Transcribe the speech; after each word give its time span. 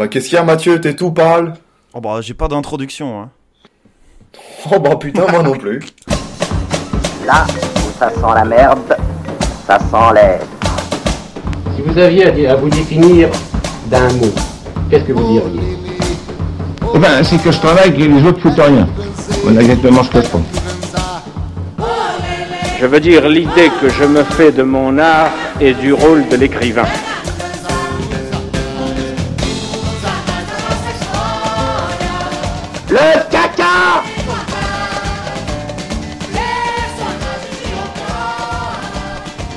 Bah 0.00 0.08
qu'est-ce 0.08 0.30
qu'il 0.30 0.36
y 0.36 0.38
a 0.38 0.44
Mathieu, 0.44 0.80
t'es 0.80 0.94
tout 0.94 1.10
pâle 1.10 1.52
Oh 1.92 2.00
bah 2.00 2.20
j'ai 2.22 2.32
pas 2.32 2.48
d'introduction. 2.48 3.20
Hein. 3.20 3.28
Oh 4.72 4.80
bah 4.80 4.96
putain, 4.96 5.26
moi 5.30 5.42
non 5.42 5.52
plus. 5.52 5.78
Là 7.26 7.44
où 7.76 7.98
ça 7.98 8.08
sent 8.08 8.34
la 8.34 8.44
merde, 8.46 8.96
ça 9.66 9.78
sent 9.78 10.14
l'air. 10.14 10.40
Si 11.76 11.82
vous 11.82 11.98
aviez 11.98 12.28
à, 12.28 12.30
dire- 12.30 12.50
à 12.52 12.56
vous 12.56 12.70
définir 12.70 13.28
d'un 13.88 14.10
mot, 14.14 14.32
qu'est-ce 14.88 15.04
que 15.04 15.12
vous 15.12 15.32
diriez? 15.32 15.76
Enfin, 16.94 17.22
c'est 17.22 17.42
que 17.42 17.52
je 17.52 17.58
travaille 17.58 17.90
et 18.02 18.08
les 18.08 18.24
autres 18.24 18.40
foutent 18.40 18.58
rien. 18.58 18.88
Voilà 19.42 19.60
exactement 19.60 20.02
ce 20.02 20.08
que 20.08 20.22
je 20.22 20.28
pense. 20.28 20.46
Je 22.80 22.86
veux 22.86 23.00
dire 23.00 23.28
l'idée 23.28 23.70
que 23.82 23.90
je 23.90 24.04
me 24.04 24.24
fais 24.24 24.50
de 24.50 24.62
mon 24.62 24.96
art 24.96 25.28
et 25.60 25.74
du 25.74 25.92
rôle 25.92 26.26
de 26.28 26.36
l'écrivain. 26.36 26.86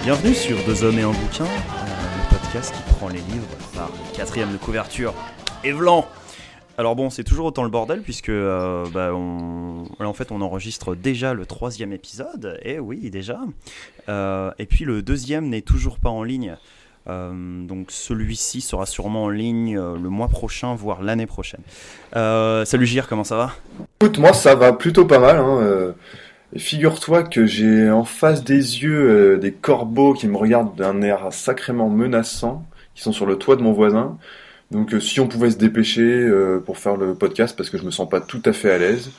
Bienvenue 0.03 0.33
sur 0.33 0.57
Deux 0.65 0.83
hommes 0.83 0.99
et 0.99 1.03
un 1.03 1.11
bouquin, 1.11 1.45
euh, 1.45 1.47
le 1.47 2.37
podcast 2.37 2.75
qui 2.75 2.93
prend 2.93 3.07
les 3.07 3.21
livres 3.21 3.47
par 3.73 3.87
le 3.87 4.17
quatrième 4.17 4.51
de 4.51 4.57
couverture, 4.57 5.13
Evelan. 5.63 6.05
Alors 6.77 6.97
bon, 6.97 7.09
c'est 7.09 7.23
toujours 7.23 7.45
autant 7.45 7.63
le 7.63 7.69
bordel 7.69 8.01
puisque 8.01 8.27
euh, 8.27 8.85
bah, 8.93 9.11
on... 9.13 9.85
en 10.01 10.13
fait 10.13 10.33
on 10.33 10.41
enregistre 10.41 10.93
déjà 10.93 11.33
le 11.33 11.45
troisième 11.45 11.93
épisode, 11.93 12.59
et 12.63 12.79
oui 12.79 13.09
déjà. 13.11 13.39
Euh, 14.09 14.51
et 14.59 14.65
puis 14.65 14.83
le 14.83 15.01
deuxième 15.01 15.47
n'est 15.47 15.61
toujours 15.61 15.97
pas 15.99 16.09
en 16.09 16.23
ligne. 16.23 16.57
Donc 17.07 17.87
celui-ci 17.89 18.59
sera 18.59 18.85
sûrement 18.85 19.25
en 19.25 19.29
ligne 19.29 19.75
le 19.75 20.09
mois 20.09 20.27
prochain, 20.27 20.75
voire 20.75 21.01
l'année 21.01 21.27
prochaine. 21.27 21.61
Salut 22.13 22.85
Gir, 22.85 23.07
comment 23.07 23.23
ça 23.23 23.37
va? 23.37 23.51
Écoute, 24.01 24.19
moi 24.19 24.33
ça 24.33 24.55
va 24.55 24.73
plutôt 24.73 25.05
pas 25.05 25.19
mal. 25.19 25.37
Hein. 25.37 25.93
Et 26.55 26.59
Figure-toi 26.59 27.23
que 27.23 27.45
j'ai 27.45 27.89
en 27.89 28.03
face 28.03 28.43
des 28.43 28.83
yeux 28.83 29.09
euh, 29.09 29.37
des 29.37 29.51
corbeaux 29.51 30.13
qui 30.13 30.27
me 30.27 30.37
regardent 30.37 30.75
d'un 30.75 31.01
air 31.01 31.27
sacrément 31.31 31.89
menaçant, 31.89 32.65
qui 32.95 33.01
sont 33.01 33.11
sur 33.11 33.25
le 33.25 33.37
toit 33.37 33.55
de 33.55 33.61
mon 33.61 33.73
voisin. 33.73 34.17
Donc 34.71 34.93
euh, 34.93 34.99
si 34.99 35.19
on 35.19 35.27
pouvait 35.27 35.51
se 35.51 35.57
dépêcher 35.57 36.01
euh, 36.01 36.59
pour 36.65 36.77
faire 36.77 36.95
le 36.97 37.13
podcast 37.15 37.55
parce 37.57 37.69
que 37.69 37.77
je 37.77 37.83
me 37.83 37.91
sens 37.91 38.09
pas 38.09 38.21
tout 38.21 38.41
à 38.45 38.53
fait 38.53 38.71
à 38.71 38.77
l'aise. 38.77 39.11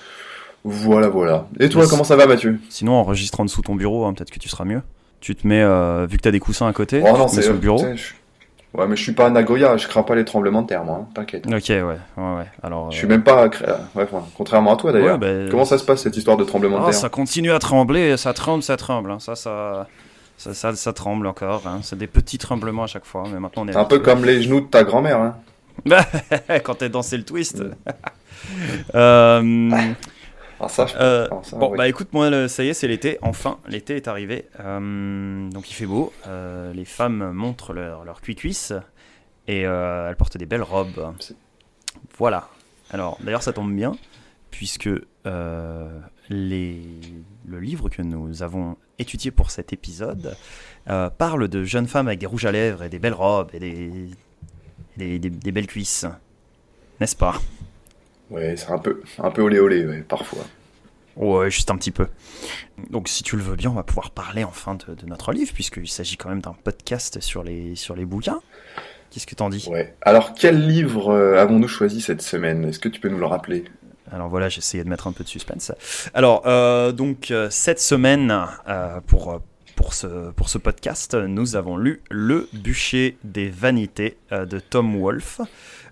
Voilà, 0.65 1.09
voilà. 1.09 1.47
Et 1.61 1.69
toi, 1.69 1.87
comment 1.87 2.05
ça 2.05 2.17
va 2.17 2.27
Mathieu? 2.27 2.59
Sinon, 2.71 2.93
enregistre 2.95 3.39
en 3.41 3.45
dessous 3.45 3.61
ton 3.63 3.75
bureau, 3.75 4.07
hein, 4.07 4.15
peut-être 4.15 4.31
que 4.31 4.39
tu 4.39 4.49
seras 4.49 4.65
mieux. 4.65 4.81
Tu 5.21 5.35
te 5.37 5.47
mets, 5.47 5.63
vu 6.07 6.17
que 6.17 6.23
t'as 6.23 6.31
des 6.31 6.41
coussins 6.41 6.67
à 6.67 6.73
côté, 6.73 7.03
Oh 7.05 7.17
non, 7.19 7.27
tu 7.27 7.33
te 7.33 7.37
mets 7.37 7.43
sur 7.43 7.53
le 7.53 7.59
bureau. 7.59 7.85
je- 7.95 8.15
Ouais, 8.75 8.89
mais 8.89 8.97
je 8.97 9.03
suis 9.03 9.13
pas 9.13 9.27
à 9.27 9.31
Nagoya, 9.31 9.77
je 9.77 9.87
crains 9.87 10.03
pas 10.03 10.17
les 10.17 10.25
tremblements 10.25 10.63
de 10.63 10.67
terre, 10.67 10.83
moi, 10.85 11.03
hein, 11.03 11.09
t'inquiète. 11.15 11.47
Ok, 11.47 11.53
ouais, 11.69 11.83
ouais, 11.83 11.97
ouais. 12.17 12.45
Alors, 12.63 12.91
Je 12.91 12.97
suis 12.97 13.07
euh, 13.07 13.11
même 13.11 13.23
pas. 13.23 13.43
à 13.45 13.49
cré- 13.49 13.67
Ouais, 13.95 14.05
contrairement 14.37 14.73
à 14.75 14.77
toi 14.77 14.91
d'ailleurs. 14.93 15.19
ouais, 15.21 15.45
bah, 15.45 15.49
Comment 15.51 15.65
ça 15.65 15.79
se 15.79 15.85
passe 15.85 16.03
cette 16.03 16.17
histoire 16.17 16.37
de 16.37 16.43
tremblement 16.45 16.79
de 16.79 16.83
Ah, 16.83 16.91
terre 16.91 16.95
ça 16.99 17.09
continue 17.09 17.53
à 17.53 17.59
trembler, 17.61 18.17
ça 18.17 18.33
tremble, 18.33 18.65
ça 18.65 18.77
tremble. 18.77 19.13
hein. 19.13 19.19
Ça, 19.21 19.37
ça, 19.37 19.87
ça, 20.37 20.55
ça, 20.55 20.75
ça 20.75 20.93
tremble 20.93 21.29
encore. 21.29 21.63
hein. 21.69 21.79
C'est 21.83 21.97
des 21.97 22.09
petits 22.09 22.39
tremblements 22.39 22.83
à 22.83 22.89
chaque 22.89 23.05
fois, 23.05 23.23
mais 23.33 23.39
maintenant 23.39 23.63
on 23.63 23.69
est 23.69 23.73
C'est 23.73 23.79
un 23.79 23.85
peu 23.85 24.01
comme 24.01 24.25
les 24.25 24.43
genoux 24.43 24.61
de 24.63 24.67
ta 24.67 24.83
grand-mère. 24.83 25.21
Hein. 25.21 25.37
quand 26.65 26.75
t'es 26.75 26.89
dansé 26.89 27.17
le 27.17 27.25
twist. 27.25 27.63
Euh, 28.95 29.71
Ah, 30.65 30.69
ça, 30.69 30.87
je 30.87 30.95
euh, 30.99 31.29
pense, 31.29 31.53
hein, 31.53 31.59
bon, 31.59 31.71
oui. 31.73 31.79
bah 31.79 31.89
écoute, 31.89 32.09
moi, 32.13 32.31
le- 32.31 32.49
ça 32.49 32.65
y 32.65 32.69
est, 32.69 32.75
c'est 32.75 32.89
l'été. 32.89 33.19
Enfin, 33.23 33.59
l'été 33.69 33.97
est 33.97 34.09
arrivé. 34.09 34.47
Euh, 34.61 35.49
donc 35.51 35.71
il 35.71 35.75
fait 35.75 35.87
beau. 35.87 36.13
Euh, 36.27 36.73
les 36.73 36.85
femmes 36.85 37.33
montrent 37.33 37.73
leur, 37.73 38.05
leur 38.05 38.21
cuit-cuisse 38.21 38.73
et 39.47 39.61
elles 39.63 40.17
portent 40.17 40.37
des 40.39 40.47
belles 40.47 40.63
robes. 40.63 41.15
Voilà. 42.19 42.49
Alors, 42.91 43.19
d'ailleurs, 43.23 43.43
ça 43.43 43.53
tombe 43.53 43.75
bien 43.75 43.93
puisque 44.51 44.89
les, 46.31 46.83
le 47.47 47.61
livre 47.61 47.89
que 47.89 48.03
nous 48.03 48.43
avons 48.43 48.77
étudié 48.99 49.31
pour 49.31 49.51
cet 49.51 49.73
épisode 49.73 50.37
parle 51.19 51.49
de 51.49 51.65
jeunes 51.65 51.89
femmes 51.89 52.07
avec 52.09 52.21
des 52.21 52.27
rouges 52.27 52.47
à 52.47 52.53
lèvres 52.53 52.83
et 52.85 52.89
des 52.89 52.99
belles 52.99 53.13
robes 53.15 53.51
et 53.53 53.59
des, 53.59 53.91
des, 54.97 55.19
des- 55.19 55.31
des 55.31 55.53
belles 55.53 55.67
cuisses. 55.67 56.07
N'est-ce 57.01 57.17
pas? 57.17 57.35
Ouais, 58.31 58.57
c'est 58.57 58.71
un 58.71 58.79
peu, 58.79 59.03
un 59.19 59.31
peu 59.31 59.43
olé 59.43 59.59
olé, 59.61 59.87
ouais, 59.87 60.01
parfois. 60.01 60.45
Ouais, 61.17 61.51
juste 61.51 61.71
un 61.71 61.77
petit 61.77 61.93
peu. 61.93 62.09
Donc, 62.91 63.09
si 63.09 63.23
tu 63.23 63.37
le 63.37 63.43
veux 63.43 63.55
bien, 63.55 63.71
on 63.71 63.75
va 63.75 63.85
pouvoir 63.85 64.11
parler 64.11 64.43
enfin 64.43 64.75
de, 64.75 64.95
de 64.95 65.07
notre 65.07 65.33
livre, 65.33 65.53
puisqu'il 65.53 65.89
s'agit 65.89 66.17
quand 66.17 66.29
même 66.29 66.41
d'un 66.41 66.57
podcast 66.65 67.21
sur 67.21 67.45
les, 67.45 67.77
sur 67.77 67.95
les 67.95 68.05
bouquins. 68.05 68.41
Qu'est-ce 69.11 69.27
que 69.29 69.37
t'en 69.37 69.49
dis? 69.49 69.69
Ouais. 69.71 69.95
Alors, 70.03 70.35
quel 70.35 70.67
livre 70.67 71.11
euh, 71.11 71.37
avons-nous 71.41 71.69
choisi 71.69 72.01
cette 72.01 72.21
semaine? 72.21 72.65
Est-ce 72.65 72.81
que 72.81 72.89
tu 72.89 73.01
peux 73.01 73.09
nous 73.09 73.19
le 73.19 73.27
rappeler? 73.27 73.65
Alors 74.11 74.29
voilà, 74.29 74.49
j'essayais 74.49 74.83
de 74.83 74.89
mettre 74.89 75.07
un 75.07 75.13
peu 75.13 75.23
de 75.23 75.29
suspense. 75.29 75.71
Alors, 76.15 76.43
euh, 76.47 76.91
donc, 76.91 77.31
euh, 77.31 77.49
cette 77.51 77.79
semaine, 77.81 78.35
pour, 79.07 79.41
pour, 79.77 79.95
ce, 79.95 80.33
pour 80.33 80.49
ce 80.49 80.59
podcast, 80.59 81.15
nous 81.15 81.55
avons 81.55 81.77
lu 81.77 82.03
Le 82.11 82.49
bûcher 82.53 83.17
des 83.23 83.51
vanités 83.51 84.17
de 84.33 84.59
Tom 84.59 85.01
Wolfe. 85.01 85.41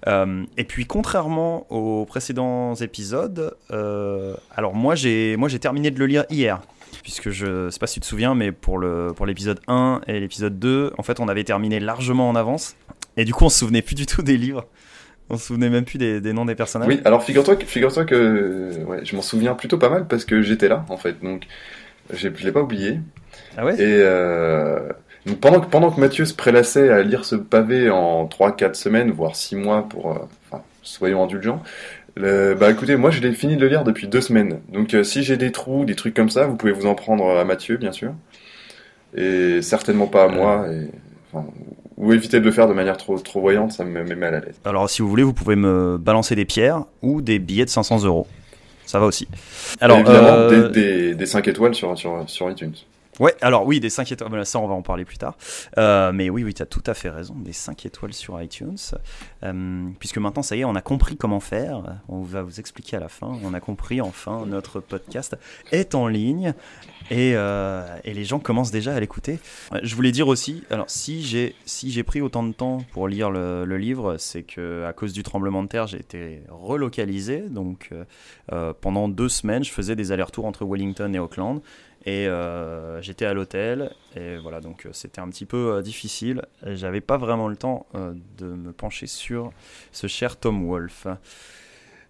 Euh, 0.08 0.44
et 0.56 0.64
puis, 0.64 0.86
contrairement 0.86 1.66
aux 1.70 2.04
précédents 2.04 2.74
épisodes, 2.74 3.54
euh, 3.70 4.34
alors 4.54 4.74
moi 4.74 4.94
j'ai 4.94 5.36
moi 5.36 5.48
j'ai 5.48 5.58
terminé 5.58 5.90
de 5.90 5.98
le 5.98 6.06
lire 6.06 6.24
hier. 6.30 6.60
Puisque 7.02 7.30
je 7.30 7.70
sais 7.70 7.78
pas 7.78 7.86
si 7.86 7.94
tu 7.94 8.00
te 8.00 8.06
souviens, 8.06 8.34
mais 8.34 8.52
pour 8.52 8.78
le 8.78 9.12
pour 9.16 9.26
l'épisode 9.26 9.60
1 9.66 10.02
et 10.06 10.20
l'épisode 10.20 10.58
2, 10.58 10.92
en 10.98 11.02
fait, 11.02 11.20
on 11.20 11.28
avait 11.28 11.44
terminé 11.44 11.80
largement 11.80 12.28
en 12.28 12.36
avance. 12.36 12.76
Et 13.16 13.24
du 13.24 13.32
coup, 13.32 13.44
on 13.44 13.48
se 13.48 13.58
souvenait 13.58 13.82
plus 13.82 13.94
du 13.94 14.06
tout 14.06 14.22
des 14.22 14.36
livres. 14.36 14.66
On 15.30 15.38
se 15.38 15.46
souvenait 15.46 15.70
même 15.70 15.84
plus 15.84 15.98
des, 15.98 16.20
des 16.20 16.32
noms 16.32 16.44
des 16.44 16.54
personnages. 16.54 16.88
Oui, 16.88 17.00
alors 17.04 17.22
figure-toi 17.22 17.56
que, 17.56 17.64
figure-toi 17.64 18.04
que 18.04 18.84
ouais, 18.86 19.04
je 19.04 19.16
m'en 19.16 19.22
souviens 19.22 19.54
plutôt 19.54 19.78
pas 19.78 19.88
mal 19.88 20.06
parce 20.06 20.24
que 20.24 20.42
j'étais 20.42 20.68
là, 20.68 20.84
en 20.88 20.98
fait. 20.98 21.22
Donc, 21.22 21.46
je 22.12 22.28
l'ai 22.28 22.52
pas 22.52 22.60
oublié. 22.60 23.00
Ah 23.56 23.64
ouais? 23.64 23.74
Et 23.74 23.78
euh, 23.80 24.80
donc 25.26 25.38
pendant, 25.38 25.60
que, 25.60 25.66
pendant 25.66 25.90
que 25.90 26.00
Mathieu 26.00 26.24
se 26.24 26.34
prélassait 26.34 26.88
à 26.90 27.02
lire 27.02 27.24
ce 27.24 27.36
pavé 27.36 27.90
en 27.90 28.26
3-4 28.26 28.74
semaines, 28.74 29.10
voire 29.10 29.36
6 29.36 29.56
mois 29.56 29.86
pour... 29.88 30.12
euh, 30.12 30.18
Enfin, 30.50 30.62
soyons 30.82 31.22
indulgents. 31.24 31.62
le- 32.16 32.54
bah 32.54 32.70
écoutez, 32.70 32.96
moi 32.96 33.10
je 33.10 33.20
l'ai 33.20 33.32
fini 33.32 33.56
de 33.56 33.60
le 33.62 33.68
lire 33.68 33.84
depuis 33.84 34.08
deux 34.08 34.20
semaines. 34.20 34.60
Donc 34.72 34.94
euh, 34.94 35.04
si 35.04 35.22
j'ai 35.22 35.36
des 35.36 35.52
trous, 35.52 35.84
des 35.84 35.94
trucs 35.94 36.14
comme 36.14 36.28
ça, 36.30 36.46
vous 36.46 36.56
pouvez 36.56 36.72
vous 36.72 36.86
en 36.86 36.94
prendre 36.94 37.30
à 37.38 37.44
Mathieu, 37.44 37.76
bien 37.76 37.92
sûr. 37.92 38.12
Et 39.16 39.60
certainement 39.62 40.06
pas 40.06 40.24
à 40.24 40.28
moi. 40.28 40.66
Et, 40.70 40.88
enfin, 41.32 41.46
ou 41.98 42.12
éviter 42.12 42.40
de 42.40 42.44
le 42.44 42.50
faire 42.50 42.66
de 42.68 42.72
manière 42.72 42.96
trop, 42.96 43.18
trop 43.18 43.40
voyante, 43.40 43.72
ça 43.72 43.84
me 43.84 44.02
met 44.02 44.14
mal 44.16 44.34
à 44.34 44.40
l'aise. 44.40 44.58
Alors, 44.64 44.88
si 44.90 45.02
vous 45.02 45.08
voulez, 45.08 45.22
vous 45.22 45.34
pouvez 45.34 45.56
me 45.56 45.98
balancer 45.98 46.34
des 46.34 46.44
pierres 46.46 46.84
ou 47.02 47.20
des 47.22 47.38
billets 47.38 47.64
de 47.66 47.70
500 47.70 48.04
euros. 48.04 48.26
Ça 48.86 48.98
va 48.98 49.06
aussi. 49.06 49.28
Alors, 49.80 49.98
Et 49.98 50.00
évidemment, 50.00 50.28
euh, 50.32 50.68
des, 50.68 50.80
des, 51.10 51.14
des 51.14 51.26
5 51.26 51.46
étoiles 51.48 51.74
sur, 51.74 51.96
sur, 51.96 52.24
sur 52.26 52.50
iTunes. 52.50 52.72
Ouais, 53.20 53.34
alors 53.40 53.66
oui, 53.66 53.80
des 53.80 53.90
5 53.90 54.12
étoiles. 54.12 54.28
Voilà, 54.28 54.44
ça, 54.44 54.58
on 54.58 54.66
va 54.66 54.74
en 54.74 54.82
parler 54.82 55.04
plus 55.04 55.18
tard. 55.18 55.36
Euh, 55.78 56.12
mais 56.12 56.30
oui, 56.30 56.44
oui, 56.44 56.54
tu 56.54 56.62
as 56.62 56.66
tout 56.66 56.82
à 56.86 56.94
fait 56.94 57.10
raison. 57.10 57.34
Des 57.36 57.52
5 57.52 57.86
étoiles 57.86 58.12
sur 58.12 58.40
iTunes. 58.40 58.76
Euh, 59.42 59.88
puisque 59.98 60.18
maintenant, 60.18 60.42
ça 60.42 60.56
y 60.56 60.60
est, 60.60 60.64
on 60.64 60.74
a 60.74 60.80
compris 60.82 61.16
comment 61.16 61.40
faire. 61.40 61.82
On 62.08 62.22
va 62.22 62.42
vous 62.42 62.60
expliquer 62.60 62.96
à 62.96 63.00
la 63.00 63.08
fin. 63.08 63.38
On 63.44 63.54
a 63.54 63.60
compris, 63.60 64.00
enfin, 64.00 64.46
notre 64.46 64.80
podcast 64.80 65.36
est 65.70 65.94
en 65.94 66.08
ligne. 66.08 66.54
Et, 67.10 67.32
euh, 67.34 67.84
et 68.04 68.14
les 68.14 68.24
gens 68.24 68.38
commencent 68.38 68.70
déjà 68.70 68.94
à 68.94 69.00
l'écouter. 69.00 69.38
Je 69.82 69.94
voulais 69.94 70.12
dire 70.12 70.28
aussi, 70.28 70.62
alors 70.70 70.88
si 70.88 71.22
j'ai 71.22 71.54
si 71.66 72.02
pris 72.04 72.20
autant 72.20 72.42
de 72.42 72.52
temps 72.52 72.84
pour 72.92 73.06
lire 73.06 73.30
le, 73.30 73.64
le 73.64 73.76
livre, 73.76 74.16
c'est 74.18 74.44
que 74.44 74.84
à 74.84 74.92
cause 74.92 75.12
du 75.12 75.22
tremblement 75.22 75.62
de 75.62 75.68
terre, 75.68 75.86
j'ai 75.86 75.98
été 75.98 76.42
relocalisé. 76.48 77.40
Donc 77.40 77.90
pendant 78.80 79.08
deux 79.08 79.28
semaines, 79.28 79.64
je 79.64 79.72
faisais 79.72 79.96
des 79.96 80.12
allers-retours 80.12 80.46
entre 80.46 80.64
Wellington 80.64 81.12
et 81.12 81.18
Auckland. 81.18 81.60
Et 82.04 82.26
euh, 82.26 83.00
j'étais 83.00 83.26
à 83.26 83.32
l'hôtel. 83.32 83.90
Et 84.16 84.36
voilà, 84.36 84.60
donc 84.60 84.86
euh, 84.86 84.90
c'était 84.92 85.20
un 85.20 85.28
petit 85.28 85.46
peu 85.46 85.74
euh, 85.74 85.82
difficile. 85.82 86.42
J'avais 86.66 87.00
pas 87.00 87.16
vraiment 87.16 87.48
le 87.48 87.56
temps 87.56 87.86
euh, 87.94 88.12
de 88.38 88.46
me 88.46 88.72
pencher 88.72 89.06
sur 89.06 89.52
ce 89.92 90.06
cher 90.08 90.36
Tom 90.36 90.66
Wolfe. 90.66 91.06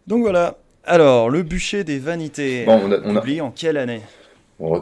Donc 0.06 0.22
voilà. 0.22 0.58
Alors, 0.84 1.30
le 1.30 1.42
bûcher 1.42 1.84
des 1.84 1.98
vanités. 1.98 2.64
Bon, 2.64 2.80
on 2.84 2.90
a, 2.90 2.98
on 3.04 3.16
a, 3.16 3.42
en 3.42 3.50
quelle 3.50 3.76
année? 3.76 4.02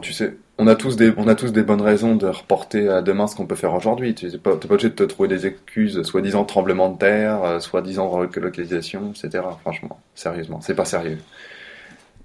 Tu 0.01 0.13
sais, 0.13 0.35
on 0.57 0.67
a 0.67 0.75
tous 0.75 0.95
des, 0.95 1.11
on 1.17 1.27
a 1.27 1.35
tous 1.35 1.51
des 1.51 1.63
bonnes 1.63 1.81
raisons 1.81 2.15
de 2.15 2.27
reporter 2.27 2.87
à 2.87 3.01
demain 3.01 3.27
ce 3.27 3.35
qu'on 3.35 3.47
peut 3.47 3.55
faire 3.55 3.73
aujourd'hui. 3.73 4.15
Tu 4.15 4.27
n'es 4.27 4.37
pas, 4.37 4.51
obligé 4.53 4.89
de 4.89 4.95
te 4.95 5.03
trouver 5.03 5.27
des 5.27 5.45
excuses, 5.45 6.01
soi-disant 6.03 6.45
tremblement 6.45 6.89
de 6.89 6.97
terre, 6.97 7.61
soi-disant 7.61 8.07
relocalisation, 8.09 9.11
etc. 9.11 9.43
Franchement, 9.61 9.99
sérieusement, 10.15 10.61
c'est 10.61 10.75
pas 10.75 10.85
sérieux. 10.85 11.17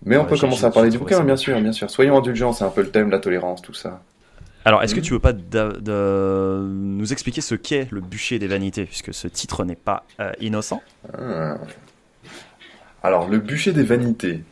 Mais 0.04 0.16
on 0.16 0.24
peut 0.24 0.36
commencer 0.36 0.64
à 0.64 0.70
parler 0.70 0.90
du 0.90 0.98
bouquin, 0.98 1.22
bien 1.24 1.36
sûr, 1.36 1.60
bien 1.60 1.72
sûr. 1.72 1.90
Soyons 1.90 2.16
indulgents, 2.18 2.52
c'est 2.52 2.64
un 2.64 2.70
peu 2.70 2.82
le 2.82 2.90
thème, 2.90 3.10
la 3.10 3.18
tolérance, 3.18 3.62
tout 3.62 3.74
ça. 3.74 4.02
Alors, 4.64 4.82
est-ce 4.82 4.94
que 4.94 5.00
Mhm. 5.00 5.04
tu 5.06 5.12
veux 5.12 5.20
pas 5.20 5.32
de- 5.32 6.60
nous 6.68 7.12
expliquer 7.12 7.40
ce 7.40 7.54
qu'est 7.54 7.86
le 7.90 8.00
bûcher 8.00 8.38
des 8.38 8.48
vanités, 8.48 8.84
puisque 8.84 9.14
ce 9.14 9.28
titre 9.28 9.64
n'est 9.64 9.76
pas 9.76 10.04
euh, 10.20 10.32
innocent? 10.40 10.82
Ah. 11.16 11.56
Alors, 13.02 13.28
le 13.28 13.38
bûcher 13.38 13.72
des 13.72 13.84
vanités. 13.84 14.42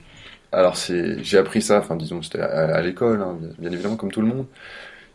Alors, 0.53 0.77
c'est, 0.77 1.23
j'ai 1.25 1.39
appris 1.39 1.63
ça, 1.63 1.79
enfin, 1.81 1.97
disons, 1.97 2.23
c'était 2.23 2.41
à, 2.41 2.77
à 2.77 2.81
l'école, 2.81 3.21
hein, 3.23 3.37
bien 3.59 3.73
évidemment, 3.73 3.97
comme 3.97 4.13
tout 4.13 4.21
le 4.21 4.29
monde. 4.29 4.47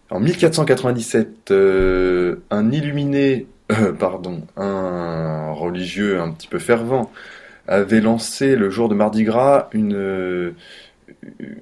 En 0.09 0.19
1497, 0.19 1.51
euh, 1.51 2.37
un 2.51 2.71
illuminé 2.71 3.47
euh, 3.71 3.93
pardon, 3.99 4.41
un 4.57 5.51
religieux 5.53 6.19
un 6.19 6.31
petit 6.31 6.47
peu 6.47 6.59
fervent 6.59 7.11
avait 7.69 8.01
lancé 8.01 8.56
le 8.56 8.69
jour 8.69 8.89
de 8.89 8.95
Mardi 8.95 9.24
Gras 9.24 9.69
une, 9.74 10.54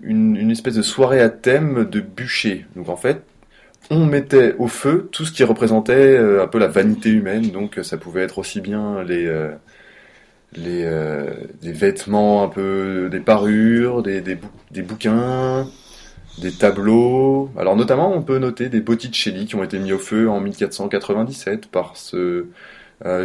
une, 0.04 0.52
espèce 0.52 0.76
de 0.76 0.82
soirée 0.82 1.22
à 1.22 1.30
thème 1.30 1.86
de 1.90 2.00
bûcher. 2.00 2.66
Donc 2.76 2.90
en 2.90 2.96
fait, 2.96 3.24
on 3.90 4.06
mettait 4.06 4.56
au 4.60 4.68
feu 4.68 5.10
tout 5.12 5.26
ce 5.26 5.32
qui 5.32 5.44
représentait 5.44 6.18
euh, 6.18 6.44
un 6.44 6.48
peu 6.48 6.60
la 6.60 6.68
vanité 6.68 7.10
humaine. 7.10 7.52
Donc 7.52 7.80
ça 7.84 7.98
pouvait 7.98 8.24
être 8.24 8.40
aussi 8.40 8.62
bien 8.62 9.04
les, 9.04 9.26
euh, 9.28 9.52
les, 10.54 10.84
euh, 10.86 11.32
des 11.62 11.72
vêtements, 11.72 12.44
un 12.44 12.50
peu 12.50 13.10
des 13.12 13.20
parures, 13.20 14.04
des, 14.04 14.22
des, 14.22 14.36
bou- 14.36 14.48
des 14.72 14.82
bouquins, 14.82 15.68
des 16.40 16.52
tableaux. 16.54 17.52
Alors 17.58 17.76
notamment, 17.76 18.14
on 18.14 18.22
peut 18.24 18.40
noter 18.40 18.70
des 18.70 18.82
Botticelli 18.82 19.46
qui 19.48 19.56
ont 19.56 19.64
été 19.64 19.80
mis 19.80 19.94
au 19.94 20.00
feu 20.00 20.30
en 20.30 20.40
1497 20.42 21.68
par 21.68 21.98
ce 21.98 22.48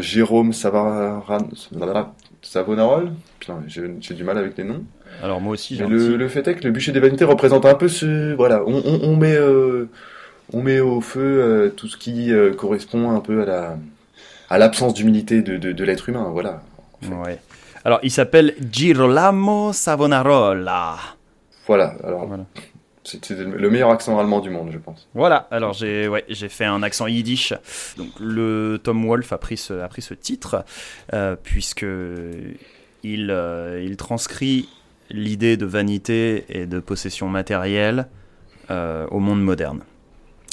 Jérôme 0.01 0.53
Savaran... 0.53 1.51
Savonarole. 2.43 3.13
Putain, 3.39 3.63
j'ai 3.67 4.15
du 4.15 4.25
mal 4.25 4.37
avec 4.39 4.57
les 4.59 4.65
noms. 4.65 4.85
Alors 5.23 5.41
moi 5.41 5.53
aussi, 5.53 5.77
j'ai 5.77 5.87
le, 5.87 6.17
le 6.17 6.29
fait 6.29 6.47
est 6.49 6.55
que 6.55 6.65
le 6.65 6.71
bûcher 6.71 6.93
des 6.93 7.01
vanités 7.01 7.25
représente 7.25 7.65
un 7.67 7.75
peu 7.75 7.89
ce... 7.89 8.35
Voilà, 8.35 8.63
on, 8.67 8.83
on, 8.85 9.01
on 9.03 9.17
met, 9.17 9.35
euh, 9.35 9.89
on 10.53 10.63
met 10.63 10.81
au 10.81 11.01
feu 11.01 11.21
euh, 11.21 11.69
tout 11.71 11.89
ce 11.89 11.97
qui 11.97 12.33
euh, 12.33 12.53
correspond 12.53 13.11
un 13.11 13.21
peu 13.21 13.43
à 13.43 13.47
la 13.47 13.77
à 14.51 14.59
l'absence 14.59 14.93
d'humilité 14.93 15.41
de, 15.41 15.57
de, 15.57 15.73
de 15.73 15.85
l'être 15.85 16.11
humain, 16.11 16.29
voilà. 16.31 16.63
Ouais. 17.11 17.39
Alors, 17.87 18.01
il 18.03 18.11
s'appelle 18.11 18.55
Girolamo 18.71 19.73
Savonarola. 19.73 20.97
Voilà, 21.67 21.95
alors 22.05 22.27
Voilà. 22.27 22.45
C'est 23.05 23.31
le 23.31 23.71
meilleur 23.71 23.91
accent 23.91 24.19
allemand 24.19 24.41
du 24.41 24.51
monde, 24.51 24.71
je 24.73 24.79
pense. 24.79 25.09
Voilà, 25.15 25.49
alors 25.51 25.73
j'ai 25.73 26.09
ouais, 26.09 26.25
fait 26.49 26.65
un 26.65 26.83
accent 26.83 27.07
yiddish. 27.07 27.53
Donc 27.97 28.11
le 28.21 28.79
Tom 28.83 29.05
Wolfe 29.05 29.33
a 29.33 29.39
pris 29.39 29.57
ce, 29.57 29.75
a 29.75 29.89
pris 29.89 30.03
ce 30.03 30.15
titre 30.15 30.65
euh, 31.13 31.37
puisque 31.43 31.87
il, 33.03 33.31
euh, 33.31 33.83
il 33.85 33.97
transcrit 33.97 34.69
l'idée 35.11 35.57
de 35.57 35.67
vanité 35.67 36.45
et 36.49 36.67
de 36.67 36.81
possession 36.81 37.29
matérielle 37.29 38.09
euh, 38.71 39.07
au 39.11 39.19
monde 39.19 39.43
moderne. 39.43 39.83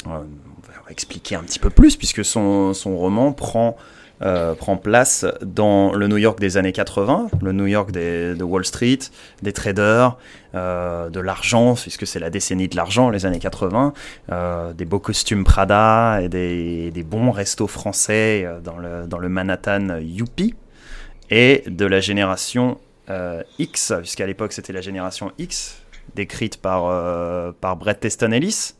Euh, 0.06 0.10
on 0.10 0.66
va 0.66 0.90
expliquer 0.90 1.36
un 1.36 1.42
petit 1.42 1.58
peu 1.58 1.70
plus 1.70 1.96
puisque 1.96 2.24
son, 2.24 2.74
son 2.74 2.96
roman 2.96 3.32
prend, 3.32 3.76
euh, 4.22 4.54
prend 4.54 4.76
place 4.76 5.24
dans 5.40 5.94
le 5.94 6.06
New 6.06 6.18
York 6.18 6.38
des 6.38 6.58
années 6.58 6.72
80, 6.72 7.30
le 7.40 7.52
New 7.52 7.66
York 7.66 7.90
des, 7.90 8.34
de 8.34 8.44
Wall 8.44 8.66
Street, 8.66 8.98
des 9.40 9.54
traders, 9.54 10.18
euh, 10.54 11.08
de 11.08 11.20
l'argent, 11.20 11.74
puisque 11.74 12.06
c'est 12.06 12.18
la 12.18 12.28
décennie 12.28 12.68
de 12.68 12.76
l'argent, 12.76 13.08
les 13.08 13.24
années 13.24 13.38
80, 13.38 13.94
euh, 14.30 14.74
des 14.74 14.84
beaux 14.84 14.98
costumes 14.98 15.44
Prada 15.44 16.20
et 16.20 16.28
des, 16.28 17.02
bons 17.02 17.30
restos 17.30 17.66
français 17.66 18.46
dans 18.62 18.76
le, 18.76 19.06
dans 19.06 19.18
le 19.18 19.30
Manhattan 19.30 19.98
Youpi, 20.00 20.54
et 21.30 21.64
de 21.66 21.86
la 21.86 22.00
génération 22.00 22.78
X, 23.58 23.94
puisqu'à 24.00 24.26
l'époque 24.26 24.52
c'était 24.52 24.74
la 24.74 24.82
génération 24.82 25.32
X, 25.38 25.80
décrite 26.14 26.58
par, 26.58 27.54
par 27.54 27.76
Brett 27.76 28.04
Easton 28.04 28.32
Ellis. 28.32 28.74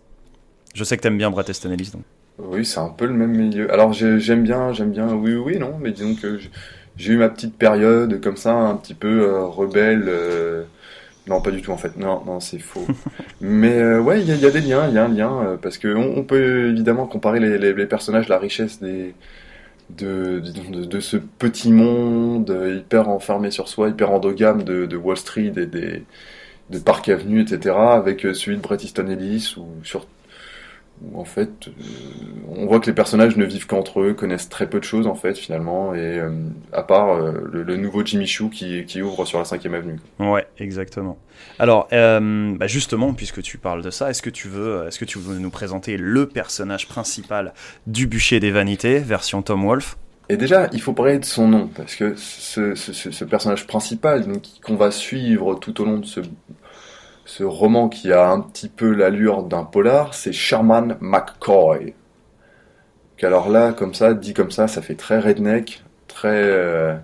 Je 0.74 0.84
sais 0.84 0.96
que 0.98 1.02
t'aimes 1.02 1.18
bien 1.18 1.30
Brett 1.30 1.48
Easton 1.48 1.70
Ellis, 1.70 1.90
donc. 1.92 2.04
Oui, 2.42 2.64
c'est 2.64 2.78
un 2.80 2.88
peu 2.88 3.06
le 3.06 3.12
même 3.12 3.32
milieu. 3.36 3.72
Alors 3.72 3.92
j'ai- 3.92 4.18
j'aime 4.20 4.42
bien, 4.42 4.72
j'aime 4.72 4.90
bien, 4.92 5.12
oui, 5.14 5.34
oui, 5.34 5.58
non, 5.58 5.76
mais 5.80 5.92
disons 5.92 6.14
que 6.14 6.38
j'ai 6.96 7.12
eu 7.12 7.16
ma 7.18 7.28
petite 7.28 7.56
période 7.56 8.20
comme 8.20 8.36
ça, 8.36 8.54
un 8.54 8.76
petit 8.76 8.94
peu 8.94 9.22
euh, 9.22 9.44
rebelle. 9.44 10.04
euh, 10.08 10.64
Non, 11.28 11.42
pas 11.42 11.50
du 11.52 11.62
tout 11.62 11.72
en 11.72 11.78
fait. 11.78 11.96
Non, 11.98 12.24
non, 12.26 12.40
c'est 12.40 12.58
faux. 12.60 12.92
mais 13.40 13.78
euh, 13.80 14.00
ouais, 14.00 14.20
il 14.22 14.28
y, 14.28 14.32
a- 14.32 14.36
il 14.36 14.42
y 14.42 14.46
a 14.46 14.50
des 14.50 14.60
liens, 14.62 14.88
il 14.88 14.94
y 14.94 14.98
a 14.98 15.04
un 15.04 15.08
lien 15.08 15.42
euh, 15.44 15.56
parce 15.58 15.78
que 15.78 15.88
on, 15.94 16.18
on 16.18 16.24
peut 16.24 16.70
évidemment 16.70 17.06
comparer 17.06 17.40
les, 17.40 17.58
les- 17.58 17.74
les 17.74 17.86
personnages, 17.86 18.28
la 18.28 18.38
richesse 18.38 18.80
des 18.80 19.14
de, 19.90 20.40
disons, 20.40 20.70
de, 20.70 20.84
de 20.84 21.00
ce 21.00 21.16
petit 21.16 21.72
monde 21.72 22.54
hyper 22.76 23.08
enfermé 23.08 23.50
sur 23.50 23.68
soi, 23.68 23.88
hyper 23.90 24.10
endogame 24.12 24.62
de, 24.64 24.86
de 24.86 24.96
Wall 24.96 25.16
Street 25.16 25.52
et 25.56 25.66
des 25.66 26.04
de 26.70 26.78
Park 26.78 27.08
Avenue, 27.08 27.42
etc., 27.42 27.94
avec 27.96 28.22
celui 28.34 28.56
de 28.56 28.62
Bret 28.62 28.78
Easton 28.82 29.08
Ellis 29.08 29.54
ou 29.58 29.66
sur 29.84 30.06
où 31.02 31.20
en 31.20 31.24
fait, 31.24 31.68
euh, 31.68 31.70
on 32.48 32.66
voit 32.66 32.80
que 32.80 32.86
les 32.86 32.92
personnages 32.94 33.36
ne 33.36 33.44
vivent 33.44 33.66
qu'entre 33.66 34.00
eux, 34.00 34.14
connaissent 34.14 34.48
très 34.48 34.68
peu 34.68 34.78
de 34.78 34.84
choses 34.84 35.06
en 35.06 35.14
fait 35.14 35.34
finalement, 35.36 35.94
et 35.94 36.18
euh, 36.18 36.30
à 36.72 36.82
part 36.82 37.10
euh, 37.16 37.32
le, 37.52 37.62
le 37.62 37.76
nouveau 37.76 38.04
Jimmy 38.04 38.26
Choo 38.26 38.48
qui, 38.48 38.84
qui 38.84 39.02
ouvre 39.02 39.24
sur 39.24 39.38
la 39.38 39.44
5ème 39.44 39.74
avenue. 39.74 39.98
Ouais, 40.18 40.46
exactement. 40.58 41.18
Alors, 41.58 41.88
bah 41.90 42.66
justement, 42.66 43.14
puisque 43.14 43.40
tu 43.42 43.56
parles 43.58 43.82
de 43.82 43.90
ça, 43.90 44.10
est-ce 44.10 44.20
que 44.22 44.30
tu 44.30 44.48
veux, 44.48 44.84
est-ce 44.86 44.98
que 44.98 45.04
tu 45.06 45.18
veux 45.18 45.38
nous 45.38 45.50
présenter 45.50 45.96
le 45.96 46.26
personnage 46.26 46.86
principal 46.86 47.54
du 47.86 48.06
bûcher 48.06 48.40
des 48.40 48.50
vanités, 48.50 48.98
version 48.98 49.40
Tom 49.42 49.64
Wolfe? 49.64 49.96
Et 50.28 50.36
déjà, 50.36 50.68
il 50.72 50.80
faut 50.80 50.92
parler 50.92 51.18
de 51.18 51.24
son 51.24 51.48
nom, 51.48 51.66
parce 51.74 51.96
que 51.96 52.14
ce, 52.14 52.76
ce- 52.76 53.24
personnage 53.24 53.66
principal 53.66 54.24
qu'on 54.62 54.76
va 54.76 54.92
suivre 54.92 55.54
tout 55.56 55.80
au 55.80 55.84
long 55.84 55.98
de 55.98 56.06
ce, 56.06 56.20
ce 57.30 57.44
roman 57.44 57.88
qui 57.88 58.12
a 58.12 58.28
un 58.28 58.40
petit 58.40 58.68
peu 58.68 58.92
l'allure 58.92 59.44
d'un 59.44 59.62
polar, 59.62 60.14
c'est 60.14 60.32
Sherman 60.32 60.96
McCoy. 61.00 61.94
Qu'alors 63.16 63.48
là, 63.48 63.72
comme 63.72 63.94
ça, 63.94 64.14
dit 64.14 64.34
comme 64.34 64.50
ça, 64.50 64.66
ça 64.66 64.82
fait 64.82 64.96
très 64.96 65.20
redneck, 65.20 65.84
très, 66.08 66.42
euh, 66.42 66.96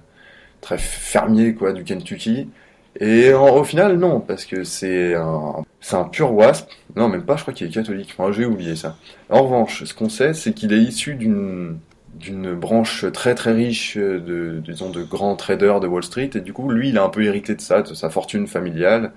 très 0.60 0.78
fermier 0.78 1.54
quoi, 1.54 1.72
du 1.72 1.84
Kentucky. 1.84 2.50
Et 2.98 3.32
au 3.32 3.62
final, 3.62 3.98
non, 3.98 4.18
parce 4.18 4.46
que 4.46 4.64
c'est 4.64 5.14
un, 5.14 6.04
pur 6.10 6.32
wasp. 6.32 6.70
Non, 6.96 7.08
même 7.08 7.24
pas, 7.24 7.36
je 7.36 7.42
crois 7.42 7.54
qu'il 7.54 7.68
est 7.68 7.70
catholique. 7.70 8.16
J'ai 8.32 8.46
oublié 8.46 8.74
ça. 8.74 8.96
En 9.30 9.44
revanche, 9.44 9.84
ce 9.84 9.94
qu'on 9.94 10.08
sait, 10.08 10.34
c'est 10.34 10.52
qu'il 10.52 10.72
est 10.72 10.82
issu 10.82 11.14
d'une 11.14 11.78
d'une 12.14 12.54
branche 12.54 13.04
très 13.12 13.34
très 13.34 13.52
riche 13.52 13.98
de 13.98 14.62
disons 14.64 14.88
de 14.88 15.02
grands 15.02 15.36
traders 15.36 15.80
de 15.80 15.86
Wall 15.86 16.02
Street 16.02 16.30
et 16.34 16.40
du 16.40 16.54
coup 16.54 16.70
lui 16.70 16.88
il 16.88 16.96
a 16.96 17.04
un 17.04 17.10
peu 17.10 17.22
hérité 17.22 17.54
de 17.54 17.60
ça 17.60 17.82
de 17.82 17.92
sa 17.92 18.08
fortune 18.08 18.46
familiale 18.46 19.12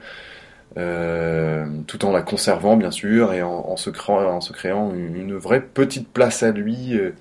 euh, 0.77 1.65
tout 1.87 2.05
en 2.05 2.11
la 2.11 2.21
conservant 2.21 2.77
bien 2.77 2.91
sûr 2.91 3.33
et 3.33 3.41
en, 3.41 3.65
en 3.69 3.75
se 3.75 3.89
créant 3.89 4.21
en 4.21 4.41
se 4.41 4.53
créant 4.53 4.93
une, 4.93 5.35
vraie 5.35 5.61
petite 5.61 6.07
place 6.07 6.43
à 6.43 6.51
lui 6.51 6.95
euh, 6.95 7.11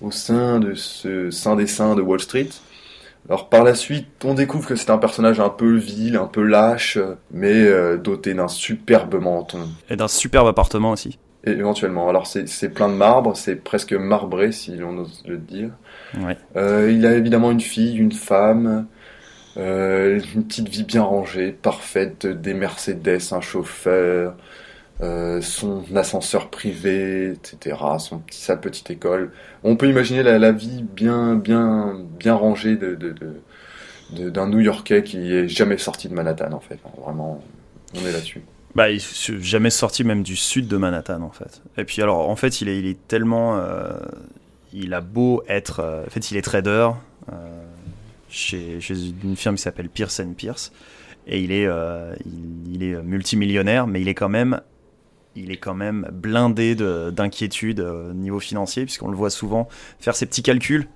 au 0.00 0.10
sein 0.10 0.60
de 0.60 0.74
ce 0.74 1.30
saint 1.30 1.56
des 1.56 1.66
saints 1.66 1.96
de 1.96 2.02
Wall 2.02 2.20
Street 2.20 2.50
alors 3.28 3.48
par 3.48 3.64
la 3.64 3.74
suite 3.74 4.06
on 4.24 4.34
découvre 4.34 4.68
que 4.68 4.76
c'est 4.76 4.90
un 4.90 4.98
personnage 4.98 5.40
un 5.40 5.48
peu 5.48 5.74
vil 5.74 6.16
un 6.16 6.26
peu 6.26 6.42
lâche 6.42 6.98
mais 7.32 7.64
euh, 7.64 7.96
doté 7.96 8.32
d'un 8.32 8.48
superbe 8.48 9.20
menton 9.20 9.68
et 9.90 9.96
d'un 9.96 10.08
superbe 10.08 10.46
appartement 10.46 10.92
aussi. 10.92 11.18
et 11.44 11.50
éventuellement. 11.50 12.08
Alors 12.08 12.26
c'est 12.26 12.48
c'est 12.48 12.68
plein 12.68 12.88
de 12.88 12.94
marbre, 12.94 13.36
c'est 13.36 13.56
presque 13.56 13.92
marbré 13.92 14.52
si 14.52 14.76
l'on 14.76 14.98
ose 14.98 15.22
le 15.26 15.38
dire. 15.38 15.70
Ouais. 16.18 16.36
Euh, 16.56 16.90
il 16.92 17.06
a 17.06 17.14
évidemment 17.14 17.50
une 17.50 17.60
fille, 17.60 17.96
une 17.96 18.12
femme, 18.12 18.86
euh, 19.56 20.20
une 20.34 20.44
petite 20.44 20.68
vie 20.68 20.82
bien 20.82 21.02
rangée, 21.02 21.52
parfaite, 21.52 22.26
des 22.26 22.54
Mercedes, 22.54 23.20
un 23.32 23.40
chauffeur, 23.40 24.36
euh, 25.00 25.40
son 25.40 25.84
ascenseur 25.94 26.50
privé, 26.50 27.32
etc. 27.32 27.76
Son 27.98 28.18
petit, 28.18 28.40
sa 28.40 28.56
petite 28.56 28.90
école. 28.90 29.32
On 29.62 29.76
peut 29.76 29.88
imaginer 29.88 30.22
la, 30.22 30.52
vie 30.52 30.82
bien 30.82 31.36
bien 31.36 32.00
bien 32.18 32.34
rangée 32.34 32.76
de 32.76 32.96
d'un 34.10 34.48
New-Yorkais 34.48 35.02
qui 35.02 35.32
est 35.32 35.48
jamais 35.48 35.78
sorti 35.78 36.08
de 36.08 36.14
Manhattan 36.14 36.52
en 36.52 36.60
fait. 36.60 36.78
Vraiment, 37.00 37.42
on 37.96 38.06
est 38.06 38.12
là-dessus. 38.12 38.42
Bah, 38.74 38.90
il 38.90 38.96
est 38.96 39.40
jamais 39.40 39.70
sorti 39.70 40.02
même 40.02 40.22
du 40.22 40.36
sud 40.36 40.66
de 40.66 40.76
Manhattan 40.76 41.22
en 41.22 41.30
fait. 41.30 41.62
Et 41.78 41.84
puis 41.84 42.02
alors, 42.02 42.28
en 42.28 42.36
fait, 42.36 42.60
il 42.60 42.68
est, 42.68 42.98
tellement, 43.08 43.56
euh, 43.56 43.92
il 44.72 44.94
a 44.94 45.00
beau 45.00 45.44
être, 45.48 46.04
en 46.06 46.10
fait, 46.10 46.32
il 46.32 46.36
est 46.36 46.42
trader 46.42 46.90
chez, 48.34 48.80
chez 48.80 48.94
une 49.22 49.36
firme 49.36 49.56
qui 49.56 49.62
s'appelle 49.62 49.88
Pierce 49.88 50.20
Pierce, 50.36 50.72
et 51.26 51.40
il 51.42 51.52
est, 51.52 51.66
euh, 51.66 52.14
il, 52.26 52.74
il 52.74 52.82
est 52.82 53.02
multimillionnaire, 53.02 53.86
mais 53.86 54.00
il 54.00 54.08
est 54.08 54.14
quand 54.14 54.28
même, 54.28 54.60
il 55.36 55.50
est 55.50 55.56
quand 55.56 55.74
même 55.74 56.08
blindé 56.12 56.74
de- 56.74 57.10
d'inquiétude 57.10 57.80
euh, 57.80 58.10
au 58.10 58.14
niveau 58.14 58.40
financier, 58.40 58.84
puisqu'on 58.84 59.08
le 59.08 59.16
voit 59.16 59.30
souvent 59.30 59.68
faire 60.00 60.14
ses 60.16 60.26
petits 60.26 60.42
calculs. 60.42 60.86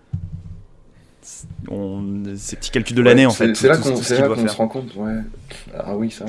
On, 1.69 2.25
ses 2.37 2.57
petits 2.57 2.71
calculs 2.71 2.97
de 2.97 3.03
l'année 3.03 3.23
Ouais, 3.27 3.33
en 3.33 3.35
fait. 3.35 3.55
C'est 3.55 3.69
là 3.69 3.77
qu'on 3.77 3.97
faire. 3.97 4.51
se 4.51 4.57
rend 4.57 4.69
compte, 4.69 4.95
ouais. 4.97 5.17
Ah 5.79 5.97
oui, 5.97 6.11
ça. 6.11 6.25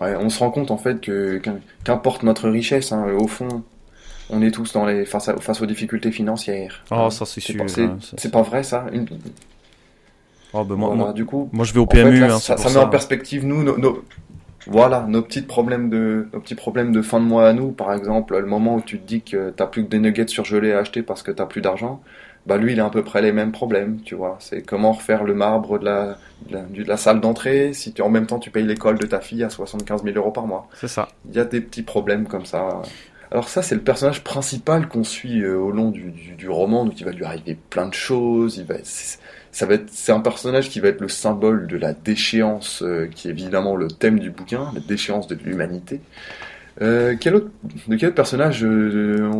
Ouais, 0.00 0.14
on 0.16 0.28
se 0.30 0.38
rend 0.38 0.50
compte 0.50 0.70
en 0.70 0.78
fait 0.78 1.00
que 1.00 1.38
qu'im- 1.38 1.58
qu'importe 1.84 2.22
notre 2.22 2.48
richesse, 2.48 2.92
hein, 2.92 3.04
au 3.18 3.26
fond, 3.26 3.64
on 4.30 4.40
est 4.42 4.50
tous 4.52 4.72
dans 4.72 4.86
les 4.86 5.04
face, 5.04 5.28
à- 5.28 5.36
face 5.38 5.60
aux 5.60 5.66
difficultés 5.66 6.12
financières. 6.12 6.84
Oh, 6.90 7.10
ça 7.10 7.26
c'est 7.26 7.40
sûr. 7.40 7.68
c'est- 7.68 7.82
hein, 7.82 7.98
c'est 8.16 8.30
pas 8.30 8.42
vrai 8.42 8.62
ça 8.62 8.86
une- 8.92 9.08
Oh, 10.54 10.64
bah, 10.64 10.74
moi, 10.76 10.88
Voilà, 10.88 11.04
moi, 11.04 11.12
Du 11.12 11.24
coup, 11.24 11.48
moi, 11.52 11.64
je 11.64 11.72
vais 11.72 11.80
au 11.80 11.84
en 11.84 11.90
fait, 11.90 11.96
PMU. 12.02 12.20
là, 12.20 12.34
hein, 12.34 12.38
ça, 12.38 12.56
met 12.56 12.76
en 12.76 12.88
perspective 12.88 13.46
nous, 13.46 13.62
nos, 13.62 13.76
nos- 13.78 14.02
voilà, 14.66 15.06
nos 15.08 15.22
petits 15.22 15.42
problèmes 15.42 15.88
de 15.88 16.28
nos 16.32 16.40
petits 16.40 16.54
problèmes 16.54 16.92
de 16.92 17.00
fin 17.02 17.20
de 17.20 17.24
mois 17.24 17.48
à 17.48 17.52
nous, 17.52 17.70
par 17.72 17.92
exemple, 17.94 18.36
le 18.38 18.46
moment 18.46 18.76
où 18.76 18.82
tu 18.82 18.98
te 18.98 19.06
dis 19.06 19.22
que 19.22 19.50
t'as 19.50 19.66
plus 19.66 19.84
que 19.84 19.88
des 19.88 19.98
nuggets 19.98 20.26
surgelés 20.26 20.72
à 20.72 20.78
acheter 20.80 21.02
parce 21.02 21.22
que 21.22 21.30
t'as 21.30 21.46
plus 21.46 21.60
d'argent. 21.60 22.02
Bah 22.46 22.56
lui, 22.56 22.72
il 22.72 22.80
a 22.80 22.86
à 22.86 22.90
peu 22.90 23.02
près 23.02 23.20
les 23.22 23.32
mêmes 23.32 23.52
problèmes, 23.52 24.00
tu 24.02 24.14
vois. 24.14 24.36
C'est 24.40 24.62
comment 24.62 24.92
refaire 24.92 25.24
le 25.24 25.34
marbre 25.34 25.78
de 25.78 25.84
la, 25.84 26.18
de 26.48 26.54
la, 26.54 26.62
de 26.62 26.82
la 26.84 26.96
salle 26.96 27.20
d'entrée 27.20 27.72
si 27.74 27.92
tu, 27.92 28.00
en 28.02 28.08
même 28.08 28.26
temps 28.26 28.38
tu 28.38 28.50
payes 28.50 28.64
l'école 28.66 28.98
de 28.98 29.06
ta 29.06 29.20
fille 29.20 29.42
à 29.44 29.50
75 29.50 30.02
000 30.04 30.16
euros 30.16 30.30
par 30.30 30.46
mois. 30.46 30.68
C'est 30.74 30.88
ça. 30.88 31.08
Il 31.28 31.34
y 31.36 31.40
a 31.40 31.44
des 31.44 31.60
petits 31.60 31.82
problèmes 31.82 32.26
comme 32.26 32.46
ça. 32.46 32.80
alors 33.30 33.48
ça, 33.48 33.60
c'est 33.62 33.74
le 33.74 33.82
personnage 33.82 34.24
principal 34.24 34.88
qu'on 34.88 35.04
suit 35.04 35.42
euh, 35.42 35.58
au 35.58 35.70
long 35.70 35.90
du, 35.90 36.10
du, 36.10 36.32
du 36.36 36.48
roman, 36.48 36.84
donc 36.86 36.98
il 37.00 37.04
va 37.04 37.10
lui 37.12 37.24
arriver 37.24 37.56
plein 37.68 37.86
de 37.86 37.94
choses. 37.94 38.56
Il 38.56 38.64
va, 38.64 38.76
c'est- 38.82 39.18
ça 39.52 39.66
va 39.66 39.74
être, 39.74 39.88
c'est 39.90 40.12
un 40.12 40.20
personnage 40.20 40.70
qui 40.70 40.80
va 40.80 40.88
être 40.88 41.00
le 41.00 41.08
symbole 41.08 41.66
de 41.66 41.76
la 41.76 41.92
déchéance, 41.92 42.82
euh, 42.82 43.08
qui 43.12 43.28
est 43.28 43.30
évidemment 43.30 43.76
le 43.76 43.88
thème 43.88 44.18
du 44.18 44.30
bouquin, 44.30 44.70
la 44.74 44.80
déchéance 44.80 45.26
de 45.26 45.34
l'humanité. 45.34 46.00
Euh, 46.80 47.16
quel 47.18 47.34
autre, 47.34 47.48
de 47.88 47.96
quel 47.96 48.08
autre 48.08 48.16
personnage 48.16 48.64
euh, 48.64 49.30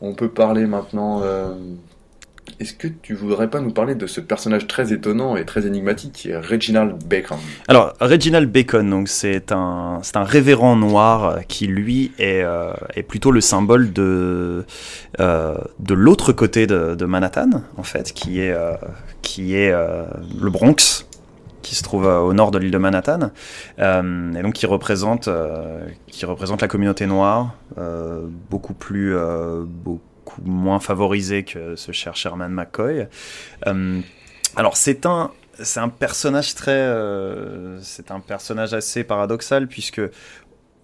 on, 0.00 0.14
peut 0.14 0.28
parler 0.28 0.66
maintenant 0.66 1.22
Est-ce 2.60 2.74
que 2.74 2.88
tu 2.88 3.14
voudrais 3.14 3.50
pas 3.50 3.60
nous 3.60 3.72
parler 3.72 3.94
de 3.94 4.06
ce 4.06 4.20
personnage 4.20 4.66
très 4.66 4.92
étonnant 4.92 5.36
et 5.36 5.44
très 5.44 5.66
énigmatique 5.66 6.12
qui 6.12 6.30
est 6.30 6.38
Reginald 6.38 7.02
Bacon? 7.04 7.38
Alors, 7.68 7.94
Reginald 8.00 8.50
Bacon, 8.50 8.88
donc 8.88 9.08
c'est 9.08 9.50
un, 9.50 9.98
c'est 10.02 10.16
un 10.16 10.24
révérend 10.24 10.76
noir 10.76 11.24
euh, 11.24 11.40
qui 11.48 11.66
lui 11.66 12.12
est, 12.18 12.42
euh, 12.42 12.72
est 12.94 13.02
plutôt 13.02 13.32
le 13.32 13.40
symbole 13.40 13.92
de, 13.92 14.64
euh, 15.20 15.58
de 15.80 15.94
l'autre 15.94 16.32
côté 16.32 16.66
de, 16.66 17.04
Manhattan, 17.04 17.50
en 17.76 17.82
fait, 17.82 18.12
qui 18.12 18.40
est, 18.40 18.56
qui 19.20 19.54
est 19.54 19.70
le 19.70 20.50
Bronx, 20.50 21.06
qui 21.62 21.74
se 21.74 21.82
trouve 21.82 22.06
au 22.06 22.32
nord 22.32 22.50
de 22.50 22.58
l'île 22.58 22.70
de 22.70 22.78
Manhattan, 22.78 23.30
et 23.78 24.42
donc 24.42 24.54
qui 24.54 24.66
représente, 24.66 25.28
qui 26.06 26.24
représente 26.24 26.62
la 26.62 26.68
communauté 26.68 27.06
noire, 27.06 27.54
beaucoup 28.50 28.74
plus, 28.74 29.14
moins 30.42 30.80
favorisée 30.80 31.44
que 31.44 31.76
ce 31.76 31.92
cher 31.92 32.16
Sherman 32.16 32.52
McCoy. 32.52 33.06
Euh, 33.66 34.00
alors 34.56 34.76
c'est 34.76 35.06
un, 35.06 35.30
c'est 35.60 35.80
un 35.80 35.88
personnage 35.88 36.54
très, 36.54 36.72
euh, 36.72 37.80
c'est 37.80 38.10
un 38.10 38.20
personnage 38.20 38.74
assez 38.74 39.04
paradoxal 39.04 39.68
puisque 39.68 40.00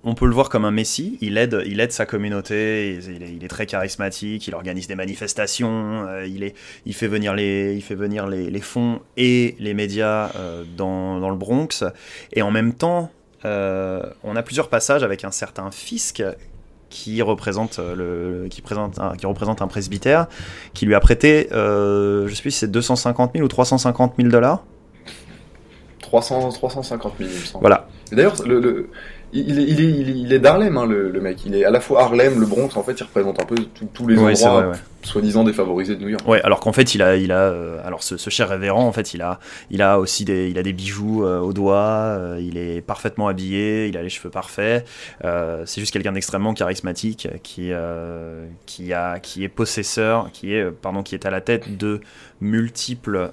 on 0.02 0.14
peut 0.14 0.26
le 0.26 0.32
voir 0.32 0.48
comme 0.48 0.64
un 0.64 0.70
messie. 0.70 1.18
Il 1.20 1.36
aide, 1.36 1.62
il 1.66 1.78
aide 1.78 1.92
sa 1.92 2.06
communauté. 2.06 2.98
Il, 3.06 3.44
est, 3.44 3.48
très 3.48 3.66
charismatique. 3.66 4.46
Il 4.48 4.54
organise 4.54 4.86
des 4.86 4.94
manifestations. 4.94 6.06
euh, 6.08 6.26
il 6.26 6.42
est, 6.42 6.54
il 6.86 6.94
fait 6.94 7.06
venir 7.06 7.34
les, 7.34 7.74
il 7.74 7.82
fait 7.82 7.94
venir 7.94 8.26
les, 8.26 8.60
fonds 8.60 9.02
et 9.18 9.56
les 9.58 9.74
médias 9.74 10.32
dans, 10.76 11.20
dans 11.20 11.28
le 11.28 11.36
Bronx. 11.36 11.84
Et 12.32 12.40
en 12.40 12.50
même 12.50 12.72
temps, 12.72 13.12
on 13.44 14.36
a 14.36 14.42
plusieurs 14.42 14.70
passages 14.70 15.02
avec 15.02 15.24
un 15.24 15.30
certain 15.30 15.70
Fisk 15.70 16.22
qui 16.90 17.22
représente 17.22 17.78
euh, 17.78 18.42
le, 18.42 18.48
qui 18.48 18.60
présente, 18.60 18.98
un- 18.98 19.16
qui 19.16 19.24
représente 19.24 19.62
un 19.62 19.68
presbytère, 19.68 20.26
qui 20.74 20.84
lui 20.86 20.94
a 20.94 21.00
prêté, 21.00 21.48
euh, 21.52 22.26
je 22.28 22.34
sais 22.34 22.42
plus 22.42 22.50
si 22.50 22.58
c'est 22.58 22.70
250 22.70 23.30
000 23.34 23.44
ou 23.44 23.48
350 23.48 24.14
000 24.18 24.28
dollars. 24.28 24.64
300, 26.00 26.48
350 26.50 27.12
000, 27.18 27.30
il 27.30 27.36
me 27.40 27.44
semble. 27.44 27.62
Voilà. 27.62 27.86
D'ailleurs, 28.10 28.34
le, 28.46 28.58
le- 28.60 28.88
il, 29.32 29.58
est, 29.60 29.62
il, 29.62 29.80
est, 29.80 29.84
il, 29.84 30.08
est, 30.10 30.18
il 30.22 30.32
est 30.32 30.38
d'Harlem, 30.40 30.76
hein, 30.76 30.86
le, 30.86 31.08
le 31.08 31.20
mec. 31.20 31.44
Il 31.46 31.54
est 31.54 31.64
à 31.64 31.70
la 31.70 31.78
fois 31.80 32.02
Harlem, 32.02 32.40
le 32.40 32.46
Bronx, 32.46 32.70
en 32.76 32.82
fait, 32.82 32.94
il 32.98 33.02
représente 33.04 33.40
un 33.40 33.46
peu 33.46 33.54
tous- 33.94 34.08
les 34.08 34.16
Ouais, 34.18 34.32
endroits 34.44 34.62
vrai, 34.62 34.70
ouais. 34.72 34.76
Soi-disant 35.02 35.44
défavorisés 35.44 35.96
de 35.96 36.02
New 36.02 36.08
York. 36.08 36.26
Ouais, 36.28 36.40
alors 36.42 36.60
qu'en 36.60 36.72
fait, 36.72 36.94
il 36.94 37.02
a, 37.02 37.16
il 37.16 37.32
a, 37.32 37.40
euh, 37.40 37.80
alors 37.84 38.02
ce, 38.02 38.16
cher 38.30 38.48
révérend, 38.48 38.86
en 38.86 38.92
fait, 38.92 39.14
il 39.14 39.22
a, 39.22 39.40
il 39.70 39.82
a 39.82 39.98
aussi 39.98 40.24
des, 40.24 40.50
il 40.50 40.58
a 40.58 40.62
des 40.62 40.72
bijoux 40.72 41.24
euh, 41.24 41.40
aux 41.40 41.52
doigts, 41.52 41.78
euh, 41.78 42.38
il 42.40 42.56
est 42.56 42.80
parfaitement 42.80 43.28
habillé, 43.28 43.88
il 43.88 43.96
a 43.96 44.02
les 44.02 44.08
cheveux 44.08 44.30
parfaits. 44.30 44.86
euh, 45.24 45.62
c'est 45.66 45.80
juste 45.80 45.92
quelqu'un 45.92 46.12
d'extrêmement 46.12 46.54
charismatique 46.54 47.28
qui, 47.42 47.70
qui 48.66 48.92
a, 48.92 49.18
qui 49.20 49.44
est 49.44 49.48
possesseur, 49.48 50.30
qui 50.32 50.54
est, 50.54 50.70
pardon, 50.70 51.02
qui 51.02 51.14
est 51.14 51.26
à 51.26 51.30
la 51.30 51.40
tête 51.40 51.76
de 51.78 52.00
multiples, 52.40 53.30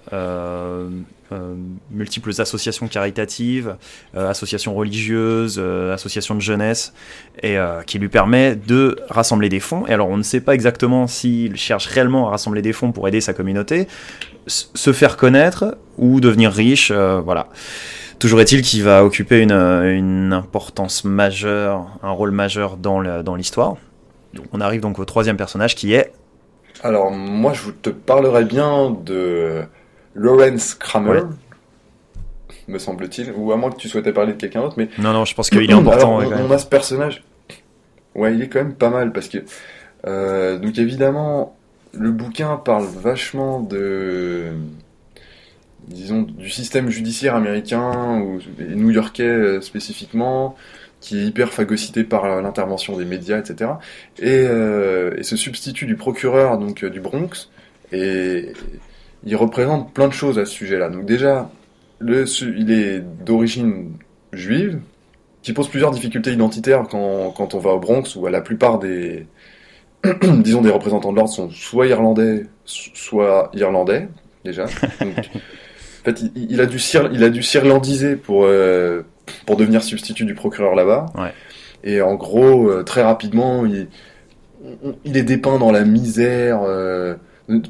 multiples 1.91 2.41
associations 2.41 2.87
caritatives, 2.87 3.75
associations 4.15 4.75
religieuses, 4.75 5.59
associations 5.59 6.35
de 6.35 6.41
jeunesse, 6.41 6.93
et 7.43 7.57
qui 7.85 7.99
lui 7.99 8.09
permet 8.09 8.55
de 8.55 8.97
rassembler 9.09 9.49
des 9.49 9.59
fonds. 9.59 9.85
Et 9.87 9.93
alors, 9.93 10.09
on 10.09 10.17
ne 10.17 10.23
sait 10.23 10.41
pas 10.41 10.53
exactement 10.53 11.07
s'il 11.07 11.56
cherche 11.57 11.87
réellement 11.87 12.27
à 12.27 12.31
rassembler 12.31 12.61
des 12.61 12.73
fonds 12.73 12.91
pour 12.91 13.07
aider 13.07 13.21
sa 13.21 13.33
communauté, 13.33 13.87
se 14.47 14.93
faire 14.93 15.17
connaître 15.17 15.77
ou 15.97 16.19
devenir 16.19 16.51
riche, 16.51 16.91
euh, 16.93 17.19
voilà. 17.19 17.47
Toujours 18.19 18.41
est-il 18.41 18.61
qu'il 18.63 18.83
va 18.83 19.03
occuper 19.05 19.41
une, 19.41 19.51
une 19.51 20.33
importance 20.33 21.03
majeure, 21.03 21.85
un 22.01 22.11
rôle 22.11 22.31
majeur 22.31 22.77
dans 22.77 23.01
l'histoire. 23.35 23.75
On 24.53 24.61
arrive 24.61 24.81
donc 24.81 24.97
au 24.99 25.05
troisième 25.05 25.37
personnage 25.37 25.75
qui 25.75 25.93
est 25.93 26.11
Alors, 26.83 27.11
moi, 27.11 27.53
je 27.53 27.69
te 27.71 27.89
parlerai 27.89 28.43
bien 28.45 28.89
de 29.05 29.63
Lawrence 30.15 30.73
Kramer, 30.75 31.11
Ouais. 31.11 31.21
me 32.67 32.79
semble-t-il. 32.79 33.33
Ou 33.35 33.51
à 33.51 33.55
moins 33.55 33.69
que 33.71 33.77
tu 33.77 33.87
souhaitais 33.87 34.13
parler 34.13 34.33
de 34.33 34.37
quelqu'un 34.37 34.61
d'autre, 34.61 34.75
mais 34.77 34.89
non 34.97 35.13
non, 35.13 35.25
je 35.25 35.35
pense 35.35 35.49
qu'il 35.49 35.69
est 35.69 35.73
important. 35.73 36.19
Alors, 36.19 36.33
on 36.47 36.51
a 36.51 36.57
ce 36.57 36.65
personnage. 36.65 37.23
Ouais, 38.15 38.33
il 38.33 38.41
est 38.41 38.47
quand 38.47 38.59
même 38.59 38.73
pas 38.73 38.89
mal 38.89 39.11
parce 39.11 39.27
que. 39.29 39.37
Euh, 40.07 40.57
donc, 40.57 40.77
évidemment, 40.77 41.57
le 41.93 42.11
bouquin 42.11 42.57
parle 42.57 42.85
vachement 42.85 43.59
de. 43.59 44.51
Disons, 45.87 46.23
du 46.23 46.49
système 46.49 46.89
judiciaire 46.89 47.35
américain 47.35 48.19
ou 48.19 48.39
new-yorkais 48.59 49.23
euh, 49.23 49.61
spécifiquement, 49.61 50.57
qui 50.99 51.19
est 51.19 51.25
hyper 51.25 51.53
phagocyté 51.53 52.03
par 52.03 52.41
l'intervention 52.41 52.97
des 52.97 53.05
médias, 53.05 53.39
etc. 53.39 53.71
Et, 54.19 54.45
euh, 54.49 55.15
et 55.17 55.23
ce 55.23 55.37
substitut 55.37 55.85
du 55.85 55.95
procureur 55.95 56.57
donc 56.57 56.83
euh, 56.83 56.89
du 56.89 56.99
Bronx, 56.99 57.49
et 57.93 58.51
il 59.23 59.35
représente 59.37 59.93
plein 59.93 60.09
de 60.09 60.13
choses 60.13 60.37
à 60.39 60.45
ce 60.45 60.51
sujet-là. 60.51 60.89
Donc 60.89 61.05
déjà, 61.05 61.49
il 62.01 62.71
est 62.71 62.99
d'origine 62.99 63.93
juive, 64.33 64.79
qui 65.41 65.53
pose 65.53 65.69
plusieurs 65.69 65.91
difficultés 65.91 66.33
identitaires 66.33 66.85
quand, 66.89 67.31
quand 67.31 67.55
on 67.55 67.59
va 67.59 67.69
au 67.69 67.79
Bronx, 67.79 68.17
où 68.17 68.27
la 68.27 68.41
plupart 68.41 68.79
des, 68.79 69.25
disons, 70.43 70.61
des 70.61 70.69
représentants 70.69 71.11
de 71.11 71.17
l'ordre 71.17 71.31
sont 71.33 71.49
soit 71.49 71.87
irlandais, 71.87 72.45
so- 72.65 72.91
soit 72.93 73.49
irlandais, 73.53 74.07
déjà. 74.45 74.65
Donc, 75.01 75.17
en 75.17 76.03
fait, 76.05 76.21
il, 76.35 76.51
il 76.51 76.61
a 76.61 76.65
dû 76.65 76.77
il 77.11 77.23
a 77.23 77.29
dû 77.29 77.43
s'irlandiser 77.43 78.15
pour, 78.15 78.43
euh, 78.45 79.01
pour 79.45 79.57
devenir 79.57 79.83
substitut 79.83 80.25
du 80.25 80.35
procureur 80.35 80.75
là-bas. 80.75 81.07
Ouais. 81.17 81.33
Et 81.83 82.01
en 82.01 82.15
gros, 82.15 82.69
euh, 82.69 82.83
très 82.83 83.03
rapidement, 83.03 83.65
il, 83.65 83.87
il 85.05 85.17
est 85.17 85.23
dépeint 85.23 85.59
dans 85.59 85.71
la 85.71 85.83
misère, 85.83 86.61
euh, 86.63 87.15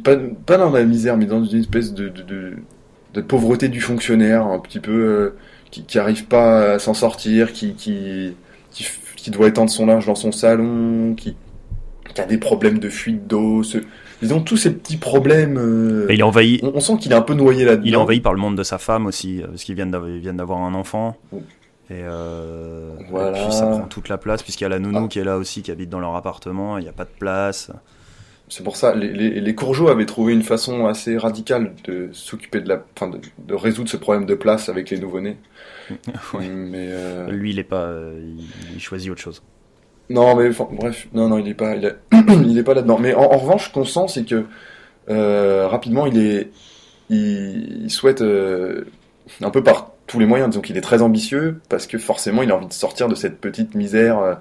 pas, 0.04 0.16
pas 0.46 0.58
dans 0.58 0.70
la 0.72 0.84
misère, 0.84 1.18
mais 1.18 1.26
dans 1.26 1.44
une 1.44 1.60
espèce 1.60 1.94
de, 1.94 2.10
de, 2.10 2.22
de, 2.22 2.54
de 3.14 3.22
pauvreté 3.22 3.70
du 3.70 3.82
fonctionnaire, 3.82 4.46
un 4.46 4.60
petit 4.60 4.80
peu, 4.80 5.34
qui, 5.72 5.84
qui 5.84 6.00
arrive 6.00 6.26
pas 6.26 6.74
à 6.74 6.80
s'en 6.80 6.94
sortir, 6.94 7.54
qui, 7.54 7.74
qui, 7.74 8.36
qui, 8.72 8.86
qui 9.16 9.32
doit 9.32 9.48
étendre 9.48 9.70
son 9.70 9.86
linge 9.86 10.06
dans 10.06 10.16
son 10.16 10.32
salon, 10.32 11.14
qui, 11.16 11.36
qui 12.14 12.22
a 12.22 12.26
des 12.26 12.38
problèmes 12.38 12.80
de 12.80 12.90
fuite 12.90 13.28
d'eau, 13.28 13.64
ce, 13.64 13.80
disons 14.22 14.42
tous 14.42 14.58
ces 14.58 14.74
petits 14.74 14.98
problèmes. 14.98 15.58
euh, 15.58 16.08
Et 16.10 16.14
il 16.16 16.20
est 16.20 16.24
envahi. 16.24 16.60
on, 16.64 16.74
on 16.76 16.80
sent 16.80 16.98
qu'il 17.00 17.12
est 17.12 17.16
un 17.16 17.22
peu 17.22 17.34
noyé 17.34 17.66
là-dedans. 17.66 17.84
Il 17.86 17.94
est 17.94 17.98
envahi 17.98 18.20
par 18.22 18.34
le 18.34 18.40
monde 18.40 18.58
de 18.58 18.64
sa 18.64 18.78
femme 18.78 19.06
aussi, 19.06 19.42
euh, 19.42 19.48
parce 19.48 19.64
qu'ils 19.64 19.76
viennent 19.76 19.92
d'avoir 19.92 20.60
un 20.60 20.74
enfant. 20.74 21.18
Oh. 21.32 21.42
Et, 21.90 22.02
euh, 22.04 22.92
Voilà. 23.10 23.38
et 23.40 23.44
puis 23.44 23.54
ça 23.54 23.66
prend 23.68 23.82
toute 23.88 24.10
la 24.10 24.18
place, 24.18 24.44
puisqu'il 24.44 24.64
y 24.64 24.68
a 24.68 24.70
la 24.70 24.80
nounou 24.80 25.06
Ah. 25.06 25.08
qui 25.08 25.20
est 25.20 25.24
là 25.24 25.38
aussi, 25.38 25.62
qui 25.62 25.72
habite 25.72 25.90
dans 25.90 26.00
leur 26.02 26.16
appartement, 26.16 26.78
il 26.78 26.84
n'y 26.84 26.90
a 26.90 26.94
pas 26.94 27.06
de 27.06 27.10
place. 27.18 27.72
C'est 28.50 28.64
pour 28.64 28.78
ça, 28.78 28.96
les, 28.96 29.12
les, 29.12 29.42
les 29.42 29.56
Courgeaux 29.56 29.90
avaient 29.90 30.06
trouvé 30.06 30.32
une 30.34 30.42
façon 30.42 30.86
assez 30.86 31.18
radicale 31.18 31.74
de 31.84 32.08
s'occuper 32.14 32.62
de 32.62 32.70
la, 32.70 32.82
enfin, 32.96 33.10
de, 33.10 33.20
de 33.46 33.54
résoudre 33.54 33.90
ce 33.90 33.98
problème 33.98 34.26
de 34.26 34.36
place 34.36 34.70
avec 34.70 34.90
les 34.90 35.00
nouveau-nés. 35.00 35.38
Ouais. 36.34 36.48
Mais 36.50 36.88
euh, 36.92 37.30
Lui, 37.30 37.52
il 37.52 37.60
est 37.60 37.64
pas, 37.64 37.90
il, 38.18 38.44
il 38.76 38.82
choisit 38.82 39.10
autre 39.12 39.22
chose. 39.22 39.42
Non, 40.10 40.36
mais 40.36 40.50
bref, 40.72 41.08
non, 41.14 41.28
non, 41.28 41.38
il 41.38 41.48
est 41.50 41.54
pas, 41.54 41.76
il, 41.76 41.86
est- 42.58 42.64
pas 42.64 42.74
là-dedans. 42.74 42.98
Mais 43.00 43.14
en, 43.14 43.28
revanche, 43.38 43.68
ce 43.68 43.74
qu'on 43.74 43.86
sent, 43.86 44.08
c'est 44.08 44.26
que 44.26 44.46
euh, 45.10 45.68
rapidement, 45.68 46.06
il 46.06 46.18
est, 46.18 46.52
il, 47.10 47.90
souhaite 47.90 48.22
euh, 48.22 48.86
un 49.42 49.50
peu 49.50 49.64
par 49.64 49.92
tous 50.08 50.20
les 50.20 50.26
moyens. 50.26 50.50
Disons 50.50 50.62
qu'il 50.62 50.78
est 50.78 50.82
très 50.82 51.02
ambitieux 51.02 51.60
parce 51.70 51.88
que 51.88 51.98
forcément, 51.98 52.42
il 52.42 52.52
a 52.52 52.56
envie 52.56 52.68
de 52.68 52.74
sortir 52.74 53.08
de 53.10 53.16
cette 53.16 53.40
petite 53.40 53.76
misère. 53.76 54.20
euh, 54.20 54.36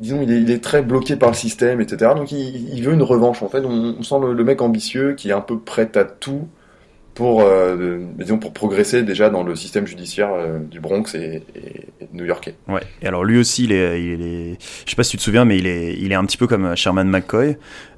disons, 0.00 0.22
il 0.22 0.50
est, 0.50 0.62
très 0.62 0.82
bloqué 0.82 1.16
par 1.16 1.30
le 1.30 1.34
système, 1.34 1.80
etc. 1.80 2.12
Donc, 2.14 2.32
il, 2.32 2.82
veut 2.82 2.92
une 2.92 3.02
revanche. 3.02 3.42
En 3.42 3.48
fait, 3.48 3.64
on, 3.64 4.02
sent 4.02 4.16
le 4.20 4.44
mec 4.44 4.60
ambitieux 4.62 5.14
qui 5.14 5.30
est 5.30 5.34
un 5.34 5.40
peu 5.40 5.58
prêt 5.58 5.90
à 5.96 6.04
tout 6.04 6.48
pour, 7.16 7.40
euh, 7.42 7.98
disons, 8.18 8.38
pour 8.38 8.52
progresser 8.52 9.02
déjà 9.02 9.28
dans 9.30 9.42
le 9.42 9.56
système 9.56 9.86
judiciaire 9.86 10.28
euh, 10.32 10.58
du 10.60 10.78
Bronx 10.78 11.14
et, 11.14 11.42
et- 11.56 11.86
et 12.00 12.08
new-yorkais. 12.12 12.54
Ouais. 12.68 12.82
Et 13.02 13.06
alors 13.08 13.24
lui 13.24 13.38
aussi, 13.38 13.64
il 13.64 13.72
est, 13.72 14.00
il 14.00 14.22
est, 14.22 14.56
je 14.84 14.90
sais 14.90 14.96
pas 14.96 15.02
si 15.02 15.10
tu 15.12 15.16
te 15.16 15.22
souviens, 15.22 15.44
mais 15.44 15.58
il 15.58 15.66
est, 15.66 15.94
il 15.98 16.12
est 16.12 16.14
un 16.14 16.24
petit 16.24 16.36
peu 16.36 16.46
comme 16.46 16.76
Sherman 16.76 17.08
McCoy. 17.08 17.56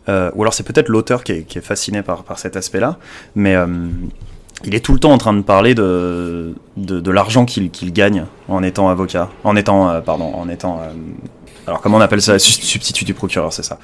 Euh, 0.09 0.31
ou 0.35 0.43
alors 0.43 0.55
c'est 0.55 0.63
peut-être 0.67 0.89
l'auteur 0.89 1.23
qui 1.25 1.33
est, 1.33 1.43
qui 1.43 1.59
est 1.59 1.63
fasciné 1.63 2.01
par, 2.03 2.23
par 2.25 2.39
cet 2.39 2.57
aspect-là. 2.57 2.99
Mais 3.35 3.55
euh, 3.57 3.67
il 4.65 4.75
est 4.75 4.81
tout 4.85 4.93
le 4.95 4.99
temps 5.01 5.13
en 5.13 5.19
train 5.19 5.35
de 5.35 5.43
parler 5.43 5.75
de, 5.75 6.55
de, 6.77 7.01
de 7.01 7.11
l'argent 7.11 7.45
qu'il 7.45 7.71
qu'il 7.71 7.93
gagne 7.93 8.25
en 8.49 8.63
étant 8.63 8.89
avocat, 8.89 9.29
en 9.45 9.55
étant, 9.57 9.91
euh, 9.91 10.01
pardon, 10.01 10.33
en 10.35 10.49
étant. 10.49 10.81
Alors 11.69 11.83
comment 11.83 11.99
on 11.99 12.01
appelle 12.01 12.23
ça 12.23 12.39
Sub- 12.39 12.63
Substitut 12.63 13.05
du 13.05 13.15
procureur, 13.15 13.53
c'est 13.53 13.63
ça. 13.63 13.79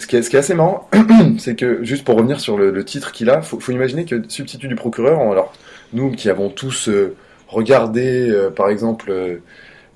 Ce, 0.00 0.06
qui 0.06 0.16
est, 0.16 0.34
assez 0.34 0.54
marrant, 0.54 0.88
c'est 1.38 1.54
que, 1.54 1.84
juste 1.84 2.04
pour 2.04 2.16
revenir 2.16 2.40
sur 2.40 2.58
le, 2.58 2.84
titre 2.84 3.12
qu'il 3.12 3.30
a, 3.30 3.42
faut, 3.42 3.60
faut 3.60 3.70
imaginer 3.70 4.04
que 4.04 4.22
substitut 4.28 4.66
du 4.66 4.74
procureur, 4.74 5.20
alors 5.20 5.52
nous 5.92 6.10
qui 6.10 6.28
avons 6.30 6.50
tous 6.50 6.88
euh, 6.88 7.14
regardé, 7.46 8.28
euh, 8.28 8.50
par 8.50 8.68
exemple, 8.70 9.10
euh, 9.10 9.36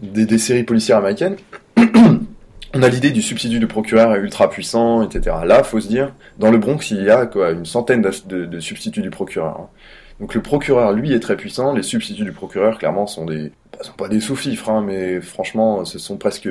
des, 0.01 0.39
séries 0.39 0.63
policières 0.63 0.99
américaines, 0.99 1.37
on 2.75 2.83
a 2.83 2.89
l'idée 2.89 3.11
du 3.11 3.23
substitut 3.23 3.59
de 3.59 3.67
procureur 3.67 4.15
ultra 4.15 4.49
puissant, 4.49 5.03
etc. 5.03 5.37
Là, 5.45 5.65
faut 5.65 5.81
se 5.81 5.89
dire, 5.89 6.15
dans 6.39 6.53
le 6.53 6.59
Bronx, 6.59 6.93
il 6.93 7.03
y 7.03 7.11
a 7.11 7.27
quoi, 7.27 7.51
une 7.51 7.67
centaine 7.67 8.03
de 8.03 8.61
substituts 8.61 9.03
du 9.03 9.11
procureur. 9.11 9.59
hein. 9.59 9.69
Donc 10.21 10.35
le 10.35 10.43
procureur, 10.43 10.93
lui, 10.93 11.13
est 11.13 11.21
très 11.21 11.37
puissant. 11.37 11.73
Les 11.75 11.83
substituts 11.83 12.25
du 12.25 12.33
procureur, 12.33 12.79
clairement, 12.79 13.07
sont 13.07 13.25
des, 13.25 13.51
bah, 13.73 13.79
sont 13.83 13.93
pas 13.95 14.09
des 14.09 14.21
sous-fifres, 14.21 14.69
hein, 14.71 14.83
mais 14.87 15.21
franchement, 15.21 15.85
ce 15.85 15.99
sont 15.99 16.17
presque 16.17 16.45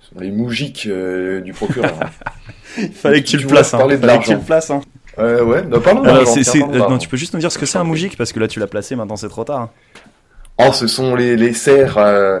ce 0.00 0.14
sont 0.14 0.20
les 0.20 0.30
moujiks 0.30 0.86
euh, 0.86 1.40
du 1.40 1.52
procureur. 1.52 1.94
hein. 2.02 2.10
Il 2.78 2.92
fallait 2.92 3.22
que 3.22 3.26
tu, 3.28 3.36
Tu 3.38 3.42
le 3.44 3.48
places. 3.48 3.72
Hein. 3.74 3.78
parler 3.78 3.96
de 3.96 4.00
Fallait 4.06 4.18
que 4.18 4.24
tu 4.24 4.30
l'argent. 4.30 4.40
le 4.42 4.46
places. 4.46 4.70
Hein. 4.70 4.80
Euh, 5.18 5.42
ouais, 5.44 5.62
bah, 5.62 5.80
parlons 5.82 6.02
euh, 6.04 6.24
d'argent. 6.24 6.90
non, 6.90 6.98
tu 6.98 7.08
peux 7.08 7.16
juste 7.16 7.32
nous 7.32 7.40
dire 7.40 7.50
ce 7.50 7.56
que 7.58 7.64
c'est 7.64 7.78
un 7.78 7.84
moujik 7.84 8.18
parce 8.18 8.32
que 8.34 8.38
là 8.40 8.48
tu 8.48 8.60
l'as 8.60 8.66
placé, 8.66 8.96
maintenant 8.96 9.16
c'est 9.16 9.28
trop 9.30 9.44
tard. 9.44 9.60
hein. 9.62 9.70
Oh, 10.58 10.72
ce 10.72 10.86
sont 10.86 11.14
les, 11.14 11.36
les 11.36 11.52
serfs, 11.54 11.96
euh, 11.98 12.40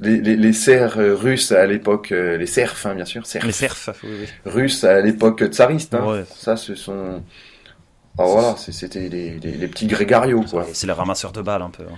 les, 0.00 0.18
les, 0.20 0.36
les 0.36 0.52
serfs 0.52 0.98
euh, 0.98 1.14
russes 1.14 1.50
à 1.52 1.66
l'époque, 1.66 2.12
euh, 2.12 2.36
les 2.36 2.46
serfs, 2.46 2.86
hein, 2.86 2.94
bien 2.94 3.04
sûr, 3.04 3.26
serfs 3.26 3.44
Les 3.44 3.52
serfs. 3.52 3.90
oui, 4.04 4.10
oui. 4.22 4.26
russes 4.44 4.84
à 4.84 5.00
l'époque 5.00 5.44
tsariste. 5.44 5.94
Hein. 5.94 6.04
Ouais. 6.06 6.24
Ça, 6.36 6.56
ce 6.56 6.74
sont. 6.76 7.22
Oh, 8.18 8.26
voilà, 8.26 8.54
c'est- 8.56 8.72
c'était 8.72 9.08
les, 9.08 9.38
les, 9.38 9.52
les 9.52 9.68
petits 9.68 9.86
grégarios, 9.86 10.42
quoi. 10.50 10.64
C'est 10.72 10.86
les 10.86 10.92
ramasseurs 10.92 11.32
de 11.32 11.42
balles 11.42 11.62
un 11.62 11.70
peu. 11.70 11.82
hein. 11.84 11.96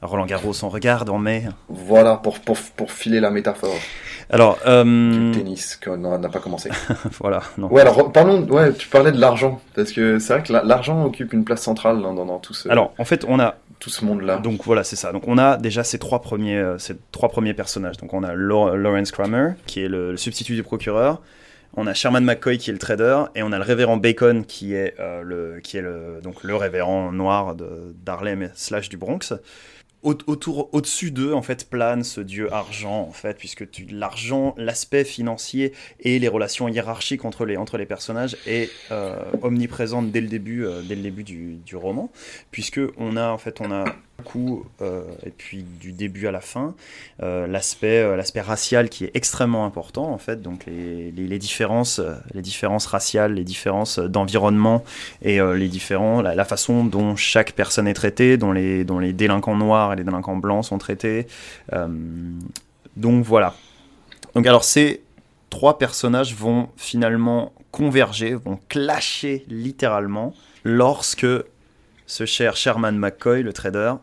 Roland 0.00 0.26
Garros, 0.26 0.54
on 0.62 0.68
regarde 0.68 1.10
en 1.10 1.18
mai. 1.18 1.42
Voilà, 1.68 2.16
pour, 2.16 2.38
pour, 2.38 2.56
pour 2.76 2.92
filer 2.92 3.18
la 3.18 3.30
métaphore 3.30 3.74
Alors, 4.30 4.54
du 4.58 4.60
euh, 4.68 5.32
tennis, 5.34 5.74
qu'on 5.82 5.96
n'a 5.96 6.28
pas 6.28 6.38
commencé. 6.38 6.70
voilà, 7.20 7.42
non. 7.58 7.66
Ouais, 7.72 7.80
alors 7.82 8.12
parlons, 8.12 8.42
ouais, 8.46 8.72
tu 8.74 8.86
parlais 8.88 9.10
de 9.10 9.20
l'argent, 9.20 9.60
parce 9.74 9.90
que 9.90 10.20
c'est 10.20 10.34
vrai 10.34 10.42
que 10.44 10.52
la- 10.52 10.62
l'argent 10.62 11.04
occupe 11.04 11.32
une 11.32 11.44
place 11.44 11.62
centrale 11.62 12.00
dans, 12.00 12.14
dans, 12.14 12.24
dans 12.26 12.38
tout 12.38 12.54
ce, 12.54 12.68
Alors, 12.68 12.94
en 12.96 13.04
fait, 13.04 13.24
on 13.26 13.40
a 13.40 13.56
tout 13.80 13.90
ce 13.90 14.04
monde-là. 14.04 14.36
Donc 14.38 14.62
voilà, 14.64 14.84
c'est 14.84 14.94
ça. 14.96 15.10
Donc 15.12 15.26
on 15.26 15.36
a 15.36 15.56
déjà 15.56 15.82
ces 15.82 15.98
trois 15.98 16.20
premiers, 16.22 16.56
euh, 16.58 16.78
ces 16.78 16.96
trois 17.10 17.28
premiers 17.28 17.54
personnages. 17.54 17.96
Donc 17.96 18.14
on 18.14 18.22
a 18.22 18.34
Lawrence 18.34 19.10
Kramer, 19.10 19.50
qui 19.66 19.82
est 19.82 19.88
le, 19.88 20.12
le 20.12 20.16
substitut 20.16 20.54
du 20.54 20.62
procureur. 20.62 21.20
On 21.74 21.86
a 21.86 21.94
Sherman 21.94 22.24
McCoy, 22.24 22.58
qui 22.58 22.70
est 22.70 22.72
le 22.72 22.78
trader. 22.78 23.24
Et 23.34 23.42
on 23.42 23.52
a 23.52 23.58
le 23.58 23.64
révérend 23.64 23.96
Bacon, 23.96 24.44
qui 24.44 24.74
est, 24.74 24.94
euh, 24.98 25.22
le, 25.22 25.60
qui 25.60 25.76
est 25.76 25.82
le, 25.82 26.20
donc 26.22 26.42
le 26.42 26.56
révérend 26.56 27.12
noir 27.12 27.54
d'Harlem 27.54 28.50
slash 28.54 28.88
du 28.88 28.96
Bronx. 28.96 29.34
Au- 30.02 30.16
autour, 30.28 30.72
au-dessus 30.72 31.10
d'eux, 31.10 31.32
en 31.34 31.42
fait, 31.42 31.68
plane 31.68 32.04
ce 32.04 32.20
dieu 32.20 32.52
argent, 32.52 33.00
en 33.00 33.12
fait, 33.12 33.36
puisque 33.36 33.66
l'argent, 33.90 34.54
l'aspect 34.56 35.04
financier 35.04 35.72
et 35.98 36.20
les 36.20 36.28
relations 36.28 36.68
hiérarchiques 36.68 37.24
entre 37.24 37.44
les, 37.44 37.56
entre 37.56 37.78
les 37.78 37.86
personnages 37.86 38.36
est 38.46 38.70
euh, 38.92 39.16
omniprésente 39.42 40.12
dès 40.12 40.20
le 40.20 40.28
début, 40.28 40.64
euh, 40.64 40.82
dès 40.82 40.94
le 40.94 41.02
début 41.02 41.24
du, 41.24 41.56
du 41.56 41.74
roman, 41.74 42.12
puisque 42.52 42.80
on 42.96 43.16
a, 43.16 43.28
en 43.28 43.38
fait, 43.38 43.60
on 43.60 43.72
a 43.72 43.84
coup, 44.24 44.64
euh, 44.82 45.02
et 45.24 45.30
puis 45.30 45.62
du 45.62 45.92
début 45.92 46.26
à 46.26 46.32
la 46.32 46.40
fin, 46.40 46.74
euh, 47.22 47.46
l'aspect 47.46 48.00
euh, 48.00 48.16
l'aspect 48.16 48.40
racial 48.40 48.88
qui 48.88 49.04
est 49.04 49.10
extrêmement 49.14 49.64
important 49.64 50.10
en 50.10 50.18
fait, 50.18 50.42
donc 50.42 50.66
les, 50.66 51.38
différences 51.38 52.00
les 52.34 52.42
différences 52.42 52.86
raciales, 52.86 53.34
les 53.34 53.44
différences 53.44 53.98
d'environnement 53.98 54.84
et 55.22 55.38
les 55.40 55.68
différents 55.68 56.20
la, 56.20 56.44
façon 56.44 56.84
dont 56.84 57.14
chaque 57.14 57.52
personne 57.52 57.86
est 57.86 57.94
traitée, 57.94 58.36
dont 58.36 58.52
les 58.52 58.84
dont 58.84 58.98
les 58.98 59.12
délinquants 59.12 59.56
noirs 59.56 59.92
et 59.92 59.96
les 59.96 60.04
délinquants 60.04 60.36
blancs 60.36 60.64
sont 60.64 60.78
traités. 60.78 61.26
Donc 62.96 63.24
voilà. 63.24 63.54
Donc 64.34 64.46
alors 64.46 64.64
ces 64.64 65.02
trois 65.48 65.78
personnages 65.78 66.34
vont 66.34 66.70
finalement 66.76 67.52
converger, 67.70 68.34
vont 68.34 68.58
clasher 68.68 69.44
littéralement 69.48 70.34
lorsque 70.64 71.26
ce 72.06 72.26
cher 72.26 72.56
Sherman 72.56 72.98
McCoy, 72.98 73.42
le 73.42 73.52
trader. 73.52 73.94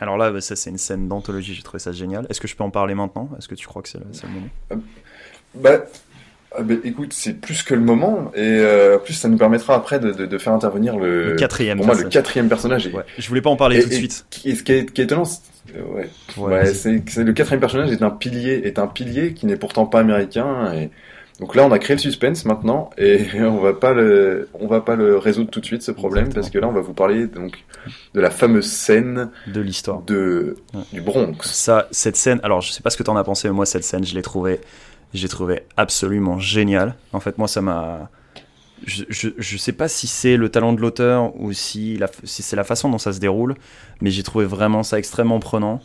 Alors 0.00 0.16
là, 0.16 0.40
ça 0.40 0.54
c'est 0.56 0.70
une 0.70 0.78
scène 0.78 1.08
d'anthologie, 1.08 1.54
j'ai 1.54 1.62
trouvé 1.62 1.78
ça 1.80 1.92
génial. 1.92 2.26
Est-ce 2.30 2.40
que 2.40 2.48
je 2.48 2.54
peux 2.56 2.64
en 2.64 2.70
parler 2.70 2.94
maintenant? 2.94 3.28
Est-ce 3.38 3.48
que 3.48 3.54
tu 3.54 3.66
crois 3.66 3.82
que 3.82 3.88
c'est 3.88 3.98
le, 3.98 4.04
le 4.04 4.28
moment? 4.28 4.82
Bah, 5.54 5.84
ah 6.56 6.62
bah, 6.62 6.74
écoute, 6.84 7.12
c'est 7.12 7.34
plus 7.34 7.62
que 7.62 7.74
le 7.74 7.80
moment, 7.80 8.30
et 8.34 8.40
euh, 8.40 8.96
en 8.96 9.00
plus 9.00 9.12
ça 9.14 9.28
nous 9.28 9.36
permettra 9.36 9.74
après 9.74 9.98
de, 9.98 10.12
de, 10.12 10.24
de 10.26 10.38
faire 10.38 10.52
intervenir 10.52 10.96
le, 10.96 11.30
Le 11.32 11.36
quatrième 11.36 11.78
pour 11.78 11.86
moi 11.86 11.94
le 11.94 12.02
personnage. 12.02 12.12
quatrième 12.14 12.48
personnage. 12.48 12.86
Et, 12.86 12.92
Ouais, 12.92 13.04
je 13.18 13.28
voulais 13.28 13.42
pas 13.42 13.50
en 13.50 13.56
parler 13.56 13.78
et- 13.78 13.82
tout 13.82 13.88
de 13.88 13.94
suite. 13.94 14.24
et 14.44 14.54
ce 14.54 14.62
qui 14.62 14.72
est, 14.72 14.92
qui 14.92 15.00
est 15.00 15.04
étonnant, 15.04 15.24
c'est- 15.24 15.40
euh, 15.76 15.82
ouais, 15.82 16.08
Ouais, 16.38 16.62
vas-y. 16.64 16.74
c'est 16.74 17.02
c'est 17.10 17.24
le 17.24 17.32
quatrième 17.32 17.60
personnage 17.60 17.90
est 17.92 18.02
un 18.02 18.10
pilier, 18.10 18.62
est 18.64 18.78
un 18.78 18.86
pilier 18.86 19.34
qui 19.34 19.44
n'est 19.46 19.56
pourtant 19.56 19.84
pas 19.86 20.00
américain. 20.00 20.72
Et 20.74 20.90
donc 21.40 21.54
là, 21.54 21.64
on 21.64 21.70
a 21.70 21.78
créé 21.78 21.94
le 21.94 22.00
suspense 22.00 22.44
maintenant, 22.44 22.90
et 22.98 23.26
on 23.40 23.58
va 23.58 23.72
pas 23.72 23.92
le, 23.92 24.48
on 24.54 24.66
va 24.66 24.80
pas 24.80 24.96
le 24.96 25.16
résoudre 25.18 25.50
tout 25.50 25.60
de 25.60 25.66
suite 25.66 25.82
ce 25.82 25.92
problème 25.92 26.26
Exactement. 26.26 26.42
parce 26.42 26.50
que 26.52 26.58
là, 26.58 26.68
on 26.68 26.72
va 26.72 26.80
vous 26.80 26.94
parler 26.94 27.26
donc 27.26 27.64
de 28.14 28.20
la 28.20 28.30
fameuse 28.30 28.66
scène 28.70 29.30
de 29.46 29.60
l'histoire. 29.60 30.02
de 30.02 30.56
Ouais. 30.74 30.80
du 30.92 31.00
Bronx. 31.00 31.36
Ça, 31.42 31.86
cette 31.92 32.16
scène, 32.16 32.40
alors 32.42 32.60
je 32.60 32.72
sais 32.72 32.82
pas 32.82 32.90
ce 32.90 32.96
que 32.96 33.02
t'en 33.04 33.16
as 33.16 33.24
pensé, 33.24 33.48
mais 33.48 33.54
moi 33.54 33.66
cette 33.66 33.84
scène, 33.84 34.04
je 34.04 34.14
l'ai 34.14 34.22
trouvée, 34.22 34.60
j'ai 35.14 35.28
trouvé 35.28 35.62
absolument 35.76 36.38
géniale. 36.38 36.96
En 37.12 37.20
fait, 37.20 37.38
moi 37.38 37.46
ça 37.46 37.60
m'a, 37.62 38.10
je, 38.84 39.04
je, 39.08 39.28
je 39.38 39.56
sais 39.56 39.72
pas 39.72 39.86
si 39.88 40.06
c'est 40.08 40.36
le 40.36 40.48
talent 40.48 40.72
de 40.72 40.80
l'auteur 40.80 41.34
ou 41.40 41.52
si, 41.52 41.96
la, 41.98 42.08
si 42.24 42.42
c'est 42.42 42.56
la 42.56 42.64
façon 42.64 42.88
dont 42.88 42.98
ça 42.98 43.12
se 43.12 43.20
déroule, 43.20 43.54
mais 44.00 44.10
j'ai 44.10 44.22
trouvé 44.24 44.44
vraiment 44.44 44.82
ça 44.82 44.98
extrêmement 44.98 45.38
prenant. 45.38 45.80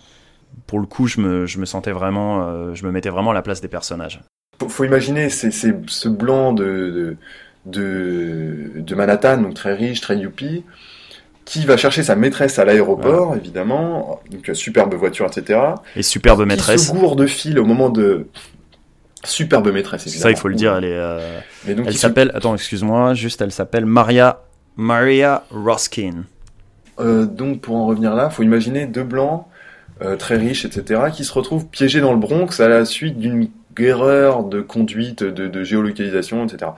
Pour 0.67 0.79
le 0.79 0.85
coup, 0.85 1.07
je 1.07 1.19
me, 1.19 1.45
je 1.45 1.57
me 1.59 1.65
sentais 1.65 1.91
vraiment, 1.91 2.47
euh, 2.47 2.73
je 2.73 2.85
me 2.85 2.91
mettais 2.91 3.09
vraiment 3.09 3.31
à 3.31 3.33
la 3.33 3.41
place 3.41 3.61
des 3.61 3.67
personnages. 3.67 4.21
Faut, 4.67 4.83
imaginer, 4.85 5.29
c'est 5.29 5.51
ce 5.51 6.07
blanc 6.07 6.53
de, 6.53 7.17
de 7.65 8.95
Manhattan, 8.95 9.37
donc 9.37 9.53
très 9.55 9.73
riche, 9.73 10.01
très 10.01 10.17
youpi, 10.17 10.63
qui 11.45 11.65
va 11.65 11.75
chercher 11.75 12.03
sa 12.03 12.15
maîtresse 12.15 12.59
à 12.59 12.65
l'aéroport, 12.65 13.35
évidemment, 13.35 14.21
donc 14.31 14.49
euh, 14.49 14.53
superbe 14.53 14.93
voiture, 14.95 15.25
etc. 15.25 15.59
Et 15.95 16.03
superbe 16.03 16.41
Qui 16.41 16.47
maîtresse. 16.47 16.87
se 16.87 16.93
gourde 16.93 17.19
de 17.19 17.25
fil 17.27 17.59
au 17.59 17.65
moment 17.65 17.89
de 17.89 18.27
superbe 19.25 19.69
maîtresse, 19.71 20.07
évidemment. 20.07 20.23
Ça, 20.23 20.31
il 20.31 20.37
faut 20.37 20.47
le 20.47 20.55
dire, 20.55 20.75
elle 20.75 20.85
est. 20.85 20.95
euh, 20.97 21.39
Mais 21.67 21.75
donc, 21.75 21.87
Elle 21.87 21.93
se- 21.93 21.99
s'appelle, 21.99 22.31
attends, 22.33 22.53
excuse-moi, 22.55 23.13
juste 23.13 23.41
elle 23.41 23.51
s'appelle 23.51 23.85
Maria, 23.85 24.41
Maria 24.77 25.43
Roskin. 25.51 26.23
Euh, 26.99 27.25
donc 27.25 27.59
pour 27.61 27.75
en 27.75 27.87
revenir 27.87 28.13
là, 28.13 28.29
faut 28.29 28.43
imaginer 28.43 28.85
deux 28.85 29.03
blancs 29.03 29.45
euh, 30.01 30.15
très 30.15 30.37
riches, 30.37 30.63
etc., 30.63 31.01
qui 31.13 31.23
se 31.25 31.33
retrouvent 31.33 31.65
piégés 31.67 31.99
dans 32.01 32.13
le 32.13 32.19
Bronx 32.19 32.59
à 32.59 32.67
la 32.69 32.85
suite 32.85 33.17
d'une 33.17 33.49
erreur 33.79 34.43
de 34.43 34.61
conduite, 34.61 35.23
de, 35.23 35.47
de 35.47 35.63
géolocalisation, 35.63 36.45
etc. 36.45 36.71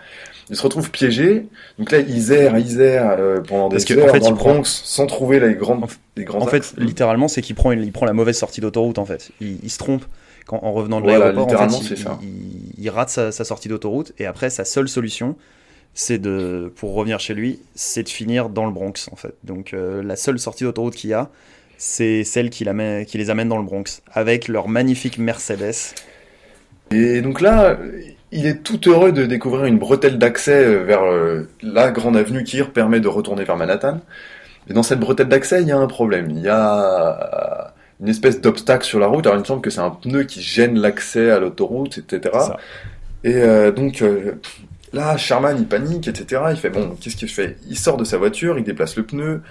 Ils 0.49 0.55
se 0.55 0.61
retrouvent 0.61 0.91
piégés. 0.91 1.47
Donc 1.79 1.91
là, 1.91 1.99
ils 1.99 2.31
errent, 2.31 2.57
ils 2.57 2.79
errent 2.79 3.15
euh, 3.19 3.41
pendant 3.41 3.67
des 3.69 3.77
Parce 3.77 3.91
heures 3.91 4.05
en 4.09 4.13
fait, 4.13 4.19
dans 4.19 4.29
le 4.31 4.35
prend- 4.35 4.53
Bronx 4.53 4.63
sans 4.83 5.07
trouver 5.07 5.39
les 5.39 5.55
grandes, 5.55 5.83
En 5.83 5.87
f- 5.87 5.97
les 6.17 6.23
grands 6.23 6.39
En 6.41 6.47
fait, 6.47 6.73
littéralement, 6.77 7.27
c'est 7.27 7.41
qu'il 7.41 7.55
prend, 7.55 7.71
il 7.71 7.91
prend 7.91 8.05
la 8.05 8.13
mauvaise 8.13 8.37
sortie 8.37 8.61
d'autoroute, 8.61 8.99
en 8.99 9.05
fait. 9.05 9.31
Il, 9.41 9.57
il 9.63 9.69
se 9.71 9.77
trompe 9.79 10.05
quand, 10.45 10.59
en 10.63 10.71
revenant 10.71 10.99
de 11.01 11.05
Voilà, 11.05 11.31
l'aéroport. 11.31 11.61
En 11.61 11.69
fait, 11.69 11.89
il, 11.91 11.97
ça. 11.97 12.19
il- 12.21 12.73
il 12.83 12.89
rate 12.89 13.09
sa, 13.09 13.31
sa 13.31 13.43
sortie 13.43 13.69
d'autoroute, 13.69 14.11
et 14.19 14.25
après, 14.27 14.49
sa 14.51 14.65
seule 14.65 14.87
solution, 14.87 15.35
c'est 15.95 16.19
de, 16.19 16.71
pour 16.75 16.93
revenir 16.93 17.19
chez 17.19 17.33
lui, 17.33 17.59
c'est 17.73 18.03
de 18.03 18.09
finir 18.09 18.49
dans 18.49 18.65
le 18.65 18.71
Bronx, 18.71 19.07
en 19.11 19.15
fait. 19.15 19.33
Donc, 19.43 19.73
euh, 19.73 20.03
la 20.03 20.15
seule 20.15 20.37
sortie 20.37 20.63
d'autoroute 20.65 20.93
qu'il 20.95 21.09
y 21.09 21.13
a, 21.13 21.29
c'est 21.77 22.23
celle 22.23 22.49
qui 22.51 22.63
les 22.65 23.29
amène 23.31 23.49
dans 23.49 23.57
le 23.57 23.63
Bronx, 23.63 24.01
avec 24.13 24.47
leur 24.47 24.67
magnifique 24.67 25.17
Mercedes. 25.17 25.73
Et 26.91 27.21
donc 27.21 27.41
là, 27.41 27.77
il 28.31 28.45
est 28.45 28.63
tout 28.63 28.79
heureux 28.89 29.11
de 29.11 29.25
découvrir 29.25 29.65
une 29.65 29.79
bretelle 29.79 30.17
d'accès 30.17 30.75
vers 30.83 31.03
euh, 31.03 31.47
la 31.61 31.91
grande 31.91 32.17
avenue 32.17 32.43
qui 32.43 32.61
permet 32.63 32.99
de 32.99 33.07
retourner 33.07 33.43
vers 33.43 33.57
Manhattan. 33.57 34.01
Et 34.69 34.73
dans 34.73 34.83
cette 34.83 34.99
bretelle 34.99 35.27
d'accès, 35.27 35.61
il 35.61 35.67
y 35.67 35.71
a 35.71 35.77
un 35.77 35.87
problème. 35.87 36.29
Il 36.31 36.41
y 36.41 36.49
a 36.49 37.73
une 38.01 38.09
espèce 38.09 38.41
d'obstacle 38.41 38.85
sur 38.85 38.99
la 38.99 39.07
route. 39.07 39.25
Alors 39.25 39.37
il 39.37 39.41
me 39.41 39.45
semble 39.45 39.61
que 39.61 39.69
c'est 39.69 39.81
un 39.81 39.91
pneu 39.91 40.23
qui 40.23 40.41
gêne 40.41 40.77
l'accès 40.79 41.31
à 41.31 41.39
l'autoroute, 41.39 41.97
etc. 41.97 42.37
Et 43.23 43.35
euh, 43.35 43.71
donc 43.71 44.01
euh, 44.01 44.33
là, 44.93 45.17
Sherman, 45.17 45.57
il 45.57 45.65
panique, 45.65 46.07
etc. 46.07 46.41
Il 46.51 46.57
fait 46.57 46.69
bon, 46.69 46.97
qu'est-ce 46.99 47.15
qu'il 47.15 47.29
fait? 47.29 47.57
Il 47.69 47.77
sort 47.77 47.97
de 47.97 48.03
sa 48.03 48.17
voiture, 48.17 48.57
il 48.57 48.63
déplace 48.63 48.95
le 48.95 49.03
pneu. 49.03 49.41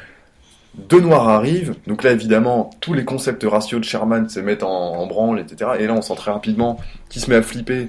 Deux 0.77 1.01
noirs 1.01 1.29
arrivent, 1.29 1.75
donc 1.87 2.03
là 2.03 2.11
évidemment 2.13 2.71
tous 2.81 2.95
les 2.95 3.05
concepts 3.05 3.45
raciaux 3.45 3.79
de 3.79 3.85
Sherman 3.85 4.29
se 4.29 4.41
mettent 4.41 4.65
en, 4.65 4.69
en 4.97 5.07
branle, 5.07 5.39
etc. 5.41 5.73
Et 5.79 5.87
là 5.87 5.95
on 5.95 6.03
sent 6.03 6.17
très 6.17 6.33
rapidement 6.33 6.81
qu'il 7.09 7.23
se 7.23 7.31
met 7.31 7.37
à 7.37 7.43
flipper 7.43 7.89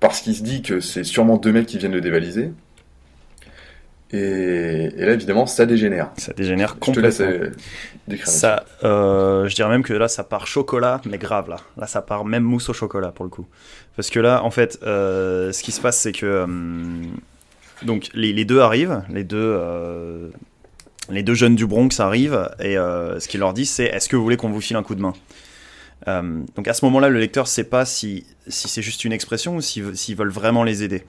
parce 0.00 0.20
qu'il 0.20 0.34
se 0.34 0.42
dit 0.42 0.60
que 0.62 0.80
c'est 0.80 1.04
sûrement 1.04 1.36
deux 1.36 1.52
mecs 1.52 1.66
qui 1.66 1.78
viennent 1.78 1.92
le 1.92 2.00
dévaliser. 2.00 2.52
Et, 4.12 4.16
et 4.96 5.06
là 5.06 5.12
évidemment 5.12 5.46
ça 5.46 5.66
dégénère. 5.66 6.10
Ça 6.18 6.32
dégénère 6.32 6.76
Je 6.82 6.90
te 6.92 7.00
laisse 7.00 7.18
complètement. 7.18 7.44
euh, 7.46 7.50
décrire. 8.06 8.28
Ça, 8.28 8.64
euh, 8.84 9.48
je 9.48 9.54
dirais 9.54 9.70
même 9.70 9.82
que 9.82 9.92
là, 9.94 10.08
ça 10.08 10.22
part 10.24 10.46
chocolat, 10.46 11.00
mais 11.04 11.18
grave 11.18 11.48
là. 11.48 11.56
Là, 11.76 11.86
ça 11.86 12.02
part 12.02 12.24
même 12.24 12.42
mousse 12.44 12.68
au 12.68 12.72
chocolat 12.74 13.12
pour 13.12 13.24
le 13.24 13.30
coup. 13.30 13.46
Parce 13.96 14.10
que 14.10 14.20
là, 14.20 14.42
en 14.44 14.50
fait, 14.50 14.78
euh, 14.82 15.52
ce 15.52 15.62
qui 15.62 15.72
se 15.72 15.80
passe, 15.80 15.98
c'est 15.98 16.12
que 16.12 16.42
hum, 16.44 17.16
donc 17.82 18.10
les, 18.14 18.32
les 18.32 18.44
deux 18.44 18.60
arrivent, 18.60 19.02
les 19.10 19.24
deux, 19.24 19.38
euh, 19.38 20.28
les 21.10 21.22
deux 21.22 21.34
jeunes 21.34 21.54
du 21.54 21.66
Bronx 21.66 22.00
arrivent, 22.00 22.48
et 22.60 22.76
euh, 22.76 23.20
ce 23.20 23.28
qu'ils 23.28 23.40
leur 23.40 23.52
disent, 23.52 23.70
c'est 23.70 23.84
est-ce 23.84 24.08
que 24.08 24.16
vous 24.16 24.22
voulez 24.22 24.36
qu'on 24.36 24.50
vous 24.50 24.60
file 24.60 24.76
un 24.76 24.82
coup 24.82 24.94
de 24.94 25.02
main? 25.02 25.14
Euh, 26.08 26.40
donc 26.56 26.68
à 26.68 26.74
ce 26.74 26.84
moment-là, 26.86 27.08
le 27.08 27.18
lecteur 27.18 27.44
ne 27.44 27.48
sait 27.48 27.64
pas 27.64 27.84
si, 27.84 28.26
si 28.46 28.68
c'est 28.68 28.82
juste 28.82 29.04
une 29.04 29.12
expression 29.12 29.56
ou 29.56 29.60
s'ils 29.60 30.16
veulent 30.16 30.28
vraiment 30.30 30.64
les 30.64 30.82
aider. 30.82 31.02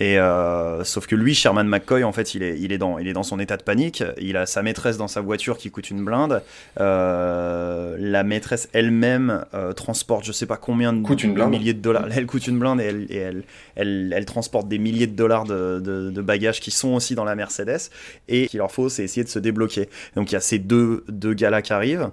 Et 0.00 0.18
euh, 0.18 0.84
sauf 0.84 1.06
que 1.06 1.16
lui, 1.16 1.34
Sherman 1.34 1.66
McCoy, 1.66 2.04
en 2.04 2.12
fait, 2.12 2.34
il 2.34 2.42
est, 2.42 2.60
il, 2.60 2.72
est 2.72 2.78
dans, 2.78 2.98
il 2.98 3.08
est 3.08 3.14
dans 3.14 3.22
son 3.22 3.40
état 3.40 3.56
de 3.56 3.62
panique. 3.62 4.04
Il 4.20 4.36
a 4.36 4.44
sa 4.44 4.62
maîtresse 4.62 4.98
dans 4.98 5.08
sa 5.08 5.22
voiture 5.22 5.56
qui 5.56 5.70
coûte 5.70 5.90
une 5.90 6.04
blinde. 6.04 6.42
Euh, 6.78 7.96
la 7.98 8.22
maîtresse 8.22 8.68
elle-même 8.74 9.44
transporte, 9.76 10.24
je 10.26 10.32
sais 10.32 10.44
pas 10.46 10.58
combien 10.58 10.92
de, 10.92 11.02
Coûte 11.02 11.24
une 11.24 11.32
blinde. 11.34 11.50
milliers 11.50 11.72
de 11.74 11.80
dollars. 11.80 12.06
Elle 12.14 12.26
coûte 12.26 12.46
une 12.46 12.58
blinde 12.58 12.80
et 12.82 12.84
elle, 12.84 13.06
et 13.08 13.16
elle, 13.16 13.42
elle, 13.76 14.12
elle 14.14 14.24
transporte 14.26 14.68
des 14.68 14.78
milliers 14.78 15.06
de 15.06 15.16
dollars 15.16 15.44
de, 15.44 15.80
de- 15.82 16.10
de 16.10 16.22
bagages 16.22 16.60
qui 16.60 16.70
sont 16.70 16.90
aussi 16.94 17.14
dans 17.14 17.24
la 17.24 17.34
Mercedes. 17.34 17.90
Et 18.28 18.44
ce 18.44 18.50
qu'il 18.50 18.58
leur 18.58 18.70
faut, 18.70 18.90
c'est 18.90 19.04
essayer 19.04 19.24
de 19.24 19.30
se 19.30 19.38
débloquer. 19.38 19.88
Donc 20.16 20.30
il 20.30 20.34
y 20.34 20.36
a 20.36 20.40
ces 20.40 20.58
deux, 20.58 21.04
deux 21.08 21.32
gars-là 21.32 21.62
qui 21.62 21.72
arrivent 21.72 22.10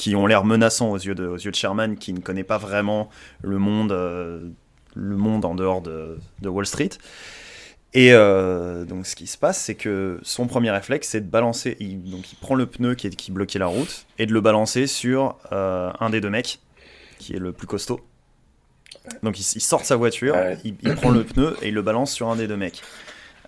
qui 0.00 0.16
ont 0.16 0.26
l'air 0.26 0.44
menaçants 0.44 0.90
aux 0.90 0.96
yeux 0.96 1.14
de, 1.14 1.26
aux 1.26 1.36
yeux 1.36 1.50
de 1.50 1.56
Sherman, 1.56 1.96
qui 1.98 2.14
ne 2.14 2.20
connaît 2.20 2.42
pas 2.44 2.56
vraiment 2.56 3.10
le 3.42 3.58
monde, 3.58 3.92
euh, 3.92 4.48
le 4.94 5.14
monde 5.16 5.44
en 5.44 5.54
dehors 5.54 5.82
de, 5.82 6.16
de 6.40 6.48
Wall 6.48 6.64
Street. 6.64 6.88
Et 7.92 8.12
euh, 8.14 8.84
donc 8.86 9.04
ce 9.06 9.14
qui 9.14 9.26
se 9.26 9.36
passe, 9.36 9.60
c'est 9.60 9.74
que 9.74 10.18
son 10.22 10.46
premier 10.46 10.70
réflexe, 10.70 11.08
c'est 11.08 11.20
de 11.20 11.28
balancer. 11.28 11.76
Il, 11.80 12.10
donc 12.10 12.32
il 12.32 12.36
prend 12.36 12.54
le 12.54 12.64
pneu 12.64 12.94
qui, 12.94 13.08
est- 13.08 13.14
qui 13.16 13.30
bloquait 13.30 13.58
la 13.58 13.66
route 13.66 14.06
et 14.18 14.24
de 14.24 14.32
le 14.32 14.40
balancer 14.40 14.86
sur 14.86 15.36
euh, 15.52 15.90
un 16.00 16.08
des 16.08 16.20
deux 16.22 16.30
mecs, 16.30 16.60
qui 17.18 17.34
est 17.34 17.38
le 17.38 17.52
plus 17.52 17.66
costaud. 17.66 18.00
Donc 19.22 19.38
il, 19.38 19.42
sort 19.60 19.80
de 19.80 19.86
sa 19.86 19.96
voiture, 19.96 20.34
Ouais. 20.34 20.56
il, 20.64 20.76
il 20.82 20.94
prend 20.94 21.10
le 21.10 21.24
pneu 21.24 21.56
et 21.62 21.68
il 21.68 21.74
le 21.74 21.82
balance 21.82 22.12
sur 22.12 22.28
un 22.30 22.36
des 22.36 22.46
deux 22.46 22.56
mecs. 22.56 22.80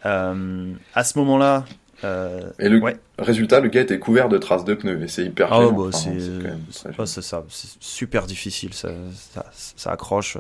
Euh, 0.06 0.72
à 0.94 1.04
ce 1.04 1.18
moment-là, 1.18 1.64
euh, 2.04 2.50
Et 2.58 2.68
le 2.68 2.78
ouais. 2.80 2.96
résultat, 3.18 3.60
le 3.60 3.68
gars 3.68 3.80
était 3.82 3.98
couvert 3.98 4.28
de 4.28 4.38
traces 4.38 4.64
de 4.64 4.74
pneus 4.74 5.02
et 5.02 5.08
c'est 5.08 5.24
hyper 5.24 5.52
Ah, 5.52 5.68
bah, 5.70 7.06
c'est 7.06 7.22
ça, 7.22 7.44
super 7.80 8.26
difficile, 8.26 8.74
ça, 8.74 8.88
ça, 9.34 9.46
ça 9.52 9.90
accroche. 9.92 10.38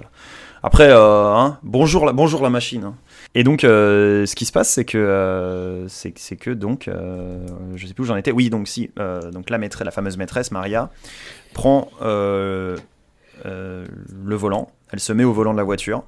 Après, 0.64 0.88
euh, 0.90 1.24
hein, 1.34 1.58
bonjour, 1.62 2.06
la, 2.06 2.12
bonjour 2.12 2.42
la 2.42 2.50
machine. 2.50 2.84
hein. 2.84 2.94
Et 3.34 3.42
donc, 3.44 3.64
euh, 3.64 4.26
ce 4.26 4.34
qui 4.36 4.44
se 4.44 4.52
passe, 4.52 4.68
c'est 4.70 4.84
que, 4.84 5.86
c'est 5.88 6.12
que 6.36 6.50
donc, 6.50 6.88
je 7.74 7.86
sais 7.86 7.94
plus 7.94 8.02
où 8.02 8.06
j'en 8.06 8.16
étais. 8.16 8.32
Oui, 8.32 8.50
donc 8.50 8.68
si, 8.68 8.90
donc 9.32 9.50
la 9.50 9.58
maîtresse, 9.58 9.84
la 9.84 9.90
fameuse 9.90 10.16
maîtresse 10.16 10.50
Maria 10.50 10.90
prend 11.54 11.88
le 12.00 12.76
volant, 14.36 14.70
elle 14.92 15.00
se 15.00 15.12
met 15.12 15.24
au 15.24 15.32
volant 15.32 15.52
de 15.52 15.58
la 15.58 15.64
voiture 15.64 16.04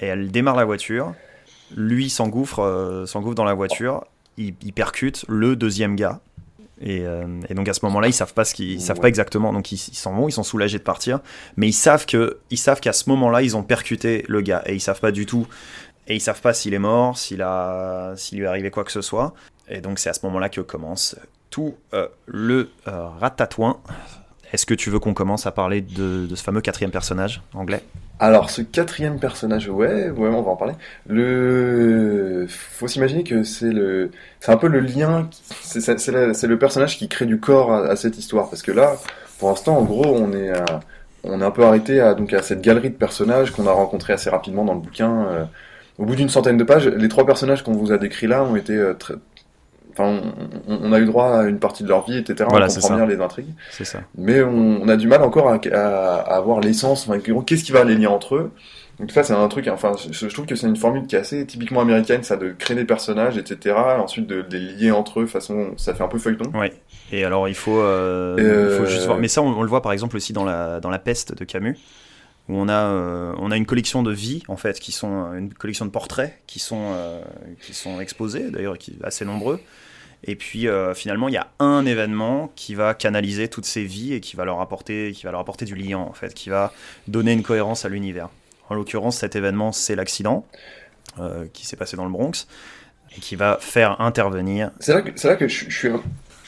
et 0.00 0.06
elle 0.06 0.30
démarre 0.30 0.56
la 0.56 0.64
voiture. 0.64 1.14
Lui 1.76 2.08
s'engouffre, 2.08 3.04
s'engouffre 3.06 3.34
dans 3.34 3.44
la 3.44 3.54
voiture. 3.54 4.04
Il, 4.38 4.54
il 4.62 4.72
percute 4.72 5.26
le 5.28 5.54
deuxième 5.56 5.94
gars. 5.96 6.20
Et, 6.80 7.00
euh, 7.00 7.26
et 7.48 7.54
donc 7.54 7.68
à 7.68 7.74
ce 7.74 7.84
moment-là, 7.86 8.06
ils 8.06 8.12
savent 8.12 8.34
pas 8.34 8.44
ce 8.44 8.54
qu'ils 8.54 8.74
ils 8.74 8.80
savent 8.80 9.00
pas 9.00 9.08
exactement. 9.08 9.52
Donc 9.52 9.72
ils 9.72 9.74
ils 9.74 9.96
s'en 9.96 10.14
vont, 10.14 10.28
ils 10.28 10.32
sont 10.32 10.44
soulagés 10.44 10.78
de 10.78 10.84
partir, 10.84 11.18
mais 11.56 11.66
ils 11.68 11.72
savent 11.72 12.06
que 12.06 12.38
ils 12.50 12.56
savent 12.56 12.80
qu'à 12.80 12.92
ce 12.92 13.10
moment-là, 13.10 13.42
ils 13.42 13.56
ont 13.56 13.64
percuté 13.64 14.24
le 14.28 14.40
gars 14.40 14.62
et 14.64 14.74
ils 14.74 14.80
savent 14.80 15.00
pas 15.00 15.10
du 15.10 15.26
tout. 15.26 15.46
Et 16.06 16.14
ils 16.14 16.20
savent 16.20 16.40
pas 16.40 16.54
s'il 16.54 16.72
est 16.72 16.78
mort, 16.78 17.18
s'il 17.18 17.42
a, 17.42 18.14
s'il 18.16 18.38
lui 18.38 18.44
est 18.44 18.48
arrivé 18.48 18.70
quoi 18.70 18.84
que 18.84 18.92
ce 18.92 19.02
soit. 19.02 19.34
Et 19.68 19.80
donc 19.80 19.98
c'est 19.98 20.08
à 20.08 20.14
ce 20.14 20.24
moment-là 20.26 20.48
que 20.48 20.60
commence 20.60 21.16
tout 21.50 21.74
euh, 21.92 22.08
le 22.26 22.70
euh, 22.86 23.08
ratatouin. 23.20 23.78
Est-ce 24.52 24.64
que 24.64 24.74
tu 24.74 24.88
veux 24.88 25.00
qu'on 25.00 25.14
commence 25.14 25.46
à 25.46 25.52
parler 25.52 25.82
de, 25.82 26.26
de 26.26 26.34
ce 26.34 26.42
fameux 26.42 26.60
quatrième 26.60 26.92
personnage 26.92 27.42
anglais? 27.52 27.82
Alors, 28.20 28.50
ce 28.50 28.62
quatrième 28.62 29.20
personnage, 29.20 29.68
ouais, 29.68 30.10
ouais, 30.10 30.28
on 30.28 30.42
va 30.42 30.50
en 30.50 30.56
parler. 30.56 30.74
Le, 31.06 32.46
faut 32.48 32.88
s'imaginer 32.88 33.22
que 33.22 33.44
c'est 33.44 33.70
le, 33.70 34.10
c'est 34.40 34.50
un 34.50 34.56
peu 34.56 34.66
le 34.66 34.80
lien, 34.80 35.30
c'est 35.62 35.80
c'est- 35.80 36.46
le 36.48 36.58
personnage 36.58 36.98
qui 36.98 37.08
crée 37.08 37.26
du 37.26 37.38
corps 37.38 37.72
à, 37.72 37.94
cette 37.94 38.18
histoire, 38.18 38.50
parce 38.50 38.62
que 38.62 38.72
là, 38.72 38.96
pour 39.38 39.50
l'instant, 39.50 39.76
en 39.78 39.84
gros, 39.84 40.04
on 40.16 40.32
est, 40.32 40.50
on 41.24 41.40
est 41.40 41.44
un 41.44 41.50
peu 41.52 41.64
arrêté 41.64 42.00
à 42.00 42.14
donc 42.14 42.32
à 42.32 42.42
cette 42.42 42.60
galerie 42.62 42.90
de 42.90 42.96
personnages 42.96 43.52
qu'on 43.52 43.66
a 43.68 43.72
rencontrés 43.72 44.14
assez 44.14 44.30
rapidement 44.30 44.64
dans 44.64 44.74
le 44.74 44.80
bouquin. 44.80 45.26
euh. 45.28 45.44
au 45.98 46.06
bout 46.06 46.16
d'une 46.16 46.28
centaine 46.28 46.56
de 46.58 46.64
pages, 46.64 46.86
les 46.88 47.08
trois 47.08 47.26
personnages 47.26 47.62
qu'on 47.64 47.72
vous 47.74 47.92
a 47.92 47.98
décrits 47.98 48.26
là 48.28 48.44
ont 48.44 48.56
été 48.56 48.74
euh, 48.74 48.94
enfin, 49.98 50.20
on, 50.68 50.78
on 50.82 50.92
a 50.92 50.98
eu 51.00 51.04
droit 51.04 51.38
à 51.40 51.44
une 51.44 51.58
partie 51.58 51.82
de 51.82 51.88
leur 51.88 52.04
vie, 52.06 52.18
etc. 52.18 52.46
Voilà, 52.48 52.66
on 52.70 52.74
comprend 52.74 52.96
bien 52.96 53.06
les 53.06 53.20
intrigues 53.20 53.52
C'est 53.70 53.84
ça. 53.84 54.00
mais 54.16 54.42
on, 54.42 54.82
on 54.82 54.88
a 54.88 54.96
du 54.96 55.08
mal 55.08 55.22
encore 55.22 55.48
à, 55.48 55.58
à- 55.72 56.16
à 56.16 56.36
avoir 56.36 56.60
l'essence, 56.60 57.08
enfin, 57.08 57.18
qu'est-ce 57.20 57.64
qui 57.64 57.72
va 57.72 57.84
les 57.84 57.94
lier 57.96 58.06
entre 58.06 58.36
eux. 58.36 58.50
Donc 59.00 59.12
ça 59.12 59.22
c'est 59.22 59.32
un 59.32 59.46
truc, 59.46 59.68
enfin 59.68 59.92
je, 60.10 60.26
trouve 60.26 60.44
que 60.46 60.56
c'est 60.56 60.66
une 60.66 60.74
formule 60.74 61.06
qui 61.06 61.14
est 61.14 61.20
assez 61.20 61.46
typiquement 61.46 61.80
américaine, 61.82 62.24
ça 62.24 62.36
de 62.36 62.50
créer 62.50 62.76
des 62.76 62.84
personnages, 62.84 63.38
etc. 63.38 63.76
Et 63.96 64.00
ensuite 64.00 64.26
de, 64.26 64.42
de 64.42 64.56
les 64.58 64.72
lier 64.74 64.90
entre 64.90 65.20
eux, 65.20 65.26
façon 65.26 65.68
ça 65.76 65.94
fait 65.94 66.02
un 66.02 66.08
peu 66.08 66.18
feuilleton. 66.18 66.50
Ouais. 66.58 66.72
Et 67.12 67.24
alors 67.24 67.48
il 67.48 67.54
faut, 67.54 67.78
euh, 67.78 68.36
Euh, 68.40 68.70
il 68.72 68.76
faut 68.76 68.90
juste 68.90 69.06
voir. 69.06 69.18
Mais 69.18 69.28
ça, 69.28 69.40
on, 69.40 69.56
on 69.56 69.62
le 69.62 69.68
voit 69.68 69.82
par 69.82 69.92
exemple 69.92 70.16
aussi 70.16 70.32
dans 70.32 70.44
la 70.44 70.80
dans 70.80 70.90
la 70.90 70.98
peste 70.98 71.32
de 71.38 71.44
Camus, 71.44 71.78
où 72.48 72.56
on 72.56 72.68
a 72.68 72.72
euh, 72.86 73.32
on 73.38 73.52
a 73.52 73.56
une 73.56 73.66
collection 73.66 74.02
de 74.02 74.10
vies 74.12 74.42
en 74.48 74.56
fait, 74.56 74.80
qui 74.80 74.90
sont 74.90 75.26
euh, 75.26 75.38
une 75.38 75.54
collection 75.54 75.84
de 75.86 75.90
portraits 75.92 76.32
qui 76.48 76.58
sont 76.58 76.90
euh, 76.92 77.20
qui 77.62 77.74
sont 77.74 78.00
exposés 78.00 78.50
d'ailleurs, 78.50 78.78
qui 78.78 78.98
assez 79.04 79.24
nombreux. 79.24 79.60
Et 80.24 80.34
puis 80.34 80.66
euh, 80.66 80.94
finalement, 80.94 81.28
il 81.28 81.34
y 81.34 81.38
a 81.38 81.48
un 81.60 81.86
événement 81.86 82.50
qui 82.56 82.74
va 82.74 82.94
canaliser 82.94 83.48
toutes 83.48 83.64
ces 83.64 83.84
vies 83.84 84.14
et 84.14 84.20
qui 84.20 84.36
va 84.36 84.44
leur 84.44 84.60
apporter 84.60 85.12
qui 85.12 85.24
va 85.24 85.30
leur 85.30 85.40
apporter 85.40 85.64
du 85.64 85.74
lien 85.74 85.98
en 85.98 86.12
fait, 86.12 86.34
qui 86.34 86.50
va 86.50 86.72
donner 87.06 87.32
une 87.32 87.42
cohérence 87.42 87.84
à 87.84 87.88
l'univers. 87.88 88.28
En 88.68 88.74
l'occurrence, 88.74 89.18
cet 89.18 89.36
événement, 89.36 89.72
c'est 89.72 89.94
l'accident 89.94 90.44
euh, 91.18 91.46
qui 91.52 91.66
s'est 91.66 91.76
passé 91.76 91.96
dans 91.96 92.04
le 92.04 92.10
Bronx 92.10 92.46
et 93.16 93.20
qui 93.20 93.36
va 93.36 93.58
faire 93.60 94.00
intervenir 94.00 94.70
C'est 94.80 94.92
là 94.92 95.02
que, 95.02 95.10
c'est 95.14 95.28
là 95.28 95.36
que 95.36 95.48
je, 95.48 95.70
suis 95.70 95.88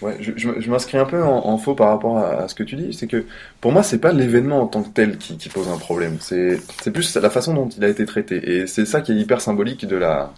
Ouais, 0.02 0.16
je, 0.18 0.70
m'inscris 0.70 0.96
un 0.96 1.04
peu 1.04 1.22
en, 1.22 1.59
faux 1.59 1.74
par 1.74 1.88
rapport 1.88 2.18
à, 2.18 2.48
ce 2.48 2.54
que 2.54 2.62
tu 2.62 2.76
dis. 2.76 2.94
C'est 2.94 3.06
que 3.06 3.26
pour 3.61 3.70
moi, 3.70 3.83
c'est 3.83 3.98
pas 3.98 4.12
l'événement 4.12 4.62
en 4.62 4.66
tant 4.66 4.83
que 4.83 4.88
tel 4.88 5.18
qui, 5.18 5.37
qui 5.37 5.50
pose 5.50 5.68
un 5.68 5.76
problème. 5.76 6.16
C'est 6.20 6.59
c'est 6.83 6.90
plus 6.90 7.14
la 7.16 7.28
façon 7.28 7.52
dont 7.52 7.68
il 7.68 7.85
a 7.85 7.88
été 7.88 8.06
traité. 8.06 8.50
Et 8.50 8.66
c'est 8.66 8.87
ça 8.87 9.02
qui 9.02 9.12
est 9.12 9.16
hyper 9.16 9.42
symbolique 9.42 9.87
de 9.87 9.96
la, 9.96 10.33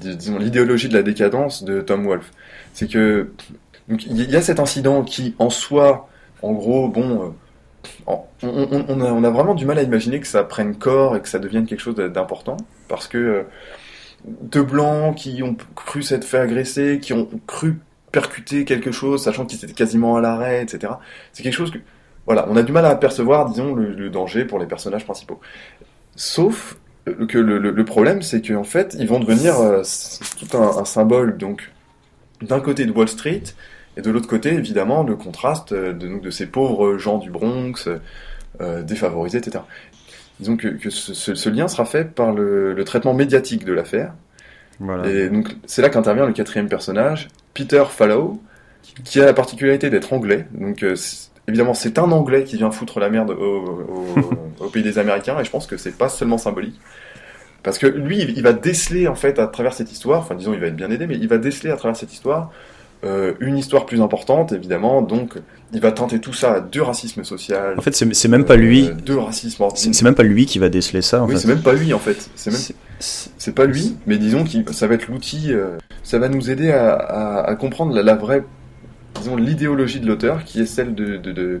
dis- 0.00 0.16
disons, 0.16 0.38
l'idéologie 0.38 0.88
de 0.88 0.94
la 0.94 1.04
décadence 1.04 1.62
de 1.62 1.80
Tom 1.80 2.04
Wolfe. 2.04 2.32
C'est 2.72 2.88
que 2.88 3.32
il 3.88 4.30
y 4.30 4.36
a 4.36 4.42
cet 4.42 4.60
incident 4.60 5.02
qui, 5.02 5.34
en 5.38 5.50
soi, 5.50 6.08
en 6.42 6.52
gros, 6.52 6.88
bon, 6.88 7.34
euh, 8.06 8.16
on, 8.42 9.24
a, 9.24 9.30
vraiment 9.30 9.54
du 9.54 9.66
mal 9.66 9.78
à 9.78 9.82
imaginer 9.82 10.20
que 10.20 10.26
ça 10.26 10.44
prenne 10.44 10.76
corps 10.76 11.16
et 11.16 11.20
que 11.20 11.28
ça 11.28 11.38
devienne 11.38 11.66
quelque 11.66 11.80
chose 11.80 11.96
d'important, 11.96 12.56
parce 12.88 13.08
que 13.08 13.18
euh, 13.18 13.42
deux 14.24 14.62
blancs 14.62 15.16
qui 15.16 15.42
ont 15.42 15.56
cru 15.74 16.02
s'être 16.02 16.24
fait 16.24 16.38
agresser, 16.38 17.00
qui 17.00 17.12
ont 17.12 17.28
cru 17.46 17.78
percuter 18.12 18.64
quelque 18.64 18.92
chose, 18.92 19.24
sachant 19.24 19.46
qu'ils 19.46 19.64
étaient 19.64 19.72
quasiment 19.72 20.16
à 20.16 20.20
l'arrêt, 20.20 20.62
etc. 20.62 20.94
C'est 21.32 21.42
quelque 21.42 21.54
chose 21.54 21.70
que, 21.70 21.78
voilà, 22.26 22.46
on 22.48 22.56
a 22.56 22.62
du 22.62 22.72
mal 22.72 22.84
à 22.84 22.90
apercevoir, 22.90 23.48
disons, 23.48 23.74
le, 23.74 24.10
danger 24.10 24.44
pour 24.44 24.58
les 24.58 24.66
personnages 24.66 25.04
principaux. 25.04 25.40
Sauf 26.14 26.78
que 27.04 27.38
le, 27.38 27.84
problème, 27.84 28.22
c'est 28.22 28.46
qu'en 28.46 28.64
fait, 28.64 28.94
ils 28.98 29.08
vont 29.08 29.18
devenir 29.18 29.58
euh, 29.58 29.82
tout 30.38 30.56
un 30.56 30.84
symbole, 30.84 31.36
donc, 31.36 31.72
d'un 32.42 32.60
côté 32.60 32.84
de 32.86 32.92
Wall 32.92 33.08
Street, 33.08 33.42
et 33.96 34.00
de 34.02 34.10
l'autre 34.10 34.28
côté, 34.28 34.52
évidemment, 34.54 35.02
le 35.02 35.16
contraste 35.16 35.72
euh, 35.72 35.92
de, 35.92 36.08
donc, 36.08 36.22
de 36.22 36.30
ces 36.30 36.46
pauvres 36.46 36.96
gens 36.98 37.18
du 37.18 37.30
Bronx, 37.30 37.88
euh, 38.60 38.82
défavorisés, 38.82 39.38
etc. 39.38 39.64
Disons 40.40 40.56
que, 40.56 40.68
que 40.68 40.90
ce, 40.90 41.14
ce- 41.14 41.34
ce 41.34 41.48
lien 41.48 41.68
sera 41.68 41.84
fait 41.84 42.14
par 42.14 42.32
le, 42.32 42.72
le 42.74 42.84
traitement 42.84 43.14
médiatique 43.14 43.64
de 43.64 43.72
l'affaire. 43.72 44.12
voilà. 44.80 45.08
Et 45.10 45.28
donc, 45.28 45.56
c'est 45.66 45.82
là 45.82 45.88
qu'intervient 45.90 46.26
le 46.26 46.32
quatrième 46.32 46.68
personnage, 46.68 47.28
Peter 47.54 47.84
Fallow, 47.88 48.40
qui 49.04 49.20
a 49.20 49.24
la 49.26 49.34
particularité 49.34 49.90
d'être 49.90 50.12
anglais. 50.12 50.46
Donc, 50.52 50.82
euh, 50.82 50.94
évidemment, 51.48 51.74
c'est 51.74 51.98
un 51.98 52.10
anglais 52.12 52.44
qui 52.44 52.56
vient 52.56 52.70
foutre 52.70 52.98
la 52.98 53.10
merde 53.10 53.30
au, 53.30 53.34
au- 54.60 54.64
au 54.64 54.68
pays 54.68 54.82
des 54.82 54.98
Américains, 54.98 55.38
et 55.40 55.44
je 55.44 55.50
pense 55.50 55.66
que 55.66 55.76
c'est 55.76 55.96
pas 55.96 56.08
seulement 56.08 56.38
symbolique. 56.38 56.80
Parce 57.62 57.78
que 57.78 57.86
lui, 57.86 58.18
il 58.22 58.42
va 58.42 58.52
déceler, 58.52 59.06
en 59.08 59.14
fait, 59.14 59.38
à 59.38 59.46
travers 59.46 59.72
cette 59.72 59.92
histoire, 59.92 60.20
enfin, 60.20 60.34
disons, 60.34 60.52
il 60.54 60.60
va 60.60 60.66
être 60.66 60.76
bien 60.76 60.90
aidé, 60.90 61.06
mais 61.06 61.16
il 61.16 61.28
va 61.28 61.38
déceler 61.38 61.70
à 61.70 61.76
travers 61.76 61.96
cette 61.96 62.12
histoire 62.12 62.50
euh, 63.04 63.32
une 63.40 63.58
histoire 63.58 63.84
plus 63.86 64.00
importante, 64.00 64.52
évidemment. 64.52 65.02
Donc, 65.02 65.34
il 65.72 65.80
va 65.80 65.90
teinter 65.90 66.20
tout 66.20 66.32
ça 66.32 66.60
de 66.60 66.80
racisme 66.80 67.24
social. 67.24 67.74
En 67.76 67.82
fait, 67.82 67.94
c'est 67.96 68.28
même 68.28 68.44
pas 68.44 68.54
lui. 68.56 68.86
euh, 68.88 68.92
de 68.94 69.14
racisme. 69.14 69.64
C'est 69.74 70.02
même 70.02 70.14
pas 70.14 70.22
lui 70.22 70.46
qui 70.46 70.58
va 70.60 70.68
déceler 70.68 71.02
ça. 71.02 71.22
En 71.22 71.26
Oui, 71.28 71.34
c'est 71.36 71.48
même 71.48 71.62
pas 71.62 71.72
lui, 71.72 71.92
en 71.94 71.98
fait. 71.98 72.30
C'est 72.36 72.50
même 72.52 72.60
C'est- 73.00 73.52
pas 73.54 73.64
lui, 73.66 73.96
mais 74.06 74.18
disons 74.18 74.44
que 74.44 74.72
ça 74.72 74.86
va 74.86 74.94
être 74.94 75.08
l'outil, 75.08 75.52
euh, 75.52 75.78
ça 76.04 76.20
va 76.20 76.28
nous 76.28 76.48
aider 76.50 76.70
à, 76.70 76.92
à- 76.94 77.50
à 77.50 77.54
comprendre 77.56 77.92
la, 77.92 78.02
la 78.04 78.14
vraie, 78.14 78.44
disons, 79.16 79.34
l'idéologie 79.34 79.98
de 79.98 80.06
l'auteur, 80.06 80.44
qui 80.44 80.60
est 80.60 80.66
celle 80.66 80.94
de, 80.94 81.16
de, 81.16 81.32
de, 81.32 81.60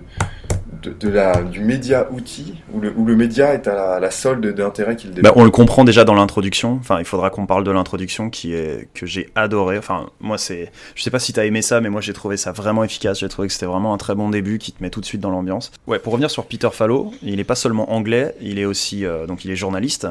de, 0.82 0.90
de 0.90 1.08
la, 1.08 1.42
du 1.42 1.60
média 1.60 2.08
outil, 2.10 2.54
où 2.72 2.80
le, 2.80 2.92
où 2.96 3.04
le 3.04 3.16
média 3.16 3.54
est 3.54 3.66
à 3.68 3.74
la, 3.74 4.00
la 4.00 4.10
solde 4.10 4.46
d'intérêt 4.54 4.96
qu'il 4.96 5.10
Bah, 5.10 5.16
développe. 5.16 5.36
on 5.36 5.44
le 5.44 5.50
comprend 5.50 5.84
déjà 5.84 6.04
dans 6.04 6.14
l'introduction. 6.14 6.76
Enfin, 6.80 6.98
il 6.98 7.04
faudra 7.04 7.30
qu'on 7.30 7.46
parle 7.46 7.64
de 7.64 7.70
l'introduction 7.70 8.30
qui 8.30 8.54
est 8.54 8.88
que 8.94 9.06
j'ai 9.06 9.30
adoré. 9.34 9.78
Enfin, 9.78 10.10
moi, 10.20 10.38
c'est. 10.38 10.70
Je 10.94 11.02
sais 11.02 11.10
pas 11.10 11.18
si 11.18 11.32
t'as 11.32 11.44
aimé 11.44 11.62
ça, 11.62 11.80
mais 11.80 11.88
moi, 11.90 12.00
j'ai 12.00 12.12
trouvé 12.12 12.36
ça 12.36 12.52
vraiment 12.52 12.84
efficace. 12.84 13.20
J'ai 13.20 13.28
trouvé 13.28 13.48
que 13.48 13.54
c'était 13.54 13.66
vraiment 13.66 13.94
un 13.94 13.98
très 13.98 14.14
bon 14.14 14.28
début 14.30 14.58
qui 14.58 14.72
te 14.72 14.82
met 14.82 14.90
tout 14.90 15.00
de 15.00 15.06
suite 15.06 15.20
dans 15.20 15.30
l'ambiance. 15.30 15.70
Ouais. 15.86 15.98
Pour 15.98 16.12
revenir 16.12 16.30
sur 16.30 16.44
Peter 16.46 16.68
Fallow, 16.72 17.12
il 17.22 17.38
est 17.40 17.44
pas 17.44 17.54
seulement 17.54 17.92
anglais, 17.92 18.34
il 18.40 18.58
est 18.58 18.64
aussi 18.64 19.04
euh, 19.06 19.26
donc 19.26 19.44
il 19.44 19.50
est 19.50 19.56
journaliste. 19.56 20.06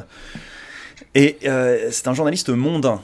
Et 1.16 1.38
euh, 1.46 1.90
c'est 1.92 2.08
un 2.08 2.14
journaliste 2.14 2.50
mondain. 2.50 3.02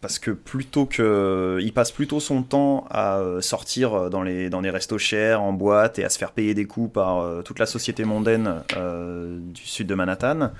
Parce 0.00 0.18
que 0.18 0.30
plutôt 0.30 0.86
que 0.86 1.58
il 1.60 1.72
passe 1.72 1.90
plutôt 1.90 2.20
son 2.20 2.42
temps 2.42 2.86
à 2.90 3.18
euh, 3.18 3.40
sortir 3.40 4.10
dans 4.10 4.22
les 4.22 4.48
dans 4.48 4.60
les 4.60 4.70
restos 4.70 4.98
chers 4.98 5.42
en 5.42 5.52
boîte 5.52 5.98
et 5.98 6.04
à 6.04 6.08
se 6.08 6.18
faire 6.18 6.30
payer 6.32 6.54
des 6.54 6.66
coups 6.66 6.92
par 6.92 7.18
euh, 7.18 7.42
toute 7.42 7.58
la 7.58 7.66
société 7.66 8.04
mondaine 8.04 8.62
euh, 8.76 9.38
du 9.40 9.66
sud 9.66 9.88
de 9.88 9.94
Manhattan 9.94 10.52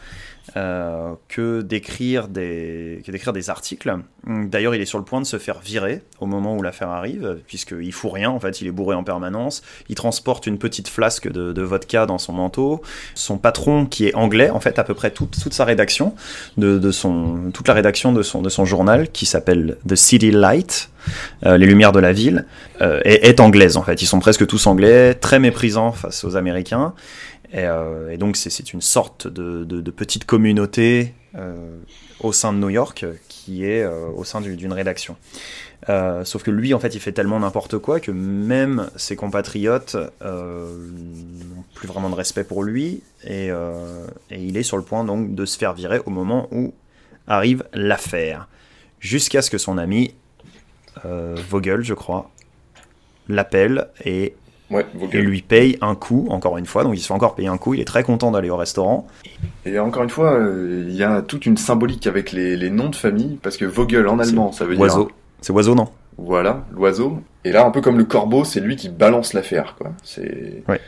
euh, 0.56 1.14
que 1.28 1.62
d'écrire 1.62 2.28
des 2.28 3.02
des 3.06 3.50
articles. 3.50 3.94
D'ailleurs, 4.26 4.74
il 4.74 4.80
est 4.80 4.86
sur 4.86 4.98
le 4.98 5.04
point 5.04 5.20
de 5.20 5.26
se 5.26 5.38
faire 5.38 5.60
virer 5.60 6.02
au 6.20 6.26
moment 6.26 6.56
où 6.56 6.62
l'affaire 6.62 6.88
arrive 6.88 7.38
puisqu'il 7.46 7.92
fout 7.92 8.12
rien 8.12 8.30
en 8.30 8.40
fait, 8.40 8.60
il 8.60 8.66
est 8.66 8.72
bourré 8.72 8.94
en 8.94 9.04
permanence, 9.04 9.62
il 9.88 9.94
transporte 9.94 10.46
une 10.46 10.58
petite 10.58 10.88
flasque 10.88 11.30
de, 11.30 11.62
vodka 11.62 12.06
dans 12.06 12.18
son 12.18 12.32
manteau. 12.32 12.82
Son 13.14 13.38
patron 13.38 13.86
qui 13.86 14.06
est 14.06 14.14
anglais 14.14 14.50
en 14.50 14.60
fait 14.60 14.78
à 14.78 14.84
peu 14.84 14.94
près 14.94 15.10
toute, 15.10 15.38
toute 15.42 15.54
sa 15.54 15.64
rédaction 15.64 16.14
de, 16.56 16.90
son 16.90 17.50
toute 17.52 17.68
la 17.68 17.74
rédaction 17.74 18.12
de 18.12 18.22
son 18.22 18.42
de 18.42 18.48
son 18.48 18.64
journal 18.64 19.10
qui 19.10 19.26
s'appelle 19.26 19.76
The 19.86 19.96
City 19.96 20.30
Light, 20.30 20.90
euh, 21.44 21.56
les 21.56 21.66
lumières 21.66 21.92
de 21.92 22.00
la 22.00 22.12
ville, 22.12 22.46
euh, 22.80 23.00
est 23.04 23.40
anglaise 23.40 23.76
en 23.76 23.82
fait. 23.82 24.00
Ils 24.02 24.06
sont 24.06 24.20
presque 24.20 24.46
tous 24.46 24.66
anglais, 24.66 25.14
très 25.14 25.38
méprisants 25.38 25.92
face 25.92 26.24
aux 26.24 26.36
Américains. 26.36 26.94
Et, 27.52 27.64
euh, 27.64 28.10
et 28.10 28.18
donc 28.18 28.36
c'est- 28.36 28.72
une 28.72 28.80
sorte 28.82 29.26
de, 29.26 29.90
petite 29.90 30.24
communauté 30.26 31.14
euh, 31.34 31.78
au 32.20 32.32
sein 32.32 32.52
de 32.52 32.58
New 32.58 32.68
York 32.68 33.06
qui 33.28 33.64
est 33.64 33.82
euh, 33.82 34.06
au 34.14 34.24
sein 34.24 34.40
du- 34.40 34.56
d'une 34.56 34.72
rédaction. 34.72 35.16
Sauf 36.24 36.42
que 36.42 36.50
lui, 36.50 36.74
en 36.74 36.80
fait, 36.80 36.94
il 36.94 37.00
fait 37.00 37.12
tellement 37.12 37.38
n'importe 37.40 37.78
quoi 37.78 37.98
que 38.00 38.10
même 38.10 38.90
ses 38.96 39.16
compatriotes 39.16 39.96
n'ont 40.20 41.64
plus 41.74 41.88
vraiment 41.88 42.10
de 42.10 42.14
respect 42.14 42.44
pour 42.44 42.62
lui 42.62 43.02
et, 43.24 43.46
et 43.48 44.36
il 44.42 44.56
est 44.58 44.62
sur 44.64 44.76
le 44.76 44.82
point 44.82 45.04
donc 45.04 45.34
de 45.34 45.46
se 45.46 45.56
faire 45.56 45.72
virer 45.72 46.00
au 46.04 46.10
moment 46.10 46.48
où 46.50 46.74
arrive 47.26 47.64
l'affaire. 47.72 48.48
Jusqu'à 49.00 49.40
ce 49.40 49.50
que 49.50 49.56
son 49.56 49.78
ami 49.78 50.14
Vogel, 51.04 51.82
je 51.82 51.94
crois, 51.94 52.30
l'appelle 53.28 53.88
et, 54.04 54.34
Ouais, 54.70 54.84
et 55.12 55.22
lui 55.22 55.40
paye 55.40 55.78
un 55.80 55.94
coup, 55.94 56.26
encore 56.28 56.58
une 56.58 56.66
fois. 56.66 56.84
Donc 56.84 56.94
il 56.94 57.00
se 57.00 57.06
fait 57.06 57.14
encore 57.14 57.34
payer 57.34 57.48
un 57.48 57.56
coup. 57.56 57.72
Il 57.74 57.80
est 57.80 57.86
très 57.86 58.02
content 58.02 58.30
d'aller 58.30 58.50
au 58.50 58.56
restaurant. 58.56 59.06
Et 59.64 59.78
encore 59.78 60.02
une 60.02 60.10
fois, 60.10 60.34
euh, 60.34 60.84
il 60.88 60.94
y 60.94 61.02
a 61.02 61.22
toute 61.22 61.46
une 61.46 61.56
symbolique 61.56 62.06
avec 62.06 62.32
les, 62.32 62.56
les 62.56 62.70
noms 62.70 62.90
de 62.90 62.96
famille, 62.96 63.38
parce 63.42 63.56
que 63.56 63.64
Vogel 63.64 64.06
en 64.08 64.18
allemand, 64.18 64.52
ça 64.52 64.64
veut 64.64 64.74
dire 64.74 64.82
Oiseau. 64.82 65.10
C'est 65.40 65.52
oiseau, 65.52 65.74
non? 65.74 65.88
Voilà, 66.18 66.64
l'oiseau. 66.72 67.22
Et 67.44 67.52
là, 67.52 67.64
un 67.64 67.70
peu 67.70 67.80
comme 67.80 67.96
le 67.96 68.04
corbeau, 68.04 68.44
c'est 68.44 68.60
lui 68.60 68.76
qui 68.76 68.88
balance 68.88 69.32
l'affaire, 69.32 69.76
quoi. 69.78 69.92
C'est. 70.02 70.64
Ouais. 70.68 70.80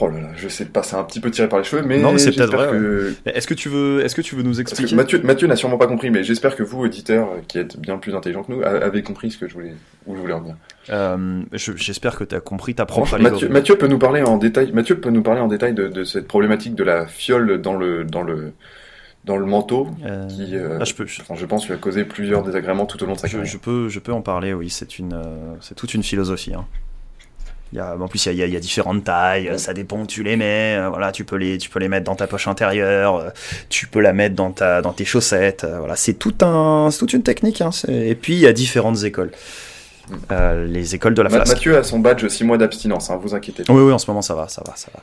Oh 0.00 0.08
là 0.08 0.20
là, 0.20 0.28
je 0.36 0.48
sais 0.48 0.66
pas, 0.66 0.82
c'est 0.82 0.96
un 0.96 1.04
petit 1.04 1.20
peu 1.20 1.30
tiré 1.30 1.48
par 1.48 1.58
les 1.58 1.64
cheveux, 1.64 1.82
mais, 1.82 1.98
Non, 1.98 2.12
mais 2.12 2.18
c'est 2.18 2.32
peut-être 2.32 2.52
vrai, 2.52 2.68
que. 2.70 3.14
Est-ce 3.24 3.46
que 3.46 3.54
tu 3.54 3.68
veux, 3.68 4.04
est-ce 4.04 4.14
que 4.14 4.20
tu 4.20 4.34
veux 4.34 4.42
nous 4.42 4.60
expliquer 4.60 4.94
Mathieu, 4.94 5.20
Mathieu 5.22 5.46
n'a 5.48 5.56
sûrement 5.56 5.78
pas 5.78 5.86
compris, 5.86 6.10
mais 6.10 6.22
j'espère 6.22 6.54
que 6.56 6.62
vous, 6.62 6.80
auditeurs, 6.80 7.28
qui 7.48 7.58
êtes 7.58 7.78
bien 7.80 7.96
plus 7.98 8.14
intelligents 8.14 8.42
que 8.42 8.52
nous, 8.52 8.62
avez 8.62 9.02
compris 9.02 9.30
ce 9.30 9.38
que 9.38 9.48
je 9.48 9.54
voulais, 9.54 9.72
où 10.06 10.14
je 10.14 10.20
voulais 10.20 10.34
en 10.34 10.40
venir. 10.40 10.56
Euh, 10.90 11.42
je- 11.52 11.72
J'espère 11.76 12.16
que 12.16 12.24
tu 12.24 12.34
as 12.34 12.40
compris 12.40 12.74
ta 12.74 12.84
propre. 12.86 13.18
Mathieu, 13.18 13.48
Mathieu 13.48 13.76
peut 13.76 13.86
nous 13.88 13.98
parler 13.98 14.22
en 14.22 14.36
détail. 14.36 14.70
Mathieu 14.72 15.00
peut 15.00 15.10
nous 15.10 15.22
parler 15.22 15.40
en 15.40 15.48
détail 15.48 15.72
de, 15.74 15.88
de 15.88 16.04
cette 16.04 16.28
problématique 16.28 16.74
de 16.74 16.84
la 16.84 17.06
fiole 17.06 17.60
dans 17.62 17.74
le 17.76 18.04
dans 18.04 18.22
le 18.22 18.52
dans 19.24 19.36
le 19.38 19.46
manteau, 19.46 19.88
Euh, 20.04 20.28
qui, 20.28 20.54
euh, 20.54 20.78
ah, 20.80 20.84
je 20.84 20.94
peux, 20.94 21.04
je, 21.06 21.20
enfin, 21.20 21.34
je 21.34 21.44
pense, 21.46 21.66
lui 21.66 21.74
a 21.74 21.78
causé 21.78 22.04
plusieurs 22.04 22.44
désagréments 22.44 22.86
tout 22.86 23.02
au 23.02 23.06
long 23.06 23.14
de 23.14 23.18
sa 23.18 23.26
je- 23.26 23.32
carrière. 23.32 23.50
je 23.50 23.58
peux, 23.58 23.88
je 23.88 23.98
peux 23.98 24.12
en 24.12 24.20
parler. 24.22 24.52
Oui, 24.54 24.70
c'est 24.70 25.00
une, 25.00 25.14
euh, 25.14 25.54
c'est 25.60 25.74
toute 25.74 25.94
une 25.94 26.04
philosophie. 26.04 26.54
hein. 26.54 26.64
Il 27.72 27.78
y 27.78 27.80
a, 27.80 27.96
en 27.98 28.06
plus, 28.08 28.24
il 28.26 28.34
y, 28.34 28.42
a, 28.42 28.46
il 28.46 28.54
y 28.54 28.60
différentes 28.60 29.02
tailles. 29.04 29.58
Ça 29.58 29.74
dépend 29.74 29.98
où 30.00 30.06
tu 30.06 30.22
les 30.22 30.36
mets. 30.36 30.76
euh, 30.78 30.88
Voilà, 30.88 31.10
tu 31.12 31.24
peux 31.24 31.36
les, 31.36 31.58
tu 31.58 31.68
peux 31.68 31.80
les 31.80 31.88
mettre 31.88 32.04
dans 32.04 32.14
ta 32.14 32.26
poche 32.28 32.46
intérieure. 32.48 33.16
euh, 33.16 33.30
Tu 33.68 33.86
peux 33.88 34.00
la 34.00 34.12
mettre 34.12 34.36
dans 34.36 34.52
ta, 34.52 34.82
dans 34.82 34.92
tes 34.92 35.04
chaussettes. 35.04 35.64
euh, 35.64 35.78
Voilà, 35.80 35.96
c'est 35.96 36.14
tout 36.14 36.34
un, 36.42 36.88
c'est 36.92 36.98
toute 37.00 37.12
une 37.12 37.22
technique. 37.24 37.60
hein, 37.60 37.70
Et 37.88 38.14
puis 38.14 38.34
il 38.34 38.38
y 38.40 38.46
a 38.46 38.52
différentes 38.52 39.02
écoles. 39.04 39.32
Euh, 40.30 40.64
les 40.66 40.94
écoles 40.94 41.14
de 41.14 41.22
la 41.22 41.28
Ma- 41.28 41.36
flasque. 41.38 41.54
Mathieu 41.54 41.76
a 41.76 41.82
son 41.82 41.98
badge 41.98 42.28
6 42.28 42.44
mois 42.44 42.56
d'abstinence, 42.58 43.10
hein, 43.10 43.18
vous 43.20 43.34
inquiétez 43.34 43.64
pas. 43.64 43.72
Oui, 43.72 43.82
oui, 43.82 43.92
en 43.92 43.98
ce 43.98 44.08
moment 44.08 44.22
ça 44.22 44.36
va, 44.36 44.46
ça 44.46 44.62
va, 44.64 44.74
ça 44.76 44.88
va. 44.94 45.00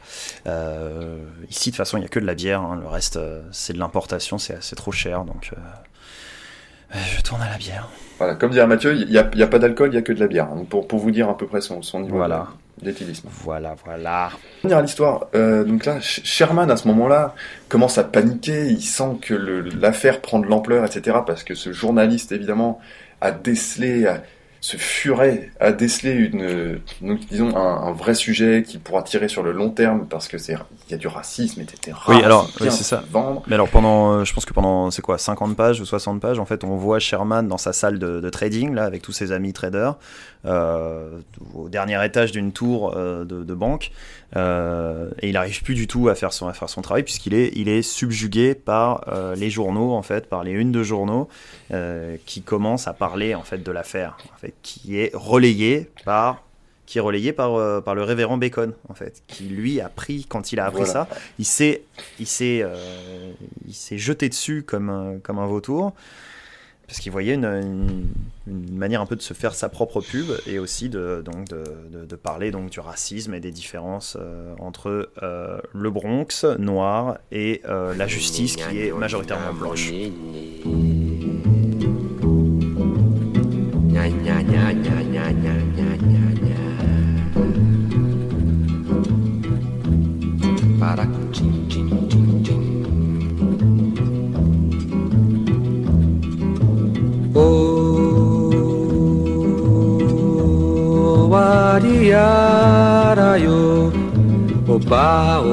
Euh, 0.49 1.17
ici, 1.49 1.69
de 1.69 1.73
toute 1.73 1.77
façon, 1.77 1.97
il 1.97 1.99
n'y 1.99 2.05
a 2.05 2.09
que 2.09 2.21
de 2.21 2.25
la 2.25 2.35
bière. 2.35 2.61
hein. 2.61 2.79
Le 2.81 2.87
reste, 2.87 3.19
c'est 3.51 3.73
de 3.73 3.79
l'importation, 3.79 4.37
c'est 4.37 4.57
c'est 4.61 4.77
trop 4.77 4.93
cher. 4.93 5.25
Donc, 5.25 5.51
euh, 5.51 5.59
je 6.93 7.21
tourne 7.21 7.41
à 7.41 7.49
la 7.49 7.57
bière. 7.57 7.87
Voilà, 8.19 8.35
comme 8.35 8.51
dirait 8.51 8.67
Mathieu, 8.67 8.93
il 8.95 9.09
n'y 9.09 9.17
a, 9.17 9.29
il 9.33 9.39
y 9.39 9.43
a 9.43 9.47
pas 9.47 9.59
d'alcool, 9.59 9.89
il 9.91 9.95
y 9.95 9.97
a 9.97 10.01
que 10.01 10.13
de 10.13 10.19
la 10.19 10.27
bière. 10.27 10.45
hein, 10.45 10.65
pour, 10.69 10.87
pour 10.87 10.99
vous 10.99 11.11
dire 11.11 11.29
à 11.29 11.37
peu 11.37 11.47
près 11.47 11.61
son, 11.61 11.81
son 11.81 11.99
niveau 12.01 12.17
Voilà. 12.17 12.47
d'éthylisme. 12.81 13.27
Voilà, 13.43 13.75
voilà. 13.85 14.29
Revenir 14.61 14.77
à 14.77 14.81
l'histoire, 14.81 15.27
euh, 15.35 15.63
donc 15.63 15.85
là, 15.85 15.97
Sh- 15.99 16.21
Sherman 16.23 16.69
à 16.69 16.77
ce 16.77 16.87
moment-là 16.89 17.33
commence 17.69 17.97
à 17.97 18.03
paniquer, 18.03 18.67
il 18.67 18.81
sent 18.81 19.17
que 19.21 19.33
l'affaire 19.33 20.21
prend 20.21 20.39
de 20.39 20.45
l'ampleur, 20.47 20.85
etc. 20.85 21.17
Parce 21.25 21.43
que 21.43 21.55
ce 21.55 21.71
journaliste, 21.73 22.31
évidemment, 22.31 22.79
a 23.21 23.31
décelé, 23.31 24.05
a- 24.05 24.21
ce 24.63 24.77
furet 24.77 25.51
a 25.59 25.73
décelé 25.73 26.13
une, 26.13 26.79
donc, 27.01 27.19
disons, 27.29 27.53
un, 27.53 27.89
un 27.89 27.91
vrai 27.91 28.15
sujet 28.15 28.63
qui 28.65 28.77
pourra 28.77 29.03
tirer 29.03 29.27
sur 29.27 29.43
le 29.43 29.51
long 29.51 29.69
terme 29.69 30.07
parce 30.07 30.29
que 30.29 30.37
c'est, 30.37 30.55
il 30.87 30.91
y 30.91 30.93
a 30.93 30.97
du 30.97 31.07
racisme, 31.07 31.59
etc. 31.59 31.97
Oui, 32.07 32.23
alors, 32.23 32.49
oui, 32.61 32.71
c'est 32.71 32.85
ça. 32.85 33.03
Vendre. 33.11 33.43
Mais 33.47 33.55
alors, 33.55 33.67
pendant, 33.67 34.13
euh, 34.13 34.23
je 34.23 34.33
pense 34.33 34.45
que 34.45 34.53
pendant, 34.53 34.89
c'est 34.89 35.01
quoi, 35.01 35.17
50 35.17 35.57
pages 35.57 35.81
ou 35.81 35.85
60 35.85 36.21
pages, 36.21 36.39
en 36.39 36.45
fait, 36.45 36.63
on 36.63 36.77
voit 36.77 36.99
Sherman 36.99 37.45
dans 37.45 37.57
sa 37.57 37.73
salle 37.73 37.99
de, 37.99 38.21
de 38.21 38.29
trading, 38.29 38.73
là, 38.73 38.85
avec 38.85 39.01
tous 39.01 39.11
ses 39.11 39.33
amis 39.33 39.51
traders, 39.51 39.95
au 40.45 41.69
dernier 41.69 42.03
étage 42.05 42.31
d'une 42.31 42.51
tour 42.51 42.93
euh, 42.95 43.23
de, 43.25 43.43
de 43.43 43.53
banque, 43.53 43.91
euh, 44.35 45.09
et 45.21 45.29
il 45.29 45.33
n'arrive 45.33 45.63
plus 45.63 45.75
du 45.75 45.87
tout 45.87 46.09
à 46.09 46.15
faire 46.15 46.33
son, 46.33 46.47
à 46.47 46.53
faire 46.53 46.69
son 46.69 46.81
travail, 46.81 47.03
puisqu'il 47.03 47.33
est, 47.33 47.51
il 47.55 47.69
est 47.69 47.81
subjugué 47.81 48.55
par 48.55 49.05
euh, 49.07 49.35
les 49.35 49.49
journaux, 49.49 49.93
en 49.93 50.01
fait, 50.01 50.27
par 50.27 50.43
les 50.43 50.51
unes 50.51 50.71
de 50.71 50.83
journaux, 50.83 51.29
euh, 51.71 52.17
qui 52.25 52.41
commencent 52.41 52.87
à 52.87 52.93
parler, 52.93 53.35
en 53.35 53.43
fait, 53.43 53.63
de 53.63 53.71
l'affaire, 53.71 54.17
en 54.33 54.37
fait, 54.37 54.53
qui 54.63 54.97
est 54.99 55.11
relayée 55.13 55.89
par 56.05 56.43
qui 56.85 56.97
est 56.97 57.01
relayé 57.01 57.31
par, 57.31 57.55
euh, 57.55 57.79
par 57.79 57.95
le 57.95 58.03
révérend 58.03 58.37
Bacon, 58.37 58.73
en 58.89 58.93
fait, 58.93 59.23
qui 59.27 59.45
lui 59.45 59.79
a 59.79 59.87
pris, 59.87 60.25
quand 60.27 60.51
il 60.51 60.59
a 60.59 60.65
appris 60.65 60.83
Voilà. 60.83 61.07
ça, 61.07 61.07
il 61.39 61.45
s'est 61.45 61.83
il 62.19 62.27
s'est 62.27 62.59
euh, 62.61 63.31
il 63.65 63.73
s'est 63.73 63.97
jeté 63.97 64.27
dessus 64.27 64.63
comme 64.63 65.19
comme 65.23 65.39
un 65.39 65.47
vautour 65.47 65.93
parce 66.93 67.01
qu'il 67.01 67.11
voyait 67.11 67.33
une, 67.33 68.05
une, 68.45 68.77
manière 68.77 69.01
un 69.01 69.07
peu 69.07 69.15
de 69.15 69.21
se 69.23 69.33
faire 69.33 69.55
sa 69.55 69.67
propre 69.67 69.99
pub 69.99 70.27
et 70.45 70.59
aussi 70.59 70.89
de 70.89 71.23
donc 71.25 71.47
de 71.49 72.15
parler 72.15 72.51
donc 72.51 72.69
du 72.69 72.79
racisme 72.79 73.33
et 73.33 73.39
des 73.39 73.49
différences 73.49 74.15
euh, 74.19 74.53
entre 74.59 75.09
euh, 75.23 75.57
le 75.73 75.89
Bronx 75.89 76.45
noir 76.59 77.17
et 77.31 77.63
euh, 77.67 77.95
la 77.95 78.05
justice 78.05 78.57
qui 78.57 78.79
est 78.79 78.91
majoritairement 78.91 79.53
blanche. 79.53 79.91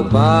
by. 0.03 0.40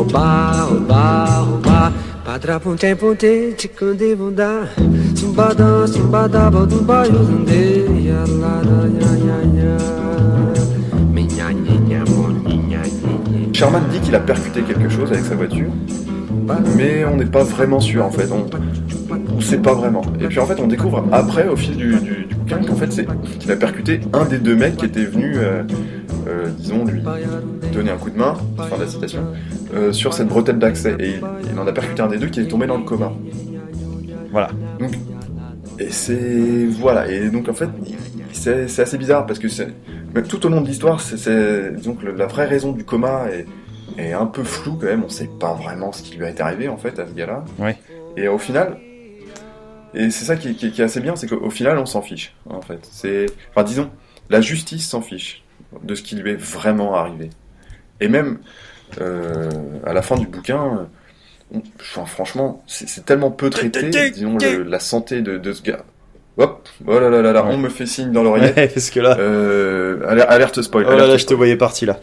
Oba, 0.00 0.64
oba, 0.72 1.04
oba. 1.44 1.92
Padra 2.24 2.56
puntem 2.58 2.96
puntem 2.96 3.52
ticande 3.52 4.16
bunda. 4.16 4.66
Simbada, 5.14 5.86
simbada, 5.86 6.50
baldu 6.50 6.80
baio 6.82 7.22
zunde 7.24 7.84
Yalara, 8.08 8.88
ya, 8.88 9.12
ya, 9.26 9.38
ya 9.60 10.09
Sherman 13.60 13.82
dit 13.90 14.00
qu'il 14.00 14.14
a 14.14 14.20
percuté 14.20 14.62
quelque 14.62 14.88
chose 14.88 15.12
avec 15.12 15.22
sa 15.22 15.34
voiture, 15.34 15.68
mais 16.78 17.04
on 17.04 17.18
n'est 17.18 17.26
pas 17.26 17.44
vraiment 17.44 17.78
sûr 17.78 18.06
en 18.06 18.10
fait. 18.10 18.32
On, 18.32 18.46
on 19.36 19.40
sait 19.42 19.58
pas 19.58 19.74
vraiment. 19.74 20.00
Et 20.18 20.28
puis 20.28 20.38
en 20.38 20.46
fait, 20.46 20.58
on 20.60 20.66
découvre 20.66 21.04
après, 21.12 21.46
au 21.46 21.56
fil 21.56 21.76
du, 21.76 21.94
du, 21.96 22.26
bouquin, 22.34 22.64
qu'en 22.64 22.74
fait, 22.74 22.90
c'est 22.90 23.06
qu'il 23.38 23.52
a 23.52 23.56
percuté 23.56 24.00
un 24.14 24.24
des 24.24 24.38
deux 24.38 24.56
mecs 24.56 24.78
qui 24.78 24.86
était 24.86 25.04
venu, 25.04 25.34
euh, 25.36 25.62
euh, 26.26 26.46
disons, 26.56 26.86
lui 26.86 27.02
donner 27.74 27.90
un 27.90 27.98
coup 27.98 28.08
de 28.08 28.16
main, 28.16 28.34
fin 28.56 28.76
de 28.78 28.80
la 28.80 28.88
citation, 28.88 29.20
euh, 29.74 29.92
sur 29.92 30.14
cette 30.14 30.28
bretelle 30.28 30.58
d'accès. 30.58 30.96
Et 30.98 31.16
il, 31.52 31.58
en 31.58 31.66
a 31.66 31.72
percuté 31.72 32.00
un 32.00 32.08
des 32.08 32.16
deux 32.16 32.28
qui 32.28 32.40
est 32.40 32.48
tombé 32.48 32.66
dans 32.66 32.78
le 32.78 32.84
coma. 32.84 33.12
Voilà. 34.32 34.48
Et 35.78 35.90
c'est 35.90 36.64
voilà. 36.66 37.12
Et 37.12 37.28
donc 37.28 37.46
en 37.50 37.54
fait, 37.54 37.68
c'est 38.32 38.68
c'est 38.68 38.82
assez 38.82 38.98
bizarre 38.98 39.26
parce 39.26 39.38
que 39.38 39.48
c'est 39.48 39.68
même 40.14 40.26
tout 40.26 40.44
au 40.46 40.48
long 40.48 40.60
de 40.60 40.66
l'histoire, 40.66 41.00
c'est- 41.00 41.16
c'est 41.16 41.72
disons 41.74 41.94
que 41.94 42.06
le- 42.06 42.12
la 42.16 42.26
vraie 42.26 42.46
raison 42.46 42.72
du 42.72 42.84
coma 42.84 43.26
est, 43.30 43.46
est 43.98 44.12
un 44.12 44.26
peu 44.26 44.44
floue 44.44 44.74
quand 44.76 44.86
même. 44.86 45.04
On 45.04 45.08
sait 45.08 45.28
pas 45.38 45.54
vraiment 45.54 45.92
ce 45.92 46.02
qui 46.02 46.16
lui 46.16 46.26
est 46.26 46.40
arrivé 46.40 46.68
en 46.68 46.76
fait 46.76 46.98
à 46.98 47.06
ce 47.06 47.12
gars-là. 47.12 47.44
Ouais. 47.58 47.76
Et 48.16 48.28
au 48.28 48.38
final, 48.38 48.78
et 49.94 50.10
c'est 50.10 50.24
ça 50.24 50.36
qui, 50.36 50.54
qui- 50.54 50.70
qui 50.70 50.80
est 50.80 50.84
assez 50.84 51.00
bien, 51.00 51.16
c'est 51.16 51.26
qu'au 51.28 51.50
final, 51.50 51.78
on 51.78 51.86
s'en 51.86 52.02
fiche 52.02 52.34
en 52.48 52.60
fait. 52.62 52.80
C'est, 52.90 53.26
enfin 53.50 53.64
disons, 53.64 53.90
la 54.28 54.40
justice 54.40 54.88
s'en 54.88 55.00
fiche 55.02 55.42
de 55.82 55.94
ce 55.94 56.02
qui 56.02 56.16
lui 56.16 56.30
est 56.32 56.40
vraiment 56.40 56.94
arrivé. 56.94 57.30
Et 58.00 58.08
même 58.08 58.38
euh, 59.00 59.48
à 59.84 59.92
la 59.92 60.02
fin 60.02 60.16
du 60.16 60.26
bouquin. 60.26 60.88
enfin, 61.80 62.06
franchement, 62.06 62.62
c'est 62.66 62.88
c'est 62.88 63.04
tellement 63.04 63.30
peu 63.30 63.50
traité, 63.50 63.80
disons, 64.10 64.36
le- 64.58 64.62
la 64.64 64.80
santé 64.80 65.20
de, 65.22 65.36
de 65.38 65.52
ce 65.52 65.62
gars. 65.62 65.84
Hop, 66.38 66.68
oh 66.86 66.98
là 67.00 67.10
là 67.10 67.20
là 67.22 67.32
là, 67.32 67.44
Ouais. 67.44 67.50
on 67.52 67.58
me 67.58 67.68
fait 67.68 67.86
signe 67.86 68.12
dans 68.12 68.22
l'oreillette. 68.22 68.56
Ouais, 68.56 68.68
parce 68.68 68.90
que 68.90 69.00
là. 69.00 69.16
Euh, 69.18 70.00
aler- 70.08 70.22
alerte 70.22 70.62
spoil. 70.62 70.86
Oh 70.88 70.96
là 70.96 71.06
là, 71.06 71.16
je 71.16 71.26
te 71.26 71.34
voyais 71.34 71.56
parti 71.56 71.84
là. 71.86 71.98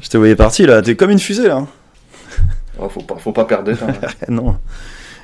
Je 0.00 0.08
te 0.08 0.16
voyais 0.16 0.36
parti 0.36 0.64
là. 0.66 0.80
T'es 0.82 0.94
comme 0.96 1.10
une 1.10 1.18
fusée 1.18 1.48
là. 1.48 1.66
Oh, 2.78 2.88
faut 2.88 3.00
pas, 3.02 3.16
faut 3.16 3.32
pas 3.32 3.44
perdre. 3.44 3.72
hein. 3.72 3.92
non. 4.28 4.56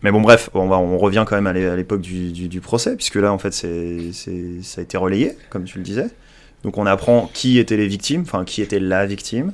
Mais 0.03 0.11
bon, 0.11 0.21
bref, 0.21 0.51
on, 0.55 0.67
va, 0.69 0.77
on 0.79 0.99
revient 0.99 1.25
quand 1.27 1.37
même 1.37 1.47
à 1.47 1.53
l'é- 1.53 1.69
à 1.69 1.77
l'époque 1.77 2.01
du, 2.01 2.33
du- 2.33 2.49
du 2.49 2.61
procès, 2.61 2.97
puisque 2.97 3.15
là, 3.17 3.33
en 3.33 3.39
fait, 3.39 3.53
c'est, 3.53 4.11
c'est- 4.13 4.63
ça 4.63 4.81
a 4.81 4.85
été 4.85 4.97
relayé, 4.97 5.37
comme 5.49 5.65
tu 5.65 5.79
le 5.79 5.85
disais. 5.85 6.09
Donc, 6.65 6.77
on 6.79 6.87
apprend 6.87 7.31
qui 7.33 7.59
étaient 7.59 7.77
les 7.77 7.87
victimes, 7.87 8.23
enfin, 8.23 8.45
qui 8.45 8.63
était 8.63 8.81
la 8.81 9.07
victime. 9.07 9.53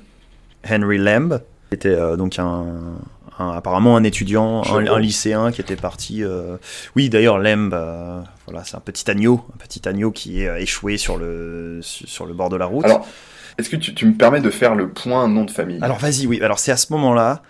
Henry 0.68 0.98
Lamb 0.98 1.40
était 1.70 1.88
euh, 1.90 2.16
donc 2.16 2.38
un, 2.38 2.64
un- 3.38 3.50
apparemment 3.52 3.96
un 3.96 4.04
étudiant, 4.04 4.62
un, 4.64 4.98
lycéen 4.98 5.50
qui 5.52 5.60
était 5.60 5.76
parti. 5.76 6.22
euh, 6.24 6.56
Oui, 6.96 7.08
d'ailleurs, 7.08 7.38
Lamb, 7.38 7.72
euh, 7.74 8.20
voilà, 8.46 8.64
c'est 8.64 8.76
un 8.76 8.80
petit 8.80 9.10
agneau, 9.10 9.44
un 9.54 9.58
petit 9.58 9.88
agneau 9.88 10.10
qui 10.10 10.42
est 10.42 10.48
euh, 10.48 10.58
échoué 10.58 10.96
sur 10.96 11.16
le, 11.16 11.80
sur 11.82 12.26
le 12.26 12.34
bord 12.34 12.48
de 12.48 12.56
la 12.56 12.66
route. 12.66 12.84
Alors, 12.84 13.06
est-ce 13.58 13.70
que 13.70 13.76
tu, 13.76 13.94
tu 13.94 14.06
me 14.06 14.14
permets 14.14 14.40
de 14.40 14.50
faire 14.50 14.74
le 14.74 14.88
point 14.90 15.26
nom 15.28 15.44
de 15.44 15.50
famille? 15.50 15.78
Alors 15.82 15.98
vas-y, 15.98 16.26
oui. 16.26 16.40
Alors 16.42 16.58
c'est 16.58 16.70
à 16.72 16.76
ce 16.76 16.92
moment-là, 16.92 17.42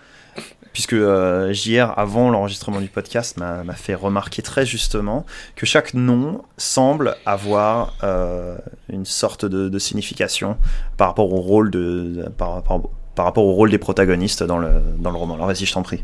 puisque 0.73 0.93
euh, 0.93 1.51
JR, 1.53 1.93
avant 1.97 2.29
l'enregistrement 2.31 2.79
du 2.81 2.87
podcast, 2.87 3.37
m'a 3.37 3.63
m'a 3.63 3.73
fait 3.75 3.95
remarquer 3.95 4.41
très 4.41 4.65
justement 4.65 5.25
que 5.55 5.65
chaque 5.65 5.93
nom 5.93 6.43
semble 6.57 7.15
avoir 7.25 7.93
euh, 8.03 8.55
une 8.89 9.05
sorte 9.05 9.45
de, 9.45 9.69
de 9.69 9.79
signification 9.79 10.57
par 10.97 11.09
rapport 11.09 11.31
au 11.33 11.41
rôle 11.41 11.69
de, 11.71 12.23
de- 12.23 12.29
par, 12.29 12.61
par- 12.63 12.81
par 13.15 13.25
rapport 13.25 13.45
au 13.45 13.53
rôle 13.53 13.71
des 13.71 13.77
protagonistes 13.77 14.43
dans 14.43 14.57
le, 14.57 14.69
dans 14.97 15.11
le 15.11 15.17
roman. 15.17 15.35
Alors 15.35 15.47
vas-y, 15.47 15.65
je 15.65 15.73
t'en 15.73 15.83
prie. 15.83 16.03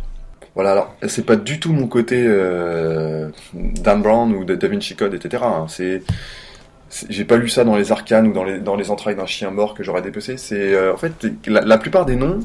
Voilà, 0.55 0.71
alors, 0.71 0.95
c'est 1.07 1.25
pas 1.25 1.35
du 1.35 1.59
tout 1.59 1.73
mon 1.73 1.87
côté 1.87 2.23
euh, 2.25 3.29
Dan 3.53 4.01
Brown 4.01 4.33
ou 4.33 4.45
de 4.45 4.55
Da 4.55 4.69
Vinci 4.69 4.95
Code, 4.95 5.13
etc. 5.13 5.43
hein. 5.45 5.65
C'est, 5.67 6.01
j'ai 7.09 7.25
pas 7.25 7.35
lu 7.35 7.49
ça 7.49 7.65
dans 7.65 7.75
les 7.75 7.91
arcanes 7.91 8.27
ou 8.27 8.33
dans 8.33 8.43
les, 8.43 8.59
dans 8.59 8.75
les 8.75 8.89
entrailles 8.89 9.15
d'un 9.15 9.25
chien 9.25 9.51
mort 9.51 9.73
que 9.73 9.83
j'aurais 9.83 10.01
dépecé. 10.01 10.37
C'est, 10.37 10.73
euh, 10.73 10.93
en 10.93 10.97
fait, 10.97 11.11
la, 11.45 11.77
plupart 11.77 12.05
des 12.05 12.15
noms, 12.15 12.39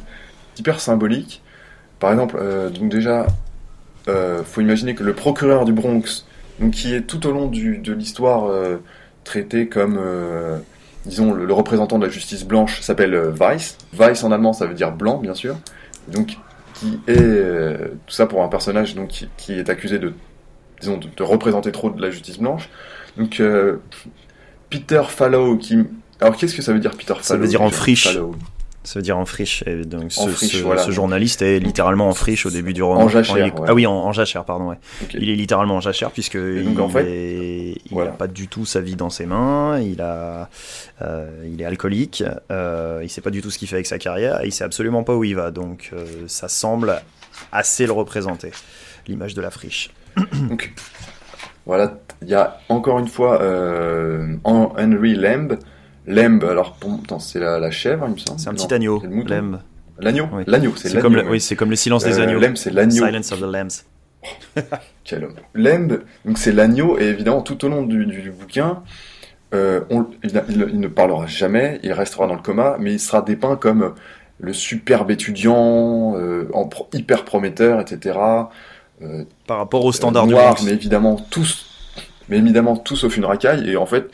hyper 0.59 0.81
symboliques. 0.81 1.43
Par 2.01 2.11
exemple, 2.11 2.37
euh, 2.41 2.71
donc 2.71 2.91
déjà, 2.91 3.27
euh, 4.09 4.43
faut 4.43 4.61
imaginer 4.61 4.95
que 4.95 5.05
le 5.05 5.13
procureur 5.13 5.65
du 5.65 5.73
Bronx, 5.73 6.27
donc 6.59 6.73
qui 6.73 6.95
est 6.95 7.03
tout 7.03 7.27
au 7.27 7.31
long 7.31 7.47
de 7.47 7.93
l'histoire 7.93 8.47
euh, 8.47 8.79
traité 9.25 9.69
comme, 9.69 10.01
disons, 11.11 11.33
le, 11.35 11.45
le 11.45 11.53
représentant 11.53 11.99
de 11.99 12.07
la 12.07 12.11
justice 12.11 12.45
blanche, 12.45 12.81
s'appelle 12.81 13.15
euh, 13.15 13.31
Weiss. 13.33 13.77
Weiss 13.93 14.25
en 14.25 14.33
allemand, 14.33 14.55
ça 14.55 14.65
veut 14.67 14.75
dire 14.75 14.93
blanc, 14.93 15.19
bien 15.19 15.35
sûr. 15.35 15.57
Donc, 16.09 16.39
qui 16.75 16.99
est 17.07 17.21
euh, 17.21 17.89
tout 18.07 18.15
ça 18.15 18.27
pour 18.27 18.43
un 18.43 18.49
personnage 18.49 18.95
donc 18.95 19.09
qui, 19.09 19.29
qui 19.37 19.53
est 19.53 19.69
accusé 19.69 19.99
de 19.99 20.15
disons 20.81 20.97
de, 20.97 21.09
de 21.15 21.23
représenter 21.23 21.73
trop 21.73 21.91
de 21.91 22.01
la 22.01 22.11
justice 22.11 22.39
blanche. 22.39 22.71
Donc 23.19 23.39
euh, 23.41 23.77
Peter 24.71 25.03
Fallow 25.07 25.59
qui 25.59 25.85
alors 26.21 26.37
qu'est-ce 26.37 26.55
que 26.55 26.63
ça 26.63 26.73
veut 26.73 26.79
dire 26.79 26.93
Peter 26.93 27.13
Fallow 27.13 27.23
Ça 27.23 27.37
veut 27.37 27.49
dire 27.49 27.61
en 27.61 27.71
friche. 27.71 28.09
Fallow? 28.09 28.35
Ça 28.83 28.99
veut 28.99 29.03
dire 29.03 29.19
en 29.19 29.27
friche. 29.27 29.63
Et 29.67 29.85
donc 29.85 30.11
ce, 30.11 30.21
En 30.23 30.29
friche, 30.29 30.57
ce- 30.57 30.63
voilà. 30.63 30.83
ce 30.83 30.91
journaliste 30.91 31.43
est 31.43 31.59
littéralement 31.61 32.09
en 32.09 32.15
friche 32.15 32.47
au 32.47 32.51
début 32.51 32.73
du 32.73 32.83
roman. 32.83 33.03
En 33.03 33.09
jachère, 33.09 33.37
est- 33.37 33.53
ouais. 33.59 33.67
Ah 33.69 33.75
oui, 33.75 33.87
en, 33.87 33.93
en 33.93 34.13
jachère, 34.13 34.45
pardon. 34.47 34.71
Ouais. 34.71 34.79
Il 35.15 35.29
est 35.29 35.35
littéralement 35.37 35.77
en 35.77 35.81
jachère 35.81 36.11
puisque 36.11 36.39
donc, 36.39 36.73
il 36.75 36.81
en 36.81 36.89
fait, 36.89 37.05
est- 37.07 37.73
il 37.85 37.91
voilà. 37.93 38.11
n'a 38.13 38.17
pas 38.17 38.27
du 38.27 38.49
tout 38.49 38.65
sa 38.65 38.81
vie 38.81 38.97
dans 38.97 39.11
ses 39.11 39.27
mains. 39.27 39.79
Il 39.81 40.01
a, 40.01 40.49
euh, 41.03 41.29
il 41.53 41.61
est 41.61 41.65
alcoolique. 41.67 42.25
Euh, 42.51 43.01
il 43.03 43.11
sait 43.11 43.21
pas 43.21 43.29
du 43.31 43.43
tout 43.43 43.51
ce 43.51 43.59
qu'il 43.59 43.69
fait 43.69 43.77
avec 43.77 43.87
sa 43.87 43.99
carrière. 43.99 44.43
Et 44.43 44.47
il 44.47 44.53
sait 44.53 44.65
absolument 44.65 45.03
pas 45.05 45.15
où 45.15 45.25
il 45.25 45.37
va. 45.37 45.51
Donc 45.51 45.91
euh, 45.93 46.07
ça 46.27 46.49
semble 46.49 47.03
assez 47.53 47.85
le 47.85 47.93
représenter. 47.93 48.51
L'image 49.07 49.35
de 49.35 49.43
la 49.43 49.51
friche. 49.51 49.91
Donc 50.49 50.73
voilà, 51.67 51.99
il 52.23 52.29
y 52.29 52.35
a 52.35 52.59
encore 52.71 52.99
une 52.99 53.09
fois 53.09 53.43
euh, 53.43 54.37
en- 54.45 54.73
Henry 54.79 55.15
Lamb. 55.15 55.59
Lamb, 56.07 56.43
alors 56.45 56.77
c'est 57.19 57.39
la, 57.41 57.59
la 57.59 57.71
chèvre, 57.71 58.07
il 58.09 58.15
me 58.15 58.19
semble. 58.19 58.39
C'est 58.41 58.49
un 58.49 58.53
Non, 58.53 58.57
petit 58.65 58.75
agneau. 58.75 58.99
c'est 59.01 59.07
le 59.09 59.15
mouton. 59.15 59.35
Lamb. 59.35 59.61
L'agneau, 59.99 60.29
Oui. 60.33 60.45
l'agneau, 60.47 60.73
c'est 60.77 60.89
l'agneau. 60.89 61.01
comme, 61.03 61.17
le, 61.17 61.29
oui, 61.29 61.41
c'est 61.41 61.57
comme 61.57 61.71
le 61.71 61.77
silence 61.77 62.05
des 62.05 62.19
Euh, 62.19 62.23
agneaux. 62.23 62.41
Lamb, 62.41 62.57
c'est 62.57 62.71
l'agneau. 62.73 63.05
Silence 63.07 63.33
of 63.33 63.41
the 63.41 63.45
Lambs. 63.45 63.85
Quel 65.05 65.25
homme. 65.25 65.35
Lamb, 65.55 66.01
donc 66.25 66.39
c'est 66.39 66.53
l'agneau, 66.53 66.99
et 66.99 67.05
évidemment, 67.05 67.43
tout 67.43 67.65
au 67.65 67.69
long 67.69 67.83
du, 67.83 68.07
du- 68.07 68.23
du 68.23 68.31
bouquin, 68.31 68.83
euh, 69.55 69.81
on- 69.91 70.07
il, 70.25 70.37
a- 70.39 70.45
il- 70.49 70.69
il 70.73 70.81
ne 70.81 70.89
parlera 70.89 71.27
jamais, 71.27 71.81
il 71.83 71.93
restera 71.93 72.27
dans 72.27 72.35
le 72.35 72.43
coma, 72.43 72.77
mais 72.79 72.93
il 72.95 73.01
sera 73.01 73.21
dépeint 73.23 73.57
comme 73.57 73.95
le 74.39 74.53
superbe 74.55 75.11
étudiant, 75.11 76.15
euh, 76.17 76.49
en 76.55 76.67
pro- 76.67 76.89
hyper 76.95 77.25
prometteur, 77.25 77.81
etc. 77.81 78.19
Euh, 79.03 79.25
Par 79.47 79.59
rapport 79.59 79.85
au 79.85 79.93
standard 79.93 80.27
du 80.27 80.33
noir, 80.33 80.57
mais 80.65 80.73
évidemment 80.73 81.17
tous, 81.31 81.67
mais 82.29 82.39
évidemment 82.39 82.77
tous 82.77 82.97
sauf 82.97 83.17
une 83.17 83.25
racaille, 83.25 83.69
et 83.71 83.77
en 83.77 83.87
fait, 83.87 84.11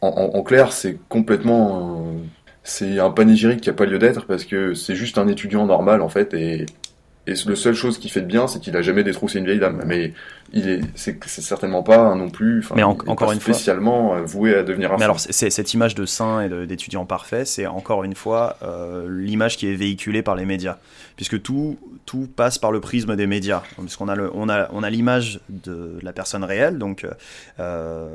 en, 0.00 0.08
en- 0.08 0.38
en 0.38 0.42
clair, 0.42 0.72
c'est 0.72 0.98
complètement, 1.08 2.04
euh, 2.06 2.18
c'est 2.62 2.98
un 3.00 3.10
panégyrique 3.10 3.60
qui 3.60 3.70
a 3.70 3.74
pas 3.74 3.86
lieu 3.86 3.98
d'être 3.98 4.26
parce 4.26 4.44
que 4.44 4.74
c'est 4.74 4.94
juste 4.94 5.18
un 5.18 5.28
étudiant 5.28 5.66
normal 5.66 6.02
en 6.02 6.08
fait, 6.08 6.34
et 6.34 6.66
et 7.26 7.34
le 7.46 7.54
seule 7.54 7.74
chose 7.74 7.98
qui 7.98 8.08
fait 8.08 8.22
de 8.22 8.26
bien, 8.26 8.48
c'est 8.48 8.60
qu'il 8.60 8.74
a 8.76 8.82
jamais 8.82 9.04
détroussé 9.04 9.38
une 9.38 9.44
vieille 9.44 9.60
dame. 9.60 9.82
Mais 9.86 10.14
il 10.54 10.68
est, 10.68 10.80
c'est, 10.96 11.22
certainement 11.26 11.82
pas 11.82 12.14
non 12.14 12.30
plus. 12.30 12.66
Mais 12.74 12.82
en- 12.82 12.96
encore 13.06 13.30
une 13.30 13.38
fois- 13.38 13.52
spécialement 13.52 14.14
euh, 14.16 14.22
voué 14.22 14.54
à 14.54 14.62
devenir 14.62 14.88
un. 14.90 14.94
Mais 14.94 15.00
saint. 15.00 15.04
alors, 15.04 15.20
c'est- 15.20 15.50
cette 15.50 15.74
image 15.74 15.94
de 15.94 16.06
saint 16.06 16.40
et 16.40 16.48
de- 16.48 16.64
d'étudiant 16.64 17.04
parfait, 17.04 17.44
c'est 17.44 17.66
encore 17.66 18.04
une 18.04 18.14
fois 18.16 18.56
euh, 18.62 19.06
l'image 19.10 19.58
qui 19.58 19.68
est 19.70 19.74
véhiculée 19.74 20.22
par 20.22 20.34
les 20.34 20.46
médias. 20.46 20.78
Puisque 21.16 21.40
tout, 21.42 21.78
tout 22.06 22.26
passe 22.34 22.56
par 22.58 22.72
le 22.72 22.80
prisme 22.80 23.14
des 23.14 23.26
médias. 23.26 23.62
Puisqu'on 23.78 24.08
a 24.08 24.16
le- 24.16 24.30
on 24.34 24.48
a, 24.48 24.68
on 24.72 24.82
a 24.82 24.88
l'image 24.90 25.40
de 25.50 25.98
la 26.02 26.12
personne 26.14 26.42
réelle. 26.42 26.78
Donc, 26.78 27.06
euh, 27.60 28.08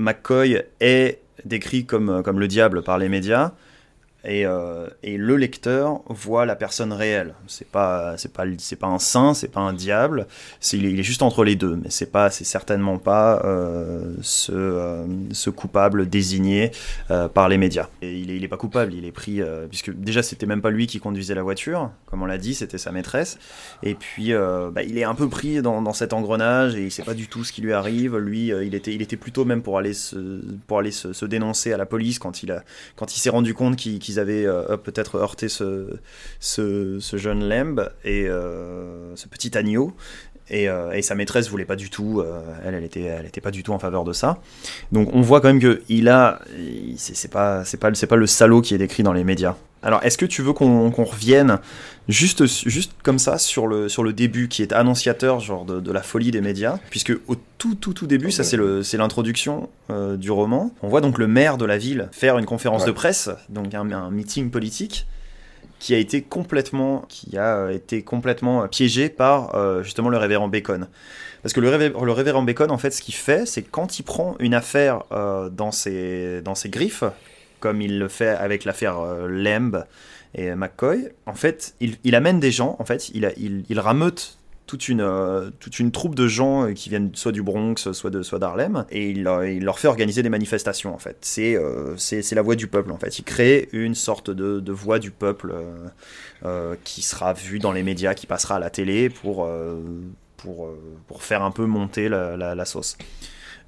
McCoy 0.00 0.62
est 0.80 1.20
décrit 1.44 1.86
comme, 1.86 2.22
comme 2.22 2.40
le 2.40 2.48
diable 2.48 2.82
par 2.82 2.98
les 2.98 3.08
médias. 3.08 3.52
Et, 4.24 4.44
euh, 4.44 4.86
et 5.02 5.16
le 5.16 5.36
lecteur 5.36 6.02
voit 6.08 6.44
la 6.44 6.54
personne 6.54 6.92
réelle. 6.92 7.34
C'est 7.46 7.66
pas, 7.66 8.16
c'est 8.18 8.32
pas, 8.32 8.44
c'est 8.58 8.76
pas 8.76 8.86
un 8.86 8.98
saint, 8.98 9.32
c'est 9.32 9.48
pas 9.48 9.60
un 9.60 9.72
diable. 9.72 10.26
Il, 10.72 10.98
est, 10.98 11.02
juste 11.02 11.22
entre 11.22 11.42
les 11.42 11.56
deux. 11.56 11.76
Mais 11.76 11.90
c'est 11.90 12.10
pas, 12.10 12.30
c'est 12.30 12.44
certainement 12.44 12.98
pas 12.98 13.40
euh, 13.44 14.14
ce, 14.20 14.52
euh, 14.52 15.06
ce 15.32 15.50
coupable 15.50 16.08
désigné 16.08 16.70
par 17.34 17.48
les 17.48 17.58
médias. 17.58 17.88
Il 18.02 18.44
est, 18.44 18.48
pas 18.48 18.56
coupable. 18.56 18.94
Il 18.94 19.04
est 19.04 19.12
pris 19.12 19.40
puisque 19.68 19.92
déjà 19.94 20.22
c'était 20.22 20.46
même 20.46 20.62
pas 20.62 20.70
lui 20.70 20.86
qui 20.86 21.00
conduisait 21.00 21.34
la 21.34 21.42
voiture, 21.42 21.90
comme 22.06 22.22
on 22.22 22.26
l'a 22.26 22.38
dit, 22.38 22.54
c'était 22.54 22.78
sa 22.78 22.92
maîtresse. 22.92 23.38
Et 23.82 23.94
puis 23.94 24.32
bah, 24.32 24.82
il 24.82 24.98
est 24.98 25.04
un 25.04 25.14
peu 25.14 25.28
pris 25.28 25.62
dans, 25.62 25.92
cet 25.92 26.12
engrenage 26.12 26.76
et 26.76 26.84
il 26.84 26.90
sait 26.90 27.02
pas 27.02 27.14
du 27.14 27.26
tout 27.26 27.44
ce 27.44 27.52
qui 27.52 27.62
lui 27.62 27.72
arrive. 27.72 28.16
Lui, 28.16 28.48
il 28.48 28.74
était, 28.74 28.94
il 28.94 29.02
était 29.02 29.16
plutôt 29.16 29.44
même 29.44 29.62
pour 29.62 29.78
aller 29.78 29.94
se, 29.94 30.40
pour 30.66 30.78
aller 30.78 30.90
se, 30.90 31.24
dénoncer 31.24 31.72
à 31.72 31.76
la 31.76 31.86
police 31.86 32.18
quand 32.18 32.42
il 32.42 32.52
a, 32.52 32.64
quand 32.96 33.14
il 33.16 33.20
s'est 33.20 33.30
rendu 33.30 33.54
compte 33.54 33.76
qu'il 33.76 34.09
qu'ils 34.10 34.18
avaient 34.20 34.46
euh, 34.46 34.76
peut-être 34.76 35.16
heurté 35.16 35.48
ce, 35.48 35.98
jeune 37.00 37.48
Lemb 37.48 37.80
et 38.04 38.28
euh, 38.28 39.14
ce 39.16 39.28
petit 39.28 39.56
agneau. 39.56 39.94
Et, 40.50 40.68
euh, 40.68 40.90
et 40.92 41.02
sa 41.02 41.14
maîtresse 41.14 41.48
voulait 41.48 41.64
pas 41.64 41.76
du 41.76 41.90
tout, 41.90 42.20
euh, 42.20 42.40
elle, 42.66 42.74
elle 42.74 42.82
était, 42.84 43.02
elle 43.02 43.26
était 43.26 43.40
pas 43.40 43.52
du 43.52 43.62
tout 43.62 43.72
en 43.72 43.78
faveur 43.78 44.02
de 44.04 44.12
ça. 44.12 44.38
Donc 44.90 45.10
on 45.14 45.20
voit 45.20 45.40
quand 45.40 45.48
même 45.48 45.60
que 45.60 45.80
il 45.88 46.08
a, 46.08 46.40
c'est 46.96 47.30
pas, 47.30 47.64
c'est 47.64 47.76
pas, 47.76 47.94
c'est 47.94 48.08
pas 48.08 48.16
le 48.16 48.26
salaud 48.26 48.60
qui 48.60 48.74
est 48.74 48.78
décrit 48.78 49.02
dans 49.04 49.12
les 49.12 49.22
médias. 49.24 49.54
Alors 49.82 50.02
est-ce 50.04 50.18
que 50.18 50.26
tu 50.26 50.42
veux 50.42 50.52
qu'on 50.52 50.90
revienne 50.90 51.58
juste, 52.08 52.44
juste 52.68 52.92
comme 53.02 53.18
ça 53.18 53.38
sur 53.38 53.66
le, 53.66 53.88
sur 53.88 54.02
le 54.02 54.12
début 54.12 54.48
qui 54.48 54.62
est 54.62 54.72
annonciateur 54.72 55.40
genre 55.40 55.64
de, 55.64 55.80
de 55.80 55.92
la 55.92 56.02
folie 56.02 56.30
des 56.30 56.40
médias? 56.40 56.78
Puisque 56.90 57.12
au 57.28 57.36
tout 57.56 57.76
tout 57.76 57.94
tout 57.94 58.06
début 58.06 58.30
ça 58.30 58.42
c'est 58.44 58.56
le 58.56 58.82
c'est 58.82 58.96
l'introduction 58.98 59.68
euh, 59.90 60.16
du 60.16 60.30
roman 60.30 60.70
on 60.82 60.88
voit 60.88 61.00
donc 61.00 61.16
le 61.16 61.26
maire 61.28 61.56
de 61.58 61.64
la 61.64 61.78
ville 61.78 62.08
faire 62.12 62.36
une 62.38 62.44
conférence 62.46 62.82
Ouais. 62.82 62.88
de 62.88 62.92
presse 62.92 63.30
donc 63.48 63.72
un, 63.74 63.90
un 63.92 64.10
meeting 64.10 64.50
politique 64.50 65.06
qui 65.80 65.94
a 65.94 65.98
été 65.98 66.22
complètement 66.22 67.04
qui 67.08 67.36
a 67.36 67.56
euh, 67.56 67.70
été 67.70 68.02
complètement 68.02 68.62
euh, 68.62 68.66
piégé 68.68 69.08
par 69.08 69.56
euh, 69.56 69.82
justement 69.82 70.08
le 70.10 70.18
révérend 70.18 70.46
Bacon. 70.46 70.86
Parce 71.42 71.52
que 71.52 71.60
le, 71.60 71.70
révé- 71.70 72.04
le 72.04 72.12
révérend 72.12 72.42
Bacon 72.42 72.70
en 72.70 72.78
fait 72.78 72.90
ce 72.92 73.02
qu'il 73.02 73.14
fait 73.14 73.46
c'est 73.46 73.62
quand 73.62 73.98
il 73.98 74.04
prend 74.04 74.36
une 74.38 74.54
affaire 74.54 75.02
dans 75.50 75.72
ses 75.72 76.42
dans 76.42 76.54
ses 76.54 76.68
griffes 76.68 77.02
comme 77.60 77.80
il 77.80 77.98
le 77.98 78.08
fait 78.08 78.28
avec 78.30 78.64
l'affaire 78.64 78.98
euh, 78.98 79.28
Lemb 79.28 79.84
et 80.34 80.54
McCoy, 80.54 81.10
en 81.26 81.34
fait, 81.34 81.74
il, 81.80 82.14
amène 82.14 82.40
des 82.40 82.50
gens, 82.52 82.76
en 82.78 82.84
fait, 82.84 83.08
il, 83.10 83.32
il, 83.36 83.64
il 83.68 83.80
rameute 83.80 84.38
toute 84.70 84.88
une, 84.88 85.00
euh, 85.00 85.50
toute 85.58 85.80
une 85.80 85.90
troupe 85.90 86.14
de 86.14 86.28
gens 86.28 86.66
euh, 86.68 86.72
qui 86.74 86.90
viennent 86.90 87.10
soit 87.14 87.32
du 87.32 87.42
Bronx, 87.42 87.90
soit 87.92 88.10
de 88.10 88.22
soit 88.22 88.38
d'Harlem, 88.38 88.84
et 88.92 89.10
il, 89.10 89.24
leur- 89.24 89.44
il 89.44 89.64
leur 89.64 89.80
fait 89.80 89.88
organiser 89.88 90.22
des 90.22 90.28
manifestations, 90.28 90.94
en 90.94 90.98
fait. 90.98 91.16
C'est 91.22 91.56
euh, 91.56 91.96
la 92.30 92.42
voix 92.42 92.54
du 92.54 92.68
peuple, 92.68 92.92
en 92.92 92.96
fait. 92.96 93.18
Il 93.18 93.24
crée 93.24 93.68
une 93.72 93.96
sorte 93.96 94.30
de, 94.30 94.60
de 94.60 94.72
voix 94.72 95.00
du 95.00 95.10
peuple 95.10 95.50
euh, 95.52 95.88
euh, 96.44 96.76
qui 96.84 97.02
sera 97.02 97.32
vue 97.32 97.58
dans 97.58 97.72
les 97.72 97.82
médias, 97.82 98.14
qui 98.14 98.28
passera 98.28 98.56
à 98.56 98.58
la 98.60 98.70
télé 98.70 99.10
pour, 99.10 99.44
euh, 99.44 99.74
pour, 100.36 100.66
euh, 100.66 100.78
pour 101.08 101.24
faire 101.24 101.42
un 101.42 101.50
peu 101.50 101.66
monter 101.66 102.08
la 102.08 102.64
sauce. 102.64 102.96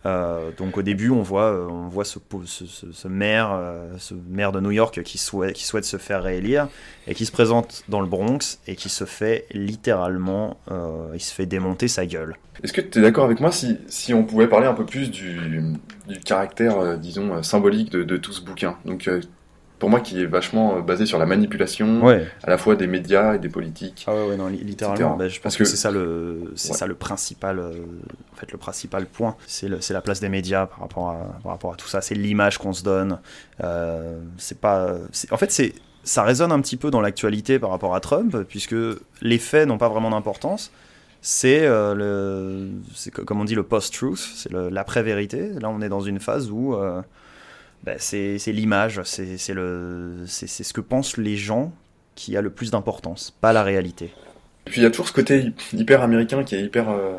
Euh, 0.04 0.50
donc 0.56 0.76
au 0.76 0.82
début, 0.82 1.10
on 1.10 1.22
voit, 1.22 1.52
euh, 1.52 1.66
on 1.68 1.88
voit 1.88 2.04
ce, 2.04 2.18
ce, 2.46 3.08
maire, 3.08 3.52
euh, 3.52 3.94
ce 3.98 4.14
maire 4.28 4.52
de 4.52 4.60
New 4.60 4.70
York 4.70 5.02
qui 5.02 5.18
souhaite, 5.18 5.54
qui 5.54 5.64
souhaite 5.64 5.84
se 5.84 5.96
faire 5.96 6.22
réélire 6.22 6.68
et 7.06 7.14
qui 7.14 7.26
se 7.26 7.32
présente 7.32 7.84
dans 7.88 8.00
le 8.00 8.06
Bronx 8.06 8.58
et 8.66 8.74
qui 8.74 8.88
se 8.88 9.04
fait 9.04 9.46
littéralement, 9.52 10.58
il 11.14 11.20
se 11.20 11.32
fait 11.32 11.46
démonter 11.46 11.88
sa 11.88 12.06
gueule. 12.06 12.36
Est-ce 12.62 12.72
que 12.72 12.80
tu 12.80 12.98
es 12.98 13.02
d'accord 13.02 13.24
avec 13.24 13.40
moi 13.40 13.50
si, 13.50 13.78
si 13.88 14.14
on 14.14 14.24
pouvait 14.24 14.48
parler 14.48 14.66
un 14.66 14.74
peu 14.74 14.84
plus 14.84 15.10
du, 15.10 15.38
du 16.08 16.20
caractère, 16.20 16.98
disons, 16.98 17.42
symbolique 17.42 17.90
de, 17.90 18.02
de 18.02 18.16
tout 18.16 18.32
ce 18.32 18.42
bouquin? 18.42 18.76
Donc, 18.84 19.08
pour 19.82 19.90
moi, 19.90 19.98
qui 19.98 20.22
est 20.22 20.26
vachement 20.26 20.76
euh, 20.76 20.80
basé 20.80 21.06
sur 21.06 21.18
la 21.18 21.26
manipulation, 21.26 22.04
Ouais. 22.04 22.24
à 22.44 22.50
la 22.50 22.56
fois 22.56 22.76
des 22.76 22.86
médias 22.86 23.34
et 23.34 23.40
des 23.40 23.48
politiques. 23.48 24.04
Ah 24.06 24.14
ouais, 24.14 24.28
ouais, 24.28 24.36
non, 24.36 24.46
li- 24.46 24.62
littéralement. 24.62 25.16
bah, 25.16 25.26
je 25.26 25.34
pense 25.34 25.42
Parce 25.42 25.56
que, 25.56 25.64
que- 25.64 25.68
c'est 25.68 25.76
ça 25.76 25.90
le, 25.90 26.52
c'est 26.54 26.70
Ouais. 26.70 26.76
ça 26.78 26.86
le 26.86 26.94
principal, 26.94 27.58
euh, 27.58 27.72
en 28.32 28.36
fait, 28.36 28.52
le 28.52 28.58
principal 28.58 29.06
point. 29.06 29.34
C'est 29.48 29.66
le- 29.66 29.80
c'est 29.80 29.92
la 29.92 30.00
place 30.00 30.20
des 30.20 30.28
médias 30.28 30.66
par 30.66 30.78
rapport 30.82 31.10
à, 31.10 31.16
par 31.42 31.50
rapport 31.50 31.72
à 31.72 31.76
tout 31.76 31.88
ça. 31.88 32.00
C'est 32.00 32.14
l'image 32.14 32.58
qu'on 32.58 32.72
se 32.72 32.84
donne. 32.84 33.18
Euh, 33.64 34.20
c'est 34.38 34.60
pas, 34.60 34.94
en 35.32 35.36
fait, 35.36 35.50
c'est, 35.50 35.74
ça 36.04 36.22
résonne 36.22 36.52
un 36.52 36.60
petit 36.60 36.76
peu 36.76 36.92
dans 36.92 37.00
l'actualité 37.00 37.58
par 37.58 37.70
rapport 37.70 37.96
à 37.96 37.98
Trump, 38.00 38.36
puisque 38.48 38.76
les 39.20 39.38
faits 39.38 39.66
n'ont 39.66 39.78
pas 39.78 39.88
vraiment 39.88 40.10
d'importance. 40.10 40.70
C'est 41.24 41.66
euh, 41.66 41.94
le, 41.94 42.68
c'est 42.94 43.10
co- 43.12 43.24
comme 43.24 43.40
on 43.40 43.44
dit 43.44 43.56
le 43.56 43.64
post-truth, 43.64 44.18
c'est 44.36 44.52
l'après-vérité. 44.52 45.50
Là, 45.60 45.70
on 45.70 45.80
est 45.80 45.88
dans 45.88 46.00
une 46.00 46.20
phase 46.20 46.50
où 46.52 46.74
euh, 46.74 47.02
bah, 47.84 47.92
c'est 47.98 48.36
l'image, 48.48 49.00
c'est 49.04 49.36
ce 49.36 50.72
que 50.72 50.80
pensent 50.80 51.16
les 51.16 51.36
gens 51.36 51.72
qui 52.14 52.36
a 52.36 52.40
le 52.42 52.50
plus 52.50 52.70
d'importance, 52.70 53.34
pas 53.40 53.52
la 53.52 53.62
réalité. 53.62 54.12
Et 54.66 54.70
puis, 54.70 54.80
il 54.80 54.84
y 54.84 54.86
a 54.86 54.90
toujours 54.90 55.08
ce 55.08 55.12
côté 55.12 55.38
hy- 55.40 55.54
hyper 55.80 56.02
américain 56.02 56.44
qui 56.44 56.54
est 56.54 56.62
hyper. 56.62 56.88
euh, 56.90 57.18